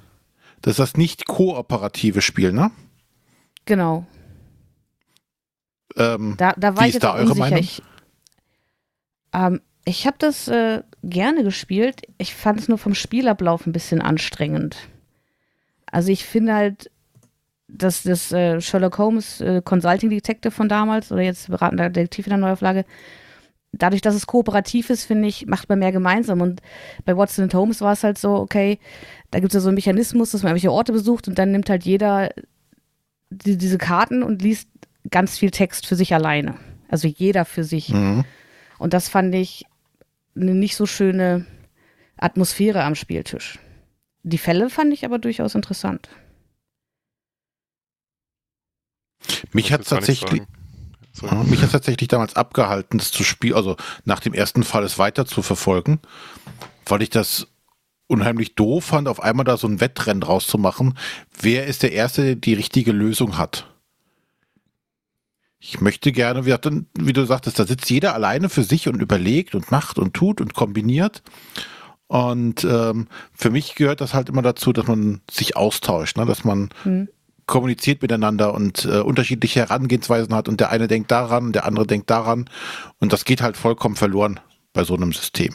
das 0.63 0.73
ist 0.73 0.79
das 0.79 0.97
nicht 0.97 1.27
kooperative 1.27 2.21
Spiel, 2.23 2.53
ne? 2.53 2.71
Genau. 3.65 4.07
Ähm, 5.97 6.35
Da, 6.37 6.53
da 6.57 6.77
war 6.77 6.85
Wie 6.85 6.89
ich 6.89 6.95
ist 6.95 6.95
jetzt 6.95 7.05
da 7.05 7.15
eure 7.15 7.23
unsicher. 7.35 7.39
Meinung? 7.41 7.59
Ich, 7.61 7.83
ähm, 9.33 9.61
ich 9.85 10.07
habe 10.07 10.17
das 10.19 10.49
äh, 10.49 10.83
gerne 11.03 11.45
gespielt. 11.45 12.03
Ich 12.19 12.35
fand 12.35 12.61
es 12.61 12.69
nur 12.69 12.79
vom 12.79 12.95
Spielablauf 12.95 13.67
ein 13.67 13.73
bisschen 13.73 14.03
anstrengend. 14.03 14.77
Also 15.97 16.13
ich 16.13 16.27
finde 16.27 16.53
halt, 16.53 16.91
dass 17.69 18.03
das 18.03 18.31
äh, 18.31 18.61
Sherlock 18.61 18.99
Holmes 18.99 19.41
äh, 19.41 19.63
Consulting 19.65 20.11
Detective 20.11 20.51
von 20.51 20.69
damals 20.69 21.11
oder 21.11 21.23
jetzt 21.23 21.49
beratender 21.49 21.89
Detektiv 21.89 22.27
in 22.27 22.33
der 22.33 22.39
Neuauflage, 22.39 22.85
dadurch, 23.73 24.03
dass 24.03 24.15
es 24.15 24.27
kooperativ 24.27 24.91
ist, 24.91 25.05
finde 25.05 25.27
ich, 25.27 25.47
macht 25.47 25.71
man 25.71 25.79
mehr 25.79 25.93
gemeinsam. 25.93 26.43
Und 26.43 26.61
bei 27.07 27.17
Watson 27.17 27.45
and 27.45 27.55
Holmes 27.55 27.81
war 27.81 27.95
es 27.95 28.05
halt 28.05 28.19
so, 28.19 28.35
okay, 28.35 28.79
da 29.31 29.41
gibt 29.41 29.53
es 29.53 29.55
ja 29.55 29.61
so 29.61 29.69
einen 29.69 29.77
Mechanismus, 29.77 30.33
dass 30.33 30.43
man 30.43 30.51
irgendwelche 30.51 30.71
Orte 30.71 30.93
besucht 30.93 31.29
und 31.29 31.39
dann 31.39 31.51
nimmt 31.51 31.71
halt 31.71 31.87
jeder 31.87 32.29
die, 33.31 33.57
diese 33.57 33.79
Karten 33.79 34.23
und 34.23 34.43
liest 34.43 34.69
ganz 35.09 35.39
viel 35.39 35.51
Text 35.51 35.87
für 35.87 35.97
sich 35.97 36.13
alleine. 36.13 36.57
Also 36.91 37.09
jeder 37.09 37.47
für 37.47 37.65
sich. 37.65 37.89
mhm. 37.89 38.27
Und 38.79 38.93
das 38.93 39.09
fand 39.09 39.35
ich 39.35 39.65
eine 40.37 40.55
nicht 40.55 40.77
so 40.77 40.85
schöne 40.85 41.47
Atmosphäre 42.19 42.85
am 42.85 42.97
Spieltisch. 42.97 43.59
Die 44.29 44.39
Fälle 44.39 44.71
fand 44.71 44.93
ich 44.93 45.05
aber 45.05 45.21
durchaus 45.21 45.55
interessant. 45.55 46.09
Mich 49.53 49.73
hat 49.73 49.87
tatsächlich. 49.87 50.43
Ja, 51.23 51.45
mich 51.45 51.63
hat 51.63 51.71
tatsächlich 51.71 52.09
damals 52.09 52.35
abgehalten, 52.35 52.99
das 52.99 53.13
zu 53.13 53.23
spielen, 53.23 53.55
also 53.55 53.77
nach 54.05 54.19
dem 54.19 54.35
ersten 54.35 54.65
Fall 54.65 54.83
es 54.83 54.99
weiter 54.99 55.27
zu 55.27 55.43
verfolgen, 55.43 56.01
weil 56.87 57.03
ich 57.03 57.11
das 57.11 57.47
unheimlich 58.09 58.57
doof 58.57 58.87
fand, 58.87 59.07
auf 59.07 59.23
einmal 59.23 59.45
da 59.45 59.57
so 59.57 59.69
ein 59.69 59.81
Wettrennen 59.81 60.25
rauszumachen. 60.25 60.99
Wer 61.41 61.67
ist 61.67 61.85
der 61.85 61.93
Erste, 61.93 62.23
der 62.23 62.35
die 62.35 62.55
richtige 62.55 62.91
Lösung 62.91 63.39
hat? 63.39 63.73
Ich 65.61 65.81
möchte 65.81 66.11
gerne, 66.11 66.45
wie 66.45 67.13
du 67.13 67.25
sagtest, 67.25 67.61
da 67.61 67.67
sitzt 67.67 67.89
jeder 67.89 68.13
alleine 68.13 68.49
für 68.49 68.65
sich 68.65 68.89
und 68.89 69.01
überlegt 69.01 69.55
und 69.55 69.71
macht 69.71 69.99
und 69.99 70.15
tut 70.15 70.41
und 70.41 70.53
kombiniert. 70.53 71.23
Und 72.09 72.65
ähm, 72.65 73.09
für 73.33 73.51
mich 73.51 73.75
gehört 73.75 74.01
das 74.01 74.15
halt 74.15 74.29
immer 74.29 74.43
dazu, 74.43 74.73
dass 74.73 74.87
man 74.87 75.21
sich 75.31 75.57
austauscht, 75.57 76.17
ne? 76.17 76.25
dass 76.25 76.45
man 76.45 76.69
Hm. 76.85 77.09
kommuniziert 77.47 78.01
miteinander 78.03 78.55
und 78.55 78.85
äh, 78.85 79.01
unterschiedliche 79.01 79.61
Herangehensweisen 79.61 80.35
hat 80.35 80.49
und 80.49 80.61
der 80.61 80.71
eine 80.71 80.87
denkt 80.87 81.11
daran, 81.11 81.53
der 81.53 81.65
andere 81.65 81.87
denkt 81.87 82.09
daran 82.11 82.49
und 83.01 83.13
das 83.13 83.25
geht 83.25 83.43
halt 83.43 83.57
vollkommen 83.57 83.97
verloren 83.97 84.39
bei 84.73 84.85
so 84.85 84.95
einem 84.95 85.13
System. 85.13 85.55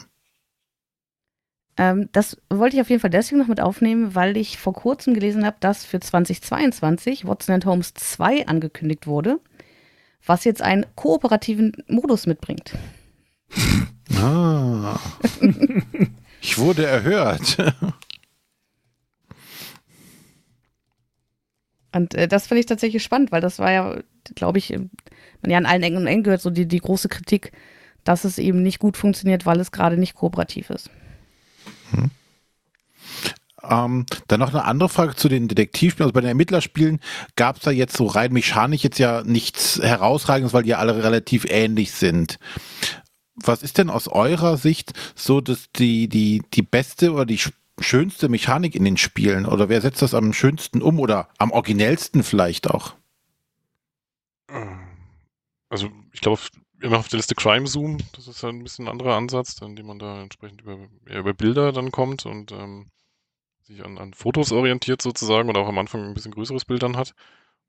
Ähm, 1.78 2.10
das 2.12 2.36
wollte 2.50 2.76
ich 2.76 2.82
auf 2.82 2.90
jeden 2.90 3.00
Fall 3.00 3.08
deswegen 3.10 3.40
noch 3.40 3.48
mit 3.48 3.60
aufnehmen, 3.60 4.14
weil 4.14 4.36
ich 4.36 4.58
vor 4.58 4.74
kurzem 4.74 5.14
gelesen 5.14 5.46
habe, 5.46 5.56
dass 5.60 5.86
für 5.86 6.00
2022 6.00 7.26
Watson 7.26 7.54
and 7.54 7.64
Holmes 7.64 7.94
2 7.94 8.46
angekündigt 8.46 9.06
wurde, 9.06 9.40
was 10.26 10.44
jetzt 10.44 10.60
einen 10.60 10.84
kooperativen 10.96 11.72
Modus 11.88 12.26
mitbringt. 12.26 12.74
Ah. 14.20 15.00
ich 16.42 16.58
wurde 16.58 16.84
erhört. 16.84 17.56
Und 21.94 22.14
äh, 22.14 22.26
das 22.26 22.46
finde 22.46 22.60
ich 22.60 22.66
tatsächlich 22.66 23.02
spannend, 23.02 23.32
weil 23.32 23.40
das 23.40 23.58
war 23.58 23.70
ja, 23.70 24.00
glaube 24.34 24.58
ich, 24.58 24.70
man 24.70 25.50
ja 25.50 25.58
an 25.58 25.66
allen 25.66 25.82
Ecken 25.82 25.98
und 25.98 26.06
Enden 26.06 26.24
gehört, 26.24 26.40
so 26.40 26.50
die, 26.50 26.66
die 26.66 26.80
große 26.80 27.08
Kritik, 27.08 27.52
dass 28.02 28.24
es 28.24 28.38
eben 28.38 28.62
nicht 28.62 28.78
gut 28.78 28.96
funktioniert, 28.96 29.46
weil 29.46 29.60
es 29.60 29.72
gerade 29.72 29.96
nicht 29.98 30.14
kooperativ 30.14 30.70
ist. 30.70 30.90
Hm. 31.90 32.10
Ähm, 33.62 34.06
dann 34.26 34.40
noch 34.40 34.52
eine 34.52 34.64
andere 34.64 34.88
Frage 34.88 35.14
zu 35.14 35.28
den 35.28 35.46
Detektivspielen. 35.46 36.06
Also 36.06 36.14
bei 36.14 36.20
den 36.20 36.28
Ermittlerspielen 36.28 36.98
gab 37.36 37.56
es 37.58 37.62
da 37.62 37.70
jetzt 37.70 37.96
so 37.96 38.06
rein 38.06 38.32
mechanisch 38.32 38.82
jetzt 38.82 38.98
ja 38.98 39.22
nichts 39.22 39.80
herausragendes, 39.80 40.52
weil 40.52 40.64
die 40.64 40.70
ja 40.70 40.78
alle 40.78 41.04
relativ 41.04 41.44
ähnlich 41.48 41.92
sind. 41.92 42.38
Was 43.44 43.62
ist 43.62 43.78
denn 43.78 43.90
aus 43.90 44.08
eurer 44.08 44.56
Sicht 44.56 44.92
so 45.14 45.40
dass 45.40 45.70
die, 45.72 46.08
die, 46.08 46.42
die 46.52 46.62
beste 46.62 47.12
oder 47.12 47.26
die 47.26 47.40
schönste 47.80 48.28
Mechanik 48.28 48.74
in 48.74 48.84
den 48.84 48.96
Spielen? 48.96 49.46
Oder 49.46 49.68
wer 49.68 49.80
setzt 49.80 50.02
das 50.02 50.14
am 50.14 50.32
schönsten 50.32 50.82
um 50.82 50.98
oder 51.00 51.28
am 51.38 51.50
originellsten 51.50 52.22
vielleicht 52.22 52.70
auch? 52.70 52.94
Also 55.68 55.90
ich 56.12 56.20
glaube, 56.20 56.40
immer 56.80 56.98
auf 56.98 57.08
der 57.08 57.18
Liste 57.18 57.34
Crime 57.34 57.66
Zoom, 57.66 57.98
das 58.14 58.28
ist 58.28 58.42
ja 58.42 58.48
ein 58.48 58.62
bisschen 58.62 58.86
ein 58.86 58.92
anderer 58.92 59.16
Ansatz, 59.16 59.60
indem 59.62 59.86
man 59.86 59.98
da 59.98 60.20
entsprechend 60.20 60.62
über, 60.62 60.76
über 61.06 61.32
Bilder 61.32 61.72
dann 61.72 61.90
kommt 61.90 62.26
und 62.26 62.52
ähm, 62.52 62.90
sich 63.62 63.84
an, 63.84 63.98
an 63.98 64.12
Fotos 64.12 64.52
orientiert 64.52 65.00
sozusagen 65.00 65.48
oder 65.48 65.60
auch 65.60 65.68
am 65.68 65.78
Anfang 65.78 66.04
ein 66.04 66.14
bisschen 66.14 66.32
größeres 66.32 66.64
Bild 66.64 66.82
dann 66.82 66.96
hat. 66.96 67.14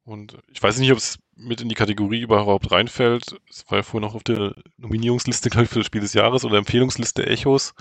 Und 0.06 0.38
ich 0.52 0.62
weiß 0.62 0.80
nicht, 0.80 0.92
ob 0.92 0.98
es 0.98 1.20
mit 1.36 1.62
in 1.62 1.70
die 1.70 1.76
Kategorie 1.76 2.22
überhaupt 2.22 2.72
reinfällt. 2.72 3.40
Es 3.50 3.70
war 3.70 3.80
ja 3.80 3.84
vorhin 3.84 4.08
noch 4.08 4.16
auf 4.16 4.24
der 4.24 4.54
Nominierungsliste, 4.78 5.50
glaube 5.50 5.66
ich, 5.66 5.70
für 5.70 5.80
das 5.80 5.88
Spiel 5.88 6.02
des 6.02 6.14
Jahres 6.14 6.44
oder 6.44 6.58
Empfehlungsliste 6.58 7.26
Echos. 7.26 7.74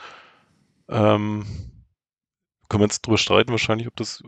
Ähm, 0.88 1.44
können 2.68 2.80
wir 2.80 2.86
jetzt 2.86 3.06
drüber 3.06 3.18
streiten, 3.18 3.50
wahrscheinlich, 3.50 3.88
ob 3.88 3.96
das 3.96 4.22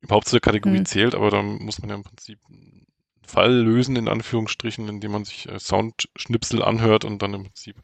überhaupt 0.00 0.26
zu 0.26 0.34
der 0.34 0.40
Kategorie 0.40 0.78
hm. 0.78 0.86
zählt, 0.86 1.14
aber 1.14 1.30
da 1.30 1.42
muss 1.42 1.80
man 1.80 1.90
ja 1.90 1.96
im 1.96 2.02
Prinzip 2.02 2.38
einen 2.48 2.86
Fall 3.24 3.52
lösen, 3.52 3.96
in 3.96 4.08
Anführungsstrichen, 4.08 4.88
indem 4.88 5.12
man 5.12 5.24
sich 5.24 5.48
äh, 5.48 5.58
Soundschnipsel 5.58 6.62
anhört 6.62 7.04
und 7.04 7.22
dann 7.22 7.34
im 7.34 7.44
Prinzip 7.44 7.80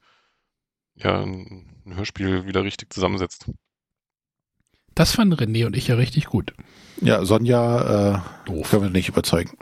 ja 0.97 1.23
ein, 1.23 1.83
ein 1.87 1.97
Hörspiel 1.97 2.47
wieder 2.47 2.65
richtig 2.65 2.93
zusammensetzt. 2.93 3.51
Das 4.95 5.13
fanden 5.13 5.35
René 5.35 5.67
und 5.67 5.77
ich 5.77 5.89
ja 5.89 5.97
richtig 5.97 6.27
gut. 6.27 6.53
Ja, 7.01 7.25
Sonja 7.25 8.15
äh, 8.15 8.19
Doof. 8.47 8.71
können 8.71 8.83
wir 8.83 8.91
nicht 8.91 9.09
überzeugen. 9.09 9.57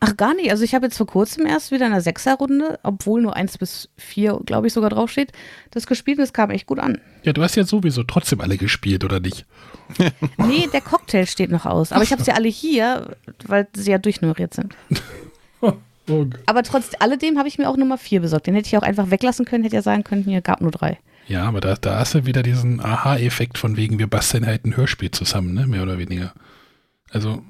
Ach, 0.00 0.16
gar 0.16 0.34
nicht. 0.34 0.50
Also 0.50 0.62
ich 0.62 0.74
habe 0.74 0.86
jetzt 0.86 0.96
vor 0.96 1.06
kurzem 1.06 1.44
erst 1.46 1.72
wieder 1.72 1.86
in 1.86 1.92
einer 1.92 2.00
Sechserrunde, 2.00 2.78
obwohl 2.84 3.20
nur 3.20 3.34
eins 3.34 3.58
bis 3.58 3.88
vier, 3.96 4.38
glaube 4.46 4.68
ich, 4.68 4.72
sogar 4.72 4.90
draufsteht, 4.90 5.32
das 5.72 5.88
gespielt 5.88 6.18
und 6.18 6.24
es 6.24 6.32
kam 6.32 6.50
echt 6.50 6.66
gut 6.66 6.78
an. 6.78 7.00
Ja, 7.24 7.32
du 7.32 7.42
hast 7.42 7.56
ja 7.56 7.64
sowieso 7.64 8.04
trotzdem 8.04 8.40
alle 8.40 8.56
gespielt, 8.58 9.04
oder 9.04 9.18
nicht? 9.18 9.44
nee, 10.38 10.68
der 10.72 10.82
Cocktail 10.82 11.26
steht 11.26 11.50
noch 11.50 11.66
aus. 11.66 11.90
Aber 11.90 12.04
ich 12.04 12.12
habe 12.12 12.22
sie 12.22 12.30
alle 12.30 12.48
hier, 12.48 13.16
weil 13.46 13.66
sie 13.74 13.90
ja 13.90 13.98
durchnummeriert 13.98 14.54
sind. 14.54 14.74
Oh 16.10 16.26
aber 16.46 16.62
trotz 16.62 16.92
alledem 17.00 17.36
habe 17.36 17.48
ich 17.48 17.58
mir 17.58 17.68
auch 17.68 17.76
Nummer 17.76 17.98
vier 17.98 18.20
besorgt. 18.20 18.46
Den 18.46 18.54
hätte 18.54 18.68
ich 18.68 18.78
auch 18.78 18.82
einfach 18.82 19.10
weglassen 19.10 19.44
können, 19.44 19.62
hätte 19.64 19.76
ja 19.76 19.82
sagen 19.82 20.04
können, 20.04 20.22
hier 20.22 20.40
gab 20.40 20.62
nur 20.62 20.70
drei. 20.70 20.98
Ja, 21.28 21.44
aber 21.44 21.60
da, 21.60 21.74
da 21.74 21.98
hast 21.98 22.14
du 22.14 22.26
wieder 22.26 22.42
diesen 22.42 22.80
Aha-Effekt 22.80 23.58
von 23.58 23.76
wegen, 23.76 23.98
wir 23.98 24.06
basteln 24.06 24.46
halt 24.46 24.64
ein 24.64 24.76
Hörspiel 24.76 25.10
zusammen, 25.10 25.52
ne? 25.52 25.66
Mehr 25.66 25.82
oder 25.82 25.98
weniger. 25.98 26.32
Also 27.10 27.42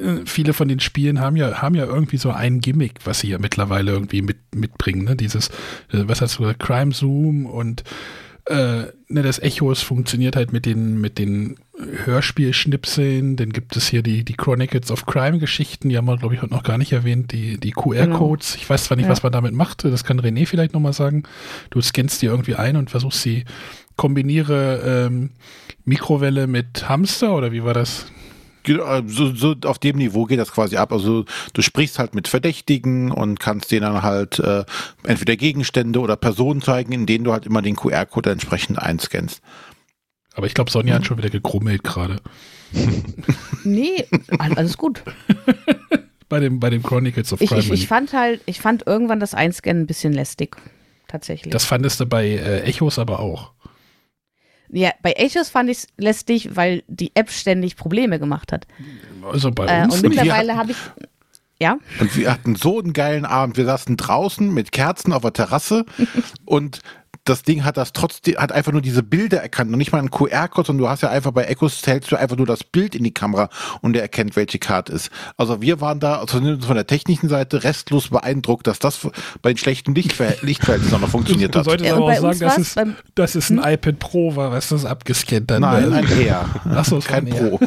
äh, 0.00 0.24
viele 0.24 0.54
von 0.54 0.68
den 0.68 0.80
Spielen 0.80 1.20
haben 1.20 1.36
ja, 1.36 1.62
haben 1.62 1.74
ja 1.74 1.84
irgendwie 1.84 2.16
so 2.16 2.30
ein 2.30 2.60
Gimmick, 2.60 3.00
was 3.04 3.20
sie 3.20 3.28
ja 3.28 3.38
mittlerweile 3.38 3.92
irgendwie 3.92 4.22
mit, 4.22 4.38
mitbringen. 4.54 5.04
Ne? 5.04 5.16
Dieses, 5.16 5.48
äh, 5.92 6.04
was 6.06 6.20
hast 6.20 6.38
du, 6.38 6.52
Crime 6.58 6.92
Zoom 6.92 7.46
und 7.46 7.84
äh, 8.48 8.92
ne, 9.08 9.22
das 9.22 9.38
Echos 9.38 9.82
funktioniert 9.82 10.36
halt 10.36 10.52
mit 10.52 10.66
den, 10.66 11.00
mit 11.00 11.18
den 11.18 11.56
Hörspielschnipseln. 12.04 13.36
Dann 13.36 13.52
gibt 13.52 13.76
es 13.76 13.88
hier 13.88 14.02
die, 14.02 14.24
die 14.24 14.34
Chronicles 14.34 14.90
of 14.90 15.06
Crime 15.06 15.38
Geschichten, 15.38 15.88
die 15.88 15.96
haben 15.96 16.06
wir, 16.06 16.16
glaube 16.16 16.34
ich, 16.34 16.42
heute 16.42 16.54
noch 16.54 16.62
gar 16.62 16.78
nicht 16.78 16.92
erwähnt, 16.92 17.32
die, 17.32 17.58
die 17.58 17.72
QR-Codes. 17.72 18.52
Genau. 18.52 18.62
Ich 18.62 18.70
weiß 18.70 18.84
zwar 18.84 18.96
nicht, 18.96 19.06
ja. 19.06 19.10
was 19.10 19.22
man 19.22 19.32
damit 19.32 19.54
macht, 19.54 19.84
das 19.84 20.04
kann 20.04 20.20
René 20.20 20.46
vielleicht 20.46 20.72
nochmal 20.72 20.92
sagen. 20.92 21.24
Du 21.70 21.80
scannst 21.80 22.22
die 22.22 22.26
irgendwie 22.26 22.54
ein 22.54 22.76
und 22.76 22.90
versuchst 22.90 23.22
sie, 23.22 23.44
kombiniere 23.96 25.08
ähm, 25.08 25.30
Mikrowelle 25.84 26.46
mit 26.46 26.88
Hamster 26.88 27.34
oder 27.34 27.52
wie 27.52 27.64
war 27.64 27.74
das? 27.74 28.06
Äh, 28.68 29.02
so, 29.06 29.34
so 29.34 29.54
auf 29.64 29.78
dem 29.78 29.96
Niveau 29.96 30.24
geht 30.24 30.38
das 30.38 30.52
quasi 30.52 30.76
ab. 30.76 30.92
Also 30.92 31.24
du 31.52 31.62
sprichst 31.62 31.98
halt 31.98 32.14
mit 32.14 32.28
Verdächtigen 32.28 33.10
und 33.10 33.40
kannst 33.40 33.70
denen 33.70 33.82
dann 33.82 34.02
halt 34.02 34.38
äh, 34.38 34.64
entweder 35.04 35.36
Gegenstände 35.36 36.00
oder 36.00 36.16
Personen 36.16 36.62
zeigen, 36.62 36.92
in 36.92 37.06
denen 37.06 37.24
du 37.24 37.32
halt 37.32 37.46
immer 37.46 37.62
den 37.62 37.76
QR-Code 37.76 38.30
entsprechend 38.30 38.78
einscannst. 38.78 39.40
Aber 40.34 40.46
ich 40.46 40.54
glaube, 40.54 40.70
Sonja 40.70 40.94
mhm. 40.94 40.98
hat 40.98 41.06
schon 41.06 41.18
wieder 41.18 41.30
gegrummelt 41.30 41.82
gerade. 41.82 42.20
nee, 43.64 44.04
alles 44.38 44.76
gut. 44.76 45.02
bei 46.28 46.40
dem, 46.40 46.60
bei 46.60 46.70
dem 46.70 46.82
Chronicles 46.82 47.32
of 47.32 47.40
Crime. 47.40 47.60
Ich, 47.60 47.70
ich, 47.70 47.88
fand 47.88 48.12
halt, 48.12 48.40
ich 48.46 48.60
fand 48.60 48.86
irgendwann 48.86 49.20
das 49.20 49.34
Einscannen 49.34 49.82
ein 49.82 49.86
bisschen 49.86 50.12
lästig. 50.12 50.56
Tatsächlich. 51.08 51.52
Das 51.52 51.64
fandest 51.64 52.00
du 52.00 52.06
bei 52.06 52.26
äh, 52.26 52.60
Echos 52.60 52.98
aber 52.98 53.20
auch. 53.20 53.52
Ja, 54.70 54.90
bei 55.02 55.12
Echos 55.12 55.48
fand 55.48 55.70
ich 55.70 55.78
es 55.78 55.86
lästig, 55.96 56.56
weil 56.56 56.82
die 56.88 57.12
App 57.14 57.30
ständig 57.30 57.76
Probleme 57.76 58.18
gemacht 58.18 58.52
hat. 58.52 58.66
Also 59.22 59.50
bei 59.50 59.66
äh, 59.66 59.84
uns. 59.84 59.94
und 59.96 60.02
mittlerweile 60.02 60.56
habe 60.56 60.72
ich. 60.72 60.76
Ja. 61.60 61.78
Und 61.98 62.16
wir 62.16 62.32
hatten 62.32 62.54
so 62.54 62.78
einen 62.78 62.92
geilen 62.92 63.24
Abend. 63.24 63.56
Wir 63.56 63.64
saßen 63.64 63.96
draußen 63.96 64.52
mit 64.52 64.72
Kerzen 64.72 65.12
auf 65.12 65.22
der 65.22 65.32
Terrasse 65.32 65.84
und 66.44 66.80
das 67.28 67.42
Ding 67.42 67.64
hat 67.64 67.76
das 67.76 67.92
trotzdem, 67.92 68.36
hat 68.38 68.52
einfach 68.52 68.72
nur 68.72 68.80
diese 68.80 69.02
Bilder 69.02 69.42
erkannt 69.42 69.70
und 69.70 69.78
nicht 69.78 69.92
mal 69.92 69.98
einen 69.98 70.10
QR-Code, 70.10 70.66
sondern 70.66 70.84
du 70.84 70.88
hast 70.88 71.02
ja 71.02 71.10
einfach 71.10 71.32
bei 71.32 71.44
Echos 71.44 71.86
hältst 71.86 72.10
du 72.10 72.16
einfach 72.16 72.36
nur 72.36 72.46
das 72.46 72.64
Bild 72.64 72.94
in 72.94 73.04
die 73.04 73.12
Kamera 73.12 73.50
und 73.82 73.92
der 73.92 74.02
erkennt, 74.02 74.36
welche 74.36 74.58
Karte 74.58 74.92
ist. 74.92 75.10
Also 75.36 75.60
wir 75.60 75.80
waren 75.80 76.00
da, 76.00 76.24
zumindest 76.26 76.66
von 76.66 76.76
der 76.76 76.86
technischen 76.86 77.28
Seite, 77.28 77.64
restlos 77.64 78.08
beeindruckt, 78.08 78.66
dass 78.66 78.78
das 78.78 79.06
bei 79.42 79.52
den 79.52 79.58
schlechten 79.58 79.94
Lichtver 79.94 80.34
Lichtverhältnissen 80.42 81.00
noch 81.00 81.08
funktioniert 81.08 81.54
du, 81.54 81.58
du 81.58 81.64
solltest 81.64 81.90
aber 81.90 82.04
auch 82.04 82.14
sagen, 82.14 82.38
dass 82.38 82.58
es, 82.58 82.76
dass 83.14 83.34
es 83.34 83.50
ein 83.50 83.62
hm? 83.62 83.72
iPad 83.74 83.98
Pro 83.98 84.36
war, 84.36 84.52
was 84.52 84.68
das 84.68 84.84
abgescannt 84.84 85.52
hat. 85.52 85.60
Nein, 85.60 85.92
ein 85.92 86.08
Air. 86.18 86.46
Achso, 86.64 87.00
kein 87.00 87.26
Pro. 87.26 87.60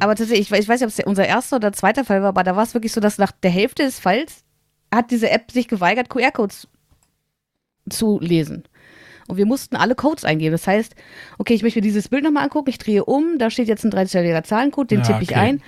Aber 0.00 0.14
tatsächlich, 0.16 0.50
ich, 0.50 0.58
ich 0.58 0.68
weiß 0.68 0.80
nicht, 0.80 0.92
ob 0.92 0.98
es 0.98 1.06
unser 1.06 1.26
erster 1.26 1.56
oder 1.56 1.72
zweiter 1.72 2.04
Fall 2.04 2.22
war, 2.22 2.30
aber 2.30 2.42
da 2.42 2.56
war 2.56 2.64
es 2.64 2.74
wirklich 2.74 2.92
so, 2.92 3.00
dass 3.00 3.18
nach 3.18 3.32
der 3.32 3.50
Hälfte 3.50 3.84
des 3.84 3.98
Falls 3.98 4.44
hat 4.92 5.10
diese 5.10 5.30
App 5.30 5.50
sich 5.52 5.68
geweigert, 5.68 6.08
QR-Codes 6.08 6.66
zu 7.88 8.18
lesen. 8.20 8.64
Und 9.28 9.36
wir 9.36 9.46
mussten 9.46 9.76
alle 9.76 9.94
Codes 9.94 10.24
eingeben. 10.24 10.50
Das 10.50 10.66
heißt, 10.66 10.96
okay, 11.38 11.54
ich 11.54 11.62
möchte 11.62 11.78
mir 11.78 11.84
dieses 11.84 12.08
Bild 12.08 12.24
nochmal 12.24 12.42
angucken, 12.42 12.68
ich 12.68 12.78
drehe 12.78 13.04
um, 13.04 13.38
da 13.38 13.48
steht 13.48 13.68
jetzt 13.68 13.84
ein 13.84 13.92
dreistelliger 13.92 14.42
Zahlencode, 14.42 14.90
den 14.90 15.00
ja, 15.00 15.06
tippe 15.06 15.22
ich 15.22 15.36
ein. 15.36 15.62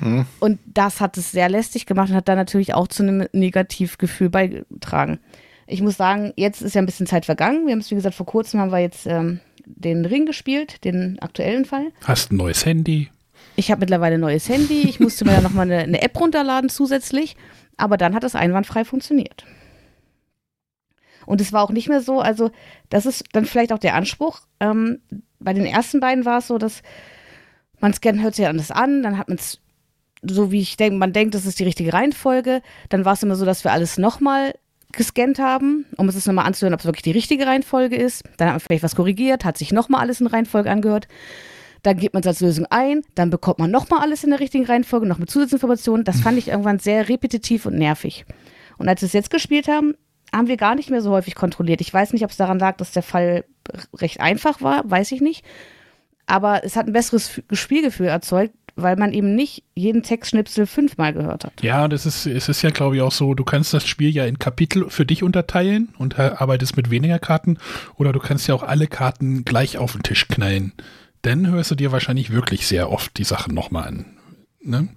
Mhm. 0.00 0.26
Und 0.38 0.60
das 0.66 1.00
hat 1.00 1.18
es 1.18 1.32
sehr 1.32 1.48
lästig 1.48 1.86
gemacht 1.86 2.10
und 2.10 2.14
hat 2.14 2.28
dann 2.28 2.36
natürlich 2.36 2.72
auch 2.74 2.86
zu 2.86 3.02
einem 3.02 3.26
Negativgefühl 3.32 4.30
beigetragen. 4.30 5.18
Ich 5.66 5.82
muss 5.82 5.96
sagen, 5.96 6.32
jetzt 6.36 6.62
ist 6.62 6.74
ja 6.74 6.82
ein 6.82 6.86
bisschen 6.86 7.08
Zeit 7.08 7.26
vergangen. 7.26 7.66
Wir 7.66 7.72
haben 7.72 7.80
es, 7.80 7.90
wie 7.90 7.96
gesagt, 7.96 8.14
vor 8.14 8.26
kurzem 8.26 8.60
haben 8.60 8.70
wir 8.70 8.78
jetzt 8.78 9.06
ähm, 9.06 9.40
den 9.66 10.04
Ring 10.04 10.24
gespielt, 10.24 10.84
den 10.84 11.18
aktuellen 11.18 11.64
Fall. 11.64 11.86
Hast 12.04 12.30
ein 12.30 12.36
neues 12.36 12.64
Handy? 12.64 13.10
Ich 13.60 13.70
habe 13.70 13.80
mittlerweile 13.80 14.14
ein 14.14 14.22
neues 14.22 14.48
Handy. 14.48 14.88
Ich 14.88 15.00
musste 15.00 15.26
mir 15.26 15.32
dann 15.32 15.42
nochmal 15.42 15.70
eine, 15.70 15.80
eine 15.80 16.00
App 16.00 16.18
runterladen 16.18 16.70
zusätzlich. 16.70 17.36
Aber 17.76 17.98
dann 17.98 18.14
hat 18.14 18.24
es 18.24 18.34
einwandfrei 18.34 18.86
funktioniert. 18.86 19.44
Und 21.26 21.42
es 21.42 21.52
war 21.52 21.62
auch 21.62 21.70
nicht 21.70 21.86
mehr 21.86 22.00
so, 22.00 22.20
also 22.20 22.50
das 22.88 23.04
ist 23.04 23.24
dann 23.32 23.44
vielleicht 23.44 23.74
auch 23.74 23.78
der 23.78 23.94
Anspruch. 23.96 24.40
Ähm, 24.60 25.00
bei 25.40 25.52
den 25.52 25.66
ersten 25.66 26.00
beiden 26.00 26.24
war 26.24 26.38
es 26.38 26.46
so, 26.46 26.56
dass 26.56 26.80
man 27.80 27.92
scannt, 27.92 28.22
hört 28.22 28.34
sich 28.34 28.46
anders 28.46 28.70
an, 28.70 29.02
dann 29.02 29.18
hat 29.18 29.28
man 29.28 29.36
es, 29.36 29.60
so 30.22 30.50
wie 30.50 30.62
ich 30.62 30.78
denke, 30.78 30.96
man 30.96 31.12
denkt, 31.12 31.34
das 31.34 31.44
ist 31.44 31.58
die 31.58 31.64
richtige 31.64 31.92
Reihenfolge. 31.92 32.62
Dann 32.88 33.04
war 33.04 33.12
es 33.12 33.22
immer 33.22 33.36
so, 33.36 33.44
dass 33.44 33.62
wir 33.62 33.72
alles 33.72 33.98
nochmal 33.98 34.54
gescannt 34.92 35.38
haben, 35.38 35.84
um 35.98 36.08
es 36.08 36.26
nochmal 36.26 36.46
anzuhören, 36.46 36.72
ob 36.72 36.80
es 36.80 36.86
wirklich 36.86 37.02
die 37.02 37.10
richtige 37.10 37.46
Reihenfolge 37.46 37.96
ist. 37.96 38.24
Dann 38.38 38.48
hat 38.48 38.54
man 38.54 38.60
vielleicht 38.60 38.84
was 38.84 38.96
korrigiert, 38.96 39.44
hat 39.44 39.58
sich 39.58 39.70
nochmal 39.70 40.00
alles 40.00 40.22
in 40.22 40.28
Reihenfolge 40.28 40.70
angehört. 40.70 41.08
Dann 41.82 41.96
gibt 41.96 42.14
man 42.14 42.22
es 42.22 42.26
als 42.26 42.40
Lösung 42.40 42.66
ein, 42.70 43.02
dann 43.14 43.30
bekommt 43.30 43.58
man 43.58 43.70
nochmal 43.70 44.00
alles 44.00 44.24
in 44.24 44.30
der 44.30 44.40
richtigen 44.40 44.66
Reihenfolge, 44.66 45.06
noch 45.06 45.18
mit 45.18 45.30
Zusatzinformationen. 45.30 46.04
Das 46.04 46.20
fand 46.20 46.38
ich 46.38 46.48
irgendwann 46.48 46.78
sehr 46.78 47.08
repetitiv 47.08 47.66
und 47.66 47.76
nervig. 47.76 48.24
Und 48.78 48.88
als 48.88 49.02
wir 49.02 49.06
es 49.06 49.12
jetzt 49.12 49.30
gespielt 49.30 49.68
haben, 49.68 49.94
haben 50.34 50.48
wir 50.48 50.56
gar 50.56 50.74
nicht 50.74 50.90
mehr 50.90 51.02
so 51.02 51.10
häufig 51.10 51.34
kontrolliert. 51.34 51.80
Ich 51.80 51.92
weiß 51.92 52.12
nicht, 52.12 52.24
ob 52.24 52.30
es 52.30 52.36
daran 52.36 52.58
lag, 52.58 52.76
dass 52.76 52.92
der 52.92 53.02
Fall 53.02 53.44
recht 53.94 54.20
einfach 54.20 54.60
war, 54.60 54.88
weiß 54.88 55.12
ich 55.12 55.20
nicht. 55.20 55.44
Aber 56.26 56.64
es 56.64 56.76
hat 56.76 56.86
ein 56.86 56.92
besseres 56.92 57.42
Spielgefühl 57.52 58.06
erzeugt, 58.06 58.54
weil 58.76 58.96
man 58.96 59.12
eben 59.12 59.34
nicht 59.34 59.64
jeden 59.74 60.02
Textschnipsel 60.02 60.66
fünfmal 60.66 61.12
gehört 61.12 61.44
hat. 61.44 61.62
Ja, 61.62 61.88
das 61.88 62.06
ist, 62.06 62.26
es 62.26 62.48
ist 62.48 62.62
ja, 62.62 62.70
glaube 62.70 62.96
ich, 62.96 63.02
auch 63.02 63.12
so, 63.12 63.34
du 63.34 63.44
kannst 63.44 63.74
das 63.74 63.86
Spiel 63.86 64.10
ja 64.10 64.24
in 64.24 64.38
Kapitel 64.38 64.88
für 64.90 65.04
dich 65.04 65.22
unterteilen 65.22 65.92
und 65.98 66.18
äh, 66.18 66.32
arbeitest 66.36 66.76
mit 66.76 66.90
weniger 66.90 67.18
Karten 67.18 67.58
oder 67.96 68.12
du 68.12 68.20
kannst 68.20 68.46
ja 68.48 68.54
auch 68.54 68.62
alle 68.62 68.86
Karten 68.86 69.44
gleich 69.44 69.78
auf 69.78 69.92
den 69.92 70.02
Tisch 70.02 70.28
knallen. 70.28 70.72
Dann 71.22 71.46
hörst 71.50 71.70
du 71.70 71.74
dir 71.74 71.92
wahrscheinlich 71.92 72.30
wirklich 72.30 72.66
sehr 72.66 72.90
oft 72.90 73.16
die 73.18 73.24
Sachen 73.24 73.54
nochmal 73.54 73.88
an. 73.88 74.06
Ne? 74.62 74.88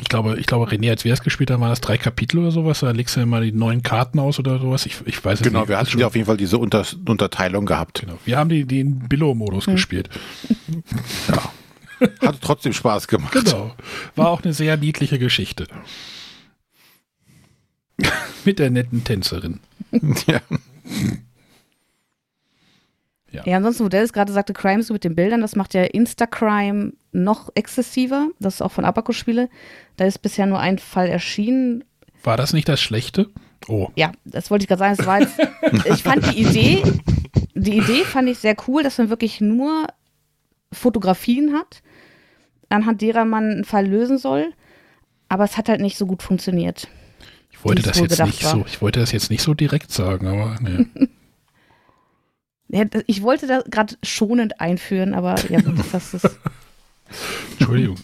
Ich 0.00 0.08
glaube, 0.08 0.36
ich 0.40 0.46
glaube, 0.46 0.68
René, 0.72 0.90
als 0.90 1.04
wir 1.04 1.12
es 1.12 1.22
gespielt 1.22 1.50
haben, 1.52 1.60
waren 1.60 1.70
das 1.70 1.80
drei 1.80 1.96
Kapitel 1.98 2.38
oder 2.40 2.50
sowas. 2.50 2.80
Da 2.80 2.90
legst 2.90 3.14
du 3.14 3.20
ja 3.20 3.26
mal 3.26 3.44
die 3.44 3.52
neuen 3.52 3.82
Karten 3.84 4.18
aus 4.18 4.40
oder 4.40 4.58
sowas. 4.58 4.86
Ich, 4.86 4.96
ich 5.06 5.24
weiß 5.24 5.40
es 5.40 5.46
Genau, 5.46 5.60
nicht. 5.60 5.68
wir 5.68 5.78
hatten 5.78 5.98
ja 5.98 6.06
auf 6.08 6.16
jeden 6.16 6.26
Fall 6.26 6.36
diese 6.36 6.58
Unter 6.58 6.84
Unterteilung 7.06 7.64
gehabt. 7.64 8.00
Genau. 8.00 8.18
Wir 8.24 8.36
haben 8.38 8.48
die, 8.48 8.64
den 8.64 9.08
Billo-Modus 9.08 9.66
Hm. 9.66 9.74
gespielt. 9.74 10.08
Ja. 11.28 11.52
Hat 12.28 12.40
trotzdem 12.40 12.72
Spaß 12.72 13.06
gemacht. 13.06 13.32
Genau. 13.32 13.72
War 14.16 14.28
auch 14.28 14.42
eine 14.42 14.52
sehr 14.52 14.76
niedliche 14.76 15.18
Geschichte. 15.20 15.68
Mit 18.44 18.58
der 18.58 18.70
netten 18.70 19.04
Tänzerin. 19.04 19.60
Ja. 20.26 20.40
Ja, 23.44 23.56
ansonsten, 23.56 23.84
wo 23.84 23.88
Dennis 23.88 24.12
gerade 24.12 24.32
sagte, 24.32 24.52
Crime 24.52 24.82
so 24.82 24.92
mit 24.92 25.04
den 25.04 25.14
Bildern, 25.14 25.40
das 25.40 25.56
macht 25.56 25.74
ja 25.74 25.82
Instacrime 25.82 26.92
noch 27.12 27.50
exzessiver. 27.54 28.28
Das 28.38 28.54
ist 28.54 28.62
auch 28.62 28.72
von 28.72 28.84
Abacus 28.84 29.16
Spiele. 29.16 29.48
Da 29.96 30.04
ist 30.04 30.18
bisher 30.18 30.46
nur 30.46 30.60
ein 30.60 30.78
Fall 30.78 31.08
erschienen. 31.08 31.84
War 32.22 32.36
das 32.36 32.52
nicht 32.52 32.68
das 32.68 32.80
Schlechte? 32.80 33.30
Oh. 33.68 33.88
Ja, 33.96 34.12
das 34.24 34.50
wollte 34.50 34.64
ich 34.64 34.68
gerade 34.68 34.80
sagen. 34.80 34.96
Es 34.98 35.06
war 35.06 35.20
jetzt, 35.20 35.86
ich 35.86 36.02
fand 36.02 36.32
die 36.32 36.42
Idee, 36.42 36.82
die 37.54 37.78
Idee 37.78 38.04
fand 38.04 38.28
ich 38.28 38.38
sehr 38.38 38.56
cool, 38.68 38.82
dass 38.82 38.98
man 38.98 39.10
wirklich 39.10 39.40
nur 39.40 39.86
Fotografien 40.72 41.52
hat, 41.54 41.82
anhand 42.68 43.00
derer 43.02 43.24
man 43.24 43.50
einen 43.50 43.64
Fall 43.64 43.86
lösen 43.86 44.18
soll. 44.18 44.52
Aber 45.28 45.44
es 45.44 45.56
hat 45.56 45.68
halt 45.68 45.80
nicht 45.80 45.96
so 45.96 46.06
gut 46.06 46.22
funktioniert. 46.22 46.88
Ich 47.50 47.64
wollte 47.64 47.82
das 47.82 47.98
jetzt 47.98 48.22
nicht 48.22 48.44
war. 48.44 48.50
so, 48.50 48.64
ich 48.66 48.82
wollte 48.82 49.00
das 49.00 49.12
jetzt 49.12 49.30
nicht 49.30 49.42
so 49.42 49.54
direkt 49.54 49.90
sagen, 49.90 50.26
aber 50.26 50.60
ne. 50.60 50.86
Ja, 52.68 52.84
ich 53.06 53.22
wollte 53.22 53.46
da 53.46 53.62
gerade 53.62 53.96
schonend 54.02 54.60
einführen, 54.60 55.14
aber 55.14 55.36
ja, 55.50 55.60
gut, 55.60 55.74
das 55.92 56.14
ist. 56.14 56.28
Entschuldigung. 57.58 57.98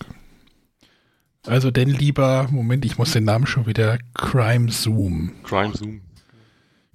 Also 1.46 1.70
denn 1.70 1.88
lieber, 1.88 2.48
Moment, 2.50 2.84
ich 2.84 2.98
muss 2.98 3.12
den 3.12 3.24
Namen 3.24 3.46
schon 3.46 3.66
wieder 3.66 3.98
Crime 4.14 4.70
Zoom. 4.70 5.32
Crime 5.42 5.74
Zoom. 5.74 6.02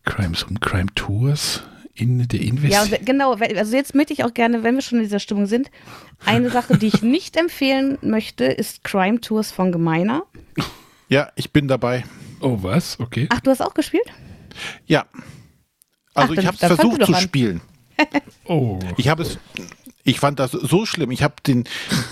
Crime 0.04 0.36
Zoom, 0.36 0.60
Crime 0.60 0.88
Tours 0.94 1.64
in 1.96 2.28
der 2.28 2.40
Ja, 2.42 2.48
Invest. 2.50 2.92
und 3.00 3.06
genau. 3.06 3.34
Also 3.34 3.76
jetzt 3.76 3.96
möchte 3.96 4.14
ich 4.14 4.24
auch 4.24 4.34
gerne, 4.34 4.62
wenn 4.64 4.76
wir 4.76 4.82
schon 4.82 5.00
in 5.00 5.04
dieser 5.06 5.20
Stimmung 5.20 5.48
sind, 5.48 5.72
eine 6.26 6.50
Sache, 6.52 6.78
die 6.78 6.88
ich 6.88 7.02
nicht 7.02 7.36
empfehlen 7.38 7.98
möchte, 8.02 8.46
ist 8.46 8.84
Crime 8.84 9.20
Tours 9.22 9.52
von 9.52 9.72
Gemeiner. 9.72 10.24
ja, 11.10 11.32
ich 11.36 11.52
bin 11.52 11.68
dabei. 11.68 12.04
Oh, 12.42 12.60
was? 12.62 13.00
Okay. 13.00 13.28
Ach, 13.32 13.40
du 13.40 13.50
hast 13.50 13.62
auch 13.62 13.74
gespielt? 13.74 14.06
Ja. 14.86 15.06
Also 16.16 16.34
Ach, 16.34 16.38
ich 16.40 16.48
habe 16.48 16.58
es 16.60 16.76
versucht 16.76 17.06
zu 17.06 17.14
an. 17.14 17.22
spielen. 17.22 17.62
Oh. 18.48 18.78
Ich 18.98 19.08
habe 19.08 19.24
es, 19.24 19.40
ich 20.04 20.20
fand 20.20 20.38
das 20.40 20.52
so 20.52 20.86
schlimm. 20.86 21.12
Ich 21.12 21.24
habe 21.24 21.36
den, 21.48 21.64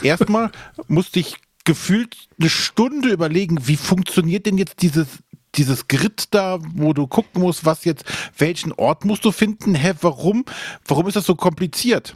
erstmal 0.02 0.50
musste 0.88 1.20
ich 1.20 1.36
gefühlt 1.66 2.16
eine 2.40 2.50
Stunde 2.50 3.10
überlegen, 3.10 3.68
wie 3.68 3.76
funktioniert 3.76 4.46
denn 4.46 4.58
jetzt 4.58 4.82
dieses, 4.82 5.08
dieses 5.56 5.88
Grid 5.88 6.28
da, 6.32 6.60
wo 6.74 6.94
du 6.94 7.06
gucken 7.06 7.42
musst, 7.42 7.66
was 7.66 7.86
jetzt, 7.86 8.06
welchen 8.38 8.72
Ort 8.72 9.06
musst 9.06 9.26
du 9.26 9.32
finden? 9.32 9.76
Hä, 9.76 9.94
warum? 10.02 10.46
Warum 10.88 11.08
ist 11.08 11.16
das 11.16 11.26
so 11.26 11.36
kompliziert? 11.36 12.16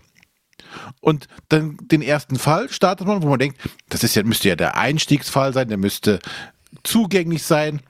Und 1.02 1.28
dann 1.50 1.78
den 1.82 2.02
ersten 2.02 2.38
Fall 2.38 2.70
startet 2.70 3.06
man, 3.08 3.22
wo 3.22 3.28
man 3.28 3.40
denkt, 3.40 3.60
das 3.90 4.04
ist 4.04 4.16
ja, 4.16 4.24
müsste 4.24 4.50
ja 4.50 4.56
der 4.56 4.78
Einstiegsfall 4.78 5.54
sein, 5.54 5.68
der 5.70 5.78
müsste 5.78 6.20
zugänglich 6.84 7.44
sein. 7.44 7.82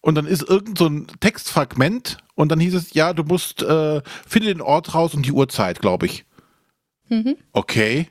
Und 0.00 0.14
dann 0.14 0.26
ist 0.26 0.48
irgend 0.48 0.78
so 0.78 0.86
ein 0.86 1.06
Textfragment 1.20 2.18
und 2.34 2.52
dann 2.52 2.60
hieß 2.60 2.74
es, 2.74 2.94
ja, 2.94 3.12
du 3.12 3.24
musst, 3.24 3.62
äh, 3.62 4.00
finde 4.26 4.48
den 4.48 4.60
Ort 4.60 4.94
raus 4.94 5.14
und 5.14 5.26
die 5.26 5.32
Uhrzeit, 5.32 5.80
glaube 5.80 6.06
ich. 6.06 6.24
Okay. 7.52 8.08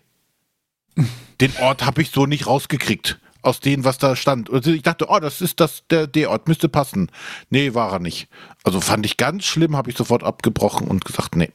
Den 1.39 1.53
Ort 1.61 1.85
habe 1.85 2.01
ich 2.01 2.11
so 2.11 2.25
nicht 2.25 2.47
rausgekriegt. 2.47 3.19
Aus 3.43 3.59
dem, 3.61 3.85
was 3.85 3.97
da 3.97 4.15
stand. 4.17 4.49
Und 4.49 4.67
ich 4.67 4.81
dachte, 4.81 5.05
oh, 5.07 5.19
das 5.19 5.41
ist 5.41 5.61
das, 5.61 5.83
der, 5.89 6.07
der 6.07 6.31
Ort 6.31 6.49
müsste 6.49 6.67
passen. 6.67 7.09
Nee, 7.49 7.73
war 7.73 7.93
er 7.93 7.99
nicht. 7.99 8.27
Also 8.63 8.81
fand 8.81 9.05
ich 9.05 9.15
ganz 9.15 9.45
schlimm, 9.45 9.77
habe 9.77 9.89
ich 9.89 9.95
sofort 9.95 10.23
abgebrochen 10.23 10.87
und 10.87 11.05
gesagt, 11.05 11.37
nee. 11.37 11.51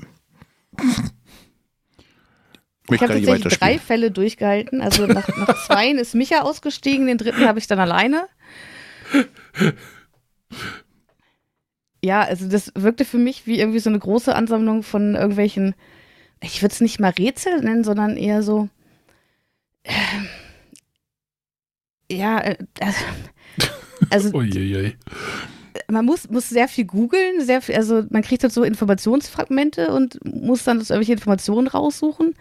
Ich 2.90 3.02
habe 3.02 3.14
tatsächlich 3.14 3.58
drei. 3.58 3.78
Fälle 3.78 4.10
durchgehalten. 4.10 4.80
Also 4.80 5.06
nach, 5.06 5.28
nach 5.36 5.66
zweien 5.66 5.98
ist 5.98 6.14
Micha 6.14 6.40
ausgestiegen, 6.40 7.06
den 7.06 7.18
dritten 7.18 7.46
habe 7.46 7.58
ich 7.58 7.66
dann 7.66 7.80
alleine. 7.80 8.26
Ja, 12.04 12.22
also 12.22 12.48
das 12.48 12.72
wirkte 12.74 13.04
für 13.04 13.18
mich 13.18 13.46
wie 13.46 13.58
irgendwie 13.60 13.78
so 13.78 13.90
eine 13.90 13.98
große 13.98 14.34
Ansammlung 14.34 14.82
von 14.82 15.14
irgendwelchen, 15.14 15.74
ich 16.40 16.62
würde 16.62 16.72
es 16.72 16.80
nicht 16.80 16.98
mal 17.00 17.10
Rätsel 17.10 17.60
nennen, 17.60 17.84
sondern 17.84 18.16
eher 18.16 18.42
so, 18.42 18.68
äh, 19.84 19.92
ja, 22.10 22.40
äh, 22.40 22.56
also 24.10 24.32
Uiuiui. 24.34 24.96
man 25.88 26.04
muss, 26.04 26.28
muss 26.28 26.48
sehr 26.48 26.68
viel 26.68 26.84
googeln, 26.86 27.44
sehr 27.44 27.62
viel, 27.62 27.76
also 27.76 28.04
man 28.10 28.22
kriegt 28.22 28.42
halt 28.42 28.52
so 28.52 28.64
Informationsfragmente 28.64 29.92
und 29.92 30.18
muss 30.24 30.64
dann 30.64 30.78
irgendwelche 30.78 31.12
Informationen 31.12 31.68
raussuchen. 31.68 32.34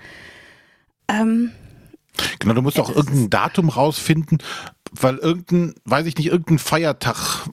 Ähm, 1.08 1.52
Genau, 2.40 2.54
du 2.54 2.62
musst 2.62 2.78
Ja, 2.78 2.84
auch 2.84 2.90
irgendein 2.94 3.30
Datum 3.30 3.70
rausfinden, 3.70 4.40
weil 4.92 5.18
irgendein, 5.18 5.74
weiß 5.86 6.06
ich 6.08 6.18
nicht, 6.18 6.28
irgendein 6.28 6.60
Feiertag 6.60 7.48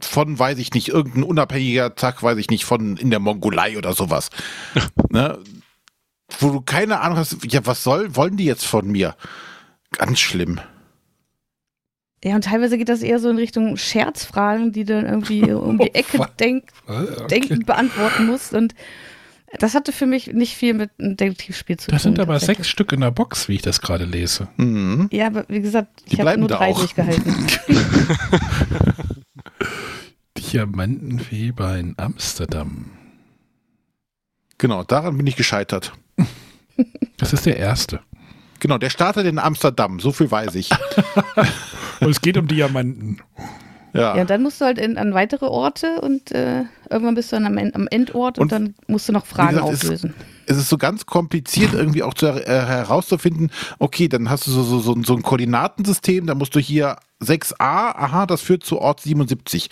von, 0.00 0.38
weiß 0.38 0.58
ich 0.58 0.72
nicht, 0.74 0.88
irgendein 0.88 1.24
unabhängiger 1.24 1.94
Tag, 1.94 2.22
weiß 2.22 2.38
ich 2.38 2.50
nicht, 2.50 2.64
von 2.64 2.96
in 2.96 3.10
der 3.10 3.18
Mongolei 3.20 3.76
oder 3.78 3.92
sowas. 3.94 4.30
ne? 5.10 5.38
Wo 6.38 6.50
du 6.50 6.60
keine 6.60 7.00
Ahnung 7.00 7.18
hast, 7.18 7.38
ja, 7.50 7.64
was 7.66 7.82
soll, 7.82 8.14
wollen 8.14 8.36
die 8.36 8.44
jetzt 8.44 8.66
von 8.66 8.86
mir? 8.90 9.16
Ganz 9.92 10.20
schlimm. 10.20 10.60
ja, 12.22 12.34
und 12.34 12.44
teilweise 12.44 12.76
geht 12.78 12.88
das 12.90 13.02
eher 13.02 13.18
so 13.18 13.30
in 13.30 13.38
Richtung 13.38 13.76
Scherzfragen, 13.76 14.72
die 14.72 14.84
du 14.84 14.94
dann 15.00 15.06
irgendwie 15.06 15.50
um 15.52 15.78
die 15.78 15.88
Oh, 15.90 15.94
Ecke 15.94 16.18
fuck. 16.18 16.36
denk, 16.36 16.64
okay. 16.86 17.26
denkend 17.30 17.66
beantworten 17.66 18.26
musst. 18.26 18.52
Und 18.54 18.74
das 19.58 19.74
hatte 19.74 19.92
für 19.92 20.04
mich 20.04 20.26
nicht 20.34 20.54
viel 20.54 20.74
mit 20.74 20.90
einem 20.98 21.16
Detektivspiel 21.16 21.78
zu 21.78 21.86
tun. 21.86 21.94
Das 21.94 22.02
sind 22.02 22.18
aber 22.20 22.38
sechs 22.38 22.68
Stück 22.68 22.92
in 22.92 23.00
der 23.00 23.10
Box, 23.10 23.48
wie 23.48 23.54
ich 23.54 23.62
das 23.62 23.80
gerade 23.80 24.04
lese. 24.04 24.48
Mhm. 24.58 25.08
Ja, 25.10 25.28
aber 25.28 25.46
wie 25.48 25.62
gesagt, 25.62 26.02
Die 26.10 26.14
ich 26.14 26.20
habe 26.20 26.36
nur 26.36 26.48
drei 26.48 26.70
auch. 26.72 26.78
durchgehalten. 26.78 27.46
Diamantenweber 30.36 31.76
in 31.78 31.94
Amsterdam. 31.96 32.86
Genau, 34.58 34.82
daran 34.84 35.16
bin 35.16 35.26
ich 35.26 35.36
gescheitert. 35.36 35.92
Das 37.16 37.32
ist 37.32 37.46
der 37.46 37.56
erste. 37.56 38.00
Genau, 38.60 38.78
der 38.78 38.90
startet 38.90 39.26
in 39.26 39.38
Amsterdam, 39.38 40.00
so 40.00 40.12
viel 40.12 40.30
weiß 40.30 40.54
ich. 40.56 40.70
Und 42.00 42.10
es 42.10 42.20
geht 42.20 42.36
um 42.36 42.46
Diamanten. 42.48 43.20
Ja. 43.92 44.16
Ja, 44.16 44.24
dann 44.24 44.42
musst 44.42 44.60
du 44.60 44.64
halt 44.64 44.78
in, 44.78 44.98
an 44.98 45.14
weitere 45.14 45.46
Orte 45.46 46.00
und 46.02 46.30
äh, 46.30 46.64
irgendwann 46.90 47.14
bist 47.14 47.32
du 47.32 47.36
dann 47.36 47.46
am, 47.46 47.56
End, 47.56 47.74
am 47.74 47.88
Endort 47.88 48.38
und, 48.38 48.42
Und 48.44 48.52
dann 48.52 48.74
musst 48.86 49.08
du 49.08 49.12
noch 49.12 49.24
Fragen 49.26 49.56
gesagt, 49.56 49.72
es- 49.72 49.84
auflösen. 49.84 50.14
es 50.18 50.24
ist 50.56 50.68
so 50.68 50.78
ganz 50.78 51.04
kompliziert 51.06 51.74
irgendwie 51.74 52.02
auch 52.02 52.14
zu, 52.14 52.26
äh, 52.26 52.46
herauszufinden, 52.46 53.50
okay, 53.78 54.08
dann 54.08 54.30
hast 54.30 54.46
du 54.46 54.50
so, 54.50 54.62
so, 54.62 54.78
so, 54.80 54.96
so 55.02 55.14
ein 55.14 55.22
Koordinatensystem, 55.22 56.26
da 56.26 56.34
musst 56.34 56.54
du 56.54 56.60
hier 56.60 56.96
6a, 57.22 57.54
aha, 57.58 58.26
das 58.26 58.40
führt 58.40 58.64
zu 58.64 58.78
Ort 58.78 59.00
77. 59.00 59.68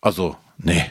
Also, 0.00 0.36
nee. 0.58 0.84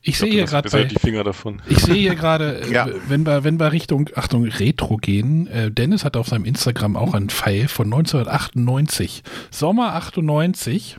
Ich, 0.00 0.10
Ich 0.10 0.18
sehe 0.20 0.30
hier 0.30 0.44
gerade 0.44 0.70
bei, 0.70 0.84
die 0.84 0.94
Finger 0.98 1.24
davon. 1.24 1.60
ich 1.68 1.80
sehe 1.80 1.96
hier 1.96 2.14
gerade, 2.14 2.60
äh, 2.62 2.72
Ja. 2.72 2.88
wenn 3.08 3.26
wir, 3.26 3.42
wenn 3.44 3.58
wir 3.58 3.72
Richtung, 3.72 4.08
Achtung, 4.14 4.44
Retro 4.44 4.96
gehen, 4.96 5.48
äh, 5.48 5.70
Dennis 5.70 6.04
hat 6.04 6.16
auf 6.16 6.28
seinem 6.28 6.44
Instagram 6.44 6.96
auch 6.96 7.14
einen 7.14 7.30
Pfeil 7.30 7.68
von 7.68 7.86
1998. 7.86 9.22
Sommer 9.50 9.94
98. 9.94 10.98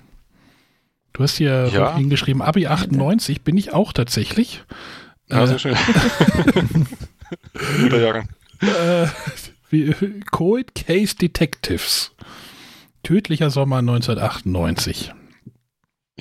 Du 1.14 1.23
hast 1.23 1.38
hier 1.38 1.69
Ja. 1.73 1.95
hingeschrieben, 1.95 2.41
Abi 2.41 2.68
98 2.68 3.41
bin 3.44 3.57
ich 3.57 3.73
auch 3.73 3.94
tatsächlich. 3.94 4.64
Ja, 5.30 5.45
sehr 5.48 5.60
schön. 5.60 5.76
Guter 7.81 7.99
Jahrgang. 8.02 8.30
äh, 8.61 9.07
wie, 9.69 9.94
Cold 10.31 10.76
Case 10.76 11.15
Detectives. 11.15 12.11
Tödlicher 13.03 13.49
Sommer 13.49 13.77
1998. 13.77 15.14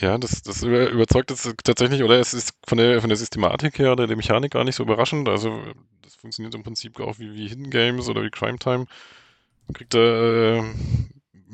Ja, 0.01 0.17
das, 0.17 0.43
das 0.43 0.63
über, 0.63 0.89
überzeugt 0.91 1.31
jetzt 1.31 1.53
tatsächlich, 1.65 2.03
oder 2.05 2.21
es 2.21 2.33
ist 2.35 2.53
von 2.67 2.79
der, 2.79 3.01
von 3.01 3.09
der 3.09 3.17
Systematik 3.17 3.79
her 3.81 3.93
oder 3.93 4.07
der 4.07 4.17
Mechanik 4.17 4.53
gar 4.53 4.63
nicht 4.65 4.77
so 4.77 4.85
überraschend. 4.85 5.29
Also 5.29 5.61
das 6.03 6.15
funktioniert 6.15 6.55
im 6.55 6.63
Prinzip 6.63 7.01
auch 7.01 7.19
wie, 7.19 7.35
wie 7.35 7.49
Hidden 7.49 7.71
Games 7.71 8.09
oder 8.09 8.23
wie 8.23 8.31
Crime 8.31 8.59
Time. 8.59 8.87
Man 9.67 9.75
kriegt 9.75 9.95
da, 9.95 9.99
äh, 10.59 10.63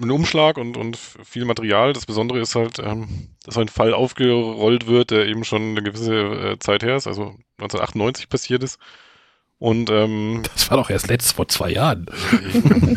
ein 0.01 0.11
Umschlag 0.11 0.59
und, 0.59 0.77
und 0.77 0.97
viel 0.97 1.45
Material. 1.45 1.93
Das 1.93 2.07
Besondere 2.07 2.41
ist 2.41 2.55
halt, 2.55 2.79
ähm, 2.79 3.29
dass 3.45 3.59
ein 3.59 3.69
Fall 3.69 3.95
aufgerollt 3.95 4.87
wird, 4.87 5.11
der 5.11 5.27
eben 5.27 5.45
schon 5.45 5.71
eine 5.71 5.83
gewisse 5.83 6.15
äh, 6.15 6.59
Zeit 6.59 6.83
her 6.83 6.97
ist, 6.97 7.07
also 7.07 7.37
1998 7.59 8.29
passiert 8.29 8.62
ist. 8.62 8.79
Und 9.59 9.91
ähm, 9.91 10.43
Das 10.55 10.71
war 10.71 10.79
doch 10.79 10.91
erst 10.91 11.09
letzt 11.09 11.35
vor 11.35 11.49
zwei 11.49 11.71
Jahren. 11.71 12.07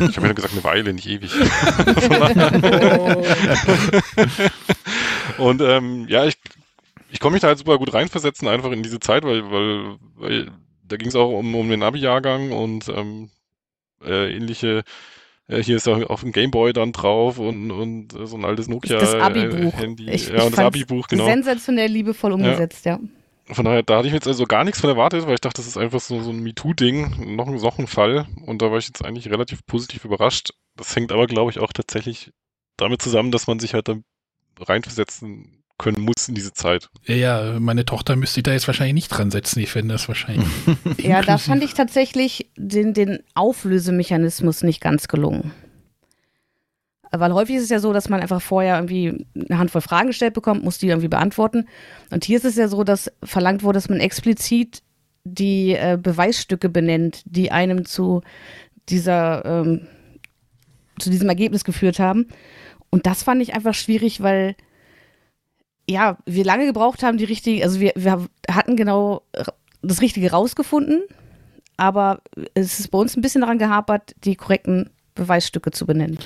ich 0.08 0.16
habe 0.16 0.26
ja 0.26 0.32
gesagt, 0.32 0.54
eine 0.54 0.64
Weile, 0.64 0.92
nicht 0.92 1.08
ewig. 1.08 1.30
und 5.38 5.60
ähm, 5.62 6.06
ja, 6.08 6.24
ich, 6.24 6.36
ich 7.10 7.20
konnte 7.20 7.34
mich 7.34 7.42
da 7.42 7.48
halt 7.48 7.58
super 7.58 7.78
gut 7.78 7.94
reinversetzen, 7.94 8.48
einfach 8.48 8.72
in 8.72 8.82
diese 8.82 9.00
Zeit, 9.00 9.24
weil, 9.24 9.50
weil, 9.50 9.96
weil 10.16 10.50
da 10.82 10.96
ging 10.96 11.08
es 11.08 11.14
auch 11.14 11.30
um, 11.30 11.54
um 11.54 11.70
den 11.70 11.82
Abi-Jahrgang 11.82 12.52
und 12.52 12.88
ähm, 12.88 13.30
äh, 14.04 14.34
ähnliche 14.34 14.84
äh, 15.48 15.62
hier 15.62 15.76
ist 15.76 15.88
auch 15.88 16.00
auf 16.08 16.20
dem 16.20 16.32
Gameboy 16.32 16.72
dann 16.72 16.92
drauf 16.92 17.38
und, 17.38 17.70
und 17.70 18.12
so 18.12 18.36
ein 18.36 18.44
altes 18.44 18.68
Nokia 18.68 18.98
Das 18.98 19.14
Abi-Buch. 19.14 19.74
äh, 19.80 20.36
ja, 20.36 20.42
und 20.44 20.52
das 20.52 20.58
Abi-Buch, 20.58 21.08
genau. 21.08 21.26
Sensationell 21.26 21.90
liebevoll 21.90 22.32
umgesetzt, 22.32 22.84
ja. 22.86 22.98
Von 23.50 23.64
daher, 23.64 23.82
da 23.82 23.96
hatte 23.96 24.06
ich 24.08 24.12
mir 24.12 24.18
jetzt 24.18 24.28
also 24.28 24.44
gar 24.44 24.62
nichts 24.64 24.80
von 24.80 24.90
erwartet, 24.90 25.26
weil 25.26 25.32
ich 25.34 25.40
dachte, 25.40 25.56
das 25.62 25.66
ist 25.66 25.78
einfach 25.78 26.00
so, 26.00 26.20
so 26.20 26.30
ein 26.30 26.40
MeToo-Ding, 26.42 27.34
noch, 27.34 27.46
ein- 27.48 27.54
noch 27.56 27.78
ein 27.78 27.86
Fall. 27.86 28.26
Und 28.44 28.60
da 28.60 28.70
war 28.70 28.76
ich 28.76 28.86
jetzt 28.88 29.02
eigentlich 29.02 29.30
relativ 29.30 29.64
positiv 29.64 30.04
überrascht. 30.04 30.50
Das 30.76 30.94
hängt 30.94 31.12
aber, 31.12 31.26
glaube 31.26 31.50
ich, 31.50 31.58
auch 31.58 31.72
tatsächlich 31.72 32.30
damit 32.76 33.00
zusammen, 33.00 33.30
dass 33.30 33.46
man 33.46 33.58
sich 33.58 33.72
halt 33.72 33.88
da 33.88 33.96
reinversetzen 34.60 35.57
können 35.78 36.02
muss 36.02 36.28
in 36.28 36.34
diese 36.34 36.52
Zeit. 36.52 36.90
Ja, 37.04 37.14
ja, 37.14 37.60
meine 37.60 37.84
Tochter 37.84 38.16
müsste 38.16 38.42
da 38.42 38.52
jetzt 38.52 38.66
wahrscheinlich 38.66 38.94
nicht 38.94 39.08
dran 39.08 39.30
setzen. 39.30 39.60
Ich 39.60 39.70
fände 39.70 39.94
das 39.94 40.08
wahrscheinlich. 40.08 40.48
Ja, 40.98 41.22
da 41.22 41.38
fand 41.38 41.62
ich 41.62 41.74
tatsächlich 41.74 42.50
den, 42.56 42.92
den 42.92 43.20
Auflösemechanismus 43.34 44.62
nicht 44.62 44.80
ganz 44.80 45.08
gelungen. 45.08 45.52
Weil 47.10 47.32
häufig 47.32 47.56
ist 47.56 47.64
es 47.64 47.70
ja 47.70 47.78
so, 47.78 47.92
dass 47.92 48.08
man 48.08 48.20
einfach 48.20 48.42
vorher 48.42 48.76
irgendwie 48.76 49.24
eine 49.34 49.58
Handvoll 49.58 49.80
Fragen 49.80 50.08
gestellt 50.08 50.34
bekommt, 50.34 50.64
muss 50.64 50.78
die 50.78 50.88
irgendwie 50.88 51.08
beantworten. 51.08 51.66
Und 52.10 52.24
hier 52.24 52.36
ist 52.36 52.44
es 52.44 52.56
ja 52.56 52.68
so, 52.68 52.84
dass 52.84 53.10
verlangt 53.22 53.62
wurde, 53.62 53.78
dass 53.78 53.88
man 53.88 54.00
explizit 54.00 54.82
die 55.24 55.72
äh, 55.72 55.98
Beweisstücke 56.00 56.68
benennt, 56.68 57.22
die 57.24 57.50
einem 57.50 57.84
zu 57.86 58.22
dieser, 58.88 59.44
ähm, 59.44 59.86
zu 60.98 61.10
diesem 61.10 61.28
Ergebnis 61.28 61.64
geführt 61.64 61.98
haben. 61.98 62.26
Und 62.90 63.06
das 63.06 63.22
fand 63.22 63.40
ich 63.42 63.54
einfach 63.54 63.74
schwierig, 63.74 64.22
weil 64.22 64.54
ja, 65.88 66.18
wir 66.26 66.44
lange 66.44 66.66
gebraucht 66.66 67.02
haben, 67.02 67.18
die 67.18 67.24
richtige, 67.24 67.64
also 67.64 67.80
wir, 67.80 67.92
wir 67.96 68.28
hatten 68.50 68.76
genau 68.76 69.22
das 69.82 70.00
Richtige 70.00 70.30
rausgefunden, 70.30 71.02
aber 71.76 72.20
es 72.54 72.78
ist 72.78 72.90
bei 72.90 72.98
uns 72.98 73.16
ein 73.16 73.22
bisschen 73.22 73.40
daran 73.40 73.58
gehapert, 73.58 74.14
die 74.24 74.36
korrekten 74.36 74.90
Beweisstücke 75.14 75.70
zu 75.70 75.86
benennen. 75.86 76.18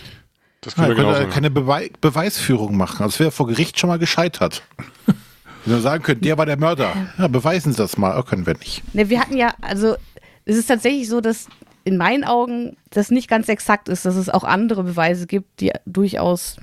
Das 0.63 0.77
Ja, 0.77 0.87
können 0.87 0.99
ihr 0.99 1.07
wir 1.07 1.21
ja 1.23 1.27
keine 1.27 1.51
Bewei 1.51 1.91
Beweisführung 2.01 2.77
machen. 2.77 3.05
Das 3.05 3.19
wäre 3.19 3.31
vor 3.31 3.47
Gericht 3.47 3.79
schon 3.79 3.89
mal 3.89 3.99
gescheitert. 3.99 4.63
Wenn 5.65 5.75
wir 5.77 5.81
sagen 5.81 6.03
könnten, 6.03 6.25
der 6.25 6.39
war 6.39 6.47
der 6.47 6.59
Mörder. 6.59 6.93
Ja, 7.19 7.29
beweisen 7.29 7.73
Sie 7.73 7.79
das 7.79 7.97
mal. 7.97 8.19
Oh, 8.19 8.23
können 8.23 8.47
wir 8.47 8.57
nicht. 8.59 8.83
Ne, 8.95 9.09
wir 9.09 9.21
hatten 9.21 9.37
ja, 9.37 9.55
also 9.61 9.97
es 10.45 10.57
ist 10.57 10.67
tatsächlich 10.67 11.09
so, 11.09 11.21
dass 11.21 11.47
in 11.85 11.97
meinen 11.97 12.25
Augen 12.25 12.77
das 12.91 13.11
nicht 13.11 13.29
ganz 13.29 13.49
exakt 13.49 13.89
ist, 13.89 14.05
dass 14.05 14.17
es 14.17 14.29
auch 14.29 14.45
andere 14.45 14.83
Beweise 14.83 15.27
gibt, 15.27 15.61
die 15.61 15.73
durchaus 15.85 16.57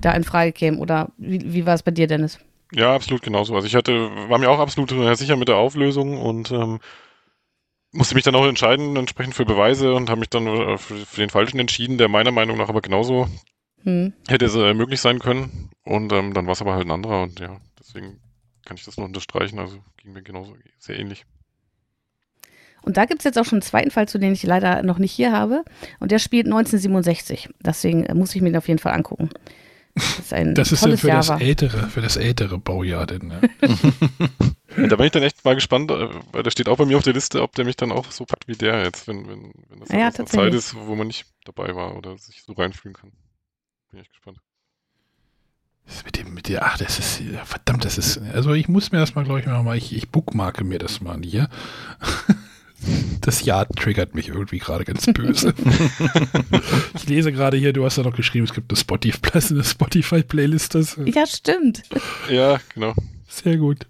da 0.00 0.12
in 0.12 0.24
Frage 0.24 0.52
kämen. 0.52 0.78
Oder 0.78 1.10
wie, 1.16 1.52
wie 1.52 1.66
war 1.66 1.74
es 1.74 1.82
bei 1.82 1.90
dir, 1.90 2.06
Dennis? 2.06 2.38
Ja, 2.72 2.94
absolut 2.94 3.22
genauso. 3.22 3.54
Also 3.54 3.66
ich 3.66 3.74
hatte, 3.74 4.10
war 4.28 4.38
mir 4.38 4.50
auch 4.50 4.60
absolut 4.60 4.90
sicher 5.18 5.36
mit 5.36 5.48
der 5.48 5.56
Auflösung 5.56 6.20
und 6.20 6.52
ähm, 6.52 6.80
musste 7.92 8.14
mich 8.14 8.24
dann 8.24 8.34
auch 8.36 8.46
entscheiden, 8.46 8.96
entsprechend 8.96 9.34
für 9.34 9.44
Beweise 9.44 9.94
und 9.94 10.08
habe 10.08 10.20
mich 10.20 10.30
dann 10.30 10.46
äh, 10.46 10.78
für, 10.78 10.94
für 10.94 11.20
den 11.20 11.30
falschen 11.30 11.58
entschieden, 11.58 11.98
der 11.98 12.08
meiner 12.08 12.30
Meinung 12.30 12.56
nach 12.56 12.68
aber 12.68 12.80
genauso 12.80 13.28
Hm. 13.82 14.12
hätte 14.28 14.44
es 14.44 14.54
äh, 14.54 14.74
möglich 14.74 15.00
sein 15.00 15.18
können. 15.18 15.70
Und 15.84 16.12
ähm, 16.12 16.34
dann 16.34 16.46
war 16.46 16.52
es 16.52 16.60
aber 16.60 16.74
halt 16.74 16.86
ein 16.86 16.92
anderer 16.92 17.22
und 17.22 17.40
ja, 17.40 17.60
deswegen 17.78 18.20
kann 18.64 18.76
ich 18.76 18.84
das 18.84 18.96
nur 18.96 19.06
unterstreichen. 19.06 19.58
Also 19.58 19.78
ging 19.96 20.12
mir 20.12 20.22
genauso 20.22 20.54
sehr 20.78 20.98
ähnlich. 20.98 21.24
Und 22.82 22.96
da 22.96 23.04
gibt 23.04 23.20
es 23.20 23.24
jetzt 23.24 23.38
auch 23.38 23.44
schon 23.44 23.56
einen 23.56 23.62
zweiten 23.62 23.90
Fall, 23.90 24.08
zu 24.08 24.18
dem 24.18 24.32
ich 24.32 24.42
leider 24.42 24.82
noch 24.82 24.98
nicht 24.98 25.12
hier 25.12 25.32
habe. 25.32 25.64
Und 25.98 26.12
der 26.12 26.18
spielt 26.18 26.46
1967. 26.46 27.50
Deswegen 27.60 28.04
äh, 28.04 28.14
muss 28.14 28.34
ich 28.34 28.42
mir 28.42 28.50
den 28.50 28.56
auf 28.56 28.68
jeden 28.68 28.78
Fall 28.78 28.94
angucken. 28.94 29.30
Das 29.94 30.18
ist 30.18 30.32
ein 30.32 30.54
Das 30.54 30.72
ist 30.72 30.84
ja 30.84 30.96
für 30.96 31.08
das 31.08 31.28
ältere, 31.30 31.88
für 31.88 32.00
das 32.00 32.16
ältere 32.16 32.58
Baujahr 32.58 33.06
denn. 33.06 33.28
Ne? 33.28 33.40
Da 34.76 34.96
bin 34.96 35.06
ich 35.06 35.12
dann 35.12 35.24
echt 35.24 35.44
mal 35.44 35.56
gespannt, 35.56 35.90
äh, 35.90 36.08
weil 36.32 36.44
der 36.44 36.50
steht 36.52 36.68
auch 36.68 36.78
bei 36.78 36.84
mir 36.86 36.96
auf 36.96 37.02
der 37.02 37.12
Liste, 37.12 37.42
ob 37.42 37.54
der 37.56 37.64
mich 37.64 37.76
dann 37.76 37.90
auch 37.90 38.10
so 38.12 38.24
packt 38.24 38.46
wie 38.46 38.54
der 38.54 38.84
jetzt, 38.84 39.08
wenn, 39.08 39.28
wenn, 39.28 39.52
wenn 39.68 39.80
das 39.80 39.88
Ja, 39.88 40.08
eine 40.16 40.24
Zeit 40.26 40.54
ist, 40.54 40.76
wo 40.76 40.94
man 40.94 41.08
nicht 41.08 41.26
dabei 41.44 41.74
war 41.74 41.96
oder 41.96 42.16
sich 42.16 42.42
so 42.44 42.52
reinfühlen 42.52 42.94
kann. 42.94 43.10
Bin 43.90 43.98
ich 43.98 44.02
echt 44.02 44.12
gespannt. 44.12 44.38
Das 45.86 46.04
Mit 46.04 46.18
dem, 46.18 46.34
mit 46.34 46.48
der, 46.48 46.64
ach, 46.64 46.78
das 46.78 47.00
ist, 47.00 47.20
verdammt, 47.44 47.84
das 47.84 47.98
ist, 47.98 48.18
also 48.32 48.52
ich 48.52 48.68
muss 48.68 48.92
mir 48.92 48.98
das 48.98 49.16
mal, 49.16 49.24
glaube 49.24 49.40
ich, 49.40 49.46
mal, 49.46 49.76
ich, 49.76 49.92
ich 49.94 50.08
bookmarke 50.08 50.62
mir 50.62 50.78
das 50.78 51.00
mal 51.00 51.20
hier. 51.20 51.48
Das 53.20 53.44
Jahr 53.44 53.68
triggert 53.68 54.14
mich 54.14 54.28
irgendwie 54.28 54.58
gerade 54.58 54.84
ganz 54.84 55.06
böse. 55.06 55.54
ich 56.94 57.08
lese 57.08 57.32
gerade 57.32 57.56
hier, 57.56 57.72
du 57.72 57.84
hast 57.84 57.96
ja 57.96 58.02
noch 58.02 58.16
geschrieben, 58.16 58.44
es 58.44 58.54
gibt 58.54 58.70
eine 58.70 58.78
Spotify, 58.78 59.38
eine 59.50 59.64
Spotify-Playlist. 59.64 60.74
Das 60.74 60.94
ist 60.94 61.14
Ja, 61.14 61.26
stimmt. 61.26 61.82
Ja, 62.30 62.58
genau. 62.74 62.94
sehr 63.28 63.58
gut. 63.58 63.86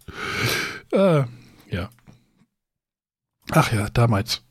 Äh, 0.93 1.25
ja. 1.71 1.91
Ach 3.53 3.73
ja, 3.73 3.89
damals. 3.91 4.43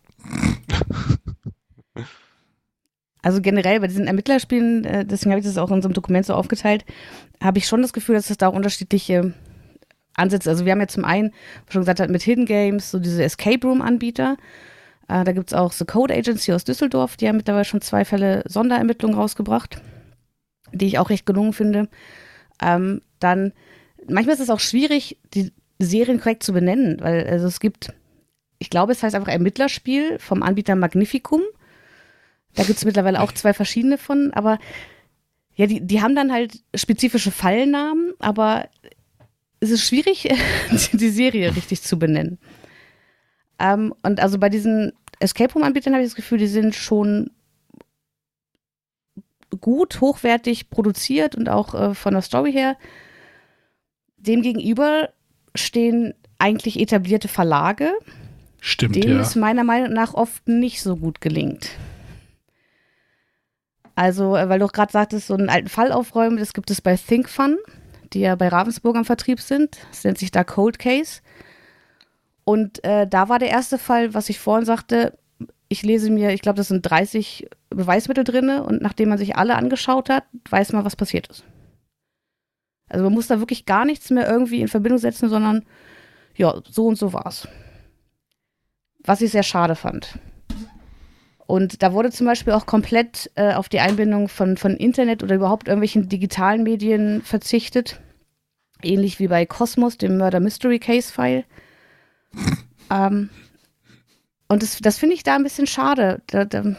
Also 3.22 3.42
generell 3.42 3.82
bei 3.82 3.88
diesen 3.88 4.08
Ermittlerspielen, 4.08 4.86
äh, 4.86 5.06
deswegen 5.06 5.32
habe 5.32 5.42
ich 5.42 5.46
das 5.46 5.58
auch 5.58 5.72
in 5.72 5.82
so 5.82 5.88
einem 5.88 5.94
Dokument 5.94 6.26
so 6.26 6.34
aufgeteilt, 6.34 6.86
habe 7.42 7.58
ich 7.58 7.68
schon 7.68 7.82
das 7.82 7.92
Gefühl, 7.92 8.16
dass 8.16 8.30
es 8.30 8.38
da 8.38 8.48
auch 8.48 8.54
unterschiedliche 8.54 9.34
Ansätze. 10.20 10.50
Also 10.50 10.66
wir 10.66 10.72
haben 10.72 10.80
ja 10.80 10.88
zum 10.88 11.06
einen, 11.06 11.32
was 11.66 11.74
schon 11.74 11.82
gesagt 11.82 12.00
hat, 12.00 12.10
mit 12.10 12.22
Hidden 12.22 12.46
Games, 12.46 12.92
so 12.92 13.00
diese 13.00 13.24
Escape 13.24 13.66
Room-Anbieter. 13.66 14.38
Äh, 15.08 15.24
da 15.24 15.32
gibt 15.32 15.52
es 15.52 15.58
auch 15.58 15.72
The 15.72 15.86
Code 15.86 16.14
Agency 16.14 16.54
aus 16.54 16.64
Düsseldorf, 16.64 17.18
die 17.18 17.28
haben 17.28 17.38
mittlerweile 17.38 17.66
schon 17.66 17.82
zwei 17.82 18.06
Fälle 18.06 18.44
Sonderermittlungen 18.48 19.18
rausgebracht, 19.18 19.82
die 20.72 20.86
ich 20.86 21.00
auch 21.00 21.10
recht 21.10 21.26
gelungen 21.26 21.54
finde. 21.54 21.90
Ähm, 22.62 23.02
dann, 23.20 23.54
manchmal 24.08 24.36
ist 24.36 24.42
es 24.42 24.50
auch 24.50 24.60
schwierig, 24.60 25.18
die 25.34 25.52
Serien 25.80 26.20
korrekt 26.20 26.44
zu 26.44 26.54
benennen, 26.54 26.98
weil 27.02 27.26
also 27.28 27.48
es 27.48 27.60
gibt, 27.60 27.94
ich 28.60 28.70
glaube, 28.70 28.92
es 28.92 29.02
heißt 29.02 29.16
einfach 29.16 29.32
Ermittlerspiel 29.32 30.20
vom 30.20 30.44
Anbieter 30.44 30.76
Magnificum. 30.76 31.42
Da 32.54 32.64
gibt 32.64 32.78
es 32.78 32.86
mittlerweile 32.86 33.22
auch 33.22 33.32
zwei 33.32 33.54
verschiedene 33.54 33.98
von, 33.98 34.32
aber 34.34 34.60
ja, 35.56 35.68
die, 35.68 35.86
die 35.86 36.02
haben 36.02 36.16
dann 36.16 36.32
halt 36.32 36.64
spezifische 36.74 37.32
Fallnamen, 37.32 38.14
aber 38.20 38.70
es 39.60 39.72
ist 39.72 39.86
schwierig, 39.86 40.30
die 40.94 41.10
Serie 41.10 41.56
richtig 41.56 41.82
zu 41.82 42.00
benennen. 42.00 42.40
Ähm, 43.60 43.94
und 44.04 44.20
also 44.20 44.38
bei 44.38 44.50
diesen 44.50 44.94
Escape 45.20 45.54
Room-Anbietern 45.54 45.94
habe 45.94 46.04
ich 46.04 46.10
das 46.10 46.16
Gefühl, 46.16 46.38
die 46.38 46.48
sind 46.48 46.76
schon 46.76 47.32
gut, 49.60 50.00
hochwertig 50.00 50.70
produziert 50.70 51.36
und 51.36 51.50
auch 51.50 51.74
äh, 51.74 51.94
von 51.94 52.14
der 52.14 52.22
Story 52.22 52.54
her. 52.54 52.78
Demgegenüber 54.18 55.10
stehen 55.56 56.14
eigentlich 56.38 56.80
etablierte 56.80 57.28
Verlage, 57.28 57.94
Stimmt, 58.62 58.96
denen 58.96 59.16
ja. 59.16 59.22
es 59.22 59.36
meiner 59.36 59.64
Meinung 59.64 59.94
nach 59.94 60.14
oft 60.14 60.48
nicht 60.48 60.82
so 60.82 60.96
gut 60.96 61.22
gelingt. 61.22 61.72
Also, 63.96 64.38
äh, 64.38 64.48
weil 64.48 64.60
du 64.60 64.66
auch 64.66 64.72
gerade 64.72 64.92
sagtest, 64.92 65.28
so 65.28 65.34
einen 65.34 65.50
alten 65.50 65.68
Fall 65.68 65.92
aufräumen, 65.92 66.38
das 66.38 66.54
gibt 66.54 66.72
es 66.72 66.80
bei 66.80 66.96
ThinkFun, 66.96 67.58
die 68.14 68.22
ja 68.22 68.36
bei 68.36 68.48
Ravensburg 68.48 68.96
am 68.96 69.06
Vertrieb 69.06 69.40
sind. 69.40 69.78
Das 69.90 70.04
nennt 70.04 70.18
sich 70.18 70.32
da 70.32 70.44
Cold 70.44 70.80
Case. 70.80 71.22
Und 72.44 72.84
äh, 72.84 73.08
da 73.08 73.30
war 73.30 73.40
der 73.40 73.50
erste 73.50 73.78
Fall, 73.78 74.14
was 74.14 74.30
ich 74.30 74.40
vorhin 74.40 74.66
sagte, 74.66 75.18
ich 75.68 75.84
lese 75.84 76.10
mir, 76.10 76.32
ich 76.32 76.42
glaube, 76.42 76.58
das 76.58 76.68
sind 76.68 76.82
30 76.82 77.48
Beweismittel 77.70 78.24
drin 78.24 78.50
und 78.50 78.82
nachdem 78.82 79.10
man 79.10 79.20
sich 79.20 79.36
alle 79.36 79.56
angeschaut 79.56 80.10
hat, 80.10 80.24
weiß 80.50 80.74
man, 80.74 80.84
was 80.84 80.96
passiert 80.96 81.28
ist. 81.28 81.44
Also 82.90 83.04
man 83.04 83.14
muss 83.14 83.28
da 83.28 83.40
wirklich 83.40 83.66
gar 83.66 83.86
nichts 83.86 84.10
mehr 84.10 84.28
irgendwie 84.28 84.62
in 84.62 84.68
Verbindung 84.68 84.98
setzen, 84.98 85.30
sondern 85.30 85.64
ja, 86.36 86.60
so 86.68 86.88
und 86.88 86.98
so 86.98 87.14
war's. 87.14 87.48
Was 89.04 89.22
ich 89.22 89.32
sehr 89.32 89.44
schade 89.44 89.76
fand. 89.76 90.18
Und 91.50 91.82
da 91.82 91.94
wurde 91.94 92.12
zum 92.12 92.28
Beispiel 92.28 92.54
auch 92.54 92.68
komplett 92.68 93.32
äh, 93.34 93.54
auf 93.54 93.70
die 93.70 93.80
Einbindung 93.80 94.28
von, 94.28 94.56
von 94.56 94.78
Internet 94.78 95.24
oder 95.24 95.34
überhaupt 95.34 95.68
irgendwelchen 95.68 96.08
digitalen 96.08 96.62
Medien 96.62 97.24
verzichtet. 97.24 98.00
Ähnlich 98.84 99.18
wie 99.18 99.30
bei 99.30 99.48
Cosmos, 99.48 99.98
dem 99.98 100.20
Murder 100.20 100.42
Mystery 100.42 100.78
Case 100.78 101.12
File. 101.12 101.46
ähm, 102.92 103.32
und 104.48 104.62
das, 104.62 104.78
das 104.78 105.00
finde 105.00 105.16
ich 105.16 105.24
da 105.24 105.38
ein 105.38 105.42
bisschen 105.42 105.66
schade. 105.66 106.22
Da, 106.28 106.46
da, 106.46 106.76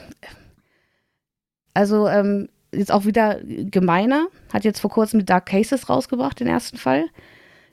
also 1.74 2.06
ähm, 2.06 2.48
jetzt 2.72 2.92
auch 2.92 3.04
wieder 3.04 3.40
gemeiner, 3.42 4.28
hat 4.52 4.62
jetzt 4.62 4.78
vor 4.78 4.90
kurzem 4.90 5.18
die 5.18 5.26
Dark 5.26 5.46
Cases 5.46 5.88
rausgebracht, 5.88 6.38
den 6.38 6.46
ersten 6.46 6.78
Fall. 6.78 7.06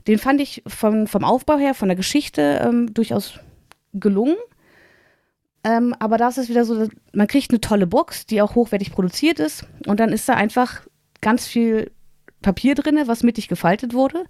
Den 0.08 0.18
fand 0.18 0.40
ich 0.40 0.64
von, 0.66 1.06
vom 1.06 1.22
Aufbau 1.22 1.58
her, 1.58 1.74
von 1.74 1.86
der 1.86 1.96
Geschichte 1.96 2.60
ähm, 2.60 2.92
durchaus 2.92 3.38
gelungen. 3.94 4.34
Ähm, 5.64 5.94
aber 5.98 6.18
da 6.18 6.28
ist 6.28 6.38
es 6.38 6.48
wieder 6.48 6.64
so, 6.64 6.88
man 7.12 7.26
kriegt 7.26 7.50
eine 7.50 7.60
tolle 7.60 7.86
Box, 7.86 8.26
die 8.26 8.40
auch 8.40 8.54
hochwertig 8.54 8.92
produziert 8.92 9.40
ist. 9.40 9.66
Und 9.86 10.00
dann 10.00 10.10
ist 10.12 10.28
da 10.28 10.34
einfach 10.34 10.82
ganz 11.20 11.46
viel 11.46 11.90
Papier 12.42 12.74
drin, 12.74 12.98
was 13.06 13.22
mittig 13.24 13.48
gefaltet 13.48 13.92
wurde. 13.92 14.24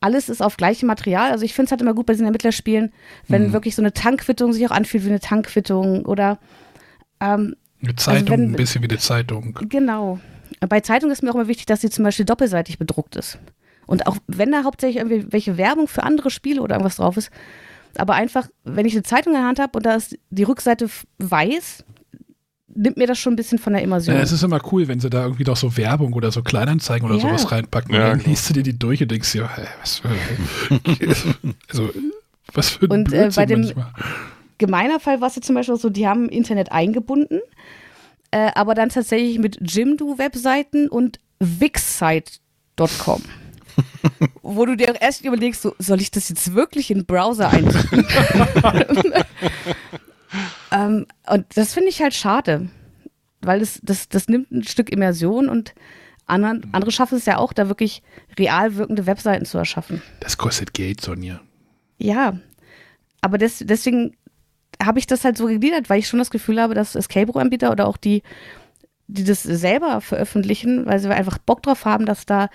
Alles 0.00 0.28
ist 0.28 0.42
auf 0.42 0.56
gleichem 0.56 0.86
Material. 0.86 1.32
Also 1.32 1.44
ich 1.44 1.54
finde 1.54 1.66
es 1.66 1.70
halt 1.72 1.80
immer 1.80 1.94
gut 1.94 2.06
bei 2.06 2.12
diesen 2.12 2.26
Ermittlerspielen, 2.26 2.92
wenn 3.26 3.48
Mhm. 3.48 3.52
wirklich 3.52 3.74
so 3.74 3.82
eine 3.82 3.92
Tankquittung 3.92 4.52
sich 4.52 4.64
auch 4.66 4.70
anfühlt 4.70 5.04
wie 5.04 5.08
eine 5.08 5.18
Tankquittung 5.20 6.04
oder 6.04 6.38
ähm, 7.20 7.56
Eine 7.82 7.96
Zeitung, 7.96 8.28
wenn- 8.28 8.50
ein 8.52 8.56
bisschen 8.56 8.82
wie 8.82 8.88
eine 8.88 8.98
Zeitung. 8.98 9.58
Genau. 9.68 10.20
Bei 10.68 10.80
Zeitungen 10.80 11.12
ist 11.12 11.22
mir 11.22 11.30
auch 11.30 11.34
immer 11.34 11.48
wichtig, 11.48 11.66
dass 11.66 11.80
sie 11.80 11.90
zum 11.90 12.04
Beispiel 12.04 12.24
doppelseitig 12.26 12.78
bedruckt 12.78 13.16
ist. 13.16 13.38
Und 13.86 14.06
auch 14.06 14.16
wenn 14.26 14.52
da 14.52 14.64
hauptsächlich 14.64 14.98
irgendwie 15.02 15.32
welche 15.32 15.56
Werbung 15.56 15.88
für 15.88 16.02
andere 16.04 16.30
Spiele 16.30 16.60
oder 16.62 16.74
irgendwas 16.76 16.96
drauf 16.96 17.16
ist, 17.16 17.30
aber 17.98 18.14
einfach, 18.14 18.48
wenn 18.64 18.86
ich 18.86 18.94
eine 18.94 19.02
Zeitung 19.02 19.32
in 19.34 19.38
der 19.40 19.46
Hand 19.48 19.58
habe 19.58 19.76
und 19.76 19.84
da 19.86 19.94
ist 19.94 20.16
die 20.30 20.42
Rückseite 20.44 20.88
weiß, 21.18 21.84
nimmt 22.74 22.96
mir 22.96 23.06
das 23.08 23.18
schon 23.18 23.32
ein 23.32 23.36
bisschen 23.36 23.58
von 23.58 23.72
der 23.72 23.82
Immersion. 23.82 24.14
Ja, 24.14 24.22
es 24.22 24.30
ist 24.32 24.42
immer 24.44 24.60
cool, 24.72 24.86
wenn 24.88 25.00
sie 25.00 25.10
da 25.10 25.24
irgendwie 25.24 25.44
noch 25.44 25.56
so 25.56 25.76
Werbung 25.76 26.12
oder 26.12 26.30
so 26.30 26.42
Kleinanzeigen 26.42 27.08
oder 27.08 27.16
Ja. 27.18 27.22
sowas 27.28 27.50
reinpacken. 27.50 27.90
Und 27.92 28.00
Ja, 28.00 28.08
dann 28.10 28.18
genau. 28.18 28.30
liest 28.30 28.48
du 28.48 28.54
dir 28.54 28.62
die 28.62 28.78
durch 28.78 29.02
und 29.02 29.10
denkst 29.10 29.32
dir, 29.32 29.48
hä, 29.56 29.62
was 29.80 29.98
für, 29.98 30.08
also, 31.68 31.90
was 32.54 32.70
für 32.70 32.86
ein 32.86 32.90
Und, 32.92 33.12
äh, 33.12 33.30
bei 33.34 33.46
Blödsinn 33.46 33.48
dem- 33.48 33.60
manchmal. 33.60 33.92
Gemeiner 34.58 34.98
Fall 35.00 35.20
war 35.20 35.28
es 35.28 35.36
jetzt 35.36 35.46
zum 35.46 35.54
Beispiel 35.54 35.76
so, 35.76 35.88
die 35.90 36.06
haben 36.08 36.28
Internet 36.28 36.72
eingebunden, 36.72 37.40
äh, 38.32 38.50
aber 38.54 38.74
dann 38.74 38.88
tatsächlich 38.88 39.38
mit 39.38 39.58
Jimdo-Webseiten 39.60 40.88
und 40.88 41.18
Wixsite.com. 41.40 43.22
Wo 44.42 44.66
du 44.66 44.76
dir 44.76 44.94
erst 45.00 45.24
überlegst, 45.24 45.62
so, 45.62 45.74
soll 45.78 46.00
ich 46.00 46.10
das 46.10 46.28
jetzt 46.28 46.54
wirklich 46.54 46.90
in 46.90 46.98
den 46.98 47.06
Browser 47.06 47.50
eintippen? 47.50 48.06
ähm, 50.72 51.06
und 51.30 51.46
das 51.54 51.74
finde 51.74 51.88
ich 51.88 52.02
halt 52.02 52.14
schade, 52.14 52.68
weil 53.40 53.60
das, 53.60 53.80
das, 53.82 54.08
das 54.08 54.28
nimmt 54.28 54.50
ein 54.50 54.64
Stück 54.64 54.90
Immersion 54.90 55.48
und 55.48 55.74
anderen, 56.26 56.68
andere 56.72 56.92
schaffen 56.92 57.16
es 57.18 57.26
ja 57.26 57.38
auch, 57.38 57.52
da 57.52 57.68
wirklich 57.68 58.02
real 58.38 58.76
wirkende 58.76 59.06
Webseiten 59.06 59.46
zu 59.46 59.58
erschaffen. 59.58 60.02
Das 60.20 60.36
kostet 60.36 60.74
Geld, 60.74 61.00
Sonja. 61.00 61.40
Ja, 61.98 62.38
aber 63.20 63.38
des, 63.38 63.58
deswegen 63.64 64.16
habe 64.82 64.98
ich 64.98 65.06
das 65.06 65.24
halt 65.24 65.36
so 65.36 65.46
gegliedert, 65.46 65.90
weil 65.90 65.98
ich 65.98 66.08
schon 66.08 66.18
das 66.18 66.30
Gefühl 66.30 66.60
habe, 66.60 66.74
dass 66.74 66.94
Escape 66.94 67.32
Room-Anbieter 67.32 67.72
oder 67.72 67.86
auch 67.86 67.96
die, 67.96 68.22
die 69.08 69.24
das 69.24 69.42
selber 69.42 70.00
veröffentlichen, 70.00 70.86
weil 70.86 71.00
sie 71.00 71.08
einfach 71.08 71.38
Bock 71.38 71.62
drauf 71.62 71.84
haben, 71.84 72.06
dass 72.06 72.26
da 72.26 72.48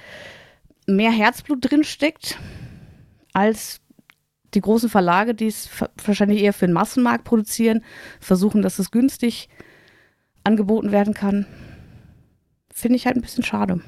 mehr 0.88 1.11
Herzblut 1.11 1.60
drin 1.69 1.84
steckt 1.84 2.39
als 3.34 3.81
die 4.53 4.61
großen 4.61 4.89
Verlage, 4.89 5.34
die 5.34 5.47
es 5.47 5.69
wahrscheinlich 6.05 6.41
eher 6.41 6.53
für 6.53 6.68
den 6.68 6.73
Massenmarkt 6.73 7.23
produzieren, 7.23 7.84
versuchen, 8.19 8.61
dass 8.61 8.80
es 8.80 8.91
günstig 8.91 9.49
angeboten 10.43 10.91
werden 10.91 11.14
kann. 11.14 11.47
Finde 12.72 12.97
ich 12.97 13.05
halt 13.05 13.15
ein 13.15 13.22
bisschen 13.22 13.43
schade. 13.43 13.81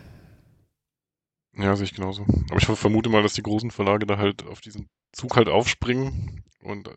Ja, 1.58 1.76
sehe 1.76 1.86
ich 1.86 1.94
genauso. 1.94 2.24
Aber 2.50 2.58
ich 2.58 2.66
vermute 2.66 3.10
mal, 3.10 3.24
dass 3.24 3.34
die 3.34 3.44
großen 3.44 3.72
Verlage 3.72 4.06
da 4.06 4.18
halt 4.18 4.46
auf 4.46 4.62
diesen 4.62 4.90
Zug 5.12 5.36
halt 5.36 5.48
aufspringen 5.48 6.44
und 6.62 6.88
äh, 6.88 6.96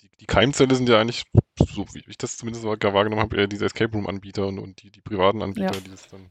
die, 0.00 0.10
die 0.20 0.26
Keimzelle 0.26 0.74
sind 0.74 0.88
ja 0.88 1.00
eigentlich, 1.00 1.24
so 1.58 1.86
wie 1.92 2.04
ich 2.06 2.18
das 2.18 2.36
zumindest 2.36 2.64
gar 2.80 2.94
wahrgenommen 2.94 3.22
habe, 3.22 3.36
eher 3.36 3.48
diese 3.48 3.64
Escape 3.66 3.92
Room-Anbieter 3.92 4.46
und, 4.46 4.58
und 4.58 4.82
die, 4.82 4.90
die 4.90 5.00
privaten 5.00 5.42
Anbieter, 5.42 5.74
Ja. 5.74 5.80
die 5.80 5.90
das 5.90 6.08
dann 6.08 6.30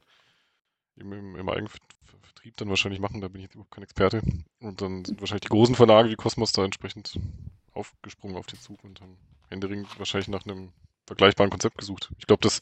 im, 0.95 1.11
im, 1.11 1.35
im 1.35 1.49
Eigenvertrieb 2.41 2.57
dann 2.57 2.69
wahrscheinlich 2.69 2.99
machen, 2.99 3.22
da 3.22 3.27
bin 3.27 3.38
ich 3.38 3.45
jetzt 3.45 3.55
überhaupt 3.55 3.72
kein 3.72 3.84
Experte. 3.84 4.22
Und 4.59 4.81
dann 4.81 5.05
sind 5.05 5.19
wahrscheinlich 5.22 5.41
die 5.41 5.49
großen 5.49 5.76
Verlage 5.76 6.09
wie 6.09 6.15
Cosmos 6.15 6.51
da 6.51 6.63
entsprechend 6.63 7.19
aufgesprungen 7.73 8.38
auf 8.38 8.47
den 8.47 8.59
Zug 8.59 8.84
und 8.84 8.99
haben 9.01 9.18
händeringend 9.49 9.88
wahrscheinlich 9.97 10.27
nach 10.27 10.45
einem 10.45 10.69
vergleichbaren 11.05 11.49
Konzept 11.49 11.77
gesucht. 11.77 12.09
Ich 12.18 12.27
glaube, 12.27 12.41
das, 12.41 12.61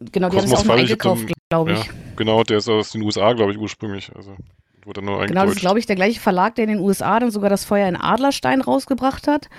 Genau, 0.00 0.30
die 0.30 0.36
haben 0.36 0.44
es 0.44 0.52
auch 0.52 0.64
nur 0.64 0.76
Fall, 0.76 0.90
ich 0.90 0.98
glaube 0.98 1.26
ja, 1.52 1.82
genau, 2.16 2.42
der 2.42 2.58
ist 2.58 2.68
aus 2.68 2.92
den 2.92 3.02
USA, 3.02 3.32
glaube 3.34 3.52
ich, 3.52 3.58
ursprünglich. 3.58 4.10
Also 4.14 4.36
wurde 4.84 5.02
nur 5.02 5.26
Genau, 5.26 5.44
das 5.44 5.56
ist, 5.56 5.60
glaube 5.60 5.78
ich, 5.78 5.86
der 5.86 5.96
gleiche 5.96 6.20
Verlag, 6.20 6.54
der 6.54 6.64
in 6.64 6.70
den 6.70 6.80
USA 6.80 7.20
dann 7.20 7.30
sogar 7.30 7.50
das 7.50 7.64
Feuer 7.64 7.88
in 7.88 7.96
Adlerstein 7.96 8.62
rausgebracht 8.62 9.26
hat. 9.26 9.50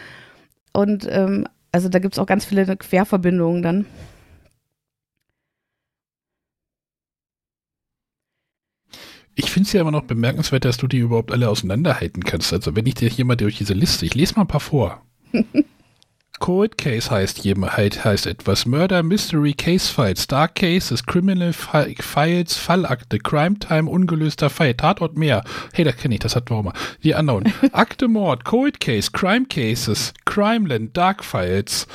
Und 0.74 1.06
ähm, 1.10 1.48
also 1.72 1.90
da 1.90 2.00
gibt 2.00 2.16
es 2.16 2.20
auch 2.20 2.26
ganz 2.26 2.46
viele 2.46 2.76
Querverbindungen 2.76 3.62
dann. 3.62 3.86
Ich 9.36 9.50
finde 9.50 9.68
es 9.68 9.74
ja 9.74 9.82
immer 9.82 9.92
noch 9.92 10.04
bemerkenswert, 10.04 10.66
dass 10.66 10.78
du 10.78 10.88
die 10.88 11.00
überhaupt 11.00 11.32
alle 11.32 11.50
auseinanderhalten 11.50 12.24
kannst. 12.24 12.52
Also 12.54 12.76
wenn 12.76 12.86
ich 12.86 12.96
dir 12.96 13.10
hier 13.10 13.26
mal 13.26 13.36
durch 13.36 13.58
diese 13.58 13.74
Liste, 13.74 14.06
ich 14.06 14.16
lese 14.16 14.36
mal 14.36 14.42
ein 14.42 14.48
paar 14.48 14.60
vor. 14.60 15.02
Cold 16.42 16.76
Case 16.80 17.12
heißt 17.12 17.46
jemand, 17.46 17.78
halt, 17.78 18.04
heißt 18.04 18.26
etwas. 18.26 18.66
Murder, 18.66 19.04
Mystery, 19.04 19.54
Case 19.54 19.94
Files, 19.94 20.26
Dark 20.26 20.56
Cases, 20.56 21.06
Criminal 21.06 21.54
Fi 21.54 21.96
Files, 22.00 22.58
Fallakte, 22.58 23.20
Crime 23.20 23.60
Time, 23.60 23.88
ungelöster 23.88 24.50
Fall, 24.50 24.74
Tatort 24.74 25.16
mehr. 25.16 25.44
Hey, 25.72 25.86
das 25.86 25.98
kenne 25.98 26.16
ich, 26.16 26.20
das 26.20 26.36
hatten 26.36 26.50
wir 26.50 26.58
auch 26.58 26.64
mal. 26.64 26.74
Die 27.04 27.14
anderen. 27.14 27.54
Akte 27.74 28.08
Mord, 28.08 28.44
Cold 28.44 28.80
Case, 28.80 29.12
Crime 29.12 29.46
Cases, 29.46 30.16
Crimeland, 30.26 30.98
Dark 30.98 31.24
Files. 31.24 31.88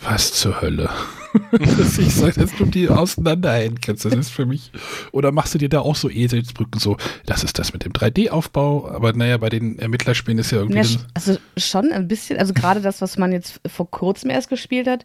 Was 0.00 0.32
zur 0.32 0.60
Hölle? 0.60 0.90
ich 1.60 2.14
sage, 2.14 2.40
dass 2.40 2.54
du 2.56 2.64
die 2.64 2.88
auseinanderhalten 2.88 3.80
kannst. 3.80 4.04
Das 4.04 4.14
ist 4.14 4.30
für 4.30 4.46
mich. 4.46 4.70
Oder 5.12 5.32
machst 5.32 5.54
du 5.54 5.58
dir 5.58 5.68
da 5.68 5.80
auch 5.80 5.96
so 5.96 6.08
Eselsbrücken 6.08 6.80
so, 6.80 6.96
das 7.26 7.44
ist 7.44 7.58
das 7.58 7.72
mit 7.72 7.84
dem 7.84 7.92
3D-Aufbau, 7.92 8.88
aber 8.90 9.12
naja, 9.12 9.36
bei 9.38 9.48
den 9.48 9.78
Ermittlerspielen 9.78 10.38
ist 10.38 10.52
ja 10.52 10.58
irgendwie. 10.58 10.78
Ja, 10.78 11.00
also 11.14 11.36
schon 11.56 11.92
ein 11.92 12.06
bisschen, 12.08 12.38
also 12.38 12.54
gerade 12.54 12.80
das, 12.80 13.00
was 13.00 13.18
man 13.18 13.32
jetzt 13.32 13.60
vor 13.66 13.90
kurzem 13.90 14.30
erst 14.30 14.48
gespielt 14.48 14.86
hat, 14.86 15.04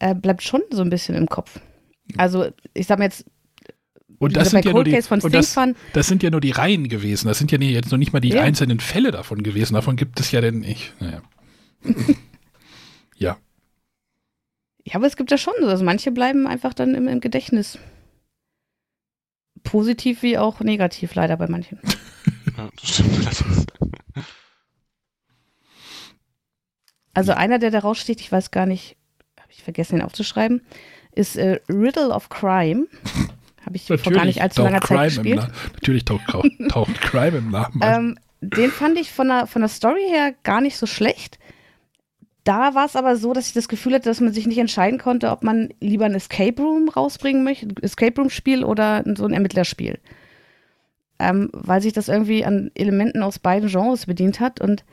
äh, 0.00 0.14
bleibt 0.14 0.42
schon 0.42 0.62
so 0.70 0.82
ein 0.82 0.90
bisschen 0.90 1.14
im 1.14 1.28
Kopf. 1.28 1.60
Also 2.16 2.48
ich 2.74 2.86
sag 2.86 2.98
mal 2.98 3.06
jetzt, 3.06 3.24
und 4.18 4.36
das 4.36 4.50
sind 4.50 4.64
ja 4.64 4.72
nur 4.72 4.84
die, 4.84 4.94
und 4.94 5.34
das, 5.34 5.56
das 5.92 6.06
sind 6.06 6.22
ja 6.22 6.30
nur 6.30 6.40
die 6.40 6.50
Reihen 6.50 6.88
gewesen. 6.88 7.28
Das 7.28 7.38
sind 7.38 7.52
ja 7.52 7.58
jetzt 7.58 7.90
noch 7.90 7.98
nicht 7.98 8.12
mal 8.14 8.20
die 8.20 8.30
Ja. 8.30 8.42
einzelnen 8.42 8.80
Fälle 8.80 9.10
davon 9.10 9.42
gewesen. 9.42 9.74
Davon 9.74 9.96
gibt 9.96 10.18
es 10.20 10.30
ja 10.32 10.40
denn 10.40 10.62
ich. 10.62 10.92
Naja. 11.00 11.20
ja. 13.16 13.36
Ja, 14.86 14.94
aber 14.94 15.06
es 15.06 15.16
gibt 15.16 15.32
ja 15.32 15.38
schon 15.38 15.54
so, 15.60 15.66
also 15.66 15.84
manche 15.84 16.12
bleiben 16.12 16.46
einfach 16.46 16.72
dann 16.72 16.94
im, 16.94 17.08
im 17.08 17.20
Gedächtnis. 17.20 17.76
Positiv 19.64 20.22
wie 20.22 20.38
auch 20.38 20.60
negativ 20.60 21.14
leider 21.14 21.36
bei 21.36 21.48
manchen. 21.48 21.78
Ja, 22.56 22.70
das 22.74 22.88
stimmt. 22.88 23.66
Also 27.12 27.32
einer, 27.32 27.58
der 27.58 27.70
da 27.70 27.80
raussticht, 27.80 28.20
ich 28.20 28.32
weiß 28.32 28.50
gar 28.50 28.64
nicht, 28.64 28.96
habe 29.38 29.50
ich 29.50 29.62
vergessen, 29.62 29.96
ihn 29.96 30.02
aufzuschreiben, 30.02 30.62
ist 31.12 31.36
äh, 31.36 31.60
Riddle 31.68 32.08
of 32.08 32.30
Crime. 32.30 32.86
Habe 33.66 33.76
ich 33.76 33.86
vor 33.88 33.98
gar 33.98 34.24
nicht 34.24 34.40
allzu 34.40 34.62
langer 34.62 34.80
Zeit 34.80 34.88
Crime 34.88 35.06
im 35.06 35.22
gespielt. 35.22 35.40
Na 35.40 35.70
Natürlich 35.74 36.04
taucht, 36.06 36.24
taucht, 36.70 37.00
Crime 37.02 37.38
im 37.38 37.50
Namen. 37.50 37.82
auf. 37.82 37.98
Ähm, 37.98 38.18
den 38.40 38.70
fand 38.70 38.96
ich 38.96 39.12
von 39.12 39.28
der, 39.28 39.46
von 39.46 39.60
der 39.60 39.68
Story 39.68 40.06
her 40.08 40.34
gar 40.44 40.62
nicht 40.62 40.78
so 40.78 40.86
schlecht. 40.86 41.38
Da 42.46 42.76
war 42.76 42.86
es 42.86 42.94
aber 42.94 43.16
so, 43.16 43.32
dass 43.32 43.48
ich 43.48 43.54
das 43.54 43.66
Gefühl 43.66 43.94
hatte, 43.94 44.08
dass 44.08 44.20
man 44.20 44.32
sich 44.32 44.46
nicht 44.46 44.58
entscheiden 44.58 45.00
konnte, 45.00 45.32
ob 45.32 45.42
man 45.42 45.70
lieber 45.80 46.04
ein 46.04 46.14
Escape 46.14 46.62
Room 46.62 46.88
rausbringen 46.88 47.42
möchte, 47.42 47.66
ein 47.66 47.74
Escape 47.82 48.20
Room 48.20 48.30
Spiel 48.30 48.62
oder 48.62 49.02
so 49.16 49.24
ein 49.24 49.32
Ermittlerspiel. 49.32 49.98
Ähm, 51.18 51.50
weil 51.52 51.82
sich 51.82 51.92
das 51.92 52.08
irgendwie 52.08 52.44
an 52.44 52.70
Elementen 52.74 53.24
aus 53.24 53.40
beiden 53.40 53.68
Genres 53.68 54.06
bedient 54.06 54.38
hat 54.38 54.60
und 54.60 54.84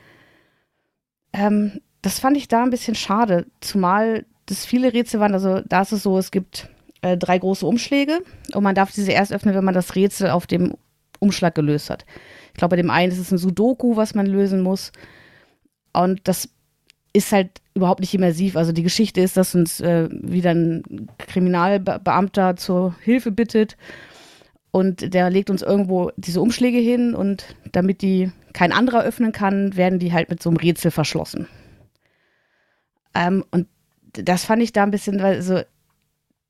ähm, 1.32 1.80
das 2.02 2.18
fand 2.18 2.36
ich 2.36 2.48
da 2.48 2.64
ein 2.64 2.70
bisschen 2.70 2.96
schade, 2.96 3.46
zumal 3.60 4.26
das 4.46 4.66
viele 4.66 4.92
Rätsel 4.92 5.20
waren. 5.20 5.34
Also 5.34 5.60
da 5.60 5.82
ist 5.82 5.92
es 5.92 6.02
so, 6.02 6.18
es 6.18 6.32
gibt 6.32 6.68
äh, 7.02 7.16
drei 7.16 7.38
große 7.38 7.64
Umschläge 7.64 8.18
und 8.52 8.64
man 8.64 8.74
darf 8.74 8.90
diese 8.90 9.12
erst 9.12 9.32
öffnen, 9.32 9.54
wenn 9.54 9.64
man 9.64 9.74
das 9.74 9.94
Rätsel 9.94 10.30
auf 10.30 10.48
dem 10.48 10.74
Umschlag 11.20 11.54
gelöst 11.54 11.88
hat. 11.88 12.04
Ich 12.48 12.58
glaube, 12.58 12.70
bei 12.70 12.82
dem 12.82 12.90
einen 12.90 13.12
ist 13.12 13.18
es 13.18 13.30
ein 13.30 13.38
Sudoku, 13.38 13.94
was 13.94 14.16
man 14.16 14.26
lösen 14.26 14.60
muss. 14.60 14.90
Und 15.92 16.26
das 16.26 16.48
ist 17.14 17.32
halt 17.32 17.62
überhaupt 17.74 18.00
nicht 18.00 18.12
immersiv. 18.12 18.56
Also 18.56 18.72
die 18.72 18.82
Geschichte 18.82 19.20
ist, 19.20 19.36
dass 19.36 19.54
uns 19.54 19.80
äh, 19.80 20.08
wieder 20.10 20.50
ein 20.50 21.08
Kriminalbeamter 21.18 22.56
zur 22.56 22.94
Hilfe 23.00 23.30
bittet 23.30 23.76
und 24.72 25.14
der 25.14 25.30
legt 25.30 25.48
uns 25.48 25.62
irgendwo 25.62 26.10
diese 26.16 26.40
Umschläge 26.40 26.78
hin 26.78 27.14
und 27.14 27.54
damit 27.70 28.02
die 28.02 28.32
kein 28.52 28.72
anderer 28.72 29.04
öffnen 29.04 29.30
kann, 29.30 29.76
werden 29.76 30.00
die 30.00 30.12
halt 30.12 30.28
mit 30.28 30.42
so 30.42 30.50
einem 30.50 30.56
Rätsel 30.56 30.90
verschlossen. 30.90 31.46
Ähm, 33.14 33.44
und 33.52 33.68
das 34.12 34.44
fand 34.44 34.62
ich 34.62 34.72
da 34.72 34.82
ein 34.82 34.90
bisschen, 34.90 35.22
weil 35.22 35.42
so, 35.42 35.60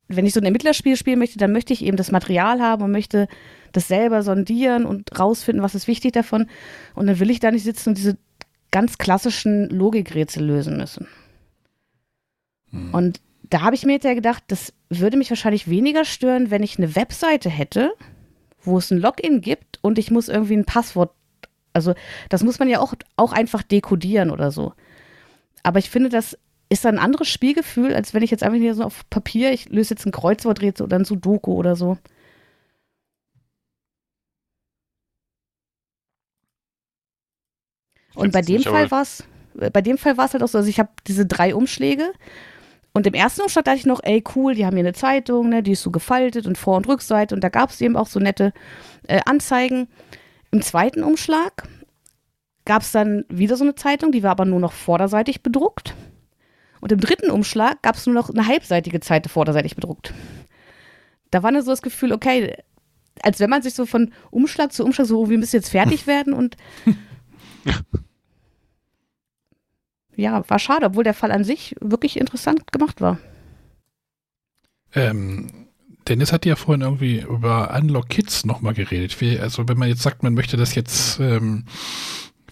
wenn 0.07 0.25
ich 0.25 0.33
so 0.33 0.39
ein 0.39 0.45
Ermittlerspiel 0.45 0.97
spielen 0.97 1.19
möchte, 1.19 1.37
dann 1.37 1.51
möchte 1.51 1.73
ich 1.73 1.83
eben 1.83 1.97
das 1.97 2.11
Material 2.11 2.61
haben 2.61 2.83
und 2.83 2.91
möchte 2.91 3.27
das 3.71 3.87
selber 3.87 4.23
sondieren 4.23 4.85
und 4.85 5.19
rausfinden, 5.19 5.63
was 5.63 5.75
ist 5.75 5.87
wichtig 5.87 6.13
davon. 6.13 6.47
Und 6.95 7.05
dann 7.05 7.19
will 7.19 7.29
ich 7.29 7.39
da 7.39 7.51
nicht 7.51 7.63
sitzen 7.63 7.89
und 7.89 7.97
diese 7.99 8.17
ganz 8.75 8.97
klassischen 8.97 9.69
Logikrätsel 9.69 10.43
lösen 10.43 10.75
müssen. 10.75 11.07
Und 12.91 13.21
da 13.43 13.61
habe 13.61 13.73
ich 13.73 13.85
mir 13.85 13.93
jetzt 13.93 14.03
ja 14.03 14.13
gedacht, 14.13 14.43
das 14.47 14.73
würde 14.89 15.15
mich 15.15 15.29
wahrscheinlich 15.29 15.69
weniger 15.69 16.03
stören, 16.03 16.51
wenn 16.51 16.61
ich 16.61 16.77
eine 16.77 16.93
Webseite 16.93 17.49
hätte, 17.49 17.93
wo 18.61 18.77
es 18.77 18.91
ein 18.91 18.97
Login 18.97 19.39
gibt 19.39 19.79
und 19.81 19.97
ich 19.97 20.11
muss 20.11 20.27
irgendwie 20.27 20.57
ein 20.57 20.65
Passwort, 20.65 21.13
also 21.71 21.93
das 22.27 22.43
muss 22.43 22.59
man 22.59 22.67
ja 22.67 22.81
auch, 22.81 22.93
auch 23.15 23.31
einfach 23.31 23.63
dekodieren 23.63 24.29
oder 24.29 24.51
so. 24.51 24.73
Aber 25.63 25.79
ich 25.79 25.89
finde, 25.89 26.09
das 26.09 26.37
ist 26.67 26.85
ein 26.85 26.99
anderes 26.99 27.29
Spielgefühl, 27.29 27.95
als 27.95 28.13
wenn 28.13 28.23
ich 28.23 28.31
jetzt 28.31 28.43
einfach 28.43 28.59
hier 28.59 28.75
so 28.75 28.83
auf 28.83 29.09
Papier, 29.09 29.53
ich 29.53 29.69
löse 29.69 29.93
jetzt 29.93 30.05
ein 30.05 30.11
Kreuzworträtsel 30.11 30.85
oder 30.85 30.99
ein 30.99 31.05
Sudoku 31.05 31.53
oder 31.53 31.77
so. 31.77 31.97
Und 38.15 38.31
bei 38.33 38.39
Jetzt 38.39 38.49
dem 38.49 38.61
Fall 38.63 38.83
aber- 38.83 38.91
war 38.91 39.01
es, 39.01 39.23
bei 39.53 39.81
dem 39.81 39.97
Fall 39.97 40.17
war 40.17 40.25
es 40.25 40.33
halt 40.33 40.43
auch 40.43 40.47
so, 40.47 40.57
also 40.57 40.69
ich 40.69 40.79
habe 40.79 40.89
diese 41.07 41.25
drei 41.25 41.55
Umschläge 41.55 42.11
und 42.93 43.07
im 43.07 43.13
ersten 43.13 43.41
Umschlag 43.41 43.65
dachte 43.65 43.77
ich 43.79 43.85
noch, 43.85 43.99
ey 44.03 44.23
cool, 44.35 44.55
die 44.55 44.65
haben 44.65 44.75
hier 44.75 44.85
eine 44.85 44.93
Zeitung, 44.93 45.49
ne, 45.49 45.63
die 45.63 45.71
ist 45.73 45.81
so 45.83 45.91
gefaltet 45.91 46.47
und 46.47 46.57
Vor- 46.57 46.77
und 46.77 46.87
Rückseite 46.87 47.35
und 47.35 47.41
da 47.43 47.49
gab 47.49 47.69
es 47.69 47.81
eben 47.81 47.95
auch 47.95 48.07
so 48.07 48.19
nette 48.19 48.53
äh, 49.07 49.19
Anzeigen. 49.25 49.87
Im 50.51 50.61
zweiten 50.61 51.03
Umschlag 51.03 51.67
gab 52.65 52.81
es 52.81 52.91
dann 52.91 53.25
wieder 53.29 53.57
so 53.57 53.63
eine 53.63 53.75
Zeitung, 53.75 54.11
die 54.11 54.23
war 54.23 54.31
aber 54.31 54.45
nur 54.45 54.59
noch 54.59 54.71
vorderseitig 54.73 55.43
bedruckt. 55.43 55.93
Und 56.81 56.91
im 56.91 56.99
dritten 56.99 57.31
Umschlag 57.31 57.81
gab 57.81 57.95
es 57.95 58.05
nur 58.05 58.13
noch 58.15 58.29
eine 58.29 58.45
halbseitige 58.47 58.99
Seite 59.03 59.29
vorderseitig 59.29 59.75
bedruckt. 59.75 60.13
Da 61.31 61.43
war 61.43 61.51
dann 61.51 61.63
so 61.63 61.71
das 61.71 61.81
Gefühl, 61.81 62.13
okay, 62.13 62.55
als 63.21 63.39
wenn 63.39 63.49
man 63.49 63.61
sich 63.61 63.73
so 63.73 63.85
von 63.85 64.11
Umschlag 64.31 64.71
zu 64.71 64.83
Umschlag 64.83 65.07
so, 65.07 65.29
wir 65.29 65.37
müssen 65.37 65.55
jetzt 65.55 65.69
fertig 65.69 66.07
werden 66.07 66.33
und 66.33 66.55
ja, 70.15 70.47
war 70.49 70.59
schade, 70.59 70.87
obwohl 70.87 71.03
der 71.03 71.13
Fall 71.13 71.31
an 71.31 71.43
sich 71.43 71.75
wirklich 71.81 72.19
interessant 72.19 72.71
gemacht 72.71 73.01
war. 73.01 73.19
Ähm, 74.93 75.67
Dennis 76.07 76.31
hat 76.31 76.45
ja 76.45 76.55
vorhin 76.55 76.81
irgendwie 76.81 77.21
über 77.21 77.75
Unlock 77.75 78.09
Kids 78.09 78.45
nochmal 78.45 78.73
geredet. 78.73 79.19
Wie, 79.21 79.39
also 79.39 79.67
wenn 79.67 79.77
man 79.77 79.89
jetzt 79.89 80.03
sagt, 80.03 80.23
man 80.23 80.33
möchte 80.33 80.55
das 80.57 80.75
jetzt 80.75 81.19
ähm, 81.19 81.65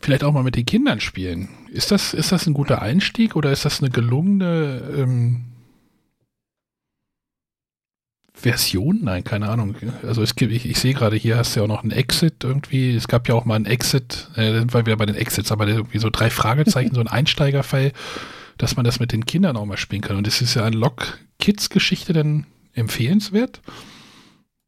vielleicht 0.01 0.23
auch 0.23 0.33
mal 0.33 0.43
mit 0.43 0.55
den 0.55 0.65
Kindern 0.65 0.99
spielen, 0.99 1.49
ist 1.71 1.91
das, 1.91 2.13
ist 2.13 2.31
das 2.31 2.47
ein 2.47 2.53
guter 2.53 2.81
Einstieg 2.81 3.35
oder 3.35 3.51
ist 3.51 3.65
das 3.65 3.81
eine 3.81 3.91
gelungene 3.91 4.81
ähm, 4.97 5.45
Version? 8.33 8.99
Nein, 9.03 9.23
keine 9.23 9.49
Ahnung. 9.49 9.75
Also 10.01 10.21
es 10.21 10.35
gibt, 10.35 10.51
ich, 10.51 10.65
ich 10.65 10.79
sehe 10.79 10.93
gerade, 10.93 11.15
hier 11.15 11.37
hast 11.37 11.55
du 11.55 11.59
ja 11.59 11.63
auch 11.65 11.69
noch 11.69 11.83
einen 11.83 11.91
Exit 11.91 12.43
irgendwie. 12.43 12.95
Es 12.95 13.07
gab 13.07 13.27
ja 13.27 13.35
auch 13.35 13.45
mal 13.45 13.55
einen 13.55 13.65
Exit, 13.65 14.29
äh, 14.35 14.51
da 14.51 14.59
sind 14.59 14.73
wir 14.73 14.85
wieder 14.85 14.97
bei 14.97 15.05
den 15.05 15.15
Exits, 15.15 15.51
aber 15.51 15.67
irgendwie 15.67 15.99
so 15.99 16.09
drei 16.09 16.29
Fragezeichen, 16.29 16.93
so 16.95 17.01
ein 17.01 17.07
Einsteigerfall, 17.07 17.93
dass 18.57 18.75
man 18.75 18.85
das 18.85 18.99
mit 18.99 19.11
den 19.11 19.25
Kindern 19.25 19.55
auch 19.55 19.65
mal 19.65 19.77
spielen 19.77 20.01
kann. 20.01 20.17
Und 20.17 20.27
das 20.27 20.41
ist 20.41 20.55
ja 20.55 20.65
Unlock 20.65 21.19
Kids 21.39 21.69
Geschichte 21.69 22.13
dann 22.13 22.45
empfehlenswert? 22.73 23.61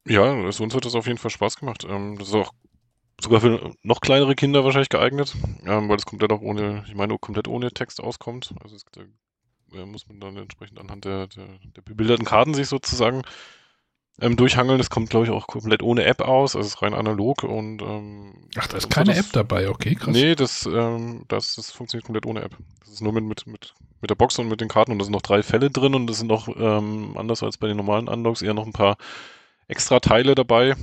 Ja, 0.08 0.24
also 0.24 0.64
uns 0.64 0.76
hat 0.76 0.86
das 0.86 0.96
auf 0.96 1.08
jeden 1.08 1.18
Fall 1.18 1.32
Spaß 1.32 1.58
gemacht. 1.58 1.86
Ähm, 1.90 2.18
das 2.20 2.30
ist 2.30 2.36
auch 2.36 2.52
sogar 3.20 3.42
für 3.42 3.74
noch 3.82 4.02
kleinere 4.02 4.36
Kinder 4.36 4.64
wahrscheinlich 4.64 4.90
geeignet, 4.90 5.36
ähm, 5.66 5.90
weil 5.90 5.98
es 5.98 6.06
komplett 6.06 6.32
auch 6.32 6.42
ohne, 6.42 6.84
ich 6.88 6.96
meine, 6.96 7.18
komplett 7.18 7.48
ohne 7.48 7.72
Text 7.72 8.02
auskommt. 8.02 8.54
Also 8.62 8.76
es, 8.76 8.84
da 8.92 9.02
äh, 9.74 9.86
muss 9.86 10.08
man 10.08 10.20
dann 10.20 10.38
entsprechend 10.38 10.80
anhand 10.80 11.06
der, 11.06 11.28
der, 11.28 11.48
der 11.76 11.82
bebilderten 11.82 12.26
Karten 12.26 12.54
sich 12.54 12.68
sozusagen 12.68 13.22
ähm, 14.22 14.36
durchhangeln. 14.38 14.78
Das 14.78 14.90
kommt, 14.90 15.10
glaube 15.10 15.26
ich, 15.26 15.32
auch 15.32 15.48
komplett 15.48 15.84
ohne 15.84 16.06
App 16.06 16.22
aus. 16.22 16.56
Also 16.56 16.68
ist 16.68 16.82
rein 16.82 16.94
analog 16.94 17.44
und 17.44 17.82
ähm, 17.82 18.48
Ach, 18.58 18.68
da 18.68 18.78
ist 18.78 18.90
keine 18.90 19.14
das- 19.14 19.26
App 19.28 19.34
dabei, 19.34 19.70
okay, 19.70 19.96
krass. 19.96 20.14
Nee, 20.14 20.36
das, 20.36 20.66
ähm, 20.66 21.26
das, 21.28 21.56
das 21.56 21.72
funktioniert 21.72 22.06
komplett 22.06 22.26
ohne 22.26 22.42
App. 22.42 22.56
Das 22.80 22.90
ist 22.90 23.02
nur 23.02 23.14
mit, 23.14 23.26
mit, 23.26 23.48
mit, 23.48 23.74
mit 24.02 24.10
der 24.10 24.16
Box 24.16 24.40
und 24.40 24.48
mit 24.48 24.62
den 24.62 24.70
Karten 24.70 24.92
und 24.92 25.00
da 25.00 25.04
sind 25.06 25.12
noch 25.14 25.22
drei 25.22 25.44
Fälle 25.44 25.70
drin 25.70 25.96
und 25.96 26.10
es 26.10 26.20
sind 26.20 26.28
noch, 26.28 26.48
ähm, 26.48 27.18
anders 27.18 27.44
als 27.44 27.58
bei 27.58 27.68
den 27.68 27.78
normalen 27.78 28.08
Unlocks, 28.08 28.42
eher 28.42 28.54
noch 28.54 28.66
ein 28.66 28.74
paar 28.74 28.98
extra 29.68 30.00
Teile 30.00 30.36
dabei. 30.36 30.76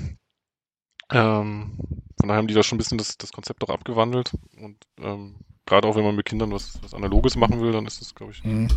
Ähm, 1.10 1.76
von 2.18 2.28
daher 2.28 2.36
haben 2.38 2.48
die 2.48 2.54
da 2.54 2.62
schon 2.62 2.76
ein 2.76 2.78
bisschen 2.78 2.98
das, 2.98 3.18
das 3.18 3.32
Konzept 3.32 3.62
auch 3.64 3.70
abgewandelt 3.70 4.32
und 4.56 4.76
ähm, 5.00 5.36
gerade 5.66 5.86
auch 5.88 5.96
wenn 5.96 6.04
man 6.04 6.16
mit 6.16 6.26
Kindern 6.26 6.50
was, 6.52 6.78
was 6.82 6.94
Analoges 6.94 7.36
machen 7.36 7.60
will, 7.60 7.72
dann 7.72 7.86
ist 7.86 8.00
das, 8.00 8.14
glaube 8.14 8.32
ich, 8.32 8.42
Hm. 8.42 8.68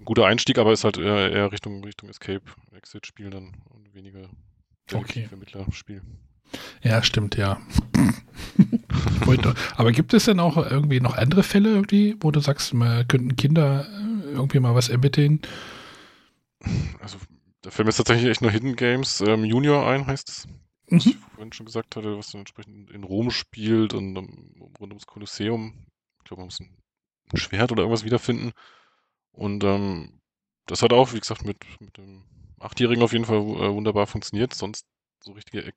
ein 0.00 0.04
guter 0.04 0.26
Einstieg, 0.26 0.58
aber 0.58 0.72
ist 0.72 0.84
halt 0.84 0.98
eher, 0.98 1.30
eher 1.32 1.52
Richtung, 1.52 1.82
Richtung 1.84 2.08
Escape, 2.08 2.42
Exit-Spiel 2.76 3.30
dann 3.30 3.52
und 3.70 3.94
weniger 3.94 4.28
Okay. 4.92 5.26
Vermittlerspiel. 5.26 6.00
Ja, 6.82 7.02
stimmt, 7.02 7.36
ja. 7.36 7.60
Aber 9.76 9.90
gibt 9.92 10.14
es 10.14 10.26
denn 10.26 10.38
auch 10.40 10.56
irgendwie 10.56 11.00
noch 11.00 11.16
andere 11.16 11.42
Fälle 11.42 11.70
irgendwie, 11.70 12.16
wo 12.20 12.30
du 12.30 12.38
sagst, 12.40 12.72
man 12.74 13.06
könnten 13.08 13.34
Kinder 13.36 13.86
äh, 13.88 14.30
irgendwie 14.30 14.60
mal 14.60 14.74
was 14.74 14.88
ermitteln? 14.88 15.40
Also, 17.00 17.18
da 17.62 17.70
fällt 17.70 17.86
mir 17.86 17.90
jetzt 17.90 17.96
tatsächlich 17.96 18.30
echt 18.30 18.42
nur 18.42 18.50
Hidden 18.50 18.76
Games 18.76 19.20
ähm, 19.20 19.44
Junior 19.44 19.86
ein, 19.88 20.06
heißt 20.06 20.28
es. 20.28 20.46
Was 20.88 21.04
Mhm. 21.04 21.10
ich 21.12 21.16
vorhin 21.34 21.52
schon 21.52 21.66
gesagt 21.66 21.96
hatte, 21.96 22.16
was 22.16 22.30
dann 22.30 22.42
entsprechend 22.42 22.90
in 22.92 23.02
Rom 23.02 23.32
spielt 23.32 23.92
und 23.92 24.16
um, 24.16 24.52
rund 24.78 24.92
ums 24.92 25.06
Kolosseum. 25.06 25.72
Ich 26.26 26.28
glaube, 26.28 26.40
man 26.40 26.48
muss 26.48 26.58
ein, 26.58 26.76
ein 27.32 27.36
Schwert 27.36 27.70
oder 27.70 27.82
irgendwas 27.82 28.04
wiederfinden. 28.04 28.50
Und 29.30 29.62
ähm, 29.62 30.18
das 30.66 30.82
hat 30.82 30.92
auch, 30.92 31.12
wie 31.12 31.20
gesagt, 31.20 31.44
mit, 31.44 31.58
mit 31.78 31.96
dem 31.98 32.24
Achtjährigen 32.58 33.04
auf 33.04 33.12
jeden 33.12 33.26
Fall 33.26 33.36
äh, 33.36 33.72
wunderbar 33.72 34.08
funktioniert. 34.08 34.52
Sonst 34.52 34.86
so 35.22 35.30
richtige 35.30 35.70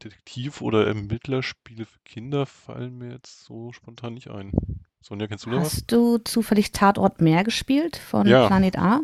Detektiv- 0.00 0.62
oder 0.62 0.86
Ermittlerspiele 0.86 1.84
für 1.84 1.98
Kinder 2.04 2.46
fallen 2.46 2.96
mir 2.96 3.10
jetzt 3.10 3.42
so 3.42 3.72
spontan 3.72 4.14
nicht 4.14 4.30
ein. 4.30 4.52
Sonja, 5.00 5.26
kennst 5.26 5.46
du 5.46 5.50
da 5.50 5.56
was? 5.56 5.72
Hast 5.72 5.90
du 5.90 6.18
zufällig 6.18 6.70
Tatort 6.70 7.20
Meer 7.20 7.42
gespielt 7.42 7.96
von 7.96 8.28
Ja. 8.28 8.46
Planet 8.46 8.78
A? 8.78 9.00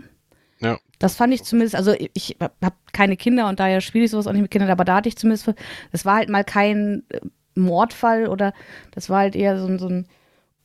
Ja. 0.61 0.79
Das 1.01 1.17
fand 1.17 1.35
ich 1.35 1.43
zumindest, 1.43 1.75
also 1.75 1.93
ich 2.15 2.37
habe 2.41 2.77
keine 2.93 3.17
Kinder 3.17 3.49
und 3.49 3.59
daher 3.59 3.81
spiele 3.81 4.05
ich 4.05 4.13
sowas 4.13 4.29
auch 4.29 4.33
nicht 4.33 4.43
mit 4.43 4.53
Kindern, 4.53 4.71
aber 4.71 4.85
da 4.85 4.95
hatte 4.95 5.09
ich 5.09 5.17
zumindest, 5.17 5.53
das 5.91 6.05
war 6.05 6.15
halt 6.15 6.29
mal 6.29 6.45
kein 6.45 7.03
äh, 7.09 7.19
Mordfall 7.57 8.29
oder 8.29 8.55
das 8.93 9.11
war 9.11 9.19
halt 9.19 9.35
eher 9.35 9.59
so 9.59 9.77
so 9.77 9.89
ein 9.89 10.07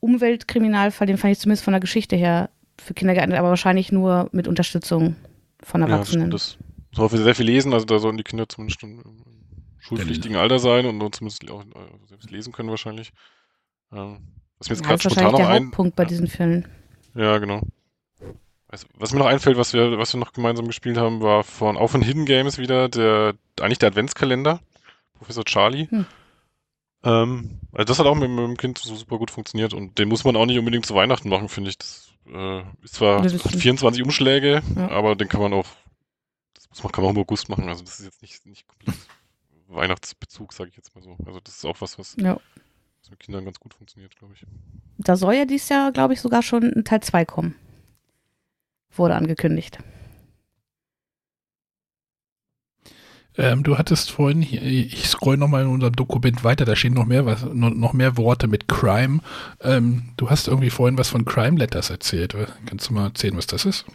Umweltkriminalfall, 0.04 1.08
den 1.08 1.18
fand 1.18 1.32
ich 1.34 1.40
zumindest 1.40 1.64
von 1.64 1.72
der 1.74 1.80
Geschichte 1.82 2.16
her 2.16 2.50
für 2.80 2.94
Kinder 2.94 3.14
geeignet, 3.14 3.38
aber 3.40 3.50
wahrscheinlich 3.50 3.92
nur 3.92 4.30
mit 4.32 4.48
Unterstützung 4.48 5.16
von 5.64 5.82
Ja, 5.82 5.88
das 5.88 5.94
Erwachsenen. 5.94 6.28
stimmt. 6.28 6.34
Das 6.34 6.58
soll 6.98 7.12
wir 7.12 7.20
sehr 7.20 7.36
viel 7.36 7.46
lesen, 7.46 7.74
also 7.74 7.86
da 7.86 8.00
sollen 8.00 8.18
die 8.18 8.24
Kinder 8.24 8.48
zumindest 8.50 8.84
im 8.84 9.02
schulpflichtigen 9.80 10.36
Alter 10.38 10.60
sein 10.60 10.86
und 10.86 11.00
dann 11.00 11.12
zumindest 11.14 11.50
auch 11.50 11.62
äh, 11.62 12.08
selbst 12.08 12.32
lesen 12.32 12.52
können 12.54 12.70
wahrscheinlich. 12.70 13.12
Ähm, 13.92 14.20
was 14.60 14.70
mir 14.70 14.76
jetzt 14.76 14.86
ja, 14.86 14.88
gerade 14.88 15.04
das 15.04 15.06
ist 15.06 15.12
spontan 15.14 15.24
wahrscheinlich 15.24 15.32
noch 15.32 15.38
der 15.38 15.50
ein. 15.50 15.64
Hauptpunkt 15.66 15.96
bei 15.96 16.04
ja, 16.04 16.10
diesen 16.10 16.28
Fällen. 16.28 16.68
ja, 17.16 17.38
genau. 17.38 17.62
Also, 18.68 18.88
was 18.98 19.14
mir 19.14 19.20
noch 19.20 19.28
einfällt, 19.28 19.58
was 19.58 19.74
wir, 19.74 20.00
was 20.00 20.14
wir 20.14 20.20
noch 20.20 20.34
gemeinsam 20.34 20.66
gespielt 20.66 20.98
haben, 20.98 21.22
war 21.22 21.44
von 21.44 21.78
auch 21.78 21.90
von 21.90 22.02
Hidden 22.02 22.26
Games 22.26 22.58
wieder 22.58 22.90
der 22.90 23.36
eigentlich 23.62 23.78
der 23.78 23.90
Adventskalender, 23.90 24.60
Professor 25.14 25.46
Charlie. 25.46 25.88
Hm. 25.90 26.06
Ähm, 27.04 27.60
also 27.74 27.86
das 27.86 28.00
hat 28.00 28.06
auch 28.06 28.16
mit, 28.16 28.30
mit 28.30 28.40
dem 28.40 28.58
Kind 28.58 28.78
so 28.78 28.96
super 28.96 29.18
gut 29.18 29.32
funktioniert 29.32 29.74
und 29.74 29.98
den 30.00 30.08
muss 30.08 30.24
man 30.24 30.36
auch 30.36 30.46
nicht 30.46 30.58
unbedingt 30.60 30.86
zu 30.86 30.96
Weihnachten 30.96 31.30
machen, 31.30 31.50
finde 31.50 31.70
ich. 31.72 31.78
Das 31.78 32.10
äh, 32.32 32.62
ist 32.82 32.96
zwar 32.96 33.22
das 33.22 33.34
stimmt. 33.40 33.62
24 33.62 34.04
Umschläge, 34.04 34.62
Ja. 34.76 34.90
aber 34.90 35.16
den 35.16 35.28
kann 35.28 35.42
man 35.42 35.54
auch, 35.54 35.68
das 36.54 36.70
muss 36.70 36.84
man, 36.84 36.92
kann 36.92 37.04
man 37.04 37.12
auch 37.12 37.16
im 37.16 37.22
August 37.22 37.50
machen. 37.50 37.68
Also 37.68 37.84
das 37.84 38.00
ist 38.00 38.06
jetzt 38.06 38.22
nicht, 38.22 38.46
nicht 38.46 38.68
komplett 38.68 38.96
Weihnachtsbezug, 39.68 40.54
sage 40.54 40.70
ich 40.70 40.78
jetzt 40.78 40.96
mal 40.96 41.02
so. 41.02 41.18
Also 41.26 41.40
das 41.42 41.56
ist 41.56 41.66
auch 41.66 41.82
was, 41.82 42.00
was, 42.00 42.16
Ja. 42.20 42.40
was 43.02 43.10
mit 43.10 43.20
Kindern 43.20 43.44
ganz 43.46 43.60
gut 43.60 43.74
funktioniert, 43.74 44.16
glaube 44.16 44.34
ich. 44.36 44.46
Da 44.98 45.16
soll 45.18 45.34
ja 45.34 45.46
dieses 45.46 45.68
Jahr, 45.70 45.92
glaube 45.92 46.14
ich, 46.14 46.22
sogar 46.22 46.42
schon 46.44 46.64
ein 46.64 46.86
Teil 46.86 47.02
2 47.02 47.26
kommen. 47.26 47.56
Wurde 48.96 49.16
angekündigt. 49.16 49.80
Ähm, 53.38 53.64
du 53.64 53.78
hattest 53.78 54.12
vorhin, 54.12 54.42
hier, 54.42 54.62
ich 54.62 55.08
scroll 55.08 55.38
nochmal 55.38 55.64
in 55.64 55.70
unserem 55.70 55.96
Dokument 55.96 56.44
weiter, 56.44 56.66
da 56.66 56.76
stehen 56.76 56.94
noch 56.94 57.06
mehr, 57.06 57.26
was, 57.26 57.44
noch, 57.44 57.94
mehr 57.94 58.18
Worte 58.18 58.48
mit 58.48 58.68
Crime. 58.68 59.22
Ähm, 59.62 60.14
du 60.18 60.30
hast 60.30 60.48
irgendwie 60.48 60.70
vorhin 60.70 60.98
was 60.98 61.10
von 61.10 61.26
Crime 61.26 61.58
Letters 61.58 61.90
erzählt. 61.90 62.36
Kannst 62.66 62.90
du 62.90 62.94
mal 62.94 63.06
erzählen, 63.06 63.38
was 63.38 63.48
das 63.48 63.66
ist? 63.66 63.86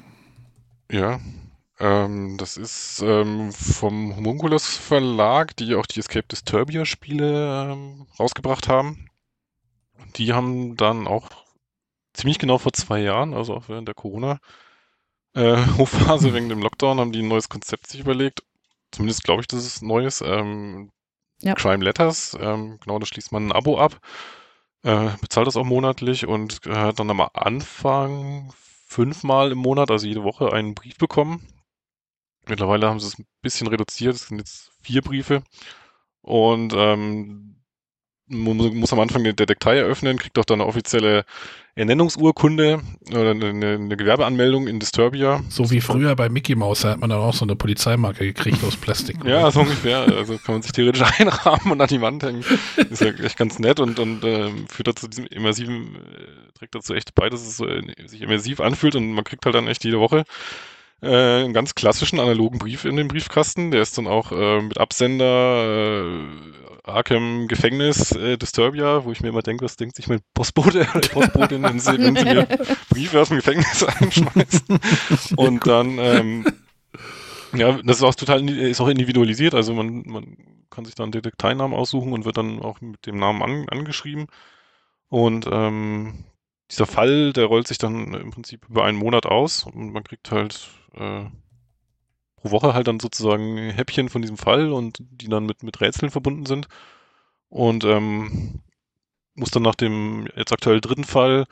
Ja, 0.90 1.20
ähm, 1.78 2.36
das 2.38 2.56
ist 2.56 3.02
ähm, 3.04 3.52
vom 3.52 4.16
Homunculus 4.16 4.76
Verlag, 4.76 5.56
die 5.56 5.76
auch 5.76 5.86
die 5.86 6.00
Escape 6.00 6.26
Disturbia 6.26 6.84
Spiele 6.84 7.72
ähm, 7.72 8.06
rausgebracht 8.18 8.68
haben. 8.68 9.08
Die 10.16 10.32
haben 10.32 10.76
dann 10.76 11.06
auch 11.06 11.28
ziemlich 12.14 12.38
genau 12.38 12.58
vor 12.58 12.72
zwei 12.72 13.00
Jahren, 13.00 13.34
also 13.34 13.54
auch 13.54 13.68
während 13.68 13.86
der 13.86 13.94
Corona 13.94 14.40
äh, 15.34 15.56
wegen 16.32 16.48
dem 16.48 16.62
Lockdown, 16.62 16.98
haben 16.98 17.12
die 17.12 17.22
ein 17.22 17.28
neues 17.28 17.48
Konzept 17.48 17.86
sich 17.86 18.00
überlegt. 18.00 18.42
Zumindest 18.92 19.24
glaube 19.24 19.40
ich, 19.42 19.46
das 19.46 19.64
ist 19.66 19.82
Neues. 19.82 20.20
Ähm, 20.22 20.90
Ja. 21.40 21.54
Crime 21.54 21.84
Letters, 21.84 22.36
ähm, 22.40 22.78
genau, 22.80 22.98
da 22.98 23.06
schließt 23.06 23.30
man 23.30 23.46
ein 23.48 23.52
Abo 23.52 23.78
ab, 23.78 24.00
äh, 24.82 25.10
bezahlt 25.20 25.46
das 25.46 25.56
auch 25.56 25.64
monatlich 25.64 26.26
und 26.26 26.66
äh, 26.66 26.74
hat 26.74 26.98
dann 26.98 27.10
am 27.10 27.20
Anfang 27.20 28.52
fünfmal 28.88 29.52
im 29.52 29.58
Monat, 29.58 29.90
also 29.90 30.06
jede 30.06 30.24
Woche, 30.24 30.52
einen 30.52 30.74
Brief 30.74 30.96
bekommen. 30.98 31.46
Mittlerweile 32.48 32.88
haben 32.88 32.98
sie 32.98 33.06
es 33.06 33.18
ein 33.18 33.26
bisschen 33.42 33.68
reduziert, 33.68 34.14
es 34.16 34.26
sind 34.28 34.38
jetzt 34.38 34.72
vier 34.82 35.02
Briefe. 35.02 35.42
Und 36.22 36.72
ähm, 36.74 37.62
man 38.26 38.56
muss, 38.56 38.72
muss 38.72 38.92
am 38.92 39.00
Anfang 39.00 39.22
der 39.24 39.34
Datei 39.34 39.76
eröffnen, 39.78 40.18
kriegt 40.18 40.38
auch 40.38 40.44
dann 40.44 40.60
eine 40.60 40.68
offizielle 40.68 41.24
Ernennungsurkunde 41.78 42.80
oder 43.10 43.30
eine, 43.30 43.46
eine 43.50 43.96
Gewerbeanmeldung 43.96 44.66
in 44.66 44.80
Disturbia. 44.80 45.40
So 45.48 45.70
wie 45.70 45.80
früher 45.80 46.16
bei 46.16 46.28
Mickey 46.28 46.56
Mouse, 46.56 46.80
da 46.80 46.90
hat 46.90 47.00
man 47.00 47.10
dann 47.10 47.20
auch 47.20 47.34
so 47.34 47.44
eine 47.44 47.54
Polizeimarke 47.54 48.24
gekriegt 48.24 48.64
aus 48.64 48.76
Plastik. 48.76 49.16
ja, 49.24 49.48
so 49.52 49.60
ungefähr. 49.60 50.00
Also 50.00 50.38
kann 50.38 50.56
man 50.56 50.62
sich 50.62 50.72
theoretisch 50.72 51.04
einrahmen 51.18 51.70
und 51.70 51.80
an 51.80 51.86
die 51.86 52.00
Wand 52.00 52.24
hängen. 52.24 52.44
Ist 52.90 53.00
ja 53.00 53.12
echt 53.12 53.36
ganz 53.36 53.60
nett 53.60 53.78
und, 53.78 54.00
und 54.00 54.24
äh, 54.24 54.50
führt 54.68 54.88
dazu 54.88 55.06
diesem 55.06 55.26
immersiven, 55.26 55.94
äh, 55.94 56.58
trägt 56.58 56.74
dazu 56.74 56.94
echt 56.94 57.14
bei, 57.14 57.30
dass 57.30 57.42
es 57.42 57.56
so, 57.56 57.66
äh, 57.68 57.82
sich 58.06 58.22
immersiv 58.22 58.60
anfühlt 58.60 58.96
und 58.96 59.12
man 59.12 59.22
kriegt 59.22 59.44
halt 59.44 59.54
dann 59.54 59.68
echt 59.68 59.84
jede 59.84 60.00
Woche 60.00 60.24
äh, 61.00 61.44
einen 61.44 61.52
ganz 61.52 61.76
klassischen 61.76 62.18
analogen 62.18 62.58
Brief 62.58 62.84
in 62.84 62.96
den 62.96 63.06
Briefkasten. 63.08 63.70
Der 63.70 63.82
ist 63.82 63.96
dann 63.98 64.06
auch 64.06 64.32
äh, 64.32 64.62
mit 64.62 64.78
Absender 64.78 66.02
äh, 66.04 66.67
Arkham 66.88 67.48
Gefängnis 67.48 68.12
äh, 68.12 68.36
Disturbia, 68.36 69.04
wo 69.04 69.12
ich 69.12 69.20
mir 69.20 69.28
immer 69.28 69.42
denke, 69.42 69.64
was 69.64 69.76
denkt 69.76 69.96
sich 69.96 70.08
mein 70.08 70.20
Postbote 70.34 70.86
oder 70.94 71.08
Postbotin, 71.08 71.62
wenn 71.62 71.80
sie, 71.80 71.98
wenn 71.98 72.16
sie 72.16 72.24
mir 72.24 72.46
Briefe 72.90 73.20
aus 73.20 73.28
dem 73.28 73.38
Gefängnis 73.38 73.84
einschmeißen. 74.00 74.78
Und 75.36 75.66
dann, 75.66 75.98
ähm, 75.98 76.46
ja, 77.54 77.72
das 77.82 77.98
ist 77.98 78.02
auch 78.02 78.14
total, 78.14 78.48
ist 78.48 78.80
auch 78.80 78.88
individualisiert, 78.88 79.54
also 79.54 79.74
man, 79.74 80.02
man 80.06 80.36
kann 80.70 80.84
sich 80.84 80.94
dann 80.94 81.12
Detekteinamen 81.12 81.76
aussuchen 81.76 82.12
und 82.12 82.24
wird 82.24 82.36
dann 82.36 82.60
auch 82.60 82.80
mit 82.80 83.06
dem 83.06 83.18
Namen 83.18 83.42
an, 83.42 83.68
angeschrieben. 83.68 84.26
Und 85.08 85.46
ähm, 85.50 86.24
dieser 86.70 86.86
Fall, 86.86 87.32
der 87.32 87.46
rollt 87.46 87.66
sich 87.66 87.78
dann 87.78 88.12
im 88.14 88.30
Prinzip 88.30 88.66
über 88.68 88.84
einen 88.84 88.98
Monat 88.98 89.26
aus 89.26 89.64
und 89.64 89.92
man 89.92 90.04
kriegt 90.04 90.30
halt 90.30 90.68
äh, 90.94 91.24
pro 92.40 92.50
Woche 92.50 92.74
halt 92.74 92.88
dann 92.88 93.00
sozusagen 93.00 93.56
Häppchen 93.70 94.08
von 94.08 94.22
diesem 94.22 94.36
Fall 94.36 94.72
und 94.72 94.98
die 95.00 95.28
dann 95.28 95.46
mit, 95.46 95.62
mit 95.62 95.80
Rätseln 95.80 96.10
verbunden 96.10 96.46
sind. 96.46 96.68
Und 97.48 97.84
ähm, 97.84 98.60
muss 99.34 99.50
dann 99.50 99.62
nach 99.62 99.74
dem 99.74 100.28
jetzt 100.36 100.52
aktuell 100.52 100.80
dritten 100.80 101.04
Fall 101.04 101.46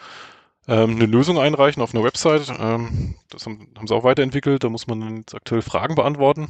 ähm, 0.69 0.97
eine 0.97 1.07
Lösung 1.07 1.39
einreichen 1.39 1.83
auf 1.83 1.95
einer 1.95 2.05
Website. 2.05 2.53
Ähm, 2.59 3.15
das 3.31 3.47
haben, 3.47 3.69
haben, 3.77 3.87
sie 3.87 3.95
auch 3.95 4.05
weiterentwickelt. 4.05 4.65
Da 4.65 4.69
muss 4.69 4.87
man 4.87 5.19
jetzt 5.19 5.35
aktuell 5.35 5.63
Fragen 5.63 5.95
beantworten. 5.95 6.49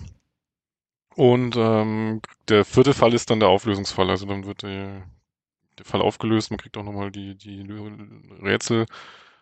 Und 1.14 1.56
ähm, 1.56 2.20
der 2.48 2.64
vierte 2.64 2.94
Fall 2.94 3.14
ist 3.14 3.30
dann 3.30 3.40
der 3.40 3.48
Auflösungsfall. 3.48 4.10
Also 4.10 4.26
dann 4.26 4.44
wird 4.46 4.62
der, 4.62 5.02
der 5.78 5.84
Fall 5.84 6.02
aufgelöst. 6.02 6.50
Man 6.50 6.58
kriegt 6.58 6.76
auch 6.76 6.84
nochmal 6.84 7.10
die, 7.10 7.36
die 7.36 7.62
Rätsel 8.42 8.86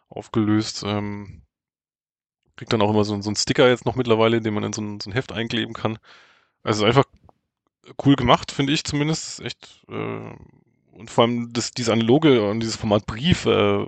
aufgelöst. 0.08 0.84
Ähm, 0.86 1.42
Kriegt 2.56 2.72
dann 2.72 2.82
auch 2.82 2.90
immer 2.90 3.04
so, 3.04 3.20
so 3.20 3.28
einen 3.28 3.36
Sticker 3.36 3.68
jetzt 3.68 3.86
noch 3.86 3.96
mittlerweile, 3.96 4.40
den 4.40 4.54
man 4.54 4.64
in 4.64 4.72
so 4.72 4.82
ein, 4.82 5.00
so 5.00 5.10
ein 5.10 5.12
Heft 5.12 5.32
einkleben 5.32 5.74
kann. 5.74 5.98
Also 6.62 6.84
einfach 6.84 7.04
cool 8.04 8.16
gemacht, 8.16 8.52
finde 8.52 8.72
ich 8.72 8.84
zumindest. 8.84 9.40
Echt, 9.40 9.84
äh, 9.88 10.34
und 10.92 11.10
vor 11.10 11.24
allem 11.24 11.52
das, 11.52 11.72
dieses 11.72 11.92
analoge 11.92 12.48
und 12.48 12.60
dieses 12.60 12.76
Format 12.76 13.06
Brief, 13.06 13.46
äh, 13.46 13.84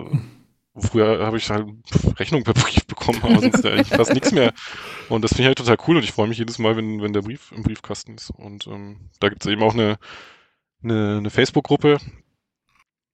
früher 0.75 1.25
habe 1.25 1.37
ich 1.37 1.49
halt 1.49 1.67
Rechnung 2.19 2.43
per 2.43 2.53
Brief 2.53 2.85
bekommen, 2.85 3.19
aber 3.23 3.39
sonst 3.39 3.63
ja 3.63 3.71
eigentlich 3.71 3.89
fast 3.89 4.13
nichts 4.13 4.31
mehr. 4.31 4.53
Und 5.09 5.23
das 5.23 5.31
finde 5.31 5.43
ich 5.43 5.47
halt 5.47 5.57
total 5.57 5.77
cool 5.87 5.97
und 5.97 6.03
ich 6.03 6.11
freue 6.11 6.27
mich 6.27 6.37
jedes 6.37 6.59
Mal, 6.59 6.75
wenn, 6.75 7.01
wenn 7.01 7.13
der 7.13 7.21
Brief 7.21 7.51
im 7.51 7.63
Briefkasten 7.63 8.15
ist. 8.15 8.31
Und 8.31 8.67
ähm, 8.67 9.09
da 9.19 9.29
gibt 9.29 9.45
es 9.45 9.51
eben 9.51 9.63
auch 9.63 9.73
eine, 9.73 9.97
eine, 10.83 11.17
eine 11.17 11.29
Facebook-Gruppe, 11.29 11.97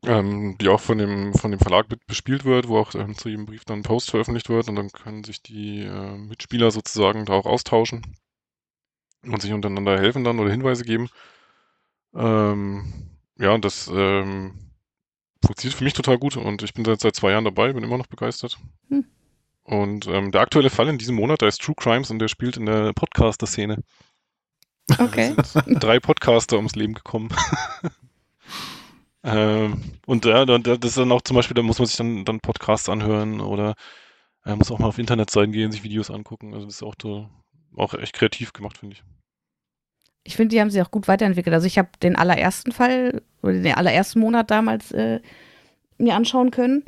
ähm, 0.05 0.57
die 0.59 0.67
auch 0.69 0.80
von 0.80 0.97
dem, 0.97 1.34
von 1.34 1.51
dem 1.51 1.59
Verlag 1.59 1.88
bespielt 2.07 2.45
wird, 2.45 2.67
wo 2.67 2.77
auch 2.77 2.93
ähm, 2.95 3.15
zu 3.15 3.30
jedem 3.30 3.45
Brief 3.45 3.65
dann 3.65 3.80
ein 3.80 3.84
Post 3.84 4.11
veröffentlicht 4.11 4.49
wird 4.49 4.67
und 4.67 4.75
dann 4.75 4.91
können 4.91 5.23
sich 5.23 5.41
die 5.41 5.81
äh, 5.81 6.17
Mitspieler 6.17 6.71
sozusagen 6.71 7.25
da 7.25 7.34
auch 7.34 7.45
austauschen 7.45 8.17
und 9.25 9.41
sich 9.41 9.53
untereinander 9.53 9.97
helfen 9.97 10.23
dann 10.23 10.39
oder 10.39 10.51
Hinweise 10.51 10.84
geben. 10.84 11.09
Ähm, 12.13 13.11
ja, 13.38 13.51
und 13.51 13.65
das 13.65 13.88
ähm, 13.88 14.71
funktioniert 15.43 15.77
für 15.77 15.84
mich 15.84 15.93
total 15.93 16.17
gut 16.17 16.38
und 16.38 16.61
ich 16.63 16.73
bin 16.73 16.85
seit, 16.85 16.99
seit 16.99 17.15
zwei 17.15 17.31
Jahren 17.31 17.45
dabei, 17.45 17.73
bin 17.73 17.84
immer 17.84 17.97
noch 17.97 18.07
begeistert. 18.07 18.57
Hm. 18.89 19.05
Und 19.63 20.07
ähm, 20.07 20.31
der 20.31 20.41
aktuelle 20.41 20.69
Fall 20.69 20.89
in 20.89 20.97
diesem 20.97 21.15
Monat, 21.15 21.41
der 21.41 21.47
ist 21.47 21.61
True 21.61 21.75
Crimes 21.75 22.11
und 22.11 22.19
der 22.19 22.27
spielt 22.27 22.57
in 22.57 22.65
der 22.65 22.91
Podcaster-Szene. 22.91 23.81
Okay. 24.97 25.34
drei 25.67 26.01
Podcaster 26.01 26.57
ums 26.57 26.75
Leben 26.75 26.93
gekommen. 26.93 27.30
Ähm, 29.24 29.82
und 30.06 30.26
ja, 30.26 30.45
das 30.45 30.78
ist 30.82 30.98
dann 30.98 31.12
auch 31.12 31.22
zum 31.22 31.36
Beispiel, 31.36 31.56
da 31.56 31.62
muss 31.62 31.80
man 31.80 31.88
sich 31.88 31.95
dann, 31.95 32.26
dann 32.26 32.40
Podcasts 32.40 32.90
anhören 32.90 33.40
oder 33.40 33.76
äh, 34.45 34.56
muss 34.56 34.72
auch 34.72 34.80
mal 34.80 34.88
auf 34.88 35.00
Internetseiten 35.00 35.54
gehen, 35.54 35.72
sich 35.72 35.84
Videos 35.84 36.12
angucken. 36.12 36.54
Also 36.54 36.66
das 36.66 36.76
ist 36.76 36.84
auch, 36.84 36.95
so, 37.02 37.30
auch 37.76 37.94
echt 37.94 38.14
kreativ 38.14 38.54
gemacht, 38.54 38.78
finde 38.78 38.95
ich. 38.95 39.04
Ich 40.26 40.36
finde, 40.36 40.50
die 40.50 40.62
haben 40.62 40.70
sich 40.70 40.82
auch 40.82 40.91
gut 40.91 41.08
weiterentwickelt. 41.08 41.54
Also 41.54 41.68
ich 41.68 41.78
habe 41.78 41.90
den 42.02 42.16
allerersten 42.16 42.72
Fall 42.72 43.22
oder 43.41 43.54
den 43.54 43.76
allerersten 43.76 44.20
Monat 44.20 44.52
damals 44.52 44.91
äh, 44.91 45.22
mir 45.98 46.16
anschauen 46.16 46.52
können. 46.52 46.84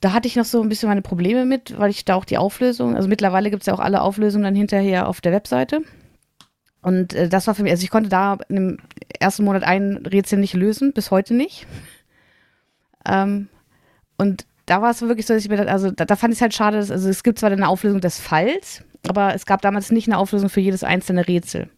Da 0.00 0.12
hatte 0.12 0.28
ich 0.28 0.36
noch 0.36 0.44
so 0.44 0.62
ein 0.62 0.68
bisschen 0.68 0.88
meine 0.88 1.02
Probleme 1.02 1.44
mit, 1.44 1.76
weil 1.78 1.90
ich 1.90 2.04
da 2.04 2.14
auch 2.14 2.24
die 2.24 2.38
Auflösung, 2.38 2.94
also 2.94 3.08
mittlerweile 3.08 3.50
gibt 3.50 3.62
es 3.62 3.66
ja 3.66 3.74
auch 3.74 3.80
alle 3.80 4.00
Auflösungen 4.00 4.44
dann 4.44 4.54
hinterher 4.54 5.08
auf 5.08 5.20
der 5.20 5.32
Webseite. 5.32 5.82
Und 6.82 7.14
äh, 7.14 7.28
das 7.28 7.46
war 7.46 7.54
für 7.54 7.62
mich, 7.62 7.72
also 7.72 7.82
ich 7.82 7.90
konnte 7.90 8.08
da 8.08 8.38
im 8.48 8.78
ersten 9.18 9.44
Monat 9.44 9.64
ein 9.64 10.06
Rätsel 10.06 10.38
nicht 10.38 10.54
lösen, 10.54 10.92
bis 10.92 11.10
heute 11.10 11.34
nicht. 11.34 11.66
Ähm, 13.06 13.48
und 14.16 14.46
da 14.66 14.82
war 14.82 14.90
es 14.90 15.02
wirklich 15.02 15.26
so, 15.26 15.34
dass 15.34 15.42
ich 15.42 15.48
mir 15.48 15.56
dachte, 15.56 15.72
also 15.72 15.90
da, 15.90 16.04
da 16.04 16.16
fand 16.16 16.32
ich 16.32 16.38
es 16.38 16.42
halt 16.42 16.54
schade, 16.54 16.76
dass, 16.76 16.90
also 16.90 17.08
es 17.08 17.22
gibt 17.22 17.38
zwar 17.38 17.50
eine 17.50 17.68
Auflösung 17.68 18.00
des 18.00 18.20
Falls, 18.20 18.84
aber 19.08 19.34
es 19.34 19.46
gab 19.46 19.62
damals 19.62 19.90
nicht 19.90 20.08
eine 20.08 20.18
Auflösung 20.18 20.48
für 20.50 20.60
jedes 20.60 20.84
einzelne 20.84 21.26
Rätsel. 21.26 21.70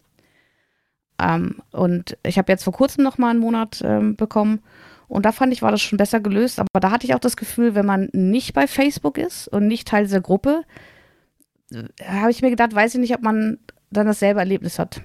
Ähm, 1.19 1.61
und 1.71 2.17
ich 2.23 2.37
habe 2.37 2.51
jetzt 2.51 2.63
vor 2.63 2.73
kurzem 2.73 3.03
noch 3.03 3.17
mal 3.17 3.29
einen 3.29 3.39
Monat 3.39 3.81
ähm, 3.83 4.15
bekommen 4.15 4.61
und 5.07 5.25
da 5.25 5.33
fand 5.33 5.51
ich, 5.51 5.61
war 5.61 5.71
das 5.71 5.81
schon 5.81 5.97
besser 5.97 6.21
gelöst. 6.21 6.57
Aber 6.57 6.79
da 6.79 6.89
hatte 6.89 7.05
ich 7.05 7.13
auch 7.13 7.19
das 7.19 7.35
Gefühl, 7.35 7.75
wenn 7.75 7.85
man 7.85 8.07
nicht 8.13 8.53
bei 8.53 8.65
Facebook 8.65 9.17
ist 9.17 9.47
und 9.49 9.67
nicht 9.67 9.87
Teil 9.87 10.05
dieser 10.05 10.21
Gruppe, 10.21 10.63
äh, 11.71 11.83
habe 12.05 12.31
ich 12.31 12.41
mir 12.41 12.49
gedacht, 12.49 12.73
weiß 12.73 12.95
ich 12.95 13.01
nicht, 13.01 13.13
ob 13.13 13.21
man 13.21 13.59
dann 13.91 14.07
dasselbe 14.07 14.39
Erlebnis 14.39 14.79
hat. 14.79 15.01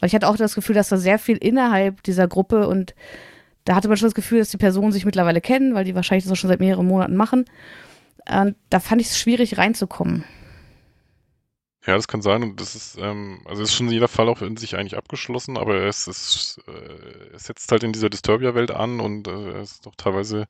Weil 0.00 0.08
ich 0.08 0.14
hatte 0.14 0.28
auch 0.28 0.36
das 0.36 0.54
Gefühl, 0.54 0.74
dass 0.74 0.88
da 0.88 0.96
sehr 0.96 1.18
viel 1.18 1.36
innerhalb 1.36 2.02
dieser 2.04 2.28
Gruppe 2.28 2.68
und 2.68 2.94
da 3.64 3.74
hatte 3.74 3.88
man 3.88 3.96
schon 3.96 4.06
das 4.06 4.14
Gefühl, 4.14 4.38
dass 4.38 4.50
die 4.50 4.56
Personen 4.56 4.92
sich 4.92 5.04
mittlerweile 5.04 5.40
kennen, 5.40 5.74
weil 5.74 5.84
die 5.84 5.94
wahrscheinlich 5.94 6.24
das 6.24 6.32
auch 6.32 6.36
schon 6.36 6.48
seit 6.48 6.60
mehreren 6.60 6.86
Monaten 6.86 7.16
machen. 7.16 7.44
Und 8.30 8.56
da 8.70 8.80
fand 8.80 9.00
ich 9.00 9.08
es 9.08 9.18
schwierig 9.18 9.58
reinzukommen. 9.58 10.24
Ja, 11.86 11.94
das 11.94 12.08
kann 12.08 12.22
sein. 12.22 12.42
Und 12.42 12.60
das 12.60 12.74
ist, 12.74 12.98
ähm, 13.00 13.40
also 13.46 13.62
ist 13.62 13.74
schon 13.74 13.90
jeder 13.90 14.08
Fall 14.08 14.28
auch 14.28 14.42
in 14.42 14.56
sich 14.56 14.76
eigentlich 14.76 14.96
abgeschlossen, 14.96 15.56
aber 15.56 15.84
es 15.84 16.06
ist, 16.06 16.60
äh, 16.66 17.34
es 17.34 17.44
setzt 17.44 17.70
halt 17.72 17.82
in 17.82 17.92
dieser 17.92 18.10
Disturbia-Welt 18.10 18.70
an 18.70 19.00
und 19.00 19.26
äh, 19.28 19.60
es 19.60 19.72
ist 19.72 19.86
doch 19.86 19.94
teilweise 19.96 20.46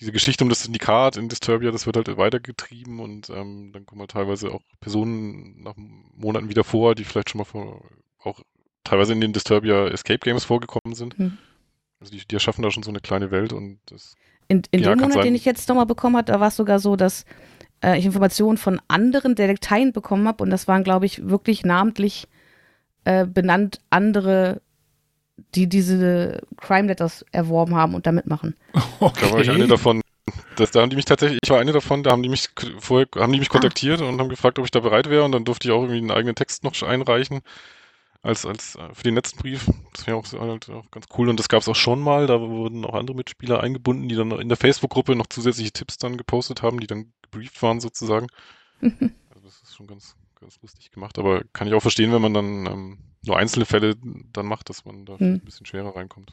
diese 0.00 0.12
Geschichte 0.12 0.42
um 0.44 0.50
das 0.50 0.62
Syndikat 0.62 1.16
in 1.16 1.28
Disturbia, 1.28 1.70
das 1.70 1.86
wird 1.86 1.96
halt 1.96 2.16
weitergetrieben 2.16 3.00
und 3.00 3.30
ähm, 3.30 3.70
dann 3.72 3.86
kommen 3.86 4.00
halt 4.00 4.10
teilweise 4.10 4.50
auch 4.52 4.62
Personen 4.80 5.62
nach 5.62 5.74
Monaten 5.76 6.48
wieder 6.48 6.64
vor, 6.64 6.94
die 6.94 7.04
vielleicht 7.04 7.30
schon 7.30 7.38
mal 7.38 7.44
vor, 7.44 7.82
auch 8.22 8.40
teilweise 8.84 9.12
in 9.12 9.20
den 9.20 9.32
Disturbia 9.32 9.88
Escape 9.88 10.18
Games 10.18 10.44
vorgekommen 10.44 10.94
sind. 10.94 11.16
Hm. 11.18 11.38
Also 12.00 12.12
die, 12.12 12.26
die 12.26 12.34
erschaffen 12.34 12.62
da 12.62 12.70
schon 12.70 12.82
so 12.82 12.90
eine 12.90 13.00
kleine 13.00 13.30
Welt 13.30 13.52
und 13.52 13.78
das. 13.86 14.16
In, 14.48 14.62
in 14.72 14.80
ja, 14.80 14.90
dem 14.90 14.98
Monat, 14.98 15.14
sein, 15.14 15.22
den 15.22 15.34
ich 15.34 15.44
jetzt 15.44 15.68
nochmal 15.68 15.86
bekommen 15.86 16.16
habe, 16.16 16.30
da 16.30 16.40
war 16.40 16.48
es 16.48 16.56
sogar 16.56 16.80
so, 16.80 16.96
dass 16.96 17.24
äh, 17.82 17.98
ich 17.98 18.04
Informationen 18.04 18.58
von 18.58 18.80
anderen 18.88 19.34
Detekteien 19.34 19.92
bekommen 19.92 20.26
habe 20.26 20.42
und 20.42 20.50
das 20.50 20.66
waren, 20.66 20.84
glaube 20.84 21.06
ich, 21.06 21.28
wirklich 21.28 21.64
namentlich 21.64 22.28
äh, 23.04 23.26
benannt 23.26 23.78
andere 23.90 24.62
die 25.54 25.68
diese 25.68 26.42
Crime 26.56 26.88
Letters 26.88 27.24
erworben 27.32 27.74
haben 27.74 27.94
und 27.94 28.06
da 28.06 28.12
mitmachen. 28.12 28.56
Okay. 29.00 29.26
Da 29.26 29.32
war 29.32 29.40
ich 29.40 29.50
eine 29.50 29.66
davon. 29.66 30.00
Das, 30.56 30.70
da 30.70 30.82
haben 30.82 30.90
die 30.90 30.96
mich 30.96 31.04
tatsächlich, 31.04 31.40
ich 31.42 31.50
war 31.50 31.58
eine 31.58 31.72
davon, 31.72 32.04
da 32.04 32.12
haben 32.12 32.22
die 32.22 32.28
mich 32.28 32.50
vorher, 32.78 33.08
haben 33.16 33.32
die 33.32 33.40
mich 33.40 33.48
kontaktiert 33.48 34.00
ah. 34.00 34.04
und 34.04 34.20
haben 34.20 34.28
gefragt, 34.28 34.58
ob 34.58 34.64
ich 34.64 34.70
da 34.70 34.80
bereit 34.80 35.10
wäre 35.10 35.24
und 35.24 35.32
dann 35.32 35.44
durfte 35.44 35.66
ich 35.66 35.72
auch 35.72 35.82
irgendwie 35.82 35.98
einen 35.98 36.12
eigenen 36.12 36.36
Text 36.36 36.62
noch 36.62 36.80
einreichen 36.82 37.40
als, 38.22 38.46
als 38.46 38.76
äh, 38.76 38.94
für 38.94 39.02
den 39.02 39.14
letzten 39.14 39.38
Brief. 39.38 39.66
Das 39.92 40.06
wäre 40.06 40.16
auch, 40.16 40.24
halt 40.32 40.70
auch 40.70 40.90
ganz 40.90 41.06
cool. 41.18 41.28
Und 41.28 41.38
das 41.38 41.48
gab 41.48 41.62
es 41.62 41.68
auch 41.68 41.76
schon 41.76 42.00
mal. 42.00 42.26
Da 42.26 42.40
wurden 42.40 42.84
auch 42.84 42.94
andere 42.94 43.16
Mitspieler 43.16 43.60
eingebunden, 43.60 44.08
die 44.08 44.14
dann 44.14 44.30
in 44.32 44.48
der 44.48 44.56
Facebook-Gruppe 44.56 45.16
noch 45.16 45.26
zusätzliche 45.26 45.72
Tipps 45.72 45.98
dann 45.98 46.16
gepostet 46.16 46.62
haben, 46.62 46.80
die 46.80 46.86
dann 46.86 47.12
gebrieft 47.22 47.60
waren 47.62 47.80
sozusagen. 47.80 48.28
also 48.80 49.40
das 49.44 49.60
ist 49.62 49.74
schon 49.76 49.86
ganz, 49.86 50.16
ganz 50.42 50.60
lustig 50.60 50.90
gemacht. 50.90 51.18
Aber 51.18 51.42
kann 51.52 51.66
ich 51.66 51.74
auch 51.74 51.80
verstehen, 51.80 52.12
wenn 52.12 52.22
man 52.22 52.34
dann 52.34 52.66
ähm, 52.66 52.98
nur 53.24 53.38
einzelne 53.38 53.64
Fälle 53.64 53.96
dann 54.32 54.46
macht, 54.46 54.68
dass 54.68 54.84
man 54.84 55.06
da 55.06 55.18
hm. 55.18 55.34
ein 55.34 55.40
bisschen 55.40 55.66
schwerer 55.66 55.96
reinkommt. 55.96 56.32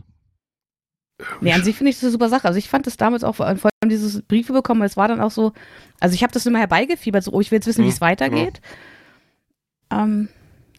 Nee, 1.41 1.51
an 1.51 1.63
sich 1.63 1.75
finde 1.75 1.89
ich 1.89 1.97
das 1.97 2.03
eine 2.03 2.11
super 2.11 2.29
Sache. 2.29 2.47
Also 2.47 2.57
ich 2.57 2.69
fand 2.69 2.87
das 2.87 2.97
damals 2.97 3.23
auch, 3.23 3.35
vor 3.35 3.45
allem 3.45 3.59
dieses 3.85 4.21
Briefe 4.21 4.53
bekommen, 4.53 4.81
es 4.83 4.95
war 4.95 5.07
dann 5.07 5.19
auch 5.19 5.31
so, 5.31 5.53
also 5.99 6.15
ich 6.15 6.23
habe 6.23 6.31
das 6.31 6.45
immer 6.45 6.59
herbeigefiebert, 6.59 7.23
so, 7.23 7.31
oh, 7.31 7.41
ich 7.41 7.51
will 7.51 7.57
jetzt 7.57 7.67
wissen, 7.67 7.83
wie 7.83 7.89
es 7.89 7.95
hm, 7.95 8.01
weitergeht. 8.01 8.61
Genau. 9.89 10.03
Ähm, 10.03 10.29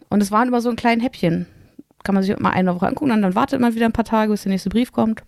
und 0.09 0.21
es 0.21 0.31
waren 0.31 0.47
immer 0.47 0.61
so 0.61 0.69
ein 0.69 0.75
kleines 0.75 1.05
Häppchen. 1.05 1.45
Kann 2.03 2.15
man 2.15 2.23
sich 2.23 2.37
mal 2.39 2.49
eine 2.49 2.73
Woche 2.73 2.87
angucken, 2.87 3.09
dann, 3.09 3.21
dann 3.21 3.35
wartet 3.35 3.61
man 3.61 3.75
wieder 3.75 3.85
ein 3.85 3.93
paar 3.93 4.05
Tage, 4.05 4.31
bis 4.31 4.43
der 4.43 4.51
nächste 4.51 4.69
Brief 4.69 4.91
kommt. 4.91 5.23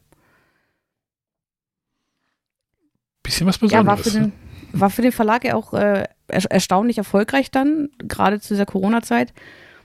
Bisschen 3.22 3.46
was 3.46 3.60
Besonderes. 3.60 3.86
Ja, 3.86 3.88
war 3.88 3.98
für 3.98 4.10
den, 4.10 4.32
war 4.74 4.90
für 4.90 5.02
den 5.04 5.12
Verlag 5.12 5.46
ja 5.46 5.56
auch 5.56 5.74
äh, 5.74 6.08
erstaunlich 6.28 6.98
erfolgreich 6.98 7.52
dann, 7.52 7.90
gerade 8.00 8.40
zu 8.40 8.54
dieser 8.54 8.66
Corona-Zeit. 8.66 9.34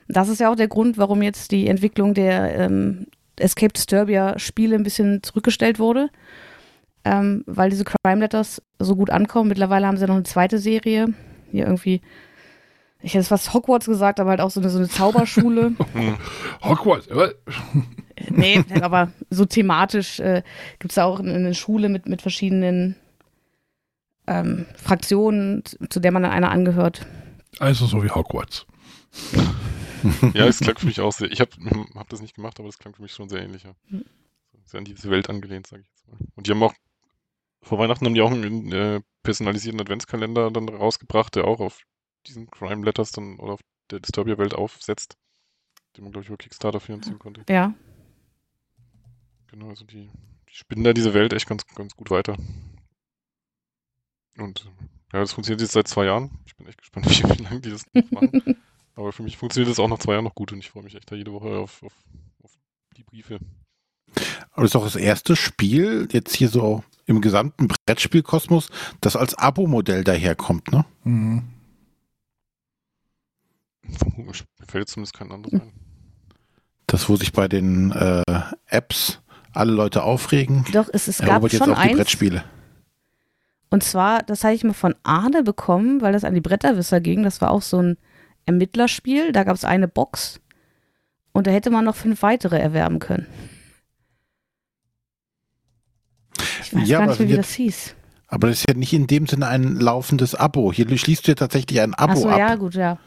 Das 0.07 0.29
ist 0.29 0.39
ja 0.39 0.51
auch 0.51 0.55
der 0.55 0.67
Grund, 0.67 0.97
warum 0.97 1.21
jetzt 1.21 1.51
die 1.51 1.67
Entwicklung 1.67 2.13
der 2.13 2.55
ähm, 2.55 3.07
Escape 3.37 3.73
Disturbia 3.73 4.39
Spiele 4.39 4.75
ein 4.75 4.83
bisschen 4.83 5.21
zurückgestellt 5.23 5.79
wurde. 5.79 6.09
ähm, 7.05 7.43
weil 7.47 7.69
diese 7.69 7.85
Crime 7.85 8.19
Letters 8.19 8.61
so 8.77 8.95
gut 8.95 9.09
ankommen. 9.09 9.49
Mittlerweile 9.49 9.87
haben 9.87 9.97
sie 9.97 10.05
noch 10.05 10.15
eine 10.15 10.23
zweite 10.23 10.59
Serie. 10.59 11.13
Hier 11.51 11.65
irgendwie, 11.65 12.01
ich 13.01 13.13
hätte 13.13 13.25
fast 13.25 13.53
Hogwarts 13.53 13.85
gesagt, 13.85 14.19
aber 14.19 14.31
halt 14.31 14.41
auch 14.41 14.51
so 14.51 14.59
eine, 14.59 14.69
so 14.69 14.77
eine 14.79 14.89
Zauberschule. 14.89 15.73
Hogwarts. 16.63 17.07
äh, 17.07 17.33
nee, 18.29 18.63
aber 18.81 19.11
so 19.29 19.45
thematisch 19.45 20.19
äh, 20.19 20.43
gibt 20.79 20.91
es 20.91 20.95
da 20.95 21.05
auch 21.05 21.19
eine, 21.19 21.33
eine 21.33 21.53
Schule 21.55 21.87
mit, 21.89 22.07
mit 22.07 22.21
verschiedenen 22.21 22.95
ähm, 24.29 24.65
Fraktionen, 24.77 25.63
zu- 25.89 25.99
der 25.99 26.11
man 26.11 26.23
dann 26.23 26.31
einer 26.31 26.51
angehört. 26.51 27.05
Also 27.59 27.85
so 27.85 28.03
wie 28.03 28.09
Hogwarts. 28.09 28.65
Ja, 30.33 30.47
es 30.47 30.59
klang 30.61 30.77
für 30.77 30.85
mich 30.85 31.01
auch 31.01 31.11
sehr. 31.11 31.29
Ich 31.29 31.41
habe 31.41 31.51
hab 31.95 32.07
das 32.07 32.21
nicht 32.21 32.33
gemacht, 32.35 32.57
aber 32.57 32.69
das 32.69 32.77
klang 32.77 32.95
für 32.95 33.01
mich 33.01 33.11
schon 33.11 33.27
sehr 33.27 33.41
ähnlich. 33.43 33.63
Ja. 33.63 33.73
Sehr 34.63 34.77
an 34.77 34.85
diese 34.85 35.09
Welt 35.09 35.29
angelehnt, 35.29 35.67
sage 35.67 35.81
ich 35.81 35.89
jetzt 35.89 36.07
mal. 36.07 36.15
Und 36.35 36.47
die 36.47 36.51
haben 36.51 36.63
auch, 36.63 36.73
vor 37.61 37.79
Weihnachten 37.79 38.05
haben 38.05 38.13
die 38.13 38.21
auch 38.21 38.31
einen 38.31 38.71
äh, 38.71 39.01
personalisierten 39.23 39.81
Adventskalender 39.81 40.51
dann 40.51 40.69
rausgebracht, 40.69 41.35
der 41.35 41.43
auch 41.43 41.59
auf 41.59 41.81
diesen 42.27 42.49
Crime 42.49 42.85
Letters 42.85 43.11
dann 43.11 43.39
oder 43.39 43.51
auf 43.53 43.59
der 43.91 43.99
Disturbia-Welt 43.99 44.53
aufsetzt, 44.55 45.17
den 45.97 46.05
man, 46.05 46.13
glaube 46.13 46.23
ich, 46.23 46.29
über 46.29 46.37
Kickstarter 46.37 46.79
finanzieren 46.79 47.19
konnte. 47.19 47.41
Ja. 47.49 47.73
Genau, 49.47 49.67
also 49.67 49.83
die, 49.83 50.09
die 50.49 50.55
spinnen 50.55 50.85
da 50.85 50.93
diese 50.93 51.13
Welt 51.13 51.33
echt 51.33 51.47
ganz, 51.47 51.65
ganz 51.75 51.93
gut 51.93 52.09
weiter. 52.09 52.37
Und 54.41 54.65
ja, 55.13 55.19
das 55.19 55.33
funktioniert 55.33 55.61
jetzt 55.61 55.73
seit 55.73 55.87
zwei 55.87 56.05
Jahren. 56.05 56.31
Ich 56.45 56.55
bin 56.55 56.67
echt 56.67 56.79
gespannt, 56.79 57.05
wie, 57.09 57.39
wie 57.39 57.43
lange 57.43 57.59
die 57.59 57.71
das 57.71 57.83
noch 57.93 58.11
machen. 58.11 58.57
Aber 58.95 59.11
für 59.13 59.23
mich 59.23 59.37
funktioniert 59.37 59.71
das 59.71 59.79
auch 59.79 59.87
nach 59.87 59.99
zwei 59.99 60.13
Jahren 60.13 60.25
noch 60.25 60.35
gut 60.35 60.51
und 60.51 60.59
ich 60.59 60.69
freue 60.69 60.83
mich 60.83 60.95
echt 60.95 61.09
da 61.09 61.15
jede 61.15 61.31
Woche 61.31 61.47
auf, 61.57 61.81
auf, 61.83 61.93
auf 62.43 62.51
die 62.97 63.03
Briefe. 63.03 63.39
Aber 64.51 64.63
das 64.63 64.71
ist 64.71 64.75
auch 64.75 64.83
das 64.83 64.97
erste 64.97 65.35
Spiel, 65.35 66.09
jetzt 66.11 66.35
hier 66.35 66.49
so 66.49 66.83
im 67.05 67.21
gesamten 67.21 67.67
Brettspielkosmos, 67.67 68.69
das 68.99 69.15
als 69.15 69.35
Abo-Modell 69.35 70.03
daherkommt, 70.03 70.71
ne? 70.71 70.85
Mhm. 71.03 71.43
Mir 74.17 74.33
fällt 74.67 74.89
zumindest 74.89 75.15
kein 75.15 75.31
anderes 75.31 75.61
ein. 75.61 75.71
Das, 76.87 77.07
wo 77.07 77.15
sich 77.15 77.31
bei 77.31 77.47
den 77.47 77.91
äh, 77.91 78.23
Apps 78.67 79.21
alle 79.53 79.71
Leute 79.71 80.03
aufregen. 80.03 80.65
Doch, 80.73 80.89
es, 80.91 81.07
es 81.07 81.19
gab 81.19 81.29
erobert 81.29 81.53
jetzt 81.53 81.63
schon 81.63 81.73
auch 81.73 81.81
die 81.81 81.89
eins. 81.89 81.97
Brettspiele. 81.97 82.43
Und 83.71 83.83
zwar, 83.83 84.23
das 84.23 84.43
hatte 84.43 84.55
ich 84.55 84.63
mal 84.63 84.73
von 84.73 84.95
Arne 85.03 85.43
bekommen, 85.43 86.01
weil 86.01 86.13
das 86.13 86.23
an 86.23 86.33
die 86.33 86.41
Bretterwisser 86.41 87.01
ging. 87.01 87.23
Das 87.23 87.39
war 87.41 87.51
auch 87.51 87.61
so 87.61 87.81
ein 87.81 87.97
Ermittlerspiel. 88.45 89.31
Da 89.31 89.43
gab 89.43 89.55
es 89.55 89.63
eine 89.65 89.87
Box 89.87 90.39
und 91.33 91.45
da 91.45 91.51
hätte 91.51 91.69
man 91.69 91.85
noch 91.85 91.95
fünf 91.95 92.23
weitere 92.23 92.57
erwerben 92.59 92.97
können. 92.99 93.27
Ich 96.63 96.73
weiß 96.75 96.87
Ja, 96.87 96.99
gar 96.99 97.07
nicht 97.07 97.19
mehr, 97.19 97.29
wie 97.29 97.33
jetzt- 97.33 97.49
das 97.49 97.53
hieß. 97.55 97.95
Aber 98.27 98.47
das 98.47 98.59
ist 98.59 98.69
ja 98.69 98.75
nicht 98.75 98.93
in 98.93 99.07
dem 99.07 99.25
Sinne 99.25 99.47
ein 99.47 99.75
laufendes 99.75 100.35
Abo. 100.35 100.71
Hier 100.71 100.85
schließt 100.97 101.25
du 101.27 101.31
ja 101.31 101.35
tatsächlich 101.35 101.81
ein 101.81 101.95
Abo 101.95 102.11
Achso, 102.13 102.29
ab. 102.29 102.37
ja, 102.37 102.55
gut, 102.55 102.75
ja. 102.75 102.99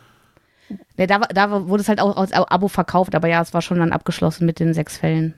Ne, 0.97 1.07
da, 1.07 1.19
da 1.21 1.69
wurde 1.69 1.83
es 1.83 1.89
halt 1.89 2.01
auch 2.01 2.17
als 2.17 2.33
Abo 2.33 2.67
verkauft, 2.69 3.15
aber 3.15 3.29
ja, 3.29 3.41
es 3.41 3.55
war 3.55 3.63
schon 3.63 3.79
dann 3.79 3.93
abgeschlossen 3.93 4.47
mit 4.47 4.59
den 4.59 4.75
sechs 4.75 4.97
Fällen. 4.97 5.35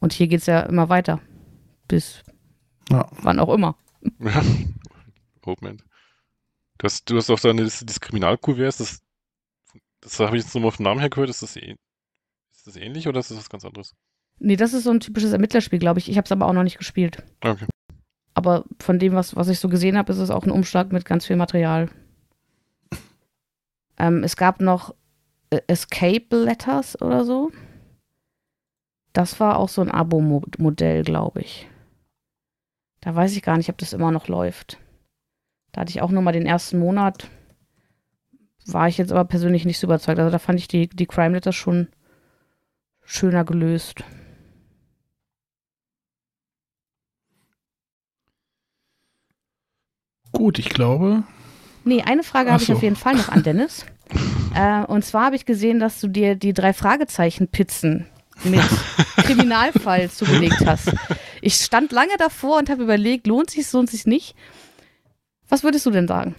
Und 0.00 0.12
hier 0.14 0.28
geht 0.28 0.40
es 0.40 0.46
ja 0.46 0.60
immer 0.60 0.88
weiter. 0.88 1.20
Bis 1.88 2.22
Ja. 2.92 3.08
wann 3.22 3.38
auch 3.40 3.52
immer. 3.52 3.76
Ja. 4.20 4.42
Open 5.44 5.68
End. 5.68 5.84
Du 6.78 6.84
hast, 6.84 7.08
du 7.10 7.16
hast 7.16 7.30
auch 7.30 7.40
da 7.40 7.52
das, 7.52 7.84
das. 7.84 8.76
Das, 8.78 9.02
das 10.00 10.20
habe 10.20 10.36
ich 10.36 10.44
jetzt 10.44 10.54
nur 10.54 10.62
mal 10.64 10.70
vom 10.70 10.84
Namen 10.84 11.00
her 11.00 11.10
gehört. 11.10 11.30
Ist 11.30 11.42
das, 11.42 11.56
ähn- 11.56 11.78
ist 12.52 12.66
das 12.66 12.76
ähnlich 12.76 13.08
oder 13.08 13.20
ist 13.20 13.30
das 13.30 13.38
was 13.38 13.48
ganz 13.50 13.64
anderes? 13.64 13.94
Nee, 14.38 14.56
das 14.56 14.72
ist 14.74 14.84
so 14.84 14.90
ein 14.90 15.00
typisches 15.00 15.32
Ermittlerspiel, 15.32 15.78
glaube 15.78 16.00
ich. 16.00 16.08
Ich 16.10 16.16
habe 16.16 16.24
es 16.24 16.32
aber 16.32 16.46
auch 16.46 16.52
noch 16.52 16.64
nicht 16.64 16.78
gespielt. 16.78 17.22
Okay. 17.40 17.66
Aber 18.34 18.64
von 18.80 18.98
dem, 18.98 19.14
was, 19.14 19.36
was 19.36 19.48
ich 19.48 19.60
so 19.60 19.68
gesehen 19.68 19.96
habe, 19.96 20.12
ist 20.12 20.18
es 20.18 20.30
auch 20.30 20.44
ein 20.44 20.50
Umschlag 20.50 20.90
mit 20.92 21.04
ganz 21.04 21.26
viel 21.26 21.36
Material. 21.36 21.90
Ähm, 23.98 24.24
es 24.24 24.36
gab 24.36 24.60
noch 24.60 24.94
äh, 25.50 25.60
Escape 25.66 26.34
Letters 26.36 27.00
oder 27.00 27.24
so. 27.24 27.52
Das 29.12 29.38
war 29.38 29.58
auch 29.58 29.68
so 29.68 29.82
ein 29.82 29.90
Abo-Modell, 29.90 31.02
glaube 31.04 31.42
ich. 31.42 31.68
Da 33.02 33.14
weiß 33.14 33.36
ich 33.36 33.42
gar 33.42 33.56
nicht, 33.58 33.68
ob 33.68 33.76
das 33.78 33.92
immer 33.92 34.10
noch 34.10 34.28
läuft. 34.28 34.78
Da 35.72 35.82
hatte 35.82 35.90
ich 35.90 36.00
auch 36.00 36.10
nur 36.10 36.22
mal 36.22 36.32
den 36.32 36.46
ersten 36.46 36.78
Monat. 36.78 37.28
War 38.66 38.88
ich 38.88 38.96
jetzt 38.96 39.12
aber 39.12 39.24
persönlich 39.24 39.64
nicht 39.64 39.78
so 39.78 39.86
überzeugt. 39.86 40.18
Also 40.18 40.30
da 40.30 40.38
fand 40.38 40.58
ich 40.58 40.68
die, 40.68 40.88
die 40.88 41.06
Crime 41.06 41.34
Letters 41.34 41.56
schon 41.56 41.88
schöner 43.04 43.44
gelöst. 43.44 44.04
Gut, 50.32 50.58
ich 50.58 50.70
glaube, 50.70 51.24
Nee, 51.84 52.02
eine 52.02 52.22
Frage 52.22 52.52
habe 52.52 52.62
ich 52.62 52.68
so. 52.68 52.74
auf 52.74 52.82
jeden 52.82 52.96
Fall 52.96 53.14
noch 53.16 53.28
an 53.28 53.42
Dennis. 53.42 53.84
äh, 54.54 54.84
und 54.84 55.04
zwar 55.04 55.26
habe 55.26 55.36
ich 55.36 55.46
gesehen, 55.46 55.80
dass 55.80 56.00
du 56.00 56.08
dir 56.08 56.36
die 56.36 56.52
drei 56.52 56.72
Fragezeichen-Pizzen 56.72 58.06
mit 58.44 58.60
Kriminalfall 59.16 60.10
zugelegt 60.10 60.64
hast. 60.64 60.92
Ich 61.42 61.56
stand 61.56 61.92
lange 61.92 62.16
davor 62.18 62.58
und 62.58 62.70
habe 62.70 62.82
überlegt, 62.84 63.26
lohnt 63.26 63.50
sich 63.50 63.70
lohnt 63.72 63.90
sich 63.90 64.06
nicht? 64.06 64.34
Was 65.48 65.62
würdest 65.62 65.84
du 65.84 65.90
denn 65.90 66.08
sagen? 66.08 66.34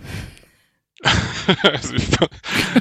also 1.63 1.93
ich, 1.93 2.05
fand- 2.07 2.31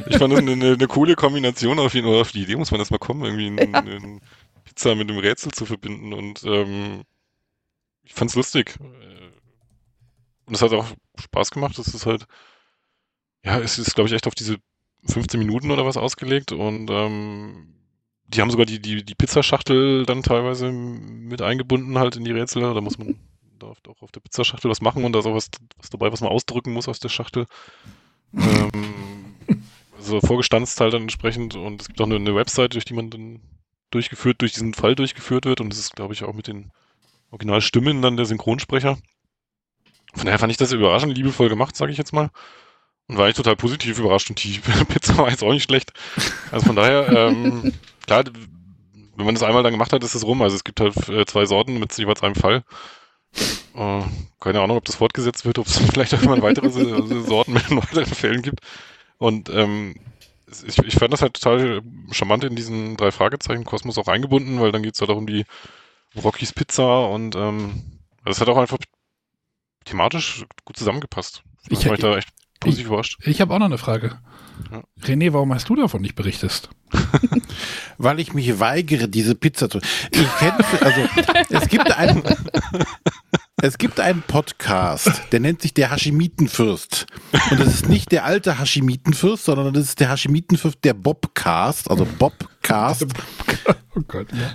ich 0.06 0.16
fand 0.18 0.32
das 0.32 0.38
eine, 0.38 0.52
eine, 0.52 0.72
eine 0.74 0.86
coole 0.86 1.16
Kombination 1.16 1.78
auf 1.78 1.94
jeden 1.94 2.06
Fall. 2.06 2.20
Auf 2.20 2.32
die 2.32 2.42
Idee 2.42 2.56
muss 2.56 2.70
man 2.70 2.80
erst 2.80 2.90
mal 2.92 2.98
kommen, 2.98 3.24
irgendwie 3.24 3.46
eine, 3.62 3.72
Ja. 3.72 3.78
eine 3.80 4.20
Pizza 4.64 4.94
mit 4.94 5.10
einem 5.10 5.18
Rätsel 5.18 5.52
zu 5.52 5.66
verbinden. 5.66 6.12
Und 6.12 6.42
ähm, 6.44 7.02
ich 8.04 8.14
fand's 8.14 8.36
lustig. 8.36 8.76
Äh, 8.80 9.30
Und 10.46 10.54
es 10.54 10.62
hat 10.62 10.72
auch 10.72 10.86
Spaß 11.20 11.50
gemacht. 11.50 11.78
Es 11.78 11.88
ist 11.92 12.06
halt, 12.06 12.26
ja, 13.44 13.58
es 13.58 13.78
ist, 13.78 13.94
glaube 13.94 14.08
ich, 14.08 14.14
echt 14.14 14.28
auf 14.28 14.34
diese 14.36 14.58
15 15.08 15.40
Minuten 15.40 15.72
oder 15.72 15.84
was 15.84 15.96
ausgelegt. 15.96 16.52
Und 16.52 16.88
ähm, 16.90 17.74
die 18.32 18.40
haben 18.40 18.50
sogar 18.50 18.66
die, 18.66 18.80
die, 18.80 19.04
die 19.04 19.14
Pizzaschachtel 19.14 20.06
dann 20.06 20.22
teilweise 20.22 20.70
mit 20.70 21.42
eingebunden 21.42 21.98
halt 21.98 22.16
in 22.16 22.24
die 22.24 22.32
Rätsel. 22.32 22.62
Da 22.62 22.80
muss 22.80 22.98
man 22.98 23.18
darf 23.58 23.78
auch 23.88 24.02
auf 24.02 24.12
der 24.12 24.20
Pizzaschachtel 24.20 24.70
was 24.70 24.80
machen 24.80 25.04
und 25.04 25.12
da 25.12 25.20
ist 25.20 25.26
auch 25.26 25.34
was, 25.34 25.50
was 25.78 25.90
dabei, 25.90 26.12
was 26.12 26.20
man 26.20 26.30
ausdrücken 26.30 26.72
muss 26.72 26.88
aus 26.88 27.00
der 27.00 27.08
Schachtel. 27.08 27.46
ähm, 28.34 29.34
also 29.96 30.20
vorgestanzt 30.20 30.80
halt 30.80 30.94
dann 30.94 31.02
entsprechend 31.02 31.54
und 31.54 31.80
es 31.80 31.88
gibt 31.88 32.00
auch 32.00 32.06
eine, 32.06 32.16
eine 32.16 32.34
Website, 32.34 32.74
durch 32.74 32.84
die 32.84 32.94
man 32.94 33.10
dann 33.10 33.40
durchgeführt, 33.90 34.40
durch 34.40 34.52
diesen 34.52 34.74
Fall 34.74 34.94
durchgeführt 34.94 35.44
wird 35.44 35.60
und 35.60 35.70
das 35.70 35.78
ist, 35.78 35.94
glaube 35.94 36.14
ich, 36.14 36.24
auch 36.24 36.34
mit 36.34 36.46
den 36.46 36.72
Originalstimmen 37.30 38.02
dann 38.02 38.16
der 38.16 38.26
Synchronsprecher. 38.26 38.98
Von 40.14 40.24
daher 40.26 40.38
fand 40.38 40.50
ich 40.50 40.58
das 40.58 40.72
überraschend 40.72 41.16
liebevoll 41.16 41.48
gemacht, 41.48 41.76
sage 41.76 41.92
ich 41.92 41.98
jetzt 41.98 42.12
mal. 42.12 42.30
Und 43.08 43.18
war 43.18 43.28
ich 43.28 43.36
total 43.36 43.56
positiv 43.56 43.98
überrascht 43.98 44.30
und 44.30 44.42
die 44.42 44.58
Pizza 44.88 45.18
war 45.18 45.30
jetzt 45.30 45.42
auch 45.42 45.52
nicht 45.52 45.64
schlecht. 45.64 45.92
Also 46.50 46.66
von 46.66 46.76
daher, 46.76 47.08
ähm, 47.10 47.72
klar, 48.06 48.24
wenn 49.16 49.26
man 49.26 49.34
das 49.34 49.42
einmal 49.42 49.62
dann 49.62 49.72
gemacht 49.72 49.92
hat, 49.92 50.02
ist 50.04 50.14
es 50.14 50.24
rum. 50.24 50.40
Also 50.42 50.56
es 50.56 50.64
gibt 50.64 50.80
halt 50.80 50.96
äh, 51.08 51.26
zwei 51.26 51.44
Sorten 51.46 51.78
mit 51.78 51.96
jeweils 51.98 52.22
einem 52.22 52.34
Fall. 52.34 52.64
Äh, 53.74 54.02
keine 54.40 54.60
Ahnung, 54.60 54.76
ob 54.76 54.84
das 54.84 54.96
fortgesetzt 54.96 55.44
wird, 55.44 55.58
ob 55.58 55.66
es 55.66 55.78
vielleicht 55.92 56.12
irgendwann 56.12 56.42
weitere 56.42 56.66
S- 56.66 57.26
Sorten 57.26 57.52
mit 57.52 57.70
weiteren 57.70 58.06
Fällen 58.06 58.42
gibt. 58.42 58.60
Und 59.18 59.48
ähm, 59.50 59.94
ich, 60.66 60.78
ich 60.78 60.94
fand 60.94 61.12
das 61.12 61.22
halt 61.22 61.34
total 61.34 61.82
charmant 62.10 62.44
in 62.44 62.56
diesen 62.56 62.96
drei 62.96 63.10
Fragezeichen-Kosmos 63.10 63.96
auch 63.98 64.08
eingebunden, 64.08 64.60
weil 64.60 64.72
dann 64.72 64.82
geht 64.82 64.94
es 64.94 65.00
halt 65.00 65.10
auch 65.10 65.16
um 65.16 65.26
die 65.26 65.44
Rockies 66.22 66.52
Pizza 66.52 67.06
und 67.08 67.34
ähm, 67.36 67.82
das 68.24 68.40
hat 68.40 68.48
auch 68.48 68.58
einfach 68.58 68.78
thematisch 69.84 70.44
gut 70.64 70.76
zusammengepasst. 70.76 71.42
Ich- 71.68 71.78
Ich 71.80 71.86
war 71.86 71.94
ich 71.94 72.00
da 72.00 72.16
echt 72.18 72.28
positiv 72.62 72.86
überrascht. 72.86 73.18
ich 73.24 73.40
habe 73.40 73.54
auch 73.54 73.58
noch 73.58 73.66
eine 73.66 73.78
Frage. 73.78 74.18
Ja. 74.70 74.82
René, 75.02 75.32
warum 75.32 75.52
hast 75.52 75.68
du 75.68 75.76
davon 75.76 76.02
nicht 76.02 76.14
berichtest? 76.14 76.68
Weil 77.98 78.20
ich 78.20 78.32
mich 78.34 78.60
weigere, 78.60 79.08
diese 79.08 79.34
Pizza 79.34 79.68
zu. 79.68 79.78
Ich 80.10 80.36
kenne, 80.38 80.58
also 80.80 81.00
es 81.48 81.68
gibt 81.68 81.90
einen, 81.96 82.22
es 83.62 83.78
gibt 83.78 83.98
einen 83.98 84.22
Podcast, 84.22 85.22
der 85.32 85.40
nennt 85.40 85.62
sich 85.62 85.74
der 85.74 85.90
Hashimitenfürst. 85.90 87.06
Und 87.50 87.60
das 87.60 87.68
ist 87.68 87.88
nicht 87.88 88.12
der 88.12 88.24
alte 88.24 88.58
Hashimitenfürst, 88.58 89.44
sondern 89.44 89.72
das 89.72 89.84
ist 89.84 90.00
der 90.00 90.10
Hashimitenfürst, 90.10 90.78
der 90.84 90.94
Bobcast, 90.94 91.90
also 91.90 92.06
Bobcast. 92.18 93.06
Oh 93.94 94.00
Gott, 94.08 94.28
ja. 94.32 94.54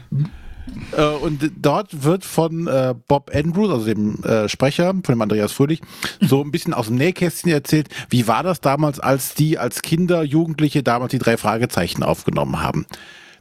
Äh, 0.95 1.05
und 1.05 1.51
dort 1.57 2.03
wird 2.03 2.25
von 2.25 2.67
äh, 2.67 2.95
Bob 3.07 3.31
Andrews, 3.33 3.69
also 3.71 3.85
dem 3.85 4.23
äh, 4.23 4.49
Sprecher, 4.49 4.91
von 4.91 5.15
dem 5.15 5.21
Andreas 5.21 5.51
Fröhlich, 5.51 5.81
so 6.21 6.41
ein 6.43 6.51
bisschen 6.51 6.73
aus 6.73 6.87
dem 6.87 6.95
Nähkästchen 6.95 7.51
erzählt, 7.51 7.89
wie 8.09 8.27
war 8.27 8.43
das 8.43 8.61
damals, 8.61 8.99
als 8.99 9.33
die 9.33 9.57
als 9.57 9.81
Kinder, 9.81 10.23
Jugendliche 10.23 10.83
damals 10.83 11.11
die 11.11 11.19
drei 11.19 11.37
Fragezeichen 11.37 12.03
aufgenommen 12.03 12.61
haben. 12.61 12.85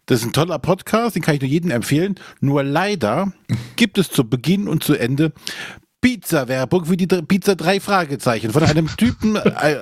Das 0.07 0.21
ist 0.21 0.27
ein 0.27 0.33
toller 0.33 0.61
Podcast, 0.61 1.17
den 1.17 1.23
kann 1.23 1.35
ich 1.35 1.41
nur 1.41 1.51
jedem 1.51 1.71
empfehlen. 1.73 2.15
Nur 2.41 2.63
leider 2.63 3.33
gibt 3.75 3.99
es 3.99 4.09
zu 4.09 4.29
Beginn 4.29 4.69
und 4.69 4.85
zu 4.85 4.95
Ende 4.95 5.33
Pizza-Werbung 6.01 6.85
für 6.85 6.97
die 6.97 7.09
Pizza 7.09 7.57
drei 7.57 7.81
Fragezeichen 7.81 8.53
von 8.53 8.63
einem 8.63 8.89
Typen. 8.97 9.35
Äh, 9.37 9.79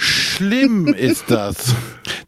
schlimm 0.00 0.86
ist 0.94 1.30
das. 1.30 1.74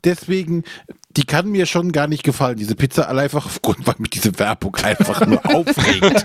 deswegen, 0.05 0.65
die 1.11 1.25
kann 1.25 1.51
mir 1.51 1.67
schon 1.67 1.93
gar 1.93 2.07
nicht 2.07 2.23
gefallen, 2.23 2.57
diese 2.57 2.75
Pizza, 2.75 3.09
alle 3.09 3.23
einfach 3.23 3.47
aufgrund, 3.47 3.87
weil 3.87 3.95
mich 3.99 4.11
diese 4.11 4.39
Werbung 4.39 4.77
einfach 4.77 5.27
nur 5.27 5.45
aufregt. 5.55 6.25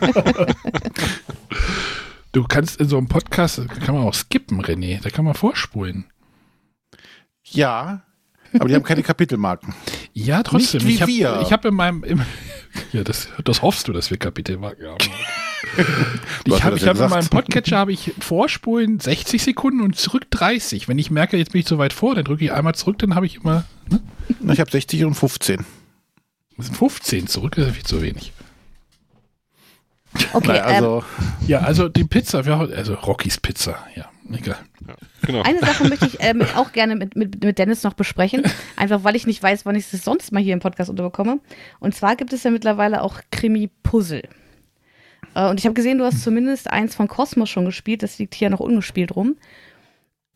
Du 2.31 2.43
kannst 2.43 2.79
in 2.79 2.89
so 2.89 2.97
einem 2.97 3.07
Podcast, 3.07 3.61
kann 3.85 3.95
man 3.95 4.03
auch 4.03 4.13
skippen, 4.13 4.61
René, 4.61 5.01
da 5.01 5.09
kann 5.09 5.25
man 5.25 5.33
vorspulen. 5.33 6.05
Ja, 7.43 8.03
aber 8.53 8.67
die 8.69 8.75
haben 8.75 8.83
keine 8.83 9.03
Kapitelmarken. 9.03 9.73
Ja, 10.13 10.43
trotzdem. 10.43 10.83
Nicht 10.83 10.87
wie 10.87 10.93
ich 10.95 11.01
habe 11.01 11.11
wir. 11.11 11.41
ich 11.41 11.51
hab 11.51 11.65
in 11.65 11.73
meinem, 11.73 12.03
im, 12.03 12.21
ja, 12.91 13.03
das, 13.03 13.29
das 13.43 13.61
hoffst 13.61 13.87
du, 13.87 13.93
dass 13.93 14.09
wir 14.09 14.17
Kapitelmarken 14.17 14.87
haben. 14.87 14.97
Ich 16.45 16.63
habe 16.63 16.77
ja 16.77 16.87
hab 16.87 16.99
in 16.99 17.09
meinem 17.09 17.27
Podcatcher 17.27 17.77
habe 17.77 17.91
ich 17.91 18.13
vorspulen 18.19 18.99
60 18.99 19.41
Sekunden 19.41 19.81
und 19.81 19.95
zurück 19.97 20.25
30. 20.31 20.87
Wenn 20.87 20.97
ich 20.99 21.11
merke, 21.11 21.37
jetzt 21.37 21.51
bin 21.51 21.59
ich 21.59 21.65
zu 21.67 21.77
weit 21.77 21.93
vor, 21.93 22.15
dann 22.15 22.23
drücke 22.25 22.45
ich 22.45 22.51
einmal 22.51 22.75
zurück, 22.75 22.97
dann 22.99 23.15
habe 23.15 23.25
ich 23.25 23.37
immer, 23.37 23.65
ne? 23.89 24.01
Na, 24.39 24.53
Ich 24.53 24.59
habe 24.59 24.69
60 24.71 25.05
und 25.05 25.15
15. 25.15 25.65
Das 26.57 26.65
sind 26.67 26.75
15 26.75 27.27
zurück, 27.27 27.55
das 27.55 27.67
ist 27.67 27.73
viel 27.75 27.85
zu 27.85 28.01
wenig. 28.01 28.33
Okay, 30.33 30.47
Naja, 30.47 30.63
also, 30.63 31.03
Ja, 31.45 31.59
also 31.59 31.89
die 31.89 32.03
Pizza, 32.03 32.45
wir- 32.45 32.57
also 32.75 32.95
Rockys 32.95 33.37
Pizza, 33.39 33.77
ja, 33.95 34.09
egal. 34.31 34.57
Genau. 35.21 35.39
ähm, 35.39 35.45
eine 35.45 35.59
Sache 35.59 35.87
möchte 35.87 36.07
ich 36.07 36.17
ähm, 36.21 36.41
auch 36.55 36.71
gerne 36.71 36.95
mit, 36.95 37.15
mit, 37.15 37.43
mit 37.43 37.59
Dennis 37.59 37.83
noch 37.83 37.93
besprechen, 37.93 38.43
einfach 38.77 39.03
weil 39.03 39.15
ich 39.15 39.27
nicht 39.27 39.43
weiß, 39.43 39.65
wann 39.65 39.75
ich 39.75 39.91
es 39.91 40.03
sonst 40.03 40.31
mal 40.31 40.41
hier 40.41 40.53
im 40.53 40.59
Podcast 40.59 40.89
unterbekomme. 40.89 41.39
Und 41.79 41.93
zwar 41.93 42.15
gibt 42.15 42.33
es 42.33 42.43
ja 42.43 42.51
mittlerweile 42.51 43.01
auch 43.03 43.19
Krimi-Puzzle. 43.31 44.23
Äh, 45.35 45.49
und 45.49 45.59
ich 45.59 45.65
habe 45.65 45.73
gesehen, 45.73 45.97
du 45.97 46.05
hast 46.05 46.23
zumindest 46.23 46.69
eins 46.69 46.95
von 46.95 47.07
Cosmos 47.07 47.49
schon 47.49 47.65
gespielt, 47.65 48.03
das 48.03 48.17
liegt 48.19 48.35
hier 48.35 48.49
noch 48.49 48.59
ungespielt 48.59 49.15
rum. 49.15 49.37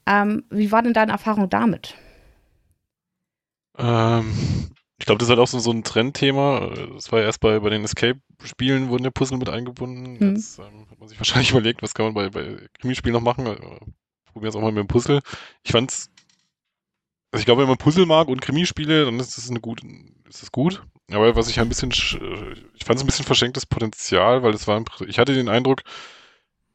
Ähm, 0.06 0.44
wie 0.50 0.72
war 0.72 0.82
denn 0.82 0.94
deine 0.94 1.12
Erfahrung 1.12 1.50
damit? 1.50 1.96
Ähm, 3.78 4.34
ich 4.98 5.06
glaube, 5.06 5.20
das 5.20 5.28
ist 5.28 5.30
halt 5.30 5.40
auch 5.40 5.48
so, 5.48 5.60
so 5.60 5.72
ein 5.72 5.84
Trendthema. 5.84 6.72
Das 6.94 7.12
war 7.12 7.20
ja 7.20 7.26
erst 7.26 7.40
bei, 7.40 7.60
bei 7.60 7.70
den 7.70 7.84
Escape-Spielen, 7.84 8.90
wurden 8.90 9.04
ja 9.04 9.10
Puzzle 9.10 9.38
mit 9.38 9.50
eingebunden. 9.50 10.20
Hm. 10.20 10.36
Jetzt 10.36 10.60
ähm, 10.60 10.88
hat 10.90 11.00
man 11.00 11.10
sich 11.10 11.18
wahrscheinlich 11.20 11.52
überlegt, 11.52 11.82
was 11.82 11.94
kann 11.94 12.06
man 12.06 12.14
bei, 12.14 12.30
bei 12.30 12.68
Krimispielen 12.80 13.14
noch 13.14 13.22
machen. 13.22 13.46
Probieren 14.26 14.50
es 14.50 14.56
auch 14.56 14.62
mal 14.62 14.72
mit 14.72 14.84
dem 14.84 14.88
Puzzle. 14.88 15.22
Ich 15.64 15.72
fand's, 15.72 16.10
also 17.32 17.42
ich 17.42 17.46
glaube, 17.46 17.62
wenn 17.62 17.70
man 17.70 17.78
Puzzle 17.78 18.06
mag 18.06 18.28
und 18.28 18.42
Krimispiele, 18.42 19.06
dann 19.06 19.20
ist 19.20 19.38
das 19.38 19.50
eine 19.50 19.60
gute, 19.60 19.88
ist 20.30 20.42
das 20.42 20.52
gut. 20.52 20.84
Aber 21.14 21.36
was 21.36 21.50
ich 21.50 21.60
ein 21.60 21.70
bisschen, 21.70 21.92
sch- 21.92 22.22
ich 22.74 22.86
fand 22.86 22.98
es 22.98 23.04
ein 23.04 23.08
bisschen 23.08 23.26
verschenktes 23.26 23.66
Potenzial, 23.66 24.44
weil 24.44 24.54
es 24.54 24.68
war, 24.68 24.84
ich 25.08 25.20
hatte 25.20 25.34
den 25.34 25.50
Eindruck, 25.50 25.82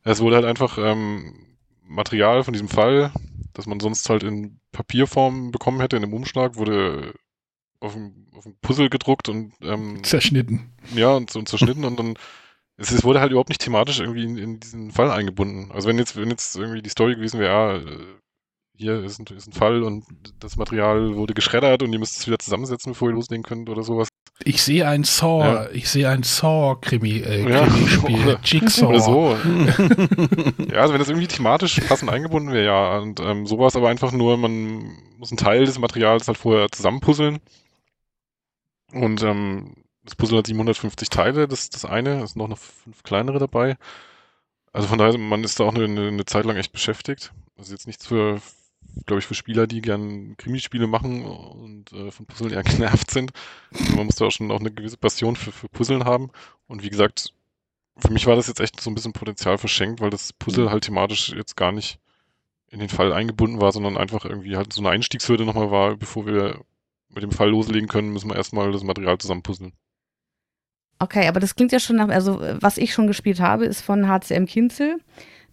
es 0.05 0.21
wurde 0.21 0.37
halt 0.37 0.45
einfach 0.45 0.79
ähm, 0.79 1.57
Material 1.83 2.45
von 2.45 2.53
diesem 2.53 2.69
Fall, 2.69 3.13
das 3.55 3.67
man 3.67 3.81
sonst 3.81 4.09
halt 4.09 4.23
in 4.23 4.61
Papierform 4.73 5.51
bekommen 5.51 5.81
hätte, 5.81 5.97
in 5.97 6.05
einem 6.05 6.15
Umschlag, 6.15 6.57
wurde 6.57 7.15
auf 7.81 7.95
dem, 7.95 8.27
auf 8.35 8.45
dem 8.45 8.57
Puzzle 8.61 8.91
gedruckt 8.91 9.29
und 9.29 9.53
ähm, 9.63 10.03
Zerschnitten. 10.05 10.71
ja, 10.95 11.15
und, 11.15 11.35
und 11.37 11.49
zerschnitten 11.49 11.85
und 11.85 11.99
dann 11.99 12.15
es, 12.77 12.91
es 12.91 13.05
wurde 13.05 13.21
halt 13.21 13.31
überhaupt 13.31 13.49
nicht 13.49 13.63
thematisch 13.63 14.01
irgendwie 14.01 14.25
in, 14.25 14.37
in 14.37 14.61
diesen 14.61 14.91
Fall 14.91 15.11
eingebunden. 15.11 15.71
Also 15.73 15.89
wenn 15.89 15.99
jetzt, 15.99 16.17
wenn 16.17 16.31
jetzt 16.31 16.57
irgendwie 16.57 16.83
die 16.83 16.91
Story 16.91 17.15
gewesen 17.15 17.41
wäre, 17.41 17.51
ja, 17.53 17.77
äh, 17.91 18.07
hier 18.77 19.03
ist 19.05 19.19
ein, 19.19 19.37
ist 19.37 19.47
ein 19.49 19.53
Fall 19.55 19.83
und 19.83 20.05
das 20.41 20.57
Material 20.57 21.17
wurde 21.17 21.35
geschreddert 21.35 21.83
und 21.83 21.93
ihr 21.93 21.99
müsst 21.99 22.19
es 22.19 22.27
wieder 22.27 22.39
zusammensetzen, 22.39 22.93
bevor 22.93 23.09
ihr 23.09 23.15
loslegen 23.15 23.43
könnt 23.45 23.71
oder 23.71 23.83
sowas. 23.83 24.09
Ich 24.45 24.63
sehe 24.63 24.87
ein 24.87 25.03
Saw, 25.05 25.45
Ja. 25.45 25.71
ich 25.71 25.89
sehe 25.89 26.09
ein 26.09 26.23
Saw-Krimi, 26.23 27.21
äh, 27.21 27.49
Ja. 27.51 27.67
Krimispiel, 27.67 28.23
Oder- 28.27 28.41
Jigsaw. 28.45 28.87
Oder 28.89 29.01
so. 29.01 29.31
ja, 30.71 30.81
also 30.81 30.93
wenn 30.93 30.99
das 31.01 31.09
irgendwie 31.09 31.27
thematisch 31.27 31.81
passend 31.81 32.11
eingebunden 32.11 32.53
wäre, 32.53 32.67
ja. 32.67 32.99
Und 32.99 33.19
ähm, 33.21 33.47
so 33.47 33.59
war 33.59 33.67
es 33.69 33.77
aber 33.77 33.89
einfach 33.89 34.13
nur, 34.13 34.37
man 34.37 34.91
muss 35.19 35.31
einen 35.31 35.39
Teil 35.39 35.65
des 35.65 35.79
Materials 35.79 36.29
halt 36.29 36.37
vorher 36.39 36.69
zusammenpuzzeln. 36.71 37.39
Und 38.93 39.23
ähm, 39.23 39.75
das 40.05 40.15
Puzzle 40.15 40.39
hat 40.39 40.47
750 40.47 41.09
Teile, 41.09 41.49
das 41.49 41.71
das 41.71 41.85
eine, 41.85 42.23
es 42.23 42.33
sind 42.33 42.37
noch 42.43 42.49
noch 42.49 42.59
fünf 42.59 43.03
kleinere 43.03 43.39
dabei. 43.39 43.77
Also 44.73 44.87
von 44.89 44.99
daher, 44.99 45.17
man 45.19 45.43
ist 45.45 45.59
da 45.59 45.65
auch 45.65 45.75
eine, 45.75 45.85
eine 46.09 46.25
Zeit 46.27 46.45
lang 46.45 46.57
echt 46.57 46.73
beschäftigt. 46.73 47.33
Also 47.59 47.73
jetzt 47.73 47.87
nichts 47.87 48.07
für, 48.07 48.41
glaube 49.05 49.21
ich, 49.21 49.27
für 49.27 49.35
Spieler, 49.35 49.67
die 49.67 49.83
gern 49.83 50.37
Krimispiele 50.37 50.87
machen 50.87 51.25
und 51.25 51.93
äh, 51.93 52.11
von 52.11 52.27
Puzzeln 52.27 52.53
eher 52.53 52.63
genervt 52.65 53.11
sind. 53.11 53.33
Man 53.95 54.07
muss 54.07 54.17
da 54.17 54.27
auch 54.27 54.31
schon 54.31 54.51
auch 54.51 54.61
eine 54.61 54.71
gewisse 54.71 54.97
Passion 54.97 55.37
für, 55.37 55.53
für 55.53 55.69
Puzzeln 55.69 56.05
haben. 56.05 56.31
Und 56.67 56.83
wie 56.83 56.91
gesagt, 56.91 57.33
für 57.99 58.13
mich 58.13 58.27
war 58.27 58.37
das 58.37 58.49
jetzt 58.49 58.61
echt 58.61 58.81
so 58.81 58.91
ein 58.91 58.95
bisschen 58.95 59.13
Potenzial 59.13 59.59
verschenkt, 59.59 60.01
weil 60.01 60.11
das 60.11 60.33
Puzzle 60.33 60.71
halt 60.71 60.85
thematisch 60.85 61.31
jetzt 61.31 61.57
gar 61.57 61.73
nicht 61.73 61.99
in 62.69 62.81
den 62.81 62.89
Fall 62.89 63.13
eingebunden 63.13 63.61
war, 63.61 63.73
sondern 63.73 63.97
einfach 63.97 64.25
irgendwie 64.25 64.57
halt 64.57 64.73
so 64.73 64.81
eine 64.81 64.91
Einstiegshürde 64.91 65.45
nochmal 65.45 65.71
war, 65.71 65.97
bevor 65.97 66.27
wir 66.27 66.61
mit 67.09 67.23
dem 67.23 67.31
Fall 67.31 67.51
loslegen 67.51 67.89
können, 67.89 68.13
müssen 68.13 68.29
wir 68.29 68.37
erstmal 68.37 68.73
das 68.73 68.83
Material 68.83 69.19
zusammenpuzzeln. 69.19 69.73
Okay, 70.99 71.29
aber 71.29 71.41
das 71.41 71.55
klingt 71.55 71.73
ja 71.73 71.81
schon 71.81 71.97
nach, 71.97 72.09
also 72.09 72.41
was 72.61 72.79
ich 72.79 72.93
schon 72.93 73.07
gespielt 73.07 73.41
habe, 73.41 73.67
ist 73.67 73.83
von 73.83 74.09
HCM 74.09 74.47
Kinzel. 74.47 74.99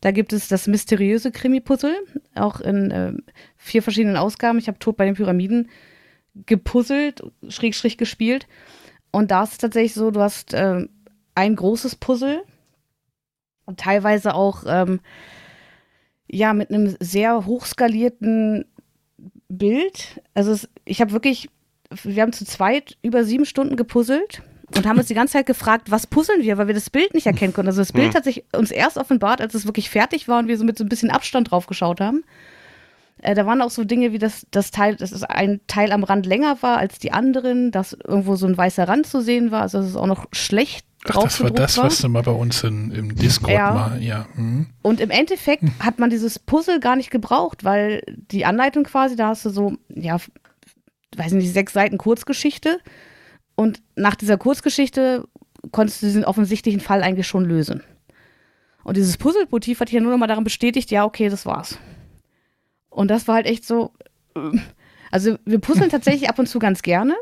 Da 0.03 0.11
gibt 0.11 0.33
es 0.33 0.49
das 0.49 0.67
mysteriöse 0.67 1.31
Krimi-Puzzle, 1.31 1.95
auch 2.35 2.59
in 2.59 2.91
äh, 2.91 3.13
vier 3.55 3.81
verschiedenen 3.81 4.17
Ausgaben. 4.17 4.57
Ich 4.57 4.67
habe 4.67 4.77
Tod 4.77 4.97
bei 4.97 5.05
den 5.05 5.15
Pyramiden 5.15 5.69
gepuzzelt, 6.45 7.23
schräg, 7.47 7.73
schräg 7.73 7.97
gespielt. 7.97 8.45
Und 9.11 9.31
da 9.31 9.43
ist 9.43 9.53
es 9.53 9.57
tatsächlich 9.59 9.93
so, 9.93 10.11
du 10.11 10.19
hast 10.19 10.53
ähm, 10.53 10.89
ein 11.35 11.55
großes 11.55 11.95
Puzzle 11.95 12.43
und 13.63 13.79
teilweise 13.79 14.33
auch 14.33 14.65
ähm, 14.67 14.99
ja 16.29 16.53
mit 16.53 16.69
einem 16.69 16.97
sehr 16.99 17.45
hochskalierten 17.45 18.65
Bild. 19.47 20.21
Also 20.33 20.51
es, 20.51 20.67
ich 20.83 20.99
habe 20.99 21.13
wirklich, 21.13 21.47
wir 22.03 22.23
haben 22.23 22.33
zu 22.33 22.43
zweit 22.43 22.97
über 23.03 23.23
sieben 23.23 23.45
Stunden 23.45 23.77
gepuzzelt 23.77 24.43
und 24.75 24.85
haben 24.85 24.97
uns 24.97 25.07
die 25.07 25.13
ganze 25.13 25.33
Zeit 25.33 25.45
gefragt, 25.45 25.91
was 25.91 26.07
puzzeln 26.07 26.41
wir, 26.41 26.57
weil 26.57 26.67
wir 26.67 26.73
das 26.73 26.89
Bild 26.89 27.13
nicht 27.13 27.27
erkennen 27.27 27.53
konnten. 27.53 27.69
Also 27.69 27.81
das 27.81 27.93
Bild 27.93 28.09
Hm. 28.09 28.13
hat 28.15 28.23
sich 28.23 28.43
uns 28.55 28.71
erst 28.71 28.97
offenbart, 28.97 29.41
als 29.41 29.53
es 29.53 29.65
wirklich 29.65 29.89
fertig 29.89 30.27
war 30.27 30.39
und 30.39 30.47
wir 30.47 30.57
so 30.57 30.63
mit 30.65 30.77
so 30.77 30.83
ein 30.83 30.89
bisschen 30.89 31.11
Abstand 31.11 31.51
drauf 31.51 31.67
geschaut 31.67 32.01
haben. 32.01 32.23
Äh, 33.21 33.35
da 33.35 33.45
waren 33.45 33.61
auch 33.61 33.69
so 33.69 33.83
Dinge 33.83 34.11
wie 34.11 34.19
das, 34.19 34.45
das 34.51 34.71
Teil, 34.71 34.95
dass 34.95 35.11
es 35.11 35.23
ein 35.23 35.61
Teil 35.67 35.91
am 35.91 36.03
Rand 36.03 36.25
länger 36.25 36.57
war 36.61 36.77
als 36.77 36.99
die 36.99 37.13
anderen, 37.13 37.71
dass 37.71 37.93
irgendwo 37.93 38.35
so 38.35 38.47
ein 38.47 38.57
weißer 38.57 38.87
Rand 38.87 39.05
zu 39.07 39.21
sehen 39.21 39.51
war, 39.51 39.61
also 39.61 39.79
dass 39.79 39.87
es 39.87 39.95
auch 39.95 40.07
noch 40.07 40.25
schlecht 40.33 40.85
Ach, 41.05 41.11
drauf 41.11 41.23
das 41.25 41.41
war 41.43 41.51
das, 41.51 41.77
was 41.77 41.99
du 41.99 42.09
mal 42.09 42.23
bei 42.23 42.31
uns 42.31 42.63
in, 42.63 42.91
im 42.91 43.15
Discord 43.15 43.53
Ja. 43.53 43.71
mal, 43.73 44.01
ja. 44.01 44.25
Hm. 44.35 44.67
Und 44.81 44.99
im 44.99 45.09
Endeffekt 45.09 45.63
hat 45.79 45.99
man 45.99 46.09
dieses 46.09 46.39
Puzzle 46.39 46.79
gar 46.79 46.95
nicht 46.95 47.11
gebraucht, 47.11 47.63
weil 47.63 48.03
die 48.31 48.45
Anleitung 48.45 48.83
quasi, 48.83 49.15
da 49.15 49.27
hast 49.29 49.45
du 49.45 49.49
so, 49.49 49.73
ja, 49.89 50.17
weiß 51.15 51.33
nicht, 51.33 51.53
sechs 51.53 51.73
Seiten 51.73 51.97
Kurzgeschichte. 51.97 52.79
Und 53.55 53.81
nach 53.95 54.15
dieser 54.15 54.37
Kurzgeschichte 54.37 55.27
konntest 55.71 56.01
du 56.01 56.07
diesen 56.07 56.25
offensichtlichen 56.25 56.79
Fall 56.81 57.03
eigentlich 57.03 57.27
schon 57.27 57.45
lösen. 57.45 57.83
Und 58.83 58.97
dieses 58.97 59.17
Puzzle-Motiv 59.17 59.79
hat 59.79 59.91
ja 59.91 60.01
nur 60.01 60.11
noch 60.11 60.17
mal 60.17 60.27
daran 60.27 60.43
bestätigt, 60.43 60.91
ja, 60.91 61.05
okay, 61.05 61.29
das 61.29 61.45
war's. 61.45 61.77
Und 62.89 63.09
das 63.09 63.27
war 63.27 63.35
halt 63.35 63.45
echt 63.45 63.65
so. 63.65 63.93
äh, 64.35 64.59
Also, 65.11 65.37
wir 65.45 65.59
puzzeln 65.59 65.89
tatsächlich 65.91 66.29
ab 66.29 66.39
und 66.39 66.47
zu 66.47 66.59
ganz 66.59 66.81
gerne. 66.81 67.15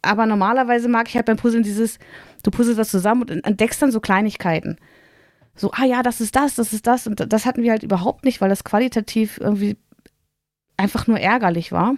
Aber 0.00 0.26
normalerweise 0.26 0.88
mag 0.88 1.08
ich 1.08 1.14
halt 1.16 1.26
beim 1.26 1.36
Puzzeln 1.36 1.62
dieses, 1.62 1.98
du 2.42 2.50
puzzelst 2.50 2.78
das 2.78 2.90
zusammen 2.90 3.22
und 3.22 3.30
entdeckst 3.44 3.80
dann 3.82 3.92
so 3.92 4.00
Kleinigkeiten 4.00 4.78
so, 5.54 5.70
ah 5.72 5.84
ja, 5.84 6.02
das 6.02 6.20
ist 6.20 6.34
das, 6.36 6.54
das 6.54 6.72
ist 6.72 6.86
das. 6.86 7.06
Und 7.06 7.32
das 7.32 7.46
hatten 7.46 7.62
wir 7.62 7.70
halt 7.72 7.82
überhaupt 7.82 8.24
nicht, 8.24 8.40
weil 8.40 8.48
das 8.48 8.64
qualitativ 8.64 9.38
irgendwie 9.38 9.76
einfach 10.76 11.06
nur 11.06 11.20
ärgerlich 11.20 11.72
war. 11.72 11.96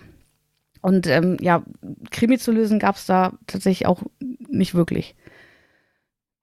Und 0.85 1.07
ähm, 1.07 1.39
ja, 1.41 1.63
Krimi 2.11 2.37
zu 2.37 2.53
lösen 2.53 2.79
gab 2.79 2.97
es 2.97 3.07
da 3.07 3.33
tatsächlich 3.47 3.87
auch 3.87 4.03
nicht 4.51 4.75
wirklich. 4.75 5.15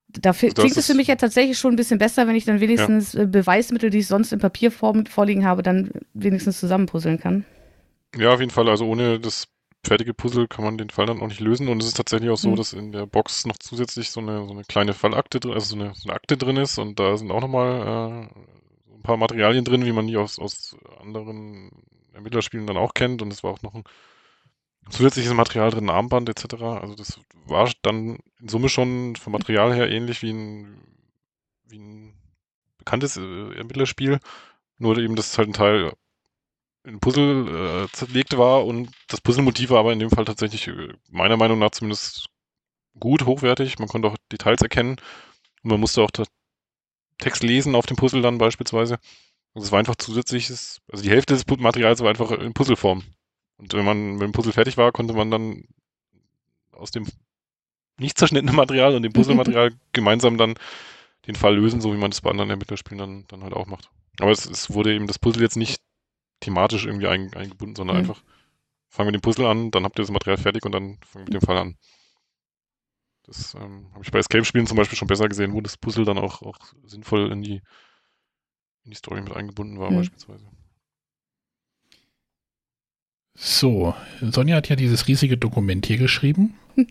Da 0.07 0.34
klingt 0.34 0.57
es 0.77 0.88
für 0.88 0.95
mich 0.95 1.09
ja 1.09 1.15
tatsächlich 1.15 1.59
schon 1.59 1.73
ein 1.73 1.76
bisschen 1.76 1.99
besser, 1.99 2.26
wenn 2.26 2.35
ich 2.35 2.45
dann 2.45 2.59
wenigstens 2.59 3.13
äh, 3.13 3.27
Beweismittel, 3.27 3.91
die 3.91 3.99
ich 3.99 4.07
sonst 4.07 4.34
in 4.34 4.39
Papierform 4.39 5.05
vorliegen 5.05 5.45
habe, 5.45 5.61
dann 5.61 5.91
wenigstens 6.15 6.59
zusammenpuzzeln 6.59 7.19
kann. 7.19 7.45
Ja, 8.18 8.34
auf 8.34 8.39
jeden 8.39 8.49
Fall. 8.51 8.68
Also 8.68 8.88
ohne 8.88 9.19
das 9.19 9.45
fertige 9.85 10.15
Puzzle 10.15 10.47
kann 10.47 10.65
man 10.65 10.80
den 10.80 10.89
Fall 10.89 11.05
dann 11.05 11.22
auch 11.22 11.27
nicht 11.27 11.39
lösen. 11.39 11.68
Und 11.68 11.80
es 11.84 11.89
ist 11.89 11.97
tatsächlich 11.97 12.31
auch 12.31 12.38
so, 12.38 12.49
Hm. 12.49 12.55
dass 12.55 12.73
in 12.73 12.91
der 12.91 13.05
Box 13.05 13.45
noch 13.45 13.57
zusätzlich 13.59 14.09
so 14.09 14.22
eine, 14.22 14.43
so 14.47 14.53
eine 14.53 14.63
kleine 14.63 14.93
Fallakte, 14.95 15.39
drin- 15.39 15.53
also 15.53 15.76
so 15.76 15.80
eine, 15.80 15.93
so 15.93 16.09
eine 16.09 16.15
Akte 16.15 16.35
drin 16.35 16.57
ist. 16.57 16.80
Und 16.80 16.99
da 16.99 17.15
sind 17.15 17.30
auch 17.30 17.41
nochmal 17.41 18.27
äh, 18.27 18.95
ein 18.95 19.01
paar 19.03 19.18
Materialien 19.18 19.65
drin, 19.65 19.85
wie 19.85 19.91
man 19.91 20.07
die 20.07 20.18
aus, 20.18 20.39
aus 20.39 20.76
anderen 20.99 21.69
Ermittlerspielen 22.13 22.65
dann 22.65 22.77
auch 22.77 22.95
kennt. 22.95 23.22
Und 23.22 23.31
es 23.31 23.43
war 23.43 23.51
auch 23.51 23.61
noch 23.61 23.76
ein 23.76 23.84
zusätzliches 24.90 25.34
Material 25.34 25.72
drin, 25.72 25.90
Armband 25.90 26.30
etc. 26.30 26.56
Also 26.62 26.95
das 26.95 27.20
war 27.45 27.72
dann 27.82 28.20
in 28.40 28.48
Summe 28.48 28.70
schon 28.70 29.16
vom 29.16 29.34
Material 29.34 29.74
her 29.74 29.90
ähnlich 29.90 30.22
wie 30.22 30.32
ein, 30.32 30.82
wie 31.66 31.80
ein 31.80 32.14
bekanntes 32.78 33.18
äh, 33.18 33.56
Ermittlerspiel. 33.56 34.20
Nur 34.78 34.98
eben, 34.98 35.16
dass 35.16 35.38
halt 35.38 35.49
ein 35.49 35.53
Teil 35.53 35.94
in 36.84 36.99
Puzzle 36.99 37.86
äh, 37.86 37.91
zerlegt 37.91 38.38
war 38.38 38.66
und 38.66 38.90
das 39.08 39.22
Puzzlemotiv 39.22 39.70
war 39.70 39.80
aber 39.80 39.94
in 39.94 39.99
dem 39.99 40.10
Fall 40.10 40.26
tatsächlich 40.26 40.68
äh, 40.68 40.94
meiner 41.10 41.38
Meinung 41.38 41.60
nach 41.60 41.72
zumindest 41.72 42.28
gut, 42.99 43.26
hochwertig. 43.26 43.80
Man 43.80 43.88
konnte 43.88 44.08
auch 44.08 44.18
Details 44.32 44.62
erkennen 44.62 44.98
und 45.64 45.70
man 45.70 45.80
musste 45.80 46.02
auch 46.02 46.12
Text 47.20 47.44
lesen 47.44 47.76
auf 47.76 47.86
dem 47.86 47.98
Puzzle 47.98 48.22
dann 48.22 48.40
beispielsweise. 48.40 48.98
Also 49.53 49.66
es 49.68 49.72
war 49.72 49.80
einfach 49.80 49.95
zusätzliches, 49.95 50.82
also 50.91 51.03
die 51.03 51.10
Hälfte 51.10 51.34
des 51.34 51.45
Materials 51.60 51.99
war 52.02 52.10
einfach 52.10 52.32
in 52.32 52.53
Puzzleform. 52.53 53.03
Und 53.61 53.73
wenn 53.73 53.85
man 53.85 54.13
mit 54.13 54.23
dem 54.23 54.31
Puzzle 54.33 54.53
fertig 54.53 54.77
war, 54.77 54.91
konnte 54.91 55.13
man 55.13 55.31
dann 55.31 55.63
aus 56.73 56.91
dem 56.91 57.05
nicht 57.99 58.17
zerschnittenen 58.17 58.55
Material 58.55 58.95
und 58.95 59.03
dem 59.03 59.13
Puzzlematerial 59.13 59.71
gemeinsam 59.93 60.38
dann 60.38 60.55
den 61.27 61.35
Fall 61.35 61.55
lösen, 61.55 61.81
so 61.81 61.93
wie 61.93 61.97
man 61.97 62.11
das 62.11 62.21
bei 62.21 62.31
anderen 62.31 62.49
Ermittlerspielen 62.49 62.97
dann, 62.97 63.25
dann 63.27 63.43
halt 63.43 63.53
auch 63.53 63.67
macht. 63.67 63.91
Aber 64.19 64.31
es, 64.31 64.45
es 64.45 64.73
wurde 64.73 64.93
eben 64.93 65.07
das 65.07 65.19
Puzzle 65.19 65.43
jetzt 65.43 65.57
nicht 65.57 65.81
thematisch 66.41 66.85
irgendwie 66.85 67.07
ein, 67.07 67.33
eingebunden, 67.35 67.75
sondern 67.75 67.97
Mhm. 67.97 68.01
einfach 68.03 68.23
fangen 68.89 69.09
wir 69.09 69.13
den 69.13 69.21
Puzzle 69.21 69.45
an, 69.47 69.71
dann 69.71 69.85
habt 69.85 69.99
ihr 69.99 70.03
das 70.03 70.11
Material 70.11 70.38
fertig 70.38 70.65
und 70.65 70.73
dann 70.73 70.99
fangen 71.05 71.25
wir 71.27 71.33
mit 71.33 71.35
dem 71.35 71.47
Fall 71.47 71.57
an. 71.57 71.77
Das 73.23 73.53
ähm, 73.55 73.88
habe 73.93 74.03
ich 74.03 74.11
bei 74.11 74.19
Escape-Spielen 74.19 74.67
zum 74.67 74.77
Beispiel 74.77 74.97
schon 74.97 75.07
besser 75.07 75.29
gesehen, 75.29 75.53
wo 75.53 75.61
das 75.61 75.77
Puzzle 75.77 76.05
dann 76.05 76.17
auch, 76.17 76.41
auch 76.41 76.57
sinnvoll 76.85 77.31
in 77.31 77.41
die, 77.41 77.61
in 78.83 78.91
die 78.91 78.97
Story 78.97 79.21
mit 79.21 79.33
eingebunden 79.35 79.79
war, 79.79 79.91
Mhm. 79.91 79.95
beispielsweise. 79.97 80.45
So, 83.43 83.95
Sonja 84.22 84.55
hat 84.57 84.69
ja 84.69 84.76
dieses 84.76 85.07
riesige 85.07 85.35
Dokument 85.35 85.88
hier 85.88 85.97
geschrieben. 85.97 86.53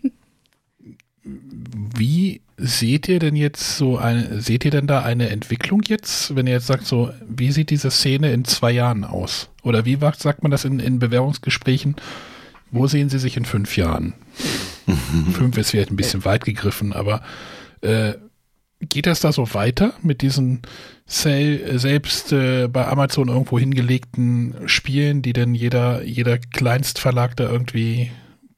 Wie 1.23 2.41
seht 2.57 3.07
ihr 3.07 3.19
denn 3.19 3.37
jetzt 3.37 3.77
so 3.77 3.97
eine, 3.97 4.41
seht 4.41 4.65
ihr 4.65 4.71
denn 4.71 4.85
da 4.85 5.01
eine 5.01 5.29
Entwicklung 5.29 5.81
jetzt, 5.87 6.35
wenn 6.35 6.47
ihr 6.47 6.53
jetzt 6.53 6.67
sagt, 6.67 6.85
so, 6.85 7.11
wie 7.25 7.51
sieht 7.51 7.69
diese 7.69 7.89
Szene 7.89 8.33
in 8.33 8.43
zwei 8.43 8.71
Jahren 8.71 9.05
aus? 9.05 9.49
Oder 9.63 9.85
wie 9.85 9.97
sagt 10.17 10.43
man 10.43 10.51
das 10.51 10.65
in, 10.65 10.79
in 10.79 10.99
Bewerbungsgesprächen? 10.99 11.95
Wo 12.69 12.85
sehen 12.85 13.09
sie 13.09 13.19
sich 13.19 13.37
in 13.37 13.45
fünf 13.45 13.77
Jahren? 13.77 14.13
Fünf 15.33 15.57
ist 15.57 15.71
vielleicht 15.71 15.91
ein 15.91 15.95
bisschen 15.95 16.25
weit 16.25 16.43
gegriffen, 16.43 16.91
aber 16.91 17.21
äh, 17.81 18.15
geht 18.89 19.05
das 19.05 19.19
da 19.19 19.31
so 19.31 19.53
weiter 19.53 19.93
mit 20.01 20.21
diesen 20.21 20.61
sel 21.05 21.77
selbst 21.77 22.31
äh, 22.31 22.67
bei 22.67 22.87
Amazon 22.87 23.27
irgendwo 23.27 23.59
hingelegten 23.59 24.55
Spielen, 24.65 25.21
die 25.21 25.33
dann 25.33 25.53
jeder, 25.53 26.03
jeder 26.03 26.37
Kleinstverlag 26.37 27.35
da 27.35 27.49
irgendwie 27.49 28.11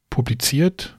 publiziert? 0.09 0.97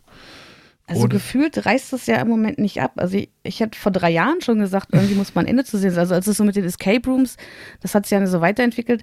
Also 0.86 1.04
Oder- 1.04 1.14
gefühlt 1.14 1.64
reißt 1.64 1.92
das 1.92 2.06
ja 2.06 2.16
im 2.16 2.28
Moment 2.28 2.58
nicht 2.58 2.82
ab. 2.82 2.92
Also 2.96 3.16
ich, 3.16 3.30
ich 3.42 3.62
hatte 3.62 3.78
vor 3.78 3.92
drei 3.92 4.10
Jahren 4.10 4.42
schon 4.42 4.58
gesagt, 4.58 4.88
irgendwie 4.92 5.14
muss 5.14 5.34
man 5.34 5.46
ein 5.46 5.50
Ende 5.50 5.64
zu 5.64 5.78
sehen. 5.78 5.96
Also 5.96 6.14
als 6.14 6.26
es 6.26 6.36
so 6.36 6.44
mit 6.44 6.56
den 6.56 6.64
Escape 6.64 7.08
Rooms, 7.08 7.36
das 7.80 7.94
hat 7.94 8.04
sich 8.04 8.18
ja 8.18 8.26
so 8.26 8.40
weiterentwickelt. 8.40 9.02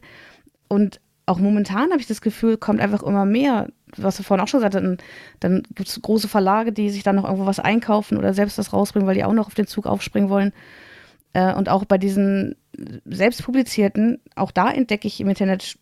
Und 0.68 1.02
auch 1.26 1.40
momentan 1.40 1.92
habe 1.92 2.00
ich 2.00 2.08
das 2.08 2.22
Gefühl, 2.22 2.58
kommt 2.58 2.82
einfach 2.82 3.02
immer 3.02 3.26
mehr, 3.26 3.70
was 3.98 4.20
wir 4.20 4.26
vorhin 4.26 4.44
auch 4.44 4.48
schon 4.48 4.60
gesagt 4.60 4.76
hatten, 4.76 4.98
dann 5.40 5.64
gibt 5.76 5.90
es 5.90 6.02
große 6.02 6.28
Verlage, 6.28 6.72
die 6.72 6.90
sich 6.90 7.04
dann 7.04 7.16
noch 7.16 7.26
irgendwo 7.26 7.46
was 7.46 7.60
einkaufen 7.60 8.18
oder 8.18 8.34
selbst 8.34 8.58
was 8.58 8.74
rausbringen, 8.74 9.08
weil 9.08 9.16
die 9.16 9.24
auch 9.24 9.34
noch 9.34 9.48
auf 9.48 9.56
den 9.56 9.68
Zug 9.68 9.86
aufspringen 9.86 10.30
wollen. 10.30 10.54
Äh, 11.34 11.54
und 11.54 11.70
auch 11.70 11.86
bei 11.86 11.98
diesen 11.98 12.56
selbst 13.06 13.44
publizierten, 13.44 14.20
auch 14.36 14.52
da 14.52 14.70
entdecke 14.72 15.08
ich 15.08 15.20
im 15.20 15.30
Internet 15.30 15.78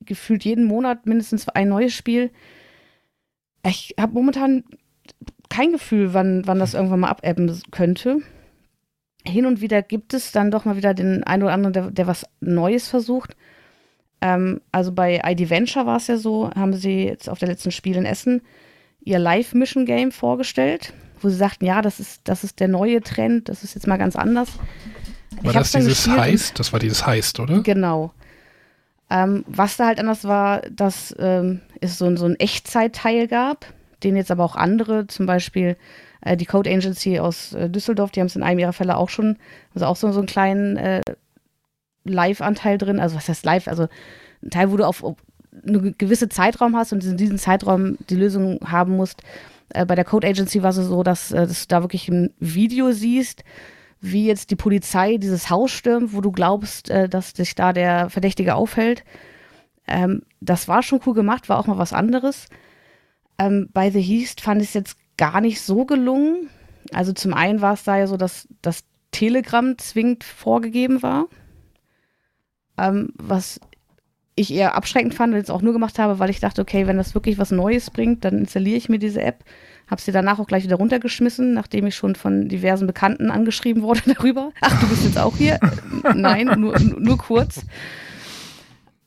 gefühlt 0.00 0.44
jeden 0.44 0.64
Monat 0.64 1.06
mindestens 1.06 1.48
ein 1.48 1.68
neues 1.68 1.94
Spiel. 1.94 2.30
Ich 3.66 3.94
habe 3.98 4.12
momentan 4.12 4.64
kein 5.48 5.72
Gefühl, 5.72 6.14
wann, 6.14 6.46
wann 6.46 6.58
das 6.58 6.74
irgendwann 6.74 7.00
mal 7.00 7.08
abebben 7.08 7.60
könnte. 7.70 8.18
Hin 9.26 9.46
und 9.46 9.60
wieder 9.60 9.82
gibt 9.82 10.12
es 10.12 10.32
dann 10.32 10.50
doch 10.50 10.64
mal 10.64 10.76
wieder 10.76 10.92
den 10.92 11.24
einen 11.24 11.44
oder 11.44 11.52
anderen, 11.52 11.72
der, 11.72 11.90
der 11.90 12.06
was 12.06 12.26
Neues 12.40 12.88
versucht. 12.88 13.36
Ähm, 14.24 14.62
also 14.72 14.90
bei 14.90 15.20
ID 15.22 15.50
Venture 15.50 15.84
war 15.84 15.98
es 15.98 16.06
ja 16.06 16.16
so, 16.16 16.50
haben 16.56 16.72
sie 16.72 17.04
jetzt 17.04 17.28
auf 17.28 17.38
der 17.38 17.48
letzten 17.48 17.70
Spiel 17.70 17.96
in 17.96 18.06
Essen 18.06 18.40
ihr 19.02 19.18
Live-Mission-Game 19.18 20.12
vorgestellt, 20.12 20.94
wo 21.20 21.28
sie 21.28 21.36
sagten, 21.36 21.66
ja, 21.66 21.82
das 21.82 22.00
ist, 22.00 22.22
das 22.24 22.42
ist 22.42 22.58
der 22.58 22.68
neue 22.68 23.02
Trend, 23.02 23.50
das 23.50 23.62
ist 23.62 23.74
jetzt 23.74 23.86
mal 23.86 23.98
ganz 23.98 24.16
anders. 24.16 24.48
War 25.42 25.50
Ich 25.50 25.58
das 25.58 25.72
dieses 25.72 26.08
Heist? 26.08 26.58
Das 26.58 26.72
war 26.72 26.80
dieses 26.80 27.06
Heist, 27.06 27.38
oder? 27.38 27.60
Genau. 27.60 28.14
Ähm, 29.10 29.44
was 29.46 29.76
da 29.76 29.88
halt 29.88 30.00
anders 30.00 30.24
war, 30.24 30.62
dass 30.70 31.14
ähm, 31.18 31.60
es 31.82 31.98
so, 31.98 32.16
so 32.16 32.24
ein 32.24 32.40
Echtzeit-Teil 32.40 33.28
gab, 33.28 33.66
den 34.02 34.16
jetzt 34.16 34.30
aber 34.30 34.44
auch 34.44 34.56
andere, 34.56 35.06
zum 35.06 35.26
Beispiel 35.26 35.76
äh, 36.22 36.38
die 36.38 36.46
Code 36.46 36.70
Agency 36.70 37.18
aus 37.18 37.52
äh, 37.52 37.68
Düsseldorf, 37.68 38.10
die 38.10 38.20
haben 38.20 38.28
es 38.28 38.36
in 38.36 38.42
einem 38.42 38.60
ihrer 38.60 38.72
Fälle 38.72 38.96
auch 38.96 39.10
schon, 39.10 39.36
also 39.74 39.84
auch 39.84 39.96
so, 39.96 40.10
so 40.12 40.20
einen 40.20 40.26
kleinen 40.26 40.78
äh, 40.78 41.02
Live-Anteil 42.04 42.78
drin. 42.78 43.00
Also 43.00 43.16
was 43.16 43.28
heißt 43.28 43.44
Live? 43.44 43.68
Also 43.68 43.88
ein 44.42 44.50
Teil, 44.50 44.70
wo 44.70 44.76
du 44.76 44.86
auf, 44.86 45.04
eine 45.66 45.92
gewisse 45.92 46.28
Zeitraum 46.28 46.76
hast 46.76 46.92
und 46.92 47.04
in 47.04 47.16
diesem 47.16 47.38
Zeitraum 47.38 47.96
die 48.10 48.16
Lösung 48.16 48.60
haben 48.64 48.96
musst. 48.96 49.22
Äh, 49.70 49.86
bei 49.86 49.94
der 49.94 50.04
Code 50.04 50.26
Agency 50.26 50.62
war 50.62 50.70
es 50.70 50.76
so, 50.76 51.02
dass, 51.02 51.32
äh, 51.32 51.46
dass 51.46 51.66
du 51.66 51.68
da 51.68 51.82
wirklich 51.82 52.08
ein 52.08 52.32
Video 52.38 52.92
siehst, 52.92 53.44
wie 54.00 54.26
jetzt 54.26 54.50
die 54.50 54.56
Polizei 54.56 55.16
dieses 55.16 55.48
Haus 55.50 55.70
stürmt, 55.70 56.12
wo 56.12 56.20
du 56.20 56.30
glaubst, 56.30 56.90
äh, 56.90 57.08
dass 57.08 57.30
sich 57.30 57.54
da 57.54 57.72
der 57.72 58.10
Verdächtige 58.10 58.54
aufhält. 58.54 59.04
Ähm, 59.86 60.22
das 60.40 60.68
war 60.68 60.82
schon 60.82 61.00
cool 61.06 61.14
gemacht, 61.14 61.48
war 61.48 61.58
auch 61.58 61.66
mal 61.66 61.78
was 61.78 61.92
anderes. 61.92 62.48
Ähm, 63.38 63.68
bei 63.72 63.90
The 63.90 64.00
Heast 64.00 64.40
fand 64.40 64.62
ich 64.62 64.68
es 64.68 64.74
jetzt 64.74 64.96
gar 65.16 65.40
nicht 65.40 65.60
so 65.60 65.84
gelungen. 65.84 66.50
Also 66.92 67.12
zum 67.12 67.34
einen 67.34 67.60
war 67.60 67.74
es 67.74 67.84
da 67.84 67.96
ja 67.96 68.06
so, 68.06 68.16
dass 68.16 68.48
das 68.62 68.84
Telegram 69.10 69.76
zwingend 69.78 70.24
vorgegeben 70.24 71.02
war. 71.02 71.26
Ähm, 72.76 73.10
was 73.16 73.60
ich 74.36 74.52
eher 74.52 74.74
abschreckend 74.74 75.14
fand 75.14 75.32
und 75.32 75.38
jetzt 75.38 75.50
auch 75.50 75.62
nur 75.62 75.72
gemacht 75.72 75.98
habe, 75.98 76.18
weil 76.18 76.30
ich 76.30 76.40
dachte, 76.40 76.60
okay, 76.60 76.86
wenn 76.86 76.96
das 76.96 77.14
wirklich 77.14 77.38
was 77.38 77.50
Neues 77.50 77.90
bringt, 77.90 78.24
dann 78.24 78.38
installiere 78.38 78.76
ich 78.76 78.88
mir 78.88 78.98
diese 78.98 79.22
App. 79.22 79.44
Habe 79.86 80.00
sie 80.00 80.12
danach 80.12 80.38
auch 80.38 80.46
gleich 80.46 80.64
wieder 80.64 80.76
runtergeschmissen, 80.76 81.52
nachdem 81.52 81.86
ich 81.86 81.94
schon 81.94 82.16
von 82.16 82.48
diversen 82.48 82.86
Bekannten 82.86 83.30
angeschrieben 83.30 83.82
wurde 83.82 84.00
darüber. 84.14 84.50
Ach, 84.60 84.80
du 84.80 84.88
bist 84.88 85.04
jetzt 85.04 85.18
auch 85.18 85.36
hier? 85.36 85.60
Nein, 86.14 86.46
nur, 86.58 86.78
nur, 86.80 87.18
kurz. 87.18 87.64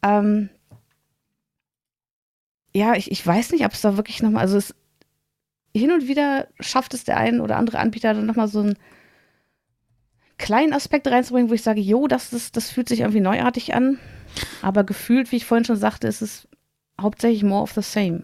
Ähm, 0.03 0.49
ja, 2.73 2.95
ich, 2.95 3.11
ich 3.11 3.25
weiß 3.25 3.51
nicht, 3.51 3.65
ob 3.65 3.73
es 3.73 3.81
da 3.81 3.97
wirklich 3.97 4.21
nochmal, 4.21 4.43
also 4.43 4.57
es, 4.57 4.75
hin 5.75 5.91
und 5.91 6.07
wieder 6.07 6.47
schafft 6.59 6.93
es 6.93 7.03
der 7.03 7.17
ein 7.17 7.41
oder 7.41 7.57
andere 7.57 7.79
Anbieter 7.79 8.13
dann 8.13 8.25
nochmal 8.25 8.47
so 8.47 8.61
einen 8.61 8.77
kleinen 10.37 10.73
Aspekt 10.73 11.07
reinzubringen, 11.07 11.49
wo 11.49 11.53
ich 11.53 11.63
sage, 11.63 11.81
jo, 11.81 12.07
das, 12.07 12.33
ist, 12.33 12.57
das 12.57 12.69
fühlt 12.69 12.89
sich 12.89 13.01
irgendwie 13.01 13.21
neuartig 13.21 13.73
an. 13.73 13.99
Aber 14.61 14.83
gefühlt, 14.83 15.31
wie 15.31 15.37
ich 15.37 15.45
vorhin 15.45 15.65
schon 15.65 15.77
sagte, 15.77 16.07
ist 16.07 16.21
es 16.21 16.47
hauptsächlich 17.01 17.43
more 17.43 17.63
of 17.63 17.71
the 17.71 17.81
same. 17.81 18.23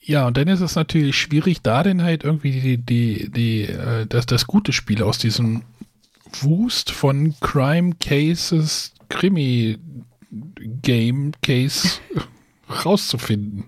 Ja, 0.00 0.26
und 0.26 0.36
dann 0.36 0.48
ist 0.48 0.60
es 0.60 0.74
natürlich 0.74 1.16
schwierig, 1.16 1.62
da 1.62 1.82
denn 1.82 2.02
halt 2.02 2.24
irgendwie 2.24 2.52
die, 2.52 2.78
die, 2.78 3.30
die, 3.30 3.62
äh, 3.64 4.06
das, 4.06 4.26
das 4.26 4.46
gute 4.46 4.72
Spiel 4.72 5.02
aus 5.02 5.18
diesem 5.18 5.62
Wust 6.40 6.90
von 6.90 7.34
Crime 7.40 7.94
Cases, 8.00 8.92
Krimi 9.08 9.78
Game 10.30 11.32
Case 11.42 12.00
rauszufinden. 12.84 13.64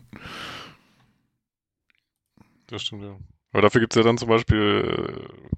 Das 2.68 2.82
stimmt, 2.82 3.02
ja. 3.02 3.16
Aber 3.52 3.62
dafür 3.62 3.80
gibt 3.80 3.94
es 3.94 3.96
ja 3.96 4.04
dann 4.04 4.18
zum 4.18 4.28
Beispiel 4.28 5.18
äh, 5.18 5.56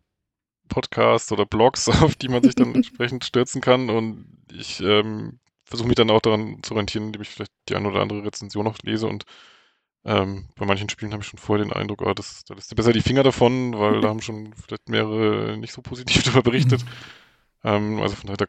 Podcasts 0.73 1.31
oder 1.31 1.47
Blogs, 1.47 1.89
auf 2.03 2.16
die 2.16 2.28
man 2.28 2.43
sich 2.43 2.55
dann 2.55 2.74
entsprechend 2.74 3.24
stürzen 3.24 3.61
kann. 3.61 3.90
Und 3.90 4.27
ich 4.53 4.81
ähm, 4.81 5.39
versuche 5.65 5.89
mich 5.89 5.97
dann 5.97 6.11
auch 6.11 6.20
daran 6.20 6.62
zu 6.62 6.73
orientieren, 6.74 7.07
indem 7.07 7.23
ich 7.23 7.28
vielleicht 7.28 7.53
die 7.69 7.77
eine 7.77 7.89
oder 7.89 8.01
andere 8.01 8.24
Rezension 8.24 8.65
noch 8.65 8.78
lese. 8.82 9.07
Und 9.07 9.24
ähm, 10.05 10.47
bei 10.57 10.66
manchen 10.66 10.89
Spielen 10.89 11.12
habe 11.12 11.23
ich 11.23 11.28
schon 11.28 11.39
vorher 11.39 11.65
den 11.65 11.73
Eindruck, 11.73 12.03
oh, 12.03 12.15
das, 12.15 12.44
da 12.44 12.55
lässt 12.55 12.70
du 12.73 12.77
besser 12.77 12.93
die 12.93 13.03
Finger 13.03 13.23
davon, 13.23 13.78
weil 13.78 14.01
da 14.01 14.09
haben 14.11 14.23
schon 14.23 14.55
vielleicht 14.55 14.89
mehrere 14.89 15.57
nicht 15.57 15.73
so 15.73 15.82
positiv 15.82 16.23
darüber 16.24 16.43
berichtet. 16.43 16.85
Ähm, 17.62 18.01
also 18.01 18.16
von 18.16 18.27
daher, 18.27 18.39
da 18.39 18.47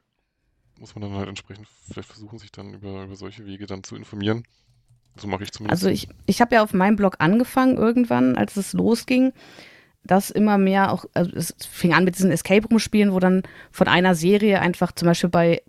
muss 0.79 0.95
man 0.95 1.03
dann 1.03 1.13
halt 1.17 1.29
entsprechend 1.29 1.67
vielleicht 1.91 2.09
versuchen, 2.09 2.39
sich 2.39 2.51
dann 2.51 2.73
über, 2.73 3.03
über 3.03 3.15
solche 3.15 3.45
Wege 3.45 3.67
dann 3.67 3.83
zu 3.83 3.95
informieren. 3.95 4.43
So 5.15 5.27
mache 5.27 5.43
ich 5.43 5.51
zumindest. 5.51 5.83
Also 5.83 5.93
ich, 5.93 6.07
ich 6.25 6.41
habe 6.41 6.55
ja 6.55 6.63
auf 6.63 6.73
meinem 6.73 6.95
Blog 6.95 7.17
angefangen 7.19 7.77
irgendwann, 7.77 8.35
als 8.35 8.57
es 8.57 8.73
losging, 8.73 9.31
dass 10.05 10.29
immer 10.29 10.57
mehr 10.57 10.91
auch, 10.91 11.05
also 11.13 11.31
es 11.35 11.55
fing 11.69 11.93
an 11.93 12.03
mit 12.03 12.17
diesen 12.17 12.31
Escape 12.31 12.67
Room 12.67 12.79
Spielen, 12.79 13.13
wo 13.13 13.19
dann 13.19 13.43
von 13.71 13.87
einer 13.87 14.15
Serie 14.15 14.59
einfach 14.59 14.91
zum 14.91 15.07
Beispiel 15.07 15.29
bei 15.29 15.61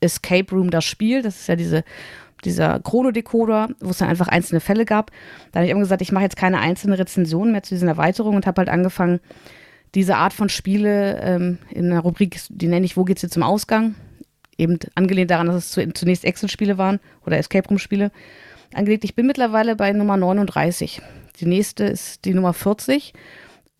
Escape 0.00 0.54
Room 0.54 0.70
das 0.70 0.84
Spiel, 0.84 1.22
das 1.22 1.40
ist 1.40 1.48
ja 1.48 1.56
diese, 1.56 1.84
dieser 2.44 2.80
Chronodecoder, 2.80 3.68
wo 3.80 3.90
es 3.90 3.98
dann 3.98 4.08
einfach 4.08 4.28
einzelne 4.28 4.60
Fälle 4.60 4.84
gab. 4.84 5.10
Da 5.52 5.60
habe 5.60 5.66
ich 5.66 5.70
immer 5.70 5.80
gesagt, 5.80 6.02
ich 6.02 6.12
mache 6.12 6.24
jetzt 6.24 6.36
keine 6.36 6.60
einzelne 6.60 6.98
Rezension 6.98 7.52
mehr 7.52 7.62
zu 7.62 7.74
diesen 7.74 7.88
Erweiterungen 7.88 8.36
und 8.36 8.46
habe 8.46 8.60
halt 8.60 8.68
angefangen, 8.68 9.20
diese 9.94 10.16
Art 10.16 10.32
von 10.32 10.48
Spiele 10.48 11.20
ähm, 11.22 11.58
in 11.70 11.90
einer 11.90 12.00
Rubrik, 12.00 12.40
die 12.50 12.68
nenne 12.68 12.84
ich, 12.84 12.96
wo 12.96 13.04
geht's 13.04 13.22
jetzt 13.22 13.34
zum 13.34 13.42
Ausgang? 13.42 13.94
Eben 14.56 14.78
angelehnt 14.94 15.30
daran, 15.30 15.46
dass 15.46 15.56
es 15.56 15.70
zu, 15.70 15.92
zunächst 15.92 16.24
Excel-Spiele 16.24 16.78
waren 16.78 17.00
oder 17.24 17.38
Escape 17.38 17.68
Room-Spiele 17.68 18.10
angelegt. 18.74 19.04
Ich 19.04 19.14
bin 19.14 19.26
mittlerweile 19.26 19.76
bei 19.76 19.92
Nummer 19.92 20.16
39. 20.16 21.00
Die 21.40 21.46
nächste 21.46 21.84
ist 21.84 22.24
die 22.24 22.34
Nummer 22.34 22.52
40. 22.52 23.14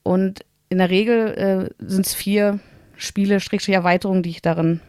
Und 0.08 0.40
in 0.70 0.78
der 0.78 0.88
Regel 0.88 1.34
äh, 1.78 1.84
sind 1.86 2.06
es 2.06 2.14
vier 2.14 2.60
Spiele, 2.96 3.40
Schrägstrich 3.40 3.74
Erweiterungen, 3.74 4.22
die 4.22 4.30
ich 4.30 4.40
darin 4.40 4.80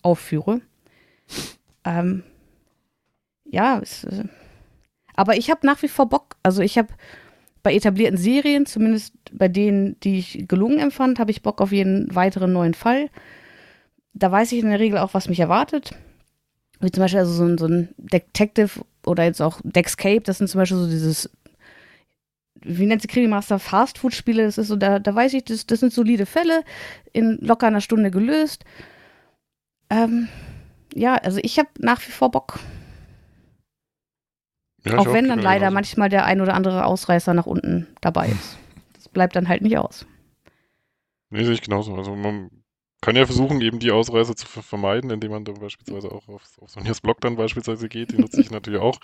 aufführe. 0.00 0.62
Ähm, 1.84 2.22
ja, 3.44 3.78
es, 3.82 4.04
äh, 4.04 4.24
aber 5.14 5.36
ich 5.36 5.50
habe 5.50 5.66
nach 5.66 5.82
wie 5.82 5.88
vor 5.88 6.08
Bock. 6.08 6.36
Also 6.42 6.62
ich 6.62 6.78
habe 6.78 6.88
bei 7.62 7.74
etablierten 7.74 8.16
Serien, 8.16 8.64
zumindest 8.64 9.12
bei 9.30 9.48
denen, 9.48 10.00
die 10.00 10.20
ich 10.20 10.48
gelungen 10.48 10.78
empfand, 10.78 11.18
habe 11.18 11.32
ich 11.32 11.42
Bock 11.42 11.60
auf 11.60 11.70
jeden 11.70 12.14
weiteren 12.14 12.54
neuen 12.54 12.72
Fall. 12.72 13.10
Da 14.14 14.32
weiß 14.32 14.52
ich 14.52 14.60
in 14.60 14.70
der 14.70 14.80
Regel 14.80 14.96
auch, 15.00 15.12
was 15.12 15.28
mich 15.28 15.40
erwartet. 15.40 15.94
Wie 16.80 16.90
zum 16.90 17.02
Beispiel 17.02 17.20
also 17.20 17.32
so 17.34 17.44
ein, 17.44 17.58
so 17.58 17.66
ein 17.66 17.90
Detective 17.98 18.80
oder 19.04 19.24
jetzt 19.24 19.42
auch 19.42 19.60
Dexcape, 19.64 20.22
das 20.22 20.38
sind 20.38 20.48
zum 20.48 20.60
Beispiel 20.60 20.78
so 20.78 20.88
dieses, 20.88 21.30
wie 22.66 22.86
nennt 22.86 23.02
sie 23.02 23.08
Krimi-Master, 23.08 23.58
Fast-Food-Spiele, 23.58 24.44
das 24.44 24.58
ist 24.58 24.68
so, 24.68 24.76
da, 24.76 24.98
da 24.98 25.14
weiß 25.14 25.34
ich, 25.34 25.44
das, 25.44 25.66
das 25.66 25.80
sind 25.80 25.92
solide 25.92 26.26
Fälle, 26.26 26.62
in 27.12 27.38
locker 27.40 27.68
einer 27.68 27.80
Stunde 27.80 28.10
gelöst. 28.10 28.64
Ähm, 29.88 30.28
ja, 30.94 31.14
also 31.14 31.38
ich 31.42 31.58
habe 31.58 31.68
nach 31.78 32.00
wie 32.06 32.10
vor 32.10 32.30
Bock. 32.30 32.58
Ja, 34.84 34.98
auch 34.98 35.06
wenn 35.06 35.28
dann 35.28 35.38
genau 35.38 35.42
leider 35.42 35.66
genauso. 35.66 35.74
manchmal 35.74 36.08
der 36.08 36.24
ein 36.24 36.40
oder 36.40 36.54
andere 36.54 36.84
Ausreißer 36.84 37.34
nach 37.34 37.46
unten 37.46 37.86
dabei 38.00 38.28
ist. 38.28 38.58
Das 38.94 39.08
bleibt 39.08 39.36
dann 39.36 39.48
halt 39.48 39.62
nicht 39.62 39.78
aus. 39.78 40.06
Nee, 41.30 41.44
sehe 41.44 41.54
ich 41.54 41.62
genauso. 41.62 41.94
Also 41.94 42.14
man 42.14 42.50
kann 43.00 43.16
ja 43.16 43.26
versuchen, 43.26 43.60
eben 43.60 43.78
die 43.78 43.90
Ausreise 43.90 44.34
zu 44.34 44.46
ver 44.46 44.62
vermeiden, 44.62 45.10
indem 45.10 45.32
man 45.32 45.44
dann 45.44 45.60
beispielsweise 45.60 46.10
auch 46.10 46.28
auf, 46.28 46.42
auf 46.60 46.70
Sonjas 46.70 47.00
Blog 47.00 47.20
dann 47.20 47.36
beispielsweise 47.36 47.88
geht. 47.88 48.12
Die 48.12 48.18
nutze 48.18 48.40
ich 48.40 48.50
natürlich 48.52 48.80
auch, 48.80 48.98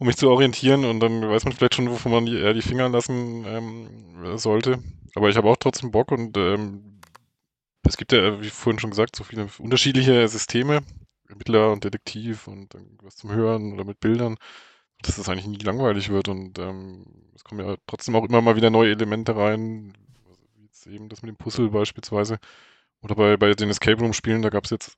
um 0.00 0.06
mich 0.06 0.16
zu 0.16 0.30
orientieren 0.30 0.84
und 0.86 1.00
dann 1.00 1.28
weiß 1.28 1.44
man 1.44 1.52
vielleicht 1.52 1.74
schon, 1.74 1.90
wovon 1.90 2.12
man 2.12 2.26
die, 2.26 2.38
eher 2.38 2.54
die 2.54 2.62
Finger 2.62 2.88
lassen 2.88 3.44
ähm, 3.46 4.38
sollte. 4.38 4.82
Aber 5.14 5.28
ich 5.28 5.36
habe 5.36 5.48
auch 5.48 5.58
trotzdem 5.58 5.90
Bock 5.90 6.10
und 6.10 6.36
ähm, 6.38 7.00
es 7.86 7.98
gibt 7.98 8.12
ja, 8.12 8.40
wie 8.40 8.48
vorhin 8.48 8.80
schon 8.80 8.90
gesagt, 8.90 9.14
so 9.16 9.24
viele 9.24 9.48
unterschiedliche 9.58 10.26
Systeme, 10.26 10.80
Ermittler 11.28 11.70
und 11.70 11.84
Detektiv 11.84 12.48
und 12.48 12.74
was 13.02 13.16
zum 13.16 13.30
Hören 13.30 13.74
oder 13.74 13.84
mit 13.84 14.00
Bildern, 14.00 14.36
dass 15.02 15.18
es 15.18 15.28
eigentlich 15.28 15.46
nie 15.46 15.58
langweilig 15.58 16.08
wird 16.08 16.28
und 16.28 16.58
ähm, 16.58 17.04
es 17.34 17.44
kommen 17.44 17.66
ja 17.66 17.76
trotzdem 17.86 18.16
auch 18.16 18.24
immer 18.24 18.40
mal 18.40 18.56
wieder 18.56 18.70
neue 18.70 18.92
Elemente 18.92 19.36
rein, 19.36 19.92
wie 20.56 20.64
jetzt 20.64 20.86
eben 20.86 21.10
das 21.10 21.22
mit 21.22 21.28
dem 21.28 21.36
Puzzle 21.36 21.68
beispielsweise. 21.70 22.38
Oder 23.02 23.16
bei, 23.16 23.36
bei 23.36 23.52
den 23.52 23.70
Escape 23.70 24.00
Room 24.00 24.14
Spielen, 24.14 24.42
da 24.42 24.48
gab 24.50 24.64
es 24.64 24.70
jetzt 24.70 24.96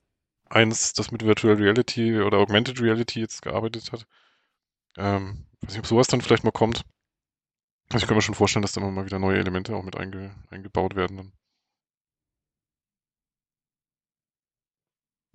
eins, 0.49 0.93
das 0.93 1.11
mit 1.11 1.25
Virtual 1.25 1.55
Reality 1.55 2.21
oder 2.21 2.37
Augmented 2.37 2.81
Reality 2.81 3.19
jetzt 3.21 3.41
gearbeitet 3.41 3.91
hat. 3.91 4.05
Ähm, 4.97 5.45
weiß 5.61 5.71
nicht, 5.71 5.79
ob 5.79 5.87
sowas 5.87 6.07
dann 6.07 6.21
vielleicht 6.21 6.43
mal 6.43 6.51
kommt. 6.51 6.83
Also 7.91 8.03
ich 8.03 8.07
kann 8.07 8.15
mir 8.15 8.21
schon 8.21 8.35
vorstellen, 8.35 8.61
dass 8.61 8.73
da 8.73 8.81
immer 8.81 8.91
mal 8.91 9.05
wieder 9.05 9.19
neue 9.19 9.37
Elemente 9.39 9.75
auch 9.75 9.83
mit 9.83 9.97
einge, 9.97 10.31
eingebaut 10.49 10.95
werden. 10.95 11.17
Dann. 11.17 11.31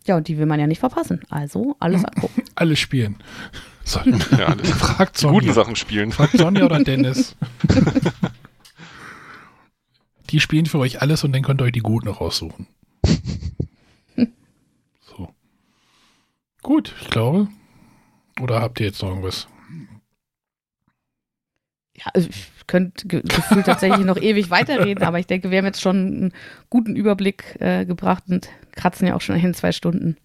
Ja, 0.06 0.16
und 0.16 0.28
die 0.28 0.38
will 0.38 0.46
man 0.46 0.58
ja 0.58 0.66
nicht 0.66 0.80
verpassen. 0.80 1.22
Also 1.28 1.76
alles 1.80 2.04
angucken. 2.06 2.42
Alle 2.54 2.76
spielen. 2.76 3.22
So, 3.84 4.00
Ja, 4.38 4.46
alles. 4.46 4.70
fragt 4.78 5.20
Die 5.20 5.26
guten 5.26 5.40
Sonja. 5.40 5.52
Sachen 5.52 5.76
spielen. 5.76 6.12
Fragt 6.12 6.32
Sonja 6.36 6.64
oder 6.64 6.82
Dennis. 6.82 7.36
Die 10.30 10.40
spielen 10.40 10.66
für 10.66 10.78
euch 10.78 11.00
alles 11.00 11.24
und 11.24 11.32
dann 11.32 11.42
könnt 11.42 11.60
ihr 11.62 11.64
euch 11.64 11.72
die 11.72 11.80
guten 11.80 12.08
raussuchen. 12.08 12.66
So. 15.00 15.34
Gut, 16.62 16.94
ich 17.00 17.08
glaube. 17.08 17.48
Oder 18.40 18.60
habt 18.60 18.80
ihr 18.80 18.86
jetzt 18.86 19.02
noch 19.02 19.10
irgendwas? 19.10 19.48
Ja, 21.96 22.06
also 22.14 22.28
ich 22.28 22.50
könnte 22.66 23.08
ge 23.08 23.22
gefühlt 23.22 23.66
tatsächlich 23.66 24.06
noch 24.06 24.18
ewig 24.18 24.50
weiterreden, 24.50 25.02
aber 25.02 25.18
ich 25.18 25.26
denke, 25.26 25.50
wir 25.50 25.58
haben 25.58 25.64
jetzt 25.64 25.80
schon 25.80 25.96
einen 25.96 26.32
guten 26.70 26.94
Überblick 26.94 27.56
äh, 27.60 27.84
gebracht 27.84 28.24
und 28.28 28.48
kratzen 28.72 29.08
ja 29.08 29.16
auch 29.16 29.20
schon 29.20 29.36
in 29.36 29.54
zwei 29.54 29.72
Stunden. 29.72 30.16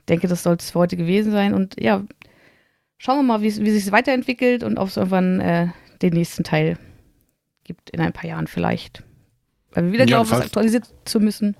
Ich 0.00 0.06
denke, 0.06 0.28
das 0.28 0.42
soll 0.42 0.56
es 0.56 0.72
für 0.72 0.80
heute 0.80 0.96
gewesen 0.96 1.32
sein. 1.32 1.54
Und 1.54 1.80
ja, 1.80 2.04
schauen 2.98 3.18
wir 3.18 3.22
mal, 3.22 3.40
wie, 3.40 3.50
sich 3.50 3.92
weiterentwickelt 3.92 4.62
und 4.62 4.76
ob 4.76 4.88
es 4.88 4.96
irgendwann 4.96 5.40
äh, 5.40 5.68
den 6.02 6.12
nächsten 6.12 6.44
Teil 6.44 6.76
gibt 7.64 7.90
in 7.90 8.00
ein 8.00 8.12
paar 8.12 8.28
Jahren 8.28 8.46
vielleicht. 8.48 9.04
Weil 9.72 9.84
wir 9.84 9.92
wieder 9.92 10.04
Ja, 10.04 10.16
glauben, 10.16 10.30
was 10.30 10.40
aktualisiert 10.40 10.92
zu 11.04 11.20
müssen. 11.20 11.56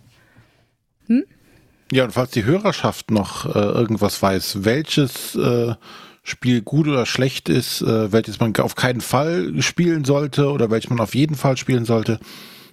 Ja, 1.93 2.05
und 2.05 2.13
falls 2.13 2.31
die 2.31 2.45
Hörerschaft 2.45 3.11
noch 3.11 3.47
äh, 3.47 3.59
irgendwas 3.59 4.23
weiß, 4.23 4.65
welches 4.65 5.35
äh, 5.35 5.75
Spiel 6.23 6.63
gut 6.63 6.87
oder 6.87 7.07
schlecht 7.07 7.49
ist, 7.49 7.83
äh, 7.83 8.13
welches 8.13 8.39
man 8.39 8.55
auf 8.57 8.77
keinen 8.77 9.01
Fall 9.01 9.61
spielen 9.63 10.05
sollte 10.05 10.51
oder 10.53 10.71
welches 10.71 10.91
man 10.91 11.01
auf 11.01 11.15
jeden 11.15 11.35
Fall 11.35 11.57
spielen 11.57 11.85
sollte, 11.85 12.21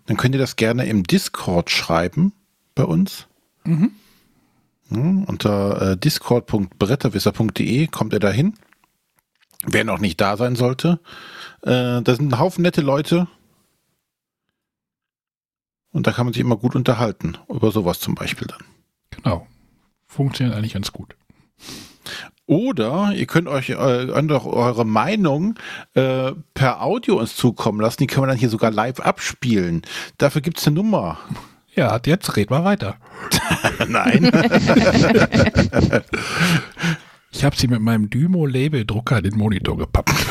dann 0.06 0.18
könnt 0.18 0.35
ihr 0.35 0.39
das 0.39 0.56
gerne 0.56 0.85
im 0.85 1.03
Discord 1.03 1.72
schreiben 1.72 2.34
bei 2.76 2.84
uns. 2.84 3.27
Mhm. 3.64 3.91
Ja, 4.89 5.23
unter 5.26 5.81
äh, 5.81 5.98
discord.bretterwisser.de 5.98 7.88
kommt 7.88 8.14
ihr 8.14 8.19
dahin. 8.19 8.53
Wer 9.65 9.84
noch 9.84 9.99
nicht 9.99 10.22
da 10.22 10.38
sein 10.38 10.56
sollte. 10.56 10.99
Äh, 11.64 12.02
da 12.02 12.15
sind 12.15 12.31
ein 12.31 12.39
Haufen 12.39 12.61
nette 12.61 12.81
Leute. 12.81 13.27
Und 15.91 16.06
da 16.06 16.11
kann 16.11 16.27
man 16.27 16.34
sich 16.34 16.41
immer 16.41 16.57
gut 16.57 16.76
unterhalten. 16.76 17.38
Über 17.49 17.72
sowas 17.72 17.99
zum 17.99 18.14
Beispiel 18.14 18.48
dann. 18.48 18.77
Genau. 19.23 19.48
Funktioniert 20.07 20.56
eigentlich 20.56 20.73
ganz 20.73 20.91
gut. 20.91 21.15
Oder 22.45 23.11
ihr 23.14 23.26
könnt 23.26 23.49
euch 23.49 23.69
äh, 23.72 23.76
auch 24.31 24.45
eure 24.45 24.85
Meinung 24.85 25.56
äh, 25.95 26.31
per 26.53 26.81
Audio 26.81 27.19
uns 27.19 27.35
zukommen 27.35 27.81
lassen. 27.81 27.98
Die 27.99 28.07
können 28.07 28.23
wir 28.23 28.27
dann 28.27 28.38
hier 28.38 28.49
sogar 28.49 28.72
live 28.72 29.02
abspielen. 29.02 29.81
Dafür 30.18 30.41
gibt's 30.41 30.65
eine 30.65 30.76
Nummer. 30.76 31.19
Ja, 31.76 31.99
jetzt 32.06 32.35
red 32.38 32.49
mal 32.49 32.64
weiter. 32.64 32.95
Nein. 33.88 34.31
Ich 37.38 37.44
habe 37.44 37.56
sie 37.56 37.68
mit 37.68 37.81
meinem 37.81 38.10
Dymo-Label-Drucker 38.10 39.18
in 39.18 39.23
den 39.26 39.38
Monitor 39.38 39.77
gepappt. 39.77 40.11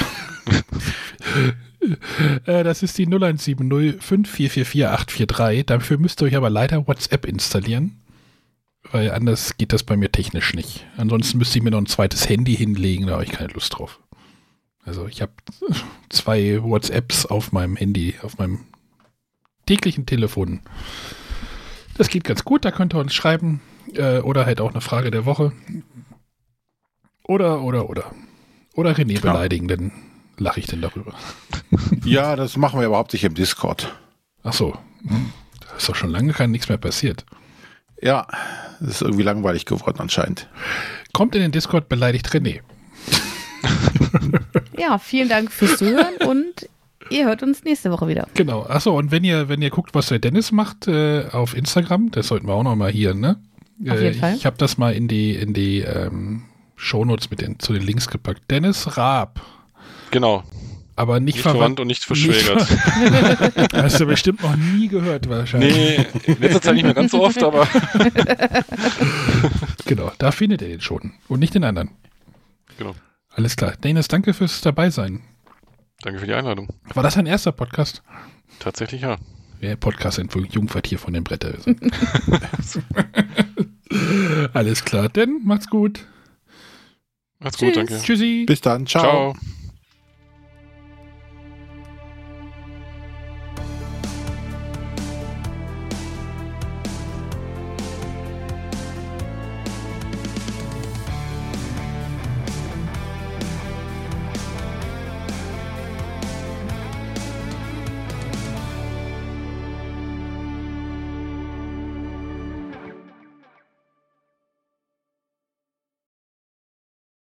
Äh, 2.47 2.65
das 2.65 2.83
ist 2.83 2.99
die 2.99 3.07
0170 3.07 4.03
5444 4.03 4.87
843. 4.87 5.67
Dafür 5.67 5.99
müsst 5.99 6.21
ihr 6.21 6.27
euch 6.27 6.35
aber 6.35 6.51
leider 6.51 6.89
WhatsApp 6.89 7.27
installieren. 7.27 8.01
Weil 8.97 9.11
anders 9.11 9.59
geht 9.59 9.75
das 9.75 9.83
bei 9.83 9.95
mir 9.95 10.11
technisch 10.11 10.55
nicht. 10.55 10.87
Ansonsten 10.97 11.37
müsste 11.37 11.59
ich 11.59 11.63
mir 11.63 11.71
noch 11.71 11.83
ein 11.83 11.85
zweites 11.85 12.31
Handy 12.31 12.57
hinlegen, 12.57 13.07
da 13.07 13.13
habe 13.13 13.25
ich 13.25 13.31
keine 13.31 13.53
Lust 13.53 13.77
drauf. 13.77 14.01
Also 14.87 15.07
ich 15.07 15.21
habe 15.21 15.33
zwei 16.09 16.63
WhatsApps 16.63 17.27
auf 17.27 17.53
meinem 17.53 17.77
Handy, 17.77 18.15
auf 18.23 18.39
meinem 18.39 18.61
täglichen 19.67 20.07
Telefon. 20.07 20.61
Das 21.99 22.09
geht 22.09 22.25
ganz 22.25 22.43
gut, 22.43 22.65
da 22.65 22.71
könnt 22.71 22.95
ihr 22.95 22.99
uns 22.99 23.13
schreiben. 23.13 23.61
Äh, 23.93 24.21
oder 24.21 24.47
halt 24.47 24.63
auch 24.63 24.71
eine 24.71 24.81
Frage 24.81 25.11
der 25.11 25.27
Woche. 25.27 25.53
Oder, 27.25 27.61
oder, 27.61 27.91
oder. 27.91 28.13
Oder 28.77 28.93
René 28.93 29.21
Klar. 29.21 29.35
beleidigen, 29.35 29.69
dann 29.69 29.93
lache 30.39 30.61
ich 30.61 30.69
denn 30.69 30.81
darüber. 30.81 31.13
ja, 32.07 32.35
das 32.35 32.57
machen 32.57 32.81
wir 32.81 32.87
überhaupt 32.87 33.13
nicht 33.13 33.25
im 33.25 33.35
Discord. 33.35 33.95
Ach 34.43 34.55
so. 34.55 34.75
Hm. 35.07 35.35
Da 35.61 35.77
ist 35.77 35.87
doch 35.87 35.97
schon 35.97 36.09
lange 36.09 36.33
kein 36.33 36.51
nichts 36.51 36.71
mehr 36.71 36.79
passiert. 36.79 37.27
Ja, 38.03 38.27
das 38.81 38.97
ist 38.97 39.03
irgendwie 39.03 39.23
langweilig 39.23 39.65
geworden 39.65 39.99
anscheinend. 39.99 40.49
Kommt 41.13 41.35
in 41.35 41.43
den 41.43 41.53
Discord, 41.53 41.89
beleidigt 41.89 42.29
René. 42.29 42.61
Ja, 44.79 44.99
vielen 44.99 45.29
Dank 45.29 45.51
fürs 45.51 45.79
Zuhören 45.79 46.17
und 46.27 46.69
ihr 47.11 47.27
hört 47.27 47.43
uns 47.43 47.65
nächste 47.65 47.91
Woche 47.91 48.09
wieder. 48.09 48.29
Genau. 48.35 48.65
Achso, 48.65 48.97
und 48.97 49.11
wenn 49.11 49.25
ihr, 49.25 49.49
wenn 49.49 49.63
ihr 49.63 49.71
guckt, 49.71 49.95
was 49.95 50.09
der 50.09 50.19
Dennis 50.19 50.53
macht 50.53 50.87
äh, 50.87 51.27
auf 51.33 51.57
Instagram, 51.57 52.11
das 52.11 52.29
sollten 52.29 52.47
wir 52.47 52.55
auch 52.55 52.63
noch 52.63 52.77
mal 52.77 52.91
hier, 52.91 53.15
ne? 53.15 53.41
Auf 53.89 54.01
jeden 54.01 54.17
äh, 54.17 54.21
Fall. 54.21 54.35
Ich 54.35 54.47
habe 54.47 54.57
das 54.59 54.79
mal 54.79 54.93
in 54.93 55.09
die, 55.09 55.35
in 55.35 55.55
die 55.55 55.81
ähm, 55.81 56.45
Shownotes 56.77 57.31
mit 57.31 57.41
den, 57.41 57.59
zu 57.59 57.73
den 57.73 57.83
Links 57.83 58.09
gepackt. 58.09 58.43
Dennis 58.51 58.97
Raab. 58.97 59.41
Genau. 60.11 60.45
Aber 60.99 61.21
nicht, 61.21 61.35
Nicht 61.37 61.43
verwandt 61.43 61.79
und 61.79 61.89
nicht 61.89 62.05
verschwägert. 62.05 62.67
Hast 63.75 64.01
du 64.01 64.07
bestimmt 64.07 64.43
noch 64.43 64.57
nie 64.57 64.89
gehört, 64.89 65.29
wahrscheinlich. 65.29 65.75
nee, 65.75 66.07
in 66.25 66.41
letzter 66.41 66.63
Zeit 66.63 66.75
nicht 66.75 66.85
mehr 66.85 66.95
ganz 66.95 67.13
so 67.13 67.23
oft, 67.23 67.43
aber 67.43 67.69
Genau, 69.85 70.11
da 70.19 70.33
findet 70.33 70.63
ihr 70.63 70.69
den 70.69 70.81
schon. 70.81 71.13
Und 71.29 71.41
nicht 71.41 71.55
den 71.55 71.65
anderen. 71.65 71.91
genau. 72.79 72.95
Alles 73.31 73.57
klar. 73.57 73.75
Dennis, 73.77 74.09
danke 74.09 74.33
fürs 74.33 74.63
Dabeisein. 74.63 75.21
Danke 76.01 76.21
für 76.21 76.27
die 76.27 76.33
Einladung. 76.33 76.69
War 76.95 77.03
das 77.03 77.15
dein 77.17 77.27
erster 77.27 77.53
Podcast? 77.53 78.03
Tatsächlich 78.59 79.03
ja. 79.03 79.19
Der 79.61 79.77
Podcast 79.77 80.19
in 80.19 80.29
Jungquartier 80.29 80.99
von 80.99 81.13
den 81.13 81.25
Bretter. 81.25 81.55
Alles 84.55 84.85
klar, 84.85 85.09
denn 85.11 85.41
macht's 85.45 85.69
gut. 85.69 86.07
Macht's 87.39 87.59
gut, 87.59 87.69
Tschüss. 87.69 87.77
danke. 87.77 88.03
Tschüssi. 88.03 88.45
Bis 88.47 88.61
dann. 88.63 88.87
Ciao. 88.87 89.35
Ciao. 89.35 89.37